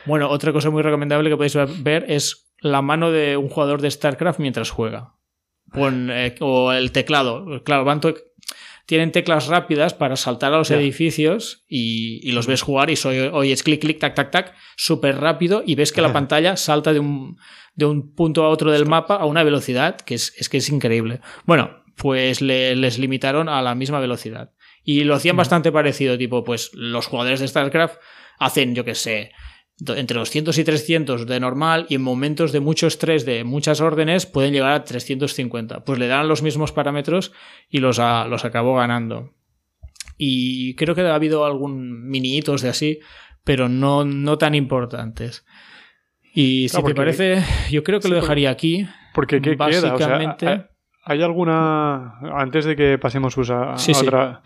Bueno, 0.06 0.30
otra 0.30 0.54
cosa 0.54 0.70
muy 0.70 0.82
recomendable 0.82 1.30
que 1.30 1.38
podéis 1.38 1.58
ver 1.84 2.06
es 2.08 2.54
la 2.60 2.82
mano 2.82 3.12
de 3.12 3.38
un 3.38 3.50
jugador 3.50 3.82
de 3.82 3.92
StarCraft 3.92 4.40
mientras 4.40 4.70
juega. 4.70 5.16
Eh, 5.74 6.36
o 6.42 6.72
el 6.72 6.92
teclado. 6.92 7.64
Claro, 7.64 7.86
van 7.86 8.02
tienen 8.86 9.12
teclas 9.12 9.48
rápidas 9.48 9.94
para 9.94 10.16
saltar 10.16 10.54
a 10.54 10.58
los 10.58 10.72
edificios 10.72 11.64
y, 11.68 12.32
los 12.32 12.48
ves 12.48 12.62
jugar 12.62 12.90
y 12.90 12.96
soy, 12.96 13.20
oyes 13.20 13.64
clic, 13.64 13.82
clic, 13.82 14.00
tac, 14.00 14.16
tac, 14.16 14.32
tac, 14.32 14.56
súper 14.76 15.20
rápido 15.20 15.64
y 15.66 15.76
ves 15.76 15.92
que 15.92 16.02
la 16.02 16.14
pantalla 16.14 16.58
salta 16.58 16.94
de 16.94 17.00
un, 17.00 17.38
de 17.76 17.86
un 17.86 18.14
punto 18.14 18.44
a 18.44 18.50
otro 18.50 18.72
del 18.72 18.86
mapa 18.86 19.16
a 19.16 19.26
una 19.26 19.44
velocidad 19.44 19.98
que 19.98 20.16
es, 20.16 20.50
que 20.50 20.58
es 20.58 20.70
increíble. 20.70 21.22
Bueno, 21.46 21.84
pues 21.96 22.42
les 22.42 23.00
limitaron 23.00 23.50
a 23.50 23.62
la 23.62 23.76
misma 23.76 24.00
velocidad. 24.00 24.52
Y 24.84 25.04
lo 25.04 25.14
hacían 25.14 25.38
bastante 25.38 25.72
parecido, 25.72 26.18
tipo, 26.18 26.44
pues 26.44 26.72
los 26.74 27.06
jugadores 27.06 27.40
de 27.40 27.48
StarCraft 27.48 28.00
hacen, 28.40 28.74
yo 28.74 28.84
qué 28.84 28.96
sé, 28.96 29.32
entre 29.88 30.18
200 30.18 30.58
y 30.58 30.64
300 30.64 31.26
de 31.26 31.40
normal 31.40 31.86
y 31.90 31.96
en 31.96 32.02
momentos 32.02 32.52
de 32.52 32.60
mucho 32.60 32.88
estrés 32.88 33.26
de 33.26 33.44
muchas 33.44 33.82
órdenes 33.82 34.26
pueden 34.26 34.54
llegar 34.54 34.74
a 34.74 34.84
350. 34.84 35.84
Pues 35.84 36.00
le 36.00 36.08
dan 36.08 36.28
los 36.28 36.44
mismos 36.44 36.72
parámetros 36.72 37.32
y 37.70 37.80
los, 37.80 37.98
los 37.98 38.46
acabó 38.46 38.76
ganando. 38.76 39.34
Y 40.18 40.76
creo 40.76 40.94
que 40.94 41.02
ha 41.02 41.16
habido 41.16 41.46
algún 41.46 42.08
mini 42.08 42.38
hitos 42.38 42.62
de 42.62 42.70
así, 42.70 43.00
pero 43.44 43.70
no, 43.70 44.06
no 44.06 44.38
tan 44.38 44.54
importantes. 44.54 45.46
Y 46.34 46.70
si 46.70 46.84
te 46.84 46.96
parece, 46.96 47.44
yo 47.72 47.84
creo 47.84 48.00
que 48.00 48.08
lo 48.08 48.16
dejaría 48.16 48.52
aquí. 48.52 48.88
Porque 49.14 49.42
¿qué 49.42 49.58
queda? 49.58 50.70
¿hay, 51.04 51.22
alguna, 51.22 52.20
antes 52.36 52.66
de 52.66 52.76
que 52.76 52.98
pasemos 52.98 53.36
a, 53.50 53.76
otra, 53.76 54.44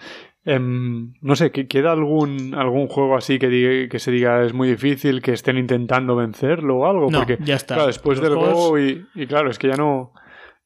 Em, 0.48 1.14
no 1.22 1.36
sé, 1.36 1.52
¿queda 1.52 1.92
algún, 1.92 2.54
algún 2.54 2.88
juego 2.88 3.18
así 3.18 3.40
que, 3.40 3.88
que 3.90 4.00
se 4.00 4.12
diga 4.12 4.44
es 4.44 4.54
muy 4.54 4.70
difícil, 4.70 5.24
que 5.24 5.34
estén 5.34 5.58
intentando 5.58 6.16
vencerlo 6.16 6.78
o 6.78 6.86
algo? 6.86 7.10
No, 7.10 7.20
Porque, 7.20 7.40
ya 7.42 7.56
está. 7.56 7.88
después 7.88 8.22
del 8.22 8.36
juego 8.36 8.78
y, 8.78 9.08
claro, 9.28 9.50
es 9.50 9.58
que 9.58 9.70
ya 9.70 9.76
no, 9.76 10.14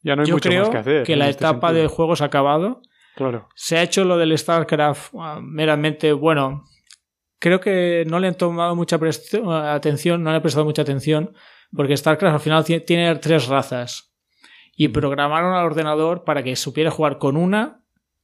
ya 0.02 0.16
no 0.16 0.22
hay 0.22 0.30
mucho 0.30 0.50
más 0.52 0.68
que 0.68 0.76
hacer. 0.76 1.02
que 1.04 1.16
la 1.16 1.30
este 1.30 1.44
etapa 1.44 1.72
de 1.72 1.86
juegos 1.86 2.20
ha 2.20 2.26
acabado. 2.26 2.82
Claro. 3.16 3.48
Se 3.54 3.78
ha 3.78 3.82
hecho 3.82 4.04
lo 4.04 4.18
del 4.18 4.36
StarCraft 4.36 5.14
ah, 5.18 5.40
meramente, 5.42 6.12
bueno, 6.12 6.64
creo 7.38 7.60
que 7.60 8.04
no 8.06 8.18
le 8.18 8.28
han 8.28 8.36
tomado 8.36 8.76
mucha 8.76 8.96
atención, 8.96 10.22
no 10.22 10.30
le 10.30 10.36
han 10.36 10.42
prestado 10.42 10.66
mucha 10.66 10.82
atención, 10.82 11.32
porque 11.74 11.96
StarCraft 11.96 12.34
al 12.34 12.40
final 12.40 12.84
tiene 12.84 13.14
tres 13.16 13.48
razas. 13.48 14.14
Y 14.76 14.88
programaron 14.88 15.54
al 15.54 15.64
ordenador 15.64 16.24
para 16.24 16.42
que 16.42 16.54
supiera 16.56 16.90
jugar 16.90 17.18
con 17.18 17.38
una 17.38 17.79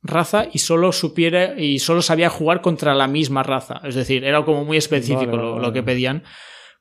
raza 0.06 0.46
y 0.52 0.58
solo 0.58 0.92
supiera 0.92 1.58
y 1.58 1.78
solo 1.78 2.02
sabía 2.02 2.28
jugar 2.28 2.60
contra 2.60 2.94
la 2.94 3.06
misma 3.06 3.42
raza. 3.42 3.80
Es 3.84 3.94
decir, 3.94 4.24
era 4.24 4.44
como 4.44 4.64
muy 4.64 4.76
específico 4.76 5.36
lo, 5.36 5.72
que 5.72 5.82
pedían. 5.82 6.22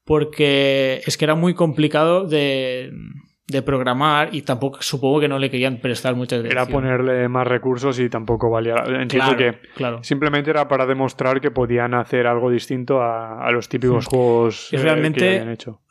Porque 0.03 1.01
es 1.05 1.17
que 1.17 1.25
era 1.25 1.33
muy 1.33 1.55
complicado 1.55 2.27
de, 2.27 2.91
de, 3.47 3.61
programar 3.63 4.35
y 4.35 4.43
tampoco 4.43 4.83
supongo 4.83 5.21
que 5.21 5.27
no 5.27 5.39
le 5.39 5.49
querían 5.49 5.81
prestar 5.81 6.15
mucha 6.15 6.35
atención. 6.35 6.61
Era 6.61 6.71
ponerle 6.71 7.27
más 7.27 7.47
recursos 7.47 7.99
y 7.99 8.07
tampoco 8.07 8.51
valía. 8.51 8.75
Entiendo 8.87 9.35
que 9.35 9.57
simplemente 10.01 10.51
era 10.51 10.67
para 10.67 10.85
demostrar 10.85 11.41
que 11.41 11.49
podían 11.49 11.95
hacer 11.95 12.27
algo 12.27 12.51
distinto 12.51 13.01
a, 13.01 13.49
los 13.51 13.67
típicos 13.67 14.05
juegos 14.05 14.69
realmente, 14.71 15.19
que 15.19 15.29
habían 15.29 15.49
hecho 15.49 15.81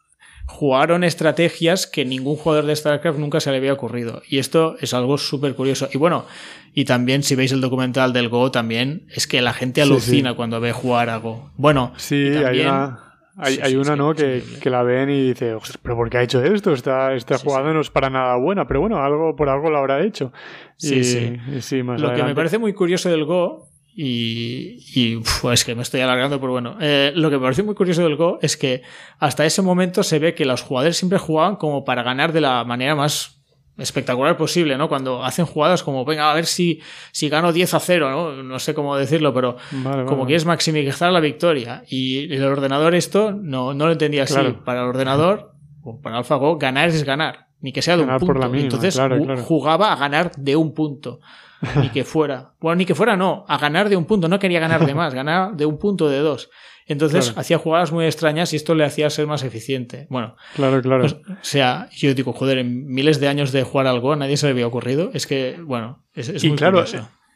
jugaron 0.47 1.05
estrategias 1.05 1.87
que 1.87 2.05
ningún 2.05 2.37
jugador 2.37 2.67
de 2.67 2.77
StarCraft 2.77 3.19
nunca 3.19 3.41
se 3.41 3.51
le 3.51 3.57
había 3.57 3.73
ocurrido. 3.73 4.23
Y 4.29 4.39
esto 4.39 4.77
es 4.81 4.95
algo 4.95 5.19
súper 5.19 5.55
curioso. 5.55 5.89
Y 5.93 5.99
bueno, 5.99 6.27
y 6.75 6.85
también 6.85 7.23
si 7.23 7.35
veis 7.35 7.53
el 7.53 7.61
documental 7.61 8.13
del 8.13 8.29
Go 8.29 8.51
también, 8.51 9.07
es 9.11 9.27
que 9.27 9.41
la 9.41 9.53
gente 9.53 9.83
alucina 9.83 10.35
cuando 10.35 10.61
ve 10.61 10.73
jugar 10.73 11.11
a 11.11 11.17
Go. 11.17 11.51
Bueno, 11.57 11.93
sí, 11.97 12.17
hay 12.37 12.61
una... 12.61 13.01
Hay, 13.37 13.75
una, 13.75 13.97
¿no? 13.97 14.15
Que, 14.15 14.45
que, 14.61 14.71
la 14.71 14.85
ven 14.85 15.11
y 15.11 15.31
dice, 15.31 15.57
pero 15.83 15.97
¿por 15.97 16.09
qué 16.09 16.19
ha 16.19 16.23
hecho 16.23 16.41
esto? 16.45 16.73
Esta, 16.73 17.15
esta 17.15 17.37
jugada 17.37 17.73
no 17.73 17.81
es 17.81 17.91
para 17.91 18.09
nada 18.09 18.37
buena, 18.37 18.69
pero 18.69 18.79
bueno, 18.79 19.03
algo 19.03 19.35
por 19.35 19.49
algo 19.49 19.71
lo 19.71 19.79
habrá 19.79 20.05
hecho. 20.05 20.33
Sí, 20.77 21.03
sí. 21.03 21.37
sí 21.59 21.83
más 21.83 22.01
Lo 22.01 22.15
que 22.15 22.23
me 22.23 22.33
parece 22.33 22.59
muy 22.59 22.73
curioso 22.75 23.11
del 23.11 23.25
Go 23.25 23.74
y, 23.97 24.79
y 24.95 25.23
es 25.53 25.65
que 25.65 25.75
me 25.75 25.83
estoy 25.83 26.01
alargando, 26.01 26.41
pero 26.41 26.53
bueno, 26.53 26.77
eh, 26.81 27.13
lo 27.15 27.31
que 27.31 27.37
me 27.37 27.43
parece 27.43 27.63
muy 27.63 27.75
curioso 27.75 28.03
del 28.03 28.17
Go 28.17 28.39
es 28.43 28.57
que 28.57 28.83
hasta 29.19 29.47
ese 29.47 29.63
momento 29.63 30.03
se 30.03 30.19
ve 30.19 30.35
que 30.35 30.45
los 30.45 30.63
jugadores 30.63 30.97
siempre 30.97 31.19
jugaban 31.19 31.57
como 31.57 31.85
para 31.85 32.03
ganar 32.03 32.33
de 32.33 32.41
la 32.41 32.65
manera 32.65 32.97
más 32.97 33.41
espectacular 33.77 34.37
posible, 34.37 34.77
¿no? 34.77 34.89
Cuando 34.89 35.25
hacen 35.25 35.47
jugadas 35.47 35.83
como, 35.83 36.05
venga, 36.05 36.31
a 36.31 36.35
ver 36.35 36.47
si, 36.47 36.81
si 37.13 37.29
gano 37.29 37.53
10 37.53 37.75
a 37.75 37.81
0, 37.81 38.11
¿no? 38.11 38.43
No 38.43 38.59
sé 38.59 38.75
cómo 38.75 38.97
decirlo, 38.97 39.33
pero 39.35 39.57
como 40.07 40.27
quieres 40.27 40.45
maximizar 40.45 41.13
la 41.13 41.21
victoria. 41.21 41.83
Y 41.89 42.33
el 42.33 42.45
ordenador 42.45 42.95
esto 42.95 43.33
no, 43.33 43.75
no 43.75 43.87
lo 43.87 43.93
entendía 43.93 44.25
así. 44.25 44.39
Para 44.65 44.83
el 44.83 44.89
ordenador, 44.89 45.55
o 45.83 46.01
para 46.01 46.19
AlphaGo, 46.19 46.59
ganar 46.59 46.89
es 46.89 47.05
ganar. 47.05 47.49
ni 47.61 47.73
que 47.73 47.83
sea 47.83 47.97
de 47.97 48.03
un 48.03 48.19
punto. 48.19 48.55
Entonces 48.55 49.01
jugaba 49.45 49.93
a 49.93 49.97
ganar 49.97 50.33
de 50.37 50.57
un 50.57 50.75
punto. 50.75 51.21
Ni 51.81 51.89
que 51.91 52.05
fuera. 52.05 52.53
Bueno, 52.61 52.77
ni 52.77 52.87
que 52.87 52.95
fuera, 52.95 53.17
no. 53.17 53.45
A 53.49 53.59
ganar 53.59 53.89
de 53.89 53.97
un 53.97 54.05
punto. 54.05 54.29
No 54.29 54.39
quería 54.39 54.61
ganar 54.61 54.85
de 54.85 54.95
más. 54.95 55.15
Ganar 55.15 55.55
de 55.55 55.67
un 55.67 55.79
punto 55.79 56.09
de 56.09 56.19
dos. 56.19 56.51
Entonces 56.87 57.33
hacía 57.37 57.59
jugadas 57.59 57.93
muy 57.93 58.05
extrañas 58.05 58.53
y 58.53 58.57
esto 58.57 58.75
le 58.75 58.85
hacía 58.85 59.09
ser 59.09 59.27
más 59.27 59.43
eficiente. 59.43 60.07
Bueno, 60.11 60.37
claro, 60.55 60.83
claro. 60.83 61.01
Pues, 61.01 61.15
o 61.15 61.37
sea, 61.41 61.89
yo 61.93 62.13
digo, 62.15 62.33
joder, 62.33 62.59
en 62.59 62.87
miles 62.87 63.21
de 63.21 63.29
años 63.29 63.53
de 63.53 63.63
jugar 63.63 63.87
algo 63.87 64.13
a 64.13 64.17
nadie 64.17 64.37
se 64.37 64.47
le 64.47 64.53
había 64.53 64.67
ocurrido. 64.67 65.11
Es 65.15 65.27
que, 65.27 65.57
bueno, 65.63 66.03
es, 66.15 66.29
es 66.29 66.45
muy 66.45 66.57
claro, 66.57 66.85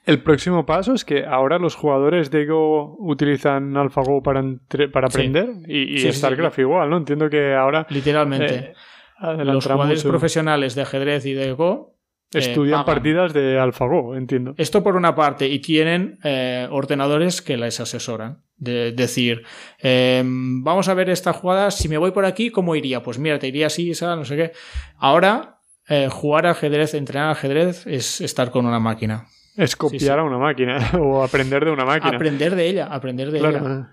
El 0.05 0.22
próximo 0.22 0.66
paso 0.66 0.93
es 0.93 1.05
que 1.05 1.24
ahora 1.24 1.59
los 1.59 1.76
jugadores 1.76 2.31
de 2.31 2.45
Go 2.45 2.97
utilizan 2.99 3.74
AlphaGo 3.74 4.22
para, 4.22 4.45
para 4.93 5.07
aprender 5.07 5.49
y, 5.66 6.07
y 6.07 6.12
StarCraft 6.12 6.59
igual, 6.59 6.91
¿no? 6.91 6.99
Entiendo 6.99 7.31
que 7.31 7.55
ahora. 7.55 7.87
Literalmente. 7.89 8.74
Eh, 9.22 9.45
los 9.45 9.64
jugadores 9.64 10.05
profesionales 10.05 10.74
de 10.74 10.83
ajedrez 10.83 11.24
y 11.24 11.33
de 11.33 11.53
Go 11.53 11.97
eh, 12.35 12.39
Estudian 12.41 12.85
partidas 12.85 13.33
de 13.33 13.59
AlphaGo, 13.59 14.14
entiendo. 14.14 14.55
Esto 14.59 14.83
por 14.83 14.97
una 14.97 15.14
parte, 15.14 15.49
y 15.49 15.61
tienen 15.61 16.18
eh, 16.24 16.68
ordenadores 16.70 17.41
que 17.41 17.57
les 17.57 17.81
asesoran. 17.81 18.43
De 18.57 18.91
decir, 18.91 19.45
em, 19.79 20.64
vamos 20.64 20.89
a 20.89 20.95
ver 20.95 21.09
esta 21.11 21.33
jugada, 21.33 21.70
si 21.70 21.89
me 21.89 21.97
voy 21.97 22.11
por 22.11 22.24
aquí, 22.24 22.51
¿cómo 22.51 22.74
iría? 22.74 23.03
Pues 23.05 23.18
mira, 23.18 23.39
te 23.39 23.47
iría 23.47 23.68
así, 23.68 23.93
esa, 23.93 24.16
no 24.16 24.24
sé 24.24 24.37
qué. 24.37 24.53
Ahora, 24.99 25.61
eh, 25.89 26.09
jugar 26.11 26.47
ajedrez, 26.47 26.93
entrenar 26.95 27.31
ajedrez, 27.31 27.87
es 27.87 28.20
estar 28.20 28.51
con 28.51 28.66
una 28.66 28.81
máquina. 28.81 29.26
Es 29.57 29.74
copiar 29.74 30.18
a 30.18 30.24
una 30.24 30.39
máquina 30.39 30.91
o 31.01 31.22
aprender 31.22 31.64
de 31.64 31.70
una 31.70 31.85
máquina. 31.85 32.16
Aprender 32.16 32.55
de 32.57 32.66
ella, 32.68 32.87
aprender 32.87 33.31
de 33.31 33.39
ella. 33.39 33.89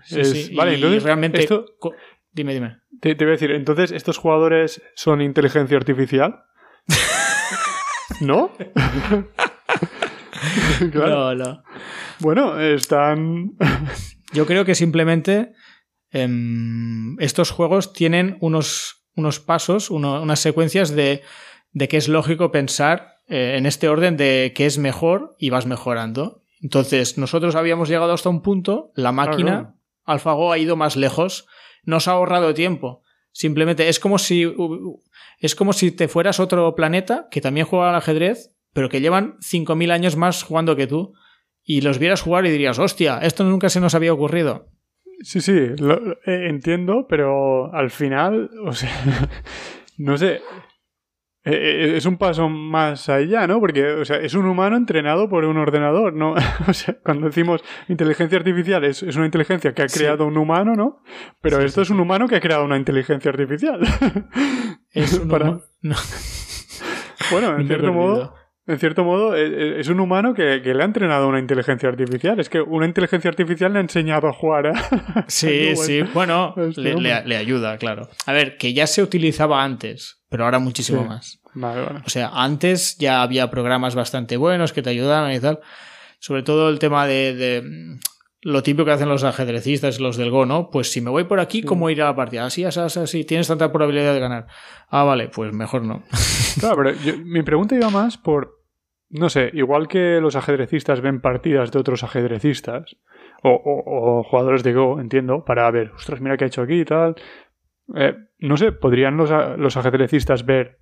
vale, 0.54 0.74
entonces, 0.74 1.02
realmente. 1.02 1.48
Dime, 2.32 2.52
dime. 2.52 2.78
te 3.00 3.14
voy 3.14 3.28
a 3.28 3.30
decir, 3.30 3.50
entonces, 3.52 3.92
¿estos 3.92 4.18
jugadores 4.18 4.82
son 4.94 5.22
inteligencia 5.22 5.76
artificial? 5.76 6.44
¿No? 8.20 8.50
No, 10.94 11.34
no. 11.34 11.62
Bueno, 12.20 12.60
están. 12.60 13.56
Yo 14.32 14.46
creo 14.46 14.64
que 14.64 14.74
simplemente 14.74 15.52
em, 16.10 17.18
estos 17.20 17.50
juegos 17.50 17.92
tienen 17.92 18.36
unos, 18.40 19.06
unos 19.14 19.40
pasos, 19.40 19.90
unas 19.90 20.40
secuencias 20.40 20.94
de, 20.94 21.22
de 21.72 21.88
que 21.88 21.96
es 21.96 22.08
lógico 22.08 22.50
pensar 22.50 23.16
eh, 23.28 23.54
en 23.56 23.66
este 23.66 23.88
orden 23.88 24.16
de 24.16 24.52
qué 24.54 24.66
es 24.66 24.78
mejor 24.78 25.36
y 25.38 25.50
vas 25.50 25.66
mejorando. 25.66 26.42
Entonces, 26.60 27.18
nosotros 27.18 27.54
habíamos 27.54 27.88
llegado 27.88 28.12
hasta 28.12 28.28
un 28.28 28.42
punto, 28.42 28.92
la 28.94 29.12
máquina, 29.12 29.76
AlphaGo 30.04 30.52
ha 30.52 30.58
ido 30.58 30.76
más 30.76 30.96
lejos, 30.96 31.46
nos 31.84 32.08
ha 32.08 32.12
ahorrado 32.12 32.54
tiempo. 32.54 33.02
Simplemente 33.32 33.88
es 33.88 34.00
como 34.00 34.18
si 34.18 34.46
es 35.38 35.54
como 35.54 35.72
si 35.72 35.90
te 35.90 36.08
fueras 36.08 36.40
otro 36.40 36.74
planeta 36.74 37.28
que 37.30 37.40
también 37.40 37.66
juega 37.66 37.90
al 37.90 37.96
ajedrez, 37.96 38.56
pero 38.72 38.88
que 38.88 39.00
llevan 39.00 39.36
5.000 39.38 39.90
años 39.90 40.16
más 40.16 40.42
jugando 40.42 40.76
que 40.76 40.86
tú. 40.86 41.14
Y 41.62 41.80
los 41.80 41.98
vieras 41.98 42.22
jugar 42.22 42.46
y 42.46 42.50
dirías, 42.50 42.78
hostia, 42.78 43.18
esto 43.18 43.42
nunca 43.42 43.68
se 43.68 43.80
nos 43.80 43.94
había 43.94 44.12
ocurrido. 44.12 44.68
Sí, 45.20 45.40
sí, 45.40 45.68
lo, 45.78 46.12
eh, 46.26 46.48
entiendo, 46.48 47.06
pero 47.08 47.72
al 47.74 47.90
final, 47.90 48.50
o 48.64 48.72
sea, 48.72 48.90
no 49.98 50.16
sé, 50.16 50.42
eh, 51.46 51.52
eh, 51.52 51.96
es 51.96 52.06
un 52.06 52.18
paso 52.18 52.48
más 52.48 53.08
allá, 53.08 53.46
¿no? 53.46 53.60
Porque, 53.60 53.86
o 53.86 54.04
sea, 54.04 54.16
es 54.16 54.34
un 54.34 54.46
humano 54.46 54.76
entrenado 54.76 55.28
por 55.28 55.44
un 55.44 55.56
ordenador, 55.56 56.12
¿no? 56.12 56.34
o 56.68 56.72
sea, 56.72 56.96
cuando 57.04 57.26
decimos 57.26 57.62
inteligencia 57.88 58.36
artificial 58.36 58.82
es, 58.84 59.02
una 59.02 59.26
inteligencia 59.26 59.72
que 59.72 59.82
ha 59.82 59.86
creado 59.86 60.26
un 60.26 60.36
humano, 60.36 60.74
¿no? 60.74 61.02
Pero 61.40 61.60
esto 61.60 61.82
es 61.82 61.90
un 61.90 62.00
humano 62.00 62.26
que 62.26 62.34
ha 62.34 62.40
creado 62.40 62.64
una 62.64 62.76
inteligencia 62.76 63.30
artificial. 63.30 63.80
es 64.92 65.18
un 65.18 65.28
Para... 65.28 65.60
Bueno, 67.30 67.58
en 67.58 67.66
cierto 67.66 67.92
modo... 67.92 68.34
En 68.68 68.80
cierto 68.80 69.04
modo, 69.04 69.36
es 69.36 69.86
un 69.88 70.00
humano 70.00 70.34
que, 70.34 70.58
le 70.58 70.82
ha 70.82 70.84
entrenado 70.84 71.28
una 71.28 71.38
inteligencia 71.38 71.88
artificial. 71.88 72.40
Es 72.40 72.48
que 72.48 72.60
una 72.60 72.84
inteligencia 72.84 73.30
artificial 73.30 73.72
le 73.72 73.78
ha 73.78 73.82
enseñado 73.82 74.26
a 74.26 74.32
jugar. 74.32 74.72
Sí, 75.28 75.76
sí. 75.76 76.02
Bueno, 76.12 76.52
le, 76.74 76.96
le, 76.96 77.36
ayuda, 77.36 77.78
claro. 77.78 78.08
A 78.26 78.32
ver, 78.32 78.56
que 78.56 78.74
ya 78.74 78.88
se 78.88 79.04
utilizaba 79.04 79.62
antes 79.62 80.16
pero 80.36 80.44
ahora 80.44 80.58
muchísimo 80.58 81.02
más. 81.02 81.40
O 82.04 82.10
sea, 82.10 82.28
antes 82.34 82.98
ya 82.98 83.22
había 83.22 83.48
programas 83.50 83.94
bastante 83.94 84.36
buenos 84.36 84.74
que 84.74 84.82
te 84.82 84.90
ayudaban 84.90 85.32
y 85.32 85.40
tal. 85.40 85.60
Sobre 86.18 86.42
todo 86.42 86.68
el 86.68 86.78
tema 86.78 87.06
de, 87.06 87.62
mm, 87.64 87.98
lo 88.42 88.62
típico 88.62 88.84
que 88.84 88.90
hacen 88.90 89.08
los 89.08 89.24
ajedrecistas, 89.24 89.98
los 89.98 90.18
del 90.18 90.30
Go, 90.30 90.44
¿no? 90.44 90.68
Pues 90.68 90.92
si 90.92 91.00
me 91.00 91.08
voy 91.08 91.24
por 91.24 91.40
aquí, 91.40 91.62
¿cómo 91.62 91.88
ir 91.88 92.02
a 92.02 92.04
la 92.04 92.14
partida? 92.14 92.44
Así, 92.44 92.64
así, 92.64 92.80
así, 92.80 93.24
tienes 93.24 93.48
tanta 93.48 93.72
probabilidad 93.72 94.12
de 94.12 94.20
ganar. 94.20 94.46
Ah, 94.90 95.04
vale, 95.04 95.28
pues 95.28 95.54
mejor 95.54 95.84
no. 95.84 96.02
Claro, 96.60 96.76
pero 96.76 97.18
mi 97.24 97.42
pregunta 97.42 97.74
iba 97.74 97.88
más 97.88 98.18
por, 98.18 98.62
no 99.08 99.30
sé, 99.30 99.50
igual 99.54 99.88
que 99.88 100.20
los 100.20 100.36
ajedrecistas 100.36 101.00
ven 101.00 101.22
partidas 101.22 101.72
de 101.72 101.78
otros 101.78 102.04
ajedrecistas, 102.04 102.96
o, 103.42 103.52
o, 103.52 104.22
jugadores 104.22 104.62
de 104.62 104.74
Go, 104.74 105.00
entiendo, 105.00 105.44
para 105.46 105.70
ver, 105.70 105.92
ostras, 105.92 106.20
mira 106.20 106.36
qué 106.36 106.44
ha 106.44 106.48
hecho 106.48 106.62
aquí 106.62 106.80
y 106.80 106.84
tal, 106.84 107.14
eh, 107.94 108.16
no 108.38 108.56
sé, 108.56 108.72
¿podrían 108.72 109.16
los, 109.16 109.30
los 109.58 109.76
ajedrecistas 109.76 110.44
ver 110.44 110.78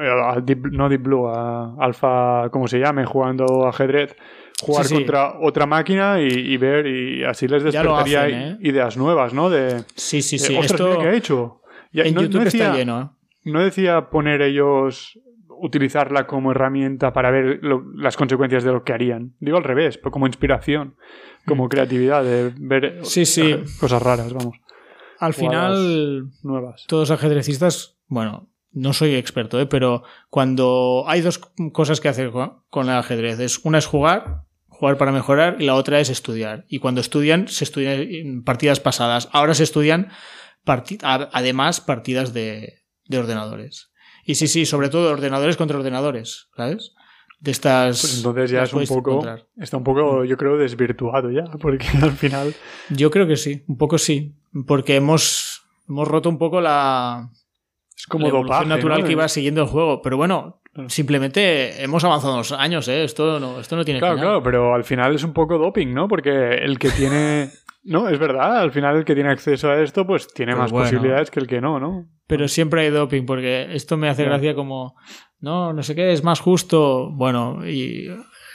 eh, 0.00 0.42
no 0.70 0.88
Deep 0.88 1.02
Blue, 1.02 1.28
a 1.28 1.74
Alpha, 1.78 2.48
como 2.50 2.66
se 2.66 2.78
llame, 2.78 3.04
jugando 3.04 3.66
ajedrez, 3.66 4.16
jugar 4.60 4.88
contra 4.88 5.38
otra 5.40 5.66
máquina 5.66 6.20
y, 6.20 6.56
ver, 6.56 6.86
y 6.86 7.24
así 7.24 7.46
les 7.48 7.62
despertaría 7.62 8.28
¿eh? 8.28 8.56
ideas 8.60 8.96
nuevas, 8.96 9.34
¿no? 9.34 9.50
De, 9.50 9.84
sí, 9.94 10.22
sí, 10.22 10.38
sí. 10.38 10.56
Esto... 10.56 10.98
¿qué 10.98 11.08
ha 11.08 11.14
hecho? 11.14 11.60
en 11.92 12.14
no, 12.14 12.22
YouTube 12.22 12.44
decía, 12.44 12.66
está 12.66 12.76
lleno. 12.76 13.16
No 13.44 13.60
decía 13.60 14.08
poner 14.08 14.40
ellos 14.40 15.18
utilizarla 15.48 16.26
como 16.26 16.50
herramienta 16.50 17.12
para 17.12 17.30
ver 17.30 17.60
las 17.94 18.16
consecuencias 18.16 18.64
de 18.64 18.72
lo 18.72 18.82
que 18.82 18.92
harían. 18.92 19.34
Digo 19.40 19.58
al 19.58 19.64
revés, 19.64 19.98
pues 19.98 20.12
como 20.12 20.26
inspiración, 20.26 20.96
como 21.46 21.66
mm. 21.66 21.68
creatividad, 21.68 22.24
de 22.24 22.52
ver 22.58 23.00
cosas 23.78 24.02
raras, 24.02 24.32
vamos 24.32 24.61
al 25.22 25.34
final, 25.34 26.32
nuevas. 26.42 26.84
todos 26.88 27.12
ajedrecistas, 27.12 27.96
bueno, 28.08 28.50
no 28.72 28.92
soy 28.92 29.14
experto, 29.14 29.60
¿eh? 29.60 29.66
pero 29.66 30.02
cuando 30.30 31.04
hay 31.06 31.20
dos 31.20 31.38
cosas 31.72 32.00
que 32.00 32.08
hacer 32.08 32.32
con 32.68 32.88
el 32.88 32.96
ajedrez, 32.96 33.38
es, 33.38 33.60
una 33.64 33.78
es 33.78 33.86
jugar, 33.86 34.42
jugar 34.66 34.98
para 34.98 35.12
mejorar, 35.12 35.58
y 35.60 35.66
la 35.66 35.76
otra 35.76 36.00
es 36.00 36.10
estudiar. 36.10 36.64
Y 36.68 36.80
cuando 36.80 37.00
estudian, 37.00 37.46
se 37.46 37.62
estudian 37.62 38.42
partidas 38.42 38.80
pasadas. 38.80 39.28
Ahora 39.30 39.54
se 39.54 39.62
estudian 39.62 40.08
además 40.64 41.80
partidas 41.80 42.32
de, 42.32 42.82
de 43.04 43.18
ordenadores. 43.18 43.92
Y 44.24 44.34
sí, 44.34 44.48
sí, 44.48 44.66
sobre 44.66 44.88
todo 44.88 45.12
ordenadores 45.12 45.56
contra 45.56 45.78
ordenadores, 45.78 46.48
¿sabes? 46.56 46.94
De 47.42 47.50
estas. 47.50 48.00
Pues 48.00 48.16
entonces 48.18 48.50
ya 48.50 48.62
es 48.62 48.72
un 48.72 48.86
poco. 48.86 49.22
Está 49.56 49.76
un 49.76 49.84
poco, 49.84 50.24
yo 50.24 50.36
creo, 50.36 50.56
desvirtuado 50.56 51.30
ya, 51.30 51.44
porque 51.60 51.86
al 52.00 52.12
final. 52.12 52.54
Yo 52.88 53.10
creo 53.10 53.26
que 53.26 53.36
sí, 53.36 53.64
un 53.66 53.76
poco 53.76 53.98
sí. 53.98 54.34
Porque 54.66 54.96
hemos, 54.96 55.64
hemos 55.88 56.08
roto 56.08 56.28
un 56.28 56.38
poco 56.38 56.60
la. 56.60 57.30
Es 57.96 58.06
como 58.06 58.28
la 58.44 58.64
natural 58.64 59.04
que 59.04 59.12
iba 59.12 59.28
siguiendo 59.28 59.62
el 59.62 59.68
juego. 59.68 60.02
Pero 60.02 60.16
bueno, 60.16 60.62
simplemente 60.88 61.82
hemos 61.82 62.04
avanzado 62.04 62.34
unos 62.34 62.52
años, 62.52 62.86
¿eh? 62.88 63.04
Esto 63.04 63.38
no, 63.40 63.60
esto 63.60 63.76
no 63.76 63.84
tiene 63.84 64.00
Claro, 64.00 64.16
claro, 64.16 64.42
pero 64.42 64.74
al 64.74 64.84
final 64.84 65.14
es 65.14 65.24
un 65.24 65.32
poco 65.32 65.58
doping, 65.58 65.92
¿no? 65.92 66.08
Porque 66.08 66.54
el 66.54 66.78
que 66.78 66.90
tiene. 66.90 67.50
No, 67.84 68.08
es 68.08 68.16
verdad, 68.16 68.60
al 68.60 68.70
final 68.70 68.98
el 68.98 69.04
que 69.04 69.16
tiene 69.16 69.30
acceso 69.30 69.68
a 69.68 69.82
esto, 69.82 70.06
pues 70.06 70.28
tiene 70.28 70.54
más 70.54 70.70
posibilidades 70.70 71.32
que 71.32 71.40
el 71.40 71.48
que 71.48 71.60
no, 71.60 71.80
¿no? 71.80 72.06
Pero 72.28 72.46
siempre 72.46 72.82
hay 72.82 72.90
doping, 72.90 73.26
porque 73.26 73.74
esto 73.74 73.96
me 73.96 74.08
hace 74.08 74.22
gracia 74.22 74.54
como 74.54 74.94
no, 75.42 75.72
no 75.72 75.82
sé 75.82 75.94
qué, 75.94 76.12
es 76.12 76.22
más 76.22 76.40
justo. 76.40 77.10
Bueno, 77.10 77.68
y 77.68 78.08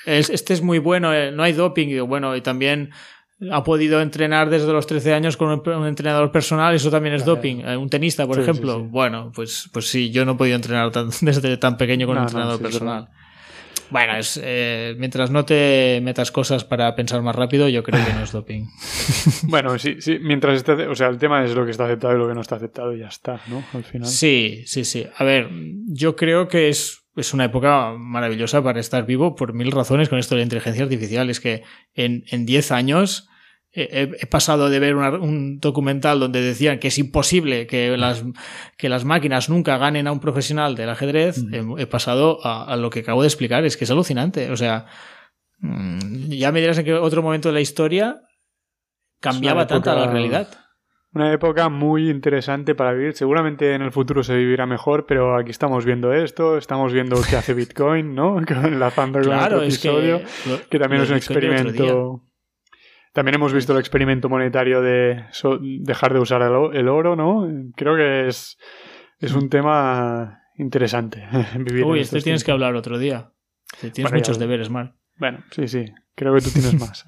este 0.05 0.53
es 0.53 0.61
muy 0.61 0.79
bueno, 0.79 1.13
eh, 1.13 1.31
no 1.31 1.43
hay 1.43 1.53
doping. 1.53 1.89
Y 1.89 1.99
bueno, 1.99 2.35
y 2.35 2.41
también 2.41 2.91
ha 3.51 3.63
podido 3.63 4.01
entrenar 4.01 4.49
desde 4.49 4.71
los 4.71 4.87
13 4.87 5.13
años 5.13 5.37
con 5.37 5.49
un, 5.49 5.85
entrenador 5.85 6.31
personal, 6.31 6.73
eso 6.73 6.89
también 6.89 7.13
es 7.13 7.25
doping. 7.25 7.57
Eh, 7.57 7.77
un 7.77 7.89
tenista, 7.89 8.25
por 8.25 8.39
ejemplo. 8.39 8.83
Bueno, 8.83 9.31
pues, 9.35 9.69
pues 9.71 9.89
sí, 9.89 10.09
yo 10.09 10.25
no 10.25 10.31
he 10.31 10.35
podido 10.35 10.55
entrenar 10.55 10.91
desde 11.21 11.57
tan 11.57 11.77
pequeño 11.77 12.07
con 12.07 12.17
un 12.17 12.23
entrenador 12.23 12.61
personal. 12.61 13.09
Bueno, 13.89 14.17
es, 14.17 14.39
eh, 14.43 14.95
mientras 14.97 15.31
no 15.31 15.45
te 15.45 15.99
metas 16.03 16.31
cosas 16.31 16.63
para 16.63 16.95
pensar 16.95 17.21
más 17.21 17.35
rápido, 17.35 17.69
yo 17.69 17.83
creo 17.83 18.05
que 18.05 18.13
no 18.13 18.23
es 18.23 18.31
doping. 18.31 18.65
bueno, 19.43 19.77
sí, 19.79 19.97
sí, 19.99 20.19
mientras 20.21 20.57
esté, 20.57 20.73
o 20.87 20.95
sea, 20.95 21.07
el 21.07 21.17
tema 21.17 21.43
es 21.43 21.55
lo 21.55 21.65
que 21.65 21.71
está 21.71 21.85
aceptado 21.85 22.15
y 22.15 22.17
lo 22.17 22.27
que 22.27 22.33
no 22.33 22.41
está 22.41 22.55
aceptado 22.55 22.93
y 22.93 22.99
ya 22.99 23.07
está, 23.07 23.41
¿no? 23.47 23.63
Al 23.73 23.83
final. 23.83 24.07
Sí, 24.07 24.63
sí, 24.65 24.83
sí. 24.85 25.07
A 25.17 25.23
ver, 25.23 25.49
yo 25.87 26.15
creo 26.15 26.47
que 26.47 26.69
es, 26.69 27.03
es 27.15 27.33
una 27.33 27.45
época 27.45 27.93
maravillosa 27.97 28.63
para 28.63 28.79
estar 28.79 29.05
vivo 29.05 29.35
por 29.35 29.53
mil 29.53 29.71
razones 29.71 30.09
con 30.09 30.19
esto 30.19 30.35
de 30.35 30.39
la 30.39 30.43
inteligencia 30.43 30.83
artificial. 30.83 31.29
Es 31.29 31.39
que 31.39 31.63
en 31.95 32.45
10 32.45 32.71
años 32.71 33.29
he, 33.71 34.25
pasado 34.27 34.69
de 34.69 34.79
ver 34.79 34.95
un 34.95 35.59
documental 35.59 36.19
donde 36.19 36.41
decían 36.41 36.79
que 36.79 36.87
es 36.87 36.97
imposible 36.97 37.67
que 37.67 37.95
las, 37.97 38.23
que 38.77 38.89
las 38.89 39.05
máquinas 39.05 39.49
nunca 39.49 39.77
ganen 39.77 40.07
a 40.07 40.11
un 40.11 40.19
profesional 40.19 40.75
del 40.75 40.89
ajedrez, 40.89 41.43
he, 41.51 41.85
pasado 41.85 42.39
a, 42.43 42.75
lo 42.75 42.89
que 42.89 43.01
acabo 43.01 43.21
de 43.21 43.27
explicar, 43.27 43.65
es 43.65 43.77
que 43.77 43.83
es 43.83 43.91
alucinante. 43.91 44.49
O 44.51 44.57
sea, 44.57 44.85
mm, 45.59 46.29
ya 46.29 46.51
me 46.51 46.61
dirás 46.61 46.77
en 46.79 46.85
que 46.85 46.93
otro 46.93 47.21
momento 47.21 47.49
de 47.49 47.53
la 47.53 47.61
historia 47.61 48.21
cambiaba 49.19 49.67
tanto 49.67 49.93
la 49.93 50.07
realidad. 50.07 50.47
una 51.13 51.33
época 51.33 51.69
muy 51.69 52.09
interesante 52.09 52.73
para 52.73 52.93
vivir. 52.93 53.13
Seguramente 53.13 53.75
en 53.75 53.81
el 53.81 53.91
futuro 53.91 54.23
se 54.23 54.35
vivirá 54.35 54.65
mejor, 54.65 55.05
pero 55.07 55.37
aquí 55.37 55.51
estamos 55.51 55.85
viendo 55.85 56.13
esto, 56.13 56.57
estamos 56.57 56.93
viendo 56.93 57.19
qué 57.29 57.35
hace 57.35 57.53
Bitcoin, 57.55 58.15
¿no? 58.15 58.39
Enlazando 58.39 59.19
con 59.23 59.33
el 59.33 59.63
episodio, 59.63 60.21
que, 60.69 60.79
también 60.79 61.03
es 61.03 61.09
un 61.11 61.17
experimento. 61.17 62.26
También 63.17 63.33
hemos 63.33 63.51
visto 63.51 63.73
el 63.73 63.79
experimento 63.79 64.29
monetario 64.29 64.79
de 64.79 65.25
dejar 65.79 66.13
de 66.13 66.19
usar 66.19 66.43
el, 66.43 66.87
oro, 66.87 67.15
¿no? 67.15 67.47
Creo 67.75 67.95
que 67.95 68.27
es, 68.27 68.59
es 69.17 69.33
un 69.33 69.49
tema 69.49 70.43
interesante. 70.55 71.27
Vivir 71.57 71.83
Uy, 71.83 72.01
este 72.01 72.21
tienes 72.21 72.43
que 72.43 72.51
hablar 72.51 72.75
otro 72.75 72.99
día. 72.99 73.31
Tienes 73.91 74.13
muchos 74.13 74.37
deberes, 74.37 74.69
Mar. 74.69 74.93
Bueno, 75.15 75.39
sí, 75.49 75.67
sí. 75.67 75.85
Creo 76.13 76.35
que 76.35 76.41
tú 76.41 76.51
tienes 76.51 76.75
más. 76.79 77.07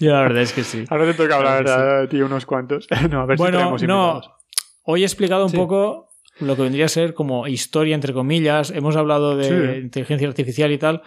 Yo 0.00 0.12
la 0.12 0.20
verdad 0.20 0.42
es 0.42 0.52
que 0.52 0.64
sí. 0.64 0.84
Ahora 0.90 1.06
te 1.06 1.14
toca 1.14 1.36
hablar 1.36 1.66
a 1.66 2.06
ti 2.06 2.20
unos 2.20 2.44
cuantos. 2.44 2.86
no, 3.08 3.22
a 3.22 3.24
ver 3.24 3.38
bueno, 3.38 3.74
no. 3.86 4.20
Hoy 4.82 5.00
he 5.00 5.06
explicado 5.06 5.46
un 5.46 5.52
poco 5.52 6.10
lo 6.40 6.56
que 6.56 6.62
vendría 6.62 6.84
a 6.84 6.88
ser 6.88 7.14
como 7.14 7.46
historia, 7.46 7.94
entre 7.94 8.12
comillas. 8.12 8.70
Hemos 8.70 8.96
hablado 8.96 9.34
de 9.34 9.78
inteligencia 9.78 10.28
artificial 10.28 10.72
y 10.72 10.76
tal. 10.76 11.00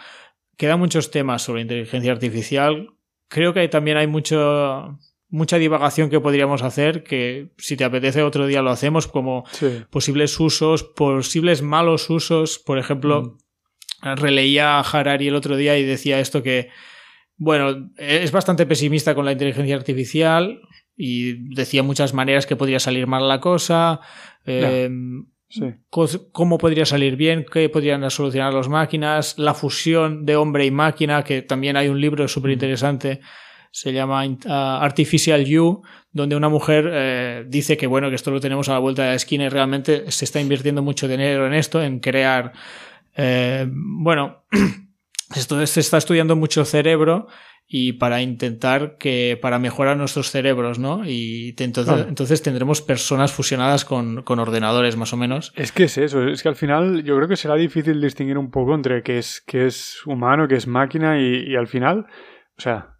Quedan 0.58 0.80
muchos 0.80 1.12
temas 1.12 1.44
sobre 1.44 1.62
inteligencia 1.62 2.12
artificial. 2.12 2.90
Creo 3.30 3.54
que 3.54 3.68
también 3.68 3.98
hay 3.98 4.08
mucho, 4.08 5.00
mucha 5.30 5.58
divagación 5.58 6.10
que 6.10 6.20
podríamos 6.20 6.64
hacer, 6.64 7.04
que 7.04 7.52
si 7.58 7.78
te 7.78 7.84
apetece 7.84 8.24
otro 8.24 8.48
día 8.48 8.62
lo 8.62 8.72
hacemos, 8.72 9.08
como 9.08 9.46
posibles 9.90 10.40
usos, 10.40 10.84
posibles 10.84 11.62
malos 11.62 12.10
usos, 12.10 12.60
por 12.60 12.78
ejemplo. 12.78 13.22
Mm 13.22 13.38
releía 14.02 14.78
a 14.78 14.82
Harari 14.82 15.28
el 15.28 15.36
otro 15.36 15.56
día 15.56 15.78
y 15.78 15.86
decía 15.86 16.20
esto 16.20 16.44
que, 16.44 16.70
bueno, 17.36 17.92
es 17.98 18.32
bastante 18.32 18.66
pesimista 18.66 19.16
con 19.16 19.26
la 19.26 19.32
inteligencia 19.32 19.76
artificial 19.76 20.62
y 20.96 21.54
decía 21.56 21.84
muchas 21.84 22.14
maneras 22.14 22.46
que 22.46 22.56
podría 22.56 22.80
salir 22.80 23.08
mal 23.08 23.28
la 23.28 23.40
cosa, 23.40 24.02
cómo 26.32 26.58
podría 26.58 26.86
salir 26.86 27.16
bien, 27.16 27.46
qué 27.52 27.70
podrían 27.70 28.10
solucionar 28.12 28.54
las 28.54 28.70
máquinas, 28.70 29.38
la 29.38 29.54
fusión 29.54 30.26
de 30.26 30.36
hombre 30.36 30.66
y 30.66 30.72
máquina, 30.72 31.24
que 31.24 31.42
también 31.42 31.78
hay 31.78 31.88
un 31.88 32.00
libro 32.02 32.28
súper 32.28 32.52
interesante 32.52 33.22
se 33.72 33.94
llama 33.94 34.26
uh, 34.26 34.38
Artificial 34.50 35.46
You, 35.46 35.84
donde 36.12 36.36
una 36.36 36.50
mujer 36.50 36.90
eh, 36.92 37.46
dice 37.48 37.78
que 37.78 37.86
bueno, 37.86 38.10
que 38.10 38.16
esto 38.16 38.32
lo 38.32 38.40
tenemos 38.40 38.70
a 38.70 38.74
la 38.74 38.80
vuelta 38.80 39.04
de 39.04 39.10
la 39.10 39.16
esquina 39.16 39.46
y 39.46 39.50
realmente 39.50 40.10
se 40.12 40.26
está 40.26 40.40
invirtiendo 40.40 40.82
mucho 40.82 41.08
dinero 41.08 41.46
en 41.46 41.54
esto, 41.54 41.84
en 41.84 42.00
crear 42.00 42.54
eh, 43.16 43.68
bueno, 43.70 44.46
esto 45.36 45.66
se 45.68 45.80
está 45.80 45.98
estudiando 45.98 46.36
mucho 46.36 46.66
cerebro 46.66 47.28
y 47.70 47.94
para 47.94 48.22
intentar 48.22 48.98
que, 48.98 49.38
para 49.42 49.60
mejorar 49.60 49.98
nuestros 49.98 50.32
cerebros, 50.32 50.80
¿no? 50.80 51.06
Y 51.06 51.54
entonces, 51.60 52.06
entonces 52.08 52.42
tendremos 52.42 52.82
personas 52.82 53.34
fusionadas 53.34 53.84
con, 53.84 54.24
ordenadores, 54.26 54.96
más 54.96 55.12
o 55.12 55.18
menos. 55.18 55.52
Es 55.56 55.74
que 55.74 55.84
es 55.84 55.98
eso, 55.98 56.24
es 56.24 56.42
que 56.42 56.50
al 56.50 56.56
final 56.56 57.04
yo 57.04 57.18
creo 57.18 57.28
que 57.28 57.36
será 57.36 57.56
difícil 57.56 58.00
distinguir 58.00 58.38
un 58.38 58.52
poco 58.52 58.74
entre 58.74 59.04
qué 59.04 59.18
es, 59.18 59.44
qué 59.46 59.66
es 59.66 59.98
humano, 60.06 60.48
qué 60.48 60.56
es 60.56 60.66
máquina 60.66 61.20
y, 61.20 61.56
al 61.56 61.68
final, 61.68 62.06
o 62.58 62.62
sea, 62.62 62.94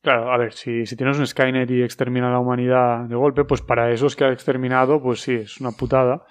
Claro, 0.00 0.32
a 0.32 0.38
ver, 0.38 0.52
si, 0.52 0.86
si, 0.86 0.96
tienes 0.96 1.18
un 1.18 1.26
Skynet 1.26 1.68
y 1.72 1.82
extermina 1.82 2.28
a 2.28 2.30
la 2.30 2.38
humanidad 2.38 3.08
de 3.08 3.16
golpe, 3.16 3.44
pues 3.44 3.62
para 3.62 3.90
esos 3.90 4.14
que 4.14 4.24
ha 4.24 4.32
exterminado, 4.32 5.02
pues 5.02 5.20
sí, 5.20 5.34
es 5.34 5.60
una 5.60 5.72
putada. 5.72 6.24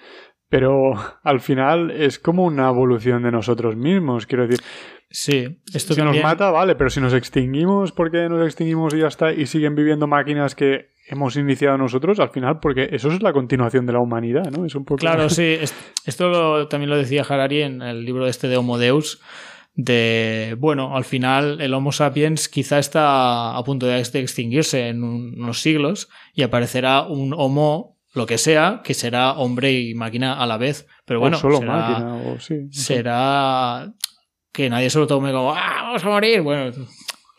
Pero 0.49 0.94
al 1.24 1.40
final 1.40 1.91
es 1.91 2.19
como 2.19 2.45
una 2.45 2.69
evolución 2.69 3.24
de 3.24 3.32
nosotros 3.32 3.76
mismos, 3.76 4.26
quiero 4.26 4.48
decir. 4.48 4.64
Sí, 5.10 5.61
esto 5.74 5.94
si 5.94 6.02
nos 6.02 6.22
mata, 6.22 6.52
vale, 6.52 6.76
pero 6.76 6.90
si 6.90 6.99
nos 6.99 7.14
extinguimos, 7.14 7.94
porque 7.94 8.28
nos 8.28 8.45
extinguimos 8.45 8.94
y 8.94 8.99
ya 8.99 9.07
está, 9.07 9.32
y 9.32 9.45
siguen 9.45 9.74
viviendo 9.74 10.06
máquinas 10.06 10.53
que 10.53 10.90
hemos 11.07 11.38
iniciado 11.38 11.78
nosotros, 11.78 12.19
al 12.19 12.30
final, 12.30 12.60
porque 12.60 12.90
eso 12.91 13.10
es 13.10 13.24
la 13.24 13.32
continuación 13.32 13.86
de 13.86 13.94
la 13.94 13.99
humanidad, 13.99 14.52
¿no? 14.52 14.65
Es 14.65 14.76
un 14.76 14.84
poco... 14.84 14.99
Claro, 14.99 15.30
sí, 15.30 15.57
esto 16.06 16.68
también 16.68 16.90
lo 16.90 16.98
decía 16.98 17.26
Harari 17.28 17.61
en 17.61 17.82
el 17.82 18.03
libro 18.03 18.28
este 18.28 18.49
de 18.49 18.57
Homo 18.57 18.78
Deus, 18.78 19.22
de, 19.76 20.56
bueno, 20.60 20.98
al 20.98 21.06
final 21.06 21.61
el 21.61 21.74
Homo 21.74 21.91
sapiens 21.91 22.49
quizá 22.49 22.80
está 22.80 23.56
a 23.56 23.64
punto 23.64 23.86
de 23.86 23.99
extinguirse 23.99 24.90
en 24.90 25.03
unos 25.03 25.61
siglos 25.61 26.10
y 26.34 26.41
aparecerá 26.41 27.03
un 27.03 27.34
Homo 27.34 27.97
lo 28.18 28.26
que 28.26 28.38
sea, 28.38 28.81
que 28.84 28.94
será 28.94 29.34
hombre 29.34 29.72
y 29.72 29.94
máquina 29.94 30.41
a 30.41 30.45
la 30.45 30.57
vez. 30.57 30.88
Pero 31.06 31.19
bueno, 31.19 31.38
solo 31.38 31.60
será, 31.60 31.72
máquina, 31.72 32.15
o 32.15 32.39
sí, 32.39 32.68
será 32.72 33.94
que 34.52 34.69
nadie 34.69 34.89
se 34.89 34.99
lo 34.99 35.07
tome 35.07 35.31
como, 35.31 35.53
¡ah, 35.53 35.84
vamos 35.84 36.03
a 36.03 36.10
morir! 36.10 36.41
Bueno, 36.41 36.72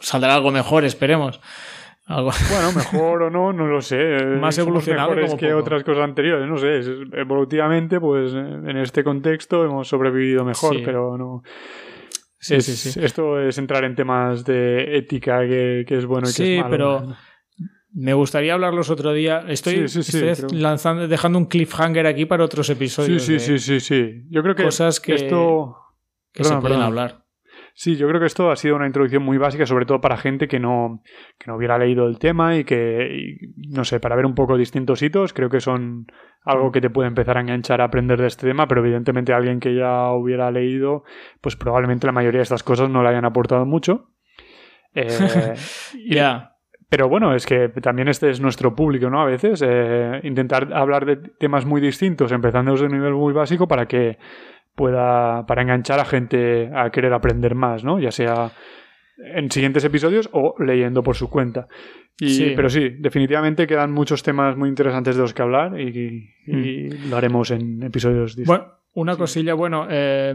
saldrá 0.00 0.34
algo 0.34 0.50
mejor, 0.50 0.84
esperemos. 0.84 1.40
Algo... 2.06 2.30
Bueno, 2.50 2.72
mejor 2.72 3.22
o 3.24 3.30
no, 3.30 3.52
no 3.52 3.66
lo 3.66 3.82
sé. 3.82 4.24
Más 4.40 4.56
evolucionado 4.58 5.14
como 5.20 5.36
que 5.36 5.52
otras 5.52 5.84
cosas 5.84 6.04
anteriores, 6.04 6.48
no 6.48 6.56
sé. 6.56 6.80
Evolutivamente, 7.12 8.00
pues 8.00 8.32
en 8.32 8.76
este 8.78 9.04
contexto 9.04 9.64
hemos 9.64 9.88
sobrevivido 9.88 10.44
mejor, 10.44 10.76
pero 10.84 11.18
no. 11.18 11.42
Sí, 12.40 12.60
sí, 12.60 12.76
sí. 12.76 13.00
Esto 13.02 13.40
es 13.40 13.58
entrar 13.58 13.84
en 13.84 13.96
temas 13.96 14.44
de 14.44 14.96
ética 14.96 15.40
que, 15.40 15.84
es 15.88 16.06
bueno 16.06 16.28
y 16.30 16.32
que 16.32 16.56
es 16.58 16.62
malo. 16.62 16.70
pero 16.70 17.16
me 17.92 18.12
gustaría 18.14 18.54
hablarlos 18.54 18.90
otro 18.90 19.12
día. 19.12 19.44
Estoy, 19.48 19.86
lanzando, 20.52 21.08
dejando 21.08 21.38
un 21.38 21.46
cliffhanger 21.46 22.06
aquí 22.06 22.26
para 22.26 22.44
otros 22.44 22.68
episodios. 22.70 23.22
Sí, 23.22 23.38
sí, 23.38 23.58
sí, 23.58 23.80
sí, 23.80 23.80
sí. 23.80 24.26
Yo 24.30 24.42
creo 24.42 24.54
que 24.54 24.64
cosas 24.64 25.00
que, 25.00 25.14
esto... 25.14 25.76
que 26.32 26.44
se 26.44 26.56
pueden 26.56 26.80
hablar. 26.80 27.24
Sí, 27.74 27.96
yo 27.96 28.08
creo 28.08 28.18
que 28.18 28.26
esto 28.26 28.50
ha 28.50 28.56
sido 28.56 28.74
una 28.74 28.88
introducción 28.88 29.22
muy 29.22 29.38
básica, 29.38 29.64
sobre 29.64 29.86
todo 29.86 30.00
para 30.00 30.16
gente 30.16 30.48
que 30.48 30.58
no, 30.58 31.00
que 31.38 31.46
no 31.46 31.56
hubiera 31.56 31.78
leído 31.78 32.08
el 32.08 32.18
tema 32.18 32.56
y 32.56 32.64
que, 32.64 33.38
no 33.56 33.84
sé, 33.84 34.00
para 34.00 34.16
ver 34.16 34.26
un 34.26 34.34
poco 34.34 34.56
distintos 34.56 35.00
hitos, 35.00 35.32
creo 35.32 35.48
que 35.48 35.60
son 35.60 36.06
algo 36.42 36.72
que 36.72 36.80
te 36.80 36.90
puede 36.90 37.06
empezar 37.06 37.36
a 37.36 37.40
enganchar 37.40 37.80
a 37.80 37.84
aprender 37.84 38.20
de 38.20 38.26
este 38.26 38.48
tema, 38.48 38.66
pero 38.66 38.80
evidentemente 38.80 39.32
alguien 39.32 39.60
que 39.60 39.76
ya 39.76 40.10
hubiera 40.10 40.50
leído, 40.50 41.04
pues 41.40 41.54
probablemente 41.54 42.06
la 42.08 42.12
mayoría 42.12 42.38
de 42.38 42.44
estas 42.44 42.64
cosas 42.64 42.90
no 42.90 43.04
le 43.04 43.10
hayan 43.10 43.24
aportado 43.24 43.64
mucho. 43.64 44.10
Eh, 44.92 45.06
ya. 46.10 46.57
Pero 46.90 47.08
bueno, 47.08 47.34
es 47.34 47.44
que 47.44 47.68
también 47.82 48.08
este 48.08 48.30
es 48.30 48.40
nuestro 48.40 48.74
público, 48.74 49.10
¿no? 49.10 49.20
A 49.20 49.26
veces 49.26 49.62
eh, 49.64 50.20
intentar 50.22 50.72
hablar 50.72 51.04
de 51.04 51.16
temas 51.16 51.66
muy 51.66 51.80
distintos, 51.80 52.32
empezando 52.32 52.72
desde 52.72 52.86
un 52.86 52.92
nivel 52.92 53.12
muy 53.12 53.34
básico 53.34 53.68
para 53.68 53.86
que 53.86 54.16
pueda, 54.74 55.44
para 55.46 55.62
enganchar 55.62 56.00
a 56.00 56.06
gente 56.06 56.70
a 56.74 56.90
querer 56.90 57.12
aprender 57.12 57.54
más, 57.54 57.84
¿no? 57.84 57.98
Ya 57.98 58.10
sea 58.10 58.52
en 59.18 59.50
siguientes 59.50 59.84
episodios 59.84 60.30
o 60.32 60.54
leyendo 60.58 61.02
por 61.02 61.16
su 61.16 61.28
cuenta. 61.28 61.68
Y, 62.20 62.54
Pero 62.56 62.68
sí, 62.68 62.88
definitivamente 62.98 63.66
quedan 63.66 63.92
muchos 63.92 64.22
temas 64.22 64.56
muy 64.56 64.68
interesantes 64.68 65.14
de 65.16 65.22
los 65.22 65.34
que 65.34 65.42
hablar 65.42 65.78
y, 65.80 66.30
mm. 66.46 67.10
lo 67.10 67.16
haremos 67.16 67.50
en 67.50 67.82
episodios 67.82 68.34
distintos. 68.34 68.58
Bueno, 68.58 68.78
una 68.94 69.16
cosilla, 69.16 69.54
bueno, 69.54 69.86
eh, 69.90 70.34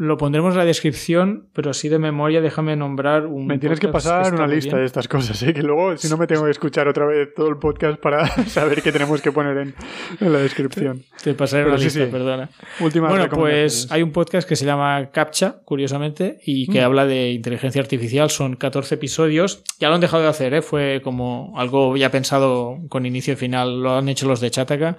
lo 0.00 0.16
pondremos 0.16 0.54
en 0.54 0.58
la 0.58 0.64
descripción, 0.64 1.50
pero 1.52 1.72
así 1.72 1.90
de 1.90 1.98
memoria 1.98 2.40
déjame 2.40 2.74
nombrar 2.74 3.26
un... 3.26 3.46
Me 3.46 3.58
tienes 3.58 3.78
que 3.78 3.88
pasar 3.88 4.32
una 4.32 4.46
lista 4.46 4.78
de 4.78 4.86
estas 4.86 5.06
cosas, 5.08 5.42
¿eh? 5.42 5.52
que 5.52 5.62
luego 5.62 5.94
si 5.98 6.08
no 6.08 6.16
me 6.16 6.26
tengo 6.26 6.46
que 6.46 6.50
escuchar 6.52 6.88
otra 6.88 7.04
vez 7.04 7.34
todo 7.34 7.50
el 7.50 7.58
podcast 7.58 8.00
para 8.00 8.26
saber 8.46 8.80
qué 8.80 8.92
tenemos 8.92 9.20
que 9.20 9.30
poner 9.30 9.58
en, 9.58 9.74
la 10.20 10.38
descripción. 10.38 11.02
Te 11.22 11.34
pasaré 11.34 11.66
una 11.66 11.76
lista, 11.76 12.06
perdona. 12.10 12.48
Última 12.80 13.10
bueno, 13.10 13.28
pues 13.28 13.92
hay 13.92 14.02
un 14.02 14.10
podcast 14.10 14.48
que 14.48 14.56
se 14.56 14.64
llama 14.64 15.10
Captcha, 15.12 15.56
curiosamente, 15.66 16.38
y 16.46 16.66
que 16.68 16.80
mm. 16.80 16.84
habla 16.84 17.04
de 17.04 17.32
inteligencia 17.32 17.82
artificial. 17.82 18.30
Son 18.30 18.56
14 18.56 18.94
episodios. 18.94 19.62
Ya 19.80 19.90
lo 19.90 19.96
han 19.96 20.00
dejado 20.00 20.22
de 20.22 20.30
hacer, 20.30 20.54
¿eh? 20.54 20.62
fue 20.62 21.02
como 21.04 21.52
algo 21.58 21.98
ya 21.98 22.10
pensado 22.10 22.78
con 22.88 23.04
inicio 23.04 23.34
y 23.34 23.36
final. 23.36 23.82
Lo 23.82 23.98
han 23.98 24.08
hecho 24.08 24.26
los 24.26 24.40
de 24.40 24.50
Chataka 24.50 24.96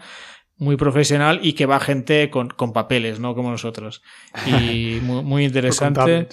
muy 0.57 0.77
profesional 0.77 1.39
y 1.41 1.53
que 1.53 1.65
va 1.65 1.79
gente 1.79 2.29
con, 2.29 2.49
papeles, 2.73 3.19
¿no? 3.19 3.35
Como 3.35 3.51
nosotros. 3.51 4.01
Y 4.45 4.99
muy, 5.01 5.45
interesante. 5.45 6.27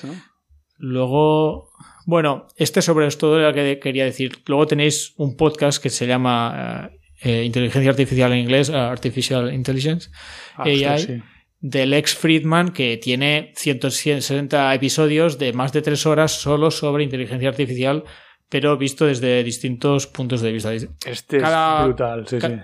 Luego, 0.77 1.71
bueno, 2.07 2.47
este 2.57 2.83
sobre 2.83 3.07
esto 3.07 3.39
lo 3.39 3.53
que 3.53 3.79
quería 3.81 4.05
decir. 4.05 4.43
Luego 4.47 4.67
tenéis 4.67 5.15
un 5.17 5.37
podcast 5.37 5.83
que 5.83 5.91
se 5.91 6.07
llama 6.07 6.91
eh, 6.91 7.41
eh, 7.41 7.45
Inteligencia 7.45 7.91
Artificial 7.91 8.33
en 8.33 8.39
inglés, 8.39 8.71
Artificial 8.71 9.53
Intelligence, 9.53 10.11
ah, 10.57 10.65
AI, 10.65 11.23
del 11.61 11.95
ex 11.95 12.15
Friedman, 12.15 12.71
que 12.71 12.97
tiene 12.99 13.53
160 13.57 14.75
episodios 14.75 15.39
de 15.39 15.53
más 15.53 15.73
de 15.73 15.83
tres 15.83 16.07
horas 16.07 16.33
solo 16.33 16.71
sobre 16.71 17.03
inteligencia 17.03 17.49
artificial 17.49 18.05
pero 18.49 18.77
visto 18.77 19.07
desde 19.07 19.43
distintos 19.45 20.07
puntos 20.07 20.41
de 20.41 20.53
vista. 20.53 20.73
Este 20.73 21.37
es 21.37 21.85
brutal, 21.85 22.27
sí, 22.27 22.41
sí. 22.41 22.59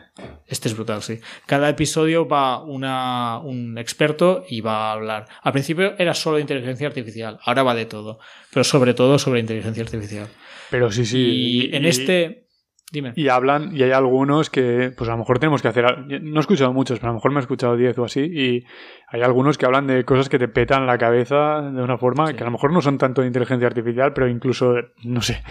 Este 0.46 0.68
es 0.68 0.74
brutal, 0.74 1.02
sí. 1.02 1.20
Cada 1.46 1.68
episodio 1.68 2.26
va 2.26 2.62
una, 2.62 3.38
un 3.38 3.76
experto 3.76 4.44
y 4.48 4.60
va 4.60 4.88
a 4.88 4.92
hablar. 4.92 5.26
Al 5.42 5.52
principio 5.52 5.94
era 5.98 6.14
solo 6.14 6.38
inteligencia 6.38 6.86
artificial, 6.86 7.38
ahora 7.44 7.62
va 7.62 7.74
de 7.74 7.86
todo, 7.86 8.18
pero 8.52 8.64
sobre 8.64 8.94
todo 8.94 9.18
sobre 9.18 9.40
inteligencia 9.40 9.82
artificial. 9.82 10.28
Pero 10.70 10.90
sí, 10.90 11.04
sí. 11.04 11.18
Y, 11.18 11.76
en 11.76 11.84
este... 11.84 12.43
Dime. 12.94 13.12
Y 13.16 13.26
hablan, 13.26 13.76
y 13.76 13.82
hay 13.82 13.90
algunos 13.90 14.50
que, 14.50 14.92
pues 14.96 15.10
a 15.10 15.14
lo 15.14 15.18
mejor 15.18 15.40
tenemos 15.40 15.62
que 15.62 15.66
hacer. 15.66 15.84
No 16.22 16.36
he 16.36 16.40
escuchado 16.40 16.72
muchos, 16.72 17.00
pero 17.00 17.10
a 17.10 17.12
lo 17.12 17.16
mejor 17.16 17.32
me 17.32 17.38
he 17.38 17.40
escuchado 17.40 17.76
10 17.76 17.98
o 17.98 18.04
así. 18.04 18.20
Y 18.20 18.64
hay 19.08 19.22
algunos 19.22 19.58
que 19.58 19.66
hablan 19.66 19.88
de 19.88 20.04
cosas 20.04 20.28
que 20.28 20.38
te 20.38 20.46
petan 20.46 20.86
la 20.86 20.96
cabeza 20.96 21.60
de 21.60 21.82
una 21.82 21.98
forma 21.98 22.32
que 22.34 22.42
a 22.42 22.46
lo 22.46 22.52
mejor 22.52 22.72
no 22.72 22.80
son 22.80 22.96
tanto 22.96 23.22
de 23.22 23.26
inteligencia 23.26 23.66
artificial, 23.66 24.12
pero 24.12 24.28
incluso, 24.28 24.76
no 25.02 25.22
sé, 25.22 25.42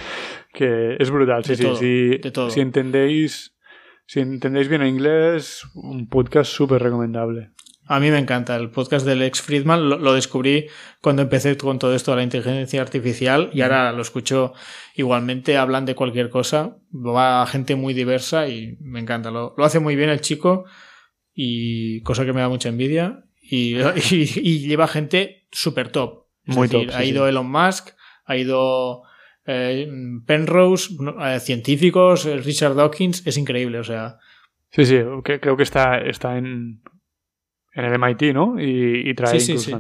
que 0.53 0.95
es 0.97 1.11
brutal. 1.11 1.43
Sí, 1.43 1.57
sí, 1.57 1.67
sí. 1.75 2.21
Si 2.47 2.61
entendéis, 2.61 3.57
si 4.05 4.21
entendéis 4.21 4.69
bien 4.69 4.81
el 4.81 4.87
inglés, 4.87 5.65
un 5.75 6.07
podcast 6.07 6.49
súper 6.49 6.81
recomendable. 6.81 7.51
A 7.85 7.99
mí 7.99 8.11
me 8.11 8.17
encanta. 8.17 8.55
El 8.55 8.69
podcast 8.69 9.05
del 9.05 9.21
ex 9.21 9.41
Friedman 9.41 9.89
lo, 9.89 10.13
descubrí 10.13 10.67
cuando 11.01 11.21
empecé 11.21 11.57
con 11.57 11.79
todo 11.79 11.93
esto 11.93 12.11
de 12.11 12.17
la 12.17 12.23
inteligencia 12.23 12.81
artificial 12.81 13.49
y 13.53 13.61
ahora 13.61 13.91
lo 13.91 14.01
escucho 14.01 14.53
igualmente. 14.95 15.57
Hablan 15.57 15.85
de 15.85 15.95
cualquier 15.95 16.29
cosa. 16.29 16.77
Va 16.93 17.45
gente 17.45 17.75
muy 17.75 17.93
diversa 17.93 18.47
y 18.47 18.77
me 18.79 19.01
encanta. 19.01 19.31
Lo, 19.31 19.53
hace 19.57 19.79
muy 19.79 19.95
bien 19.97 20.09
el 20.09 20.21
chico 20.21 20.63
y 21.33 22.01
cosa 22.01 22.25
que 22.25 22.31
me 22.31 22.39
da 22.39 22.47
mucha 22.47 22.69
envidia. 22.69 23.25
Y, 23.41 23.75
lleva 24.59 24.87
gente 24.87 25.47
súper 25.51 25.89
top. 25.89 26.27
muy 26.45 26.69
top. 26.69 26.87
ha 26.93 27.03
ido 27.03 27.27
Elon 27.27 27.51
Musk, 27.51 27.89
ha 28.25 28.37
ido 28.37 29.03
eh, 29.45 29.91
Penrose, 30.25 30.95
eh, 31.21 31.39
científicos, 31.41 32.23
Richard 32.45 32.75
Dawkins. 32.75 33.27
Es 33.27 33.37
increíble, 33.37 33.79
o 33.79 33.83
sea. 33.83 34.19
Sí, 34.69 34.85
sí, 34.85 34.99
creo 35.23 35.57
que 35.57 35.63
está, 35.63 35.99
está 35.99 36.37
en 36.37 36.81
en 37.73 37.85
el 37.85 37.99
MIT, 37.99 38.33
¿no? 38.33 38.55
Y, 38.59 39.13
trae 39.15 39.39
sí, 39.39 39.57
sí, 39.57 39.73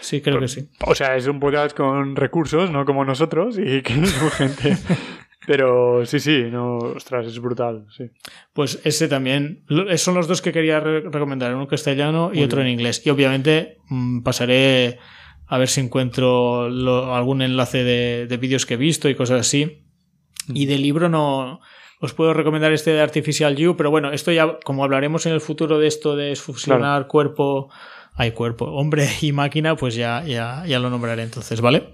sí. 0.00 0.20
creo 0.20 0.40
que 0.40 0.48
sí. 0.48 0.68
O 0.86 0.94
sea, 0.94 1.16
es 1.16 1.26
un 1.26 1.40
podcast 1.40 1.76
con 1.76 2.16
recursos, 2.16 2.70
no 2.70 2.84
como 2.84 3.04
nosotros, 3.04 3.58
y 3.58 3.82
que 3.82 3.94
no 3.94 4.06
gente. 4.30 4.76
Pero 5.46 6.04
sí, 6.04 6.20
sí, 6.20 6.44
no, 6.50 6.76
ostras, 6.76 7.26
es 7.26 7.38
brutal, 7.40 7.86
sí. 7.96 8.10
Pues 8.52 8.80
ese 8.84 9.08
también, 9.08 9.64
son 9.96 10.14
los 10.14 10.28
dos 10.28 10.42
que 10.42 10.52
quería 10.52 10.78
recomendar, 10.80 11.54
uno 11.54 11.62
en 11.62 11.68
castellano 11.68 12.30
y 12.34 12.42
otro 12.42 12.60
en 12.60 12.68
inglés. 12.68 13.00
Y 13.06 13.10
obviamente 13.10 13.78
mm, 13.88 14.20
pasaré 14.22 14.98
a 15.46 15.56
ver 15.56 15.68
si 15.68 15.80
encuentro 15.80 16.64
algún 17.14 17.40
enlace 17.40 17.82
de, 17.82 18.26
de 18.26 18.36
vídeos 18.36 18.66
que 18.66 18.74
he 18.74 18.76
visto 18.76 19.08
y 19.08 19.14
cosas 19.14 19.40
así. 19.40 19.86
Y 20.48 20.66
de 20.66 20.76
libro 20.76 21.08
no, 21.08 21.60
os 22.00 22.12
puedo 22.14 22.32
recomendar 22.32 22.72
este 22.72 22.92
de 22.92 23.00
Artificial 23.00 23.56
You, 23.56 23.76
pero 23.76 23.90
bueno, 23.90 24.12
esto 24.12 24.30
ya, 24.30 24.58
como 24.64 24.84
hablaremos 24.84 25.26
en 25.26 25.32
el 25.32 25.40
futuro 25.40 25.78
de 25.78 25.86
esto 25.86 26.16
de 26.16 26.36
fusionar 26.36 27.06
cuerpo, 27.06 27.70
hay 28.14 28.32
cuerpo, 28.32 28.66
hombre 28.66 29.08
y 29.20 29.32
máquina, 29.32 29.76
pues 29.76 29.94
ya, 29.94 30.24
ya, 30.24 30.64
ya 30.66 30.78
lo 30.78 30.90
nombraré 30.90 31.22
entonces, 31.22 31.60
¿vale? 31.60 31.88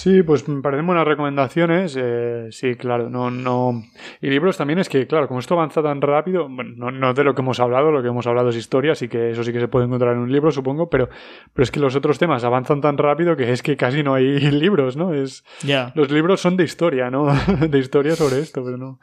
Sí, 0.00 0.22
pues 0.22 0.46
me 0.46 0.62
parecen 0.62 0.86
buenas 0.86 1.04
recomendaciones. 1.04 1.96
Eh, 1.98 2.50
sí, 2.52 2.76
claro, 2.76 3.10
no, 3.10 3.32
no. 3.32 3.82
Y 4.20 4.30
libros 4.30 4.56
también 4.56 4.78
es 4.78 4.88
que, 4.88 5.08
claro, 5.08 5.26
como 5.26 5.40
esto 5.40 5.54
avanza 5.54 5.82
tan 5.82 6.00
rápido, 6.00 6.48
bueno, 6.48 6.92
no, 6.92 7.14
de 7.14 7.24
lo 7.24 7.34
que 7.34 7.42
hemos 7.42 7.58
hablado, 7.58 7.90
lo 7.90 8.00
que 8.00 8.06
hemos 8.06 8.24
hablado 8.28 8.50
es 8.50 8.56
historia, 8.56 8.92
así 8.92 9.08
que 9.08 9.32
eso 9.32 9.42
sí 9.42 9.52
que 9.52 9.58
se 9.58 9.66
puede 9.66 9.86
encontrar 9.86 10.12
en 10.12 10.20
un 10.20 10.30
libro, 10.30 10.52
supongo, 10.52 10.88
pero, 10.88 11.08
pero 11.52 11.64
es 11.64 11.72
que 11.72 11.80
los 11.80 11.96
otros 11.96 12.16
temas 12.16 12.44
avanzan 12.44 12.80
tan 12.80 12.96
rápido 12.96 13.36
que 13.36 13.50
es 13.50 13.60
que 13.60 13.76
casi 13.76 14.04
no 14.04 14.14
hay 14.14 14.38
libros, 14.52 14.96
¿no? 14.96 15.12
Es, 15.12 15.42
ya 15.64 15.90
Los 15.96 16.12
libros 16.12 16.40
son 16.40 16.56
de 16.56 16.62
historia, 16.62 17.10
¿no? 17.10 17.26
de 17.68 17.78
historia 17.80 18.14
sobre 18.14 18.38
esto, 18.38 18.62
pero 18.64 18.76
no. 18.76 19.00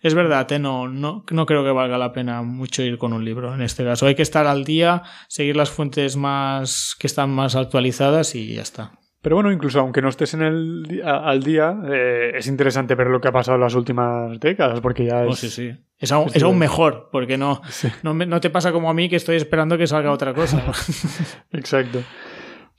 Es 0.00 0.14
verdad, 0.14 0.50
¿eh? 0.52 0.60
no, 0.60 0.86
no, 0.86 1.24
no 1.28 1.44
creo 1.44 1.64
que 1.64 1.72
valga 1.72 1.98
la 1.98 2.12
pena 2.12 2.42
mucho 2.42 2.84
ir 2.84 2.98
con 2.98 3.12
un 3.12 3.24
libro 3.24 3.52
en 3.52 3.62
este 3.62 3.82
caso. 3.82 4.06
Hay 4.06 4.14
que 4.14 4.22
estar 4.22 4.46
al 4.46 4.62
día, 4.62 5.02
seguir 5.26 5.56
las 5.56 5.72
fuentes 5.72 6.16
más 6.16 6.94
que 7.00 7.08
están 7.08 7.30
más 7.30 7.56
actualizadas 7.56 8.36
y 8.36 8.54
ya 8.54 8.62
está. 8.62 8.92
Pero 9.22 9.36
bueno, 9.36 9.52
incluso 9.52 9.80
aunque 9.80 10.00
no 10.00 10.08
estés 10.08 10.32
en 10.34 10.42
el 10.42 11.02
al 11.04 11.42
día, 11.42 11.76
eh, 11.90 12.32
es 12.36 12.46
interesante 12.46 12.94
ver 12.94 13.08
lo 13.08 13.20
que 13.20 13.28
ha 13.28 13.32
pasado 13.32 13.56
en 13.56 13.62
las 13.62 13.74
últimas 13.74 14.40
décadas, 14.40 14.80
porque 14.80 15.04
ya 15.04 15.18
oh, 15.20 15.30
es... 15.30 15.38
sí, 15.38 15.50
sí. 15.50 15.76
Es 15.98 16.10
aún, 16.12 16.30
es 16.32 16.42
aún 16.42 16.58
mejor, 16.58 17.10
porque 17.12 17.36
no, 17.36 17.60
no, 18.02 18.14
no, 18.14 18.40
te 18.40 18.48
pasa 18.48 18.72
como 18.72 18.88
a 18.88 18.94
mí 18.94 19.10
que 19.10 19.16
estoy 19.16 19.36
esperando 19.36 19.76
que 19.76 19.86
salga 19.86 20.10
otra 20.10 20.32
cosa. 20.32 20.64
Exacto. 21.52 22.00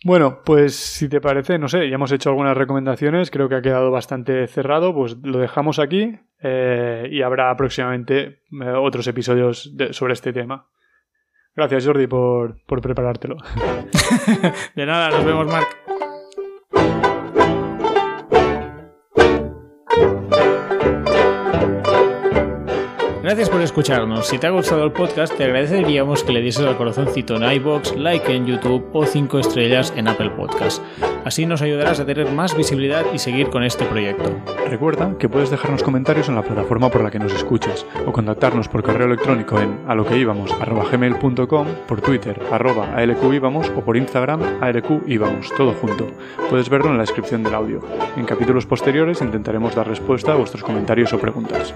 Bueno, 0.03 0.41
pues 0.43 0.76
si 0.76 1.07
te 1.07 1.22
parece, 1.22 1.59
no 1.59 1.68
sé, 1.68 1.88
ya 1.88 1.95
hemos 1.95 2.11
hecho 2.11 2.30
algunas 2.30 2.57
recomendaciones, 2.57 3.30
creo 3.30 3.47
que 3.47 3.55
ha 3.55 3.61
quedado 3.61 3.91
bastante 3.91 4.47
cerrado, 4.47 4.95
pues 4.95 5.18
lo 5.22 5.38
dejamos 5.38 5.77
aquí 5.77 6.18
eh, 6.41 7.07
y 7.11 7.22
habrá 7.22 7.55
próximamente 7.55 8.39
eh, 8.51 8.69
otros 8.76 9.05
episodios 9.05 9.72
sobre 9.91 10.13
este 10.13 10.34
tema. 10.34 10.65
Gracias 11.55 11.85
Jordi 11.85 12.07
por, 12.07 12.63
por 12.65 12.81
preparártelo. 12.81 13.35
de 14.76 14.85
nada, 14.88 15.11
nos 15.11 15.23
vemos 15.23 15.45
Marc. 15.45 15.80
Thank 16.81 17.05
you. 20.35 20.51
Gracias 23.31 23.49
por 23.49 23.61
escucharnos. 23.61 24.27
Si 24.27 24.37
te 24.37 24.47
ha 24.47 24.49
gustado 24.49 24.83
el 24.83 24.91
podcast, 24.91 25.33
te 25.37 25.45
agradeceríamos 25.45 26.21
que 26.21 26.33
le 26.33 26.41
dieses 26.41 26.65
al 26.65 26.75
corazoncito 26.75 27.37
en 27.37 27.49
iBox, 27.49 27.95
like 27.95 28.29
en 28.35 28.45
YouTube 28.45 28.89
o 28.91 29.05
5 29.05 29.39
estrellas 29.39 29.93
en 29.95 30.09
Apple 30.09 30.31
Podcast. 30.31 30.83
Así 31.23 31.45
nos 31.45 31.61
ayudarás 31.61 32.01
a 32.01 32.05
tener 32.05 32.29
más 32.29 32.57
visibilidad 32.57 33.05
y 33.13 33.19
seguir 33.19 33.49
con 33.49 33.63
este 33.63 33.85
proyecto. 33.85 34.29
Recuerda 34.69 35.15
que 35.17 35.29
puedes 35.29 35.49
dejarnos 35.49 35.81
comentarios 35.81 36.27
en 36.27 36.35
la 36.35 36.41
plataforma 36.41 36.89
por 36.89 37.05
la 37.05 37.09
que 37.09 37.19
nos 37.19 37.31
escuchas 37.31 37.85
o 38.05 38.11
contactarnos 38.11 38.67
por 38.67 38.83
correo 38.83 39.07
electrónico 39.07 39.61
en 39.61 39.79
aloqueíbamos.gmail.com, 39.87 41.67
por 41.87 42.01
Twitter 42.01 42.37
arroba 42.51 42.93
alqíbamos 42.97 43.69
o 43.69 43.79
por 43.79 43.95
Instagram 43.95 44.41
alqíbamos, 44.59 45.55
todo 45.55 45.71
junto. 45.71 46.05
Puedes 46.49 46.67
verlo 46.67 46.89
en 46.89 46.97
la 46.97 47.03
descripción 47.03 47.43
del 47.43 47.55
audio. 47.55 47.79
En 48.17 48.25
capítulos 48.25 48.65
posteriores 48.65 49.21
intentaremos 49.21 49.73
dar 49.73 49.87
respuesta 49.87 50.33
a 50.33 50.35
vuestros 50.35 50.65
comentarios 50.65 51.13
o 51.13 51.17
preguntas. 51.17 51.73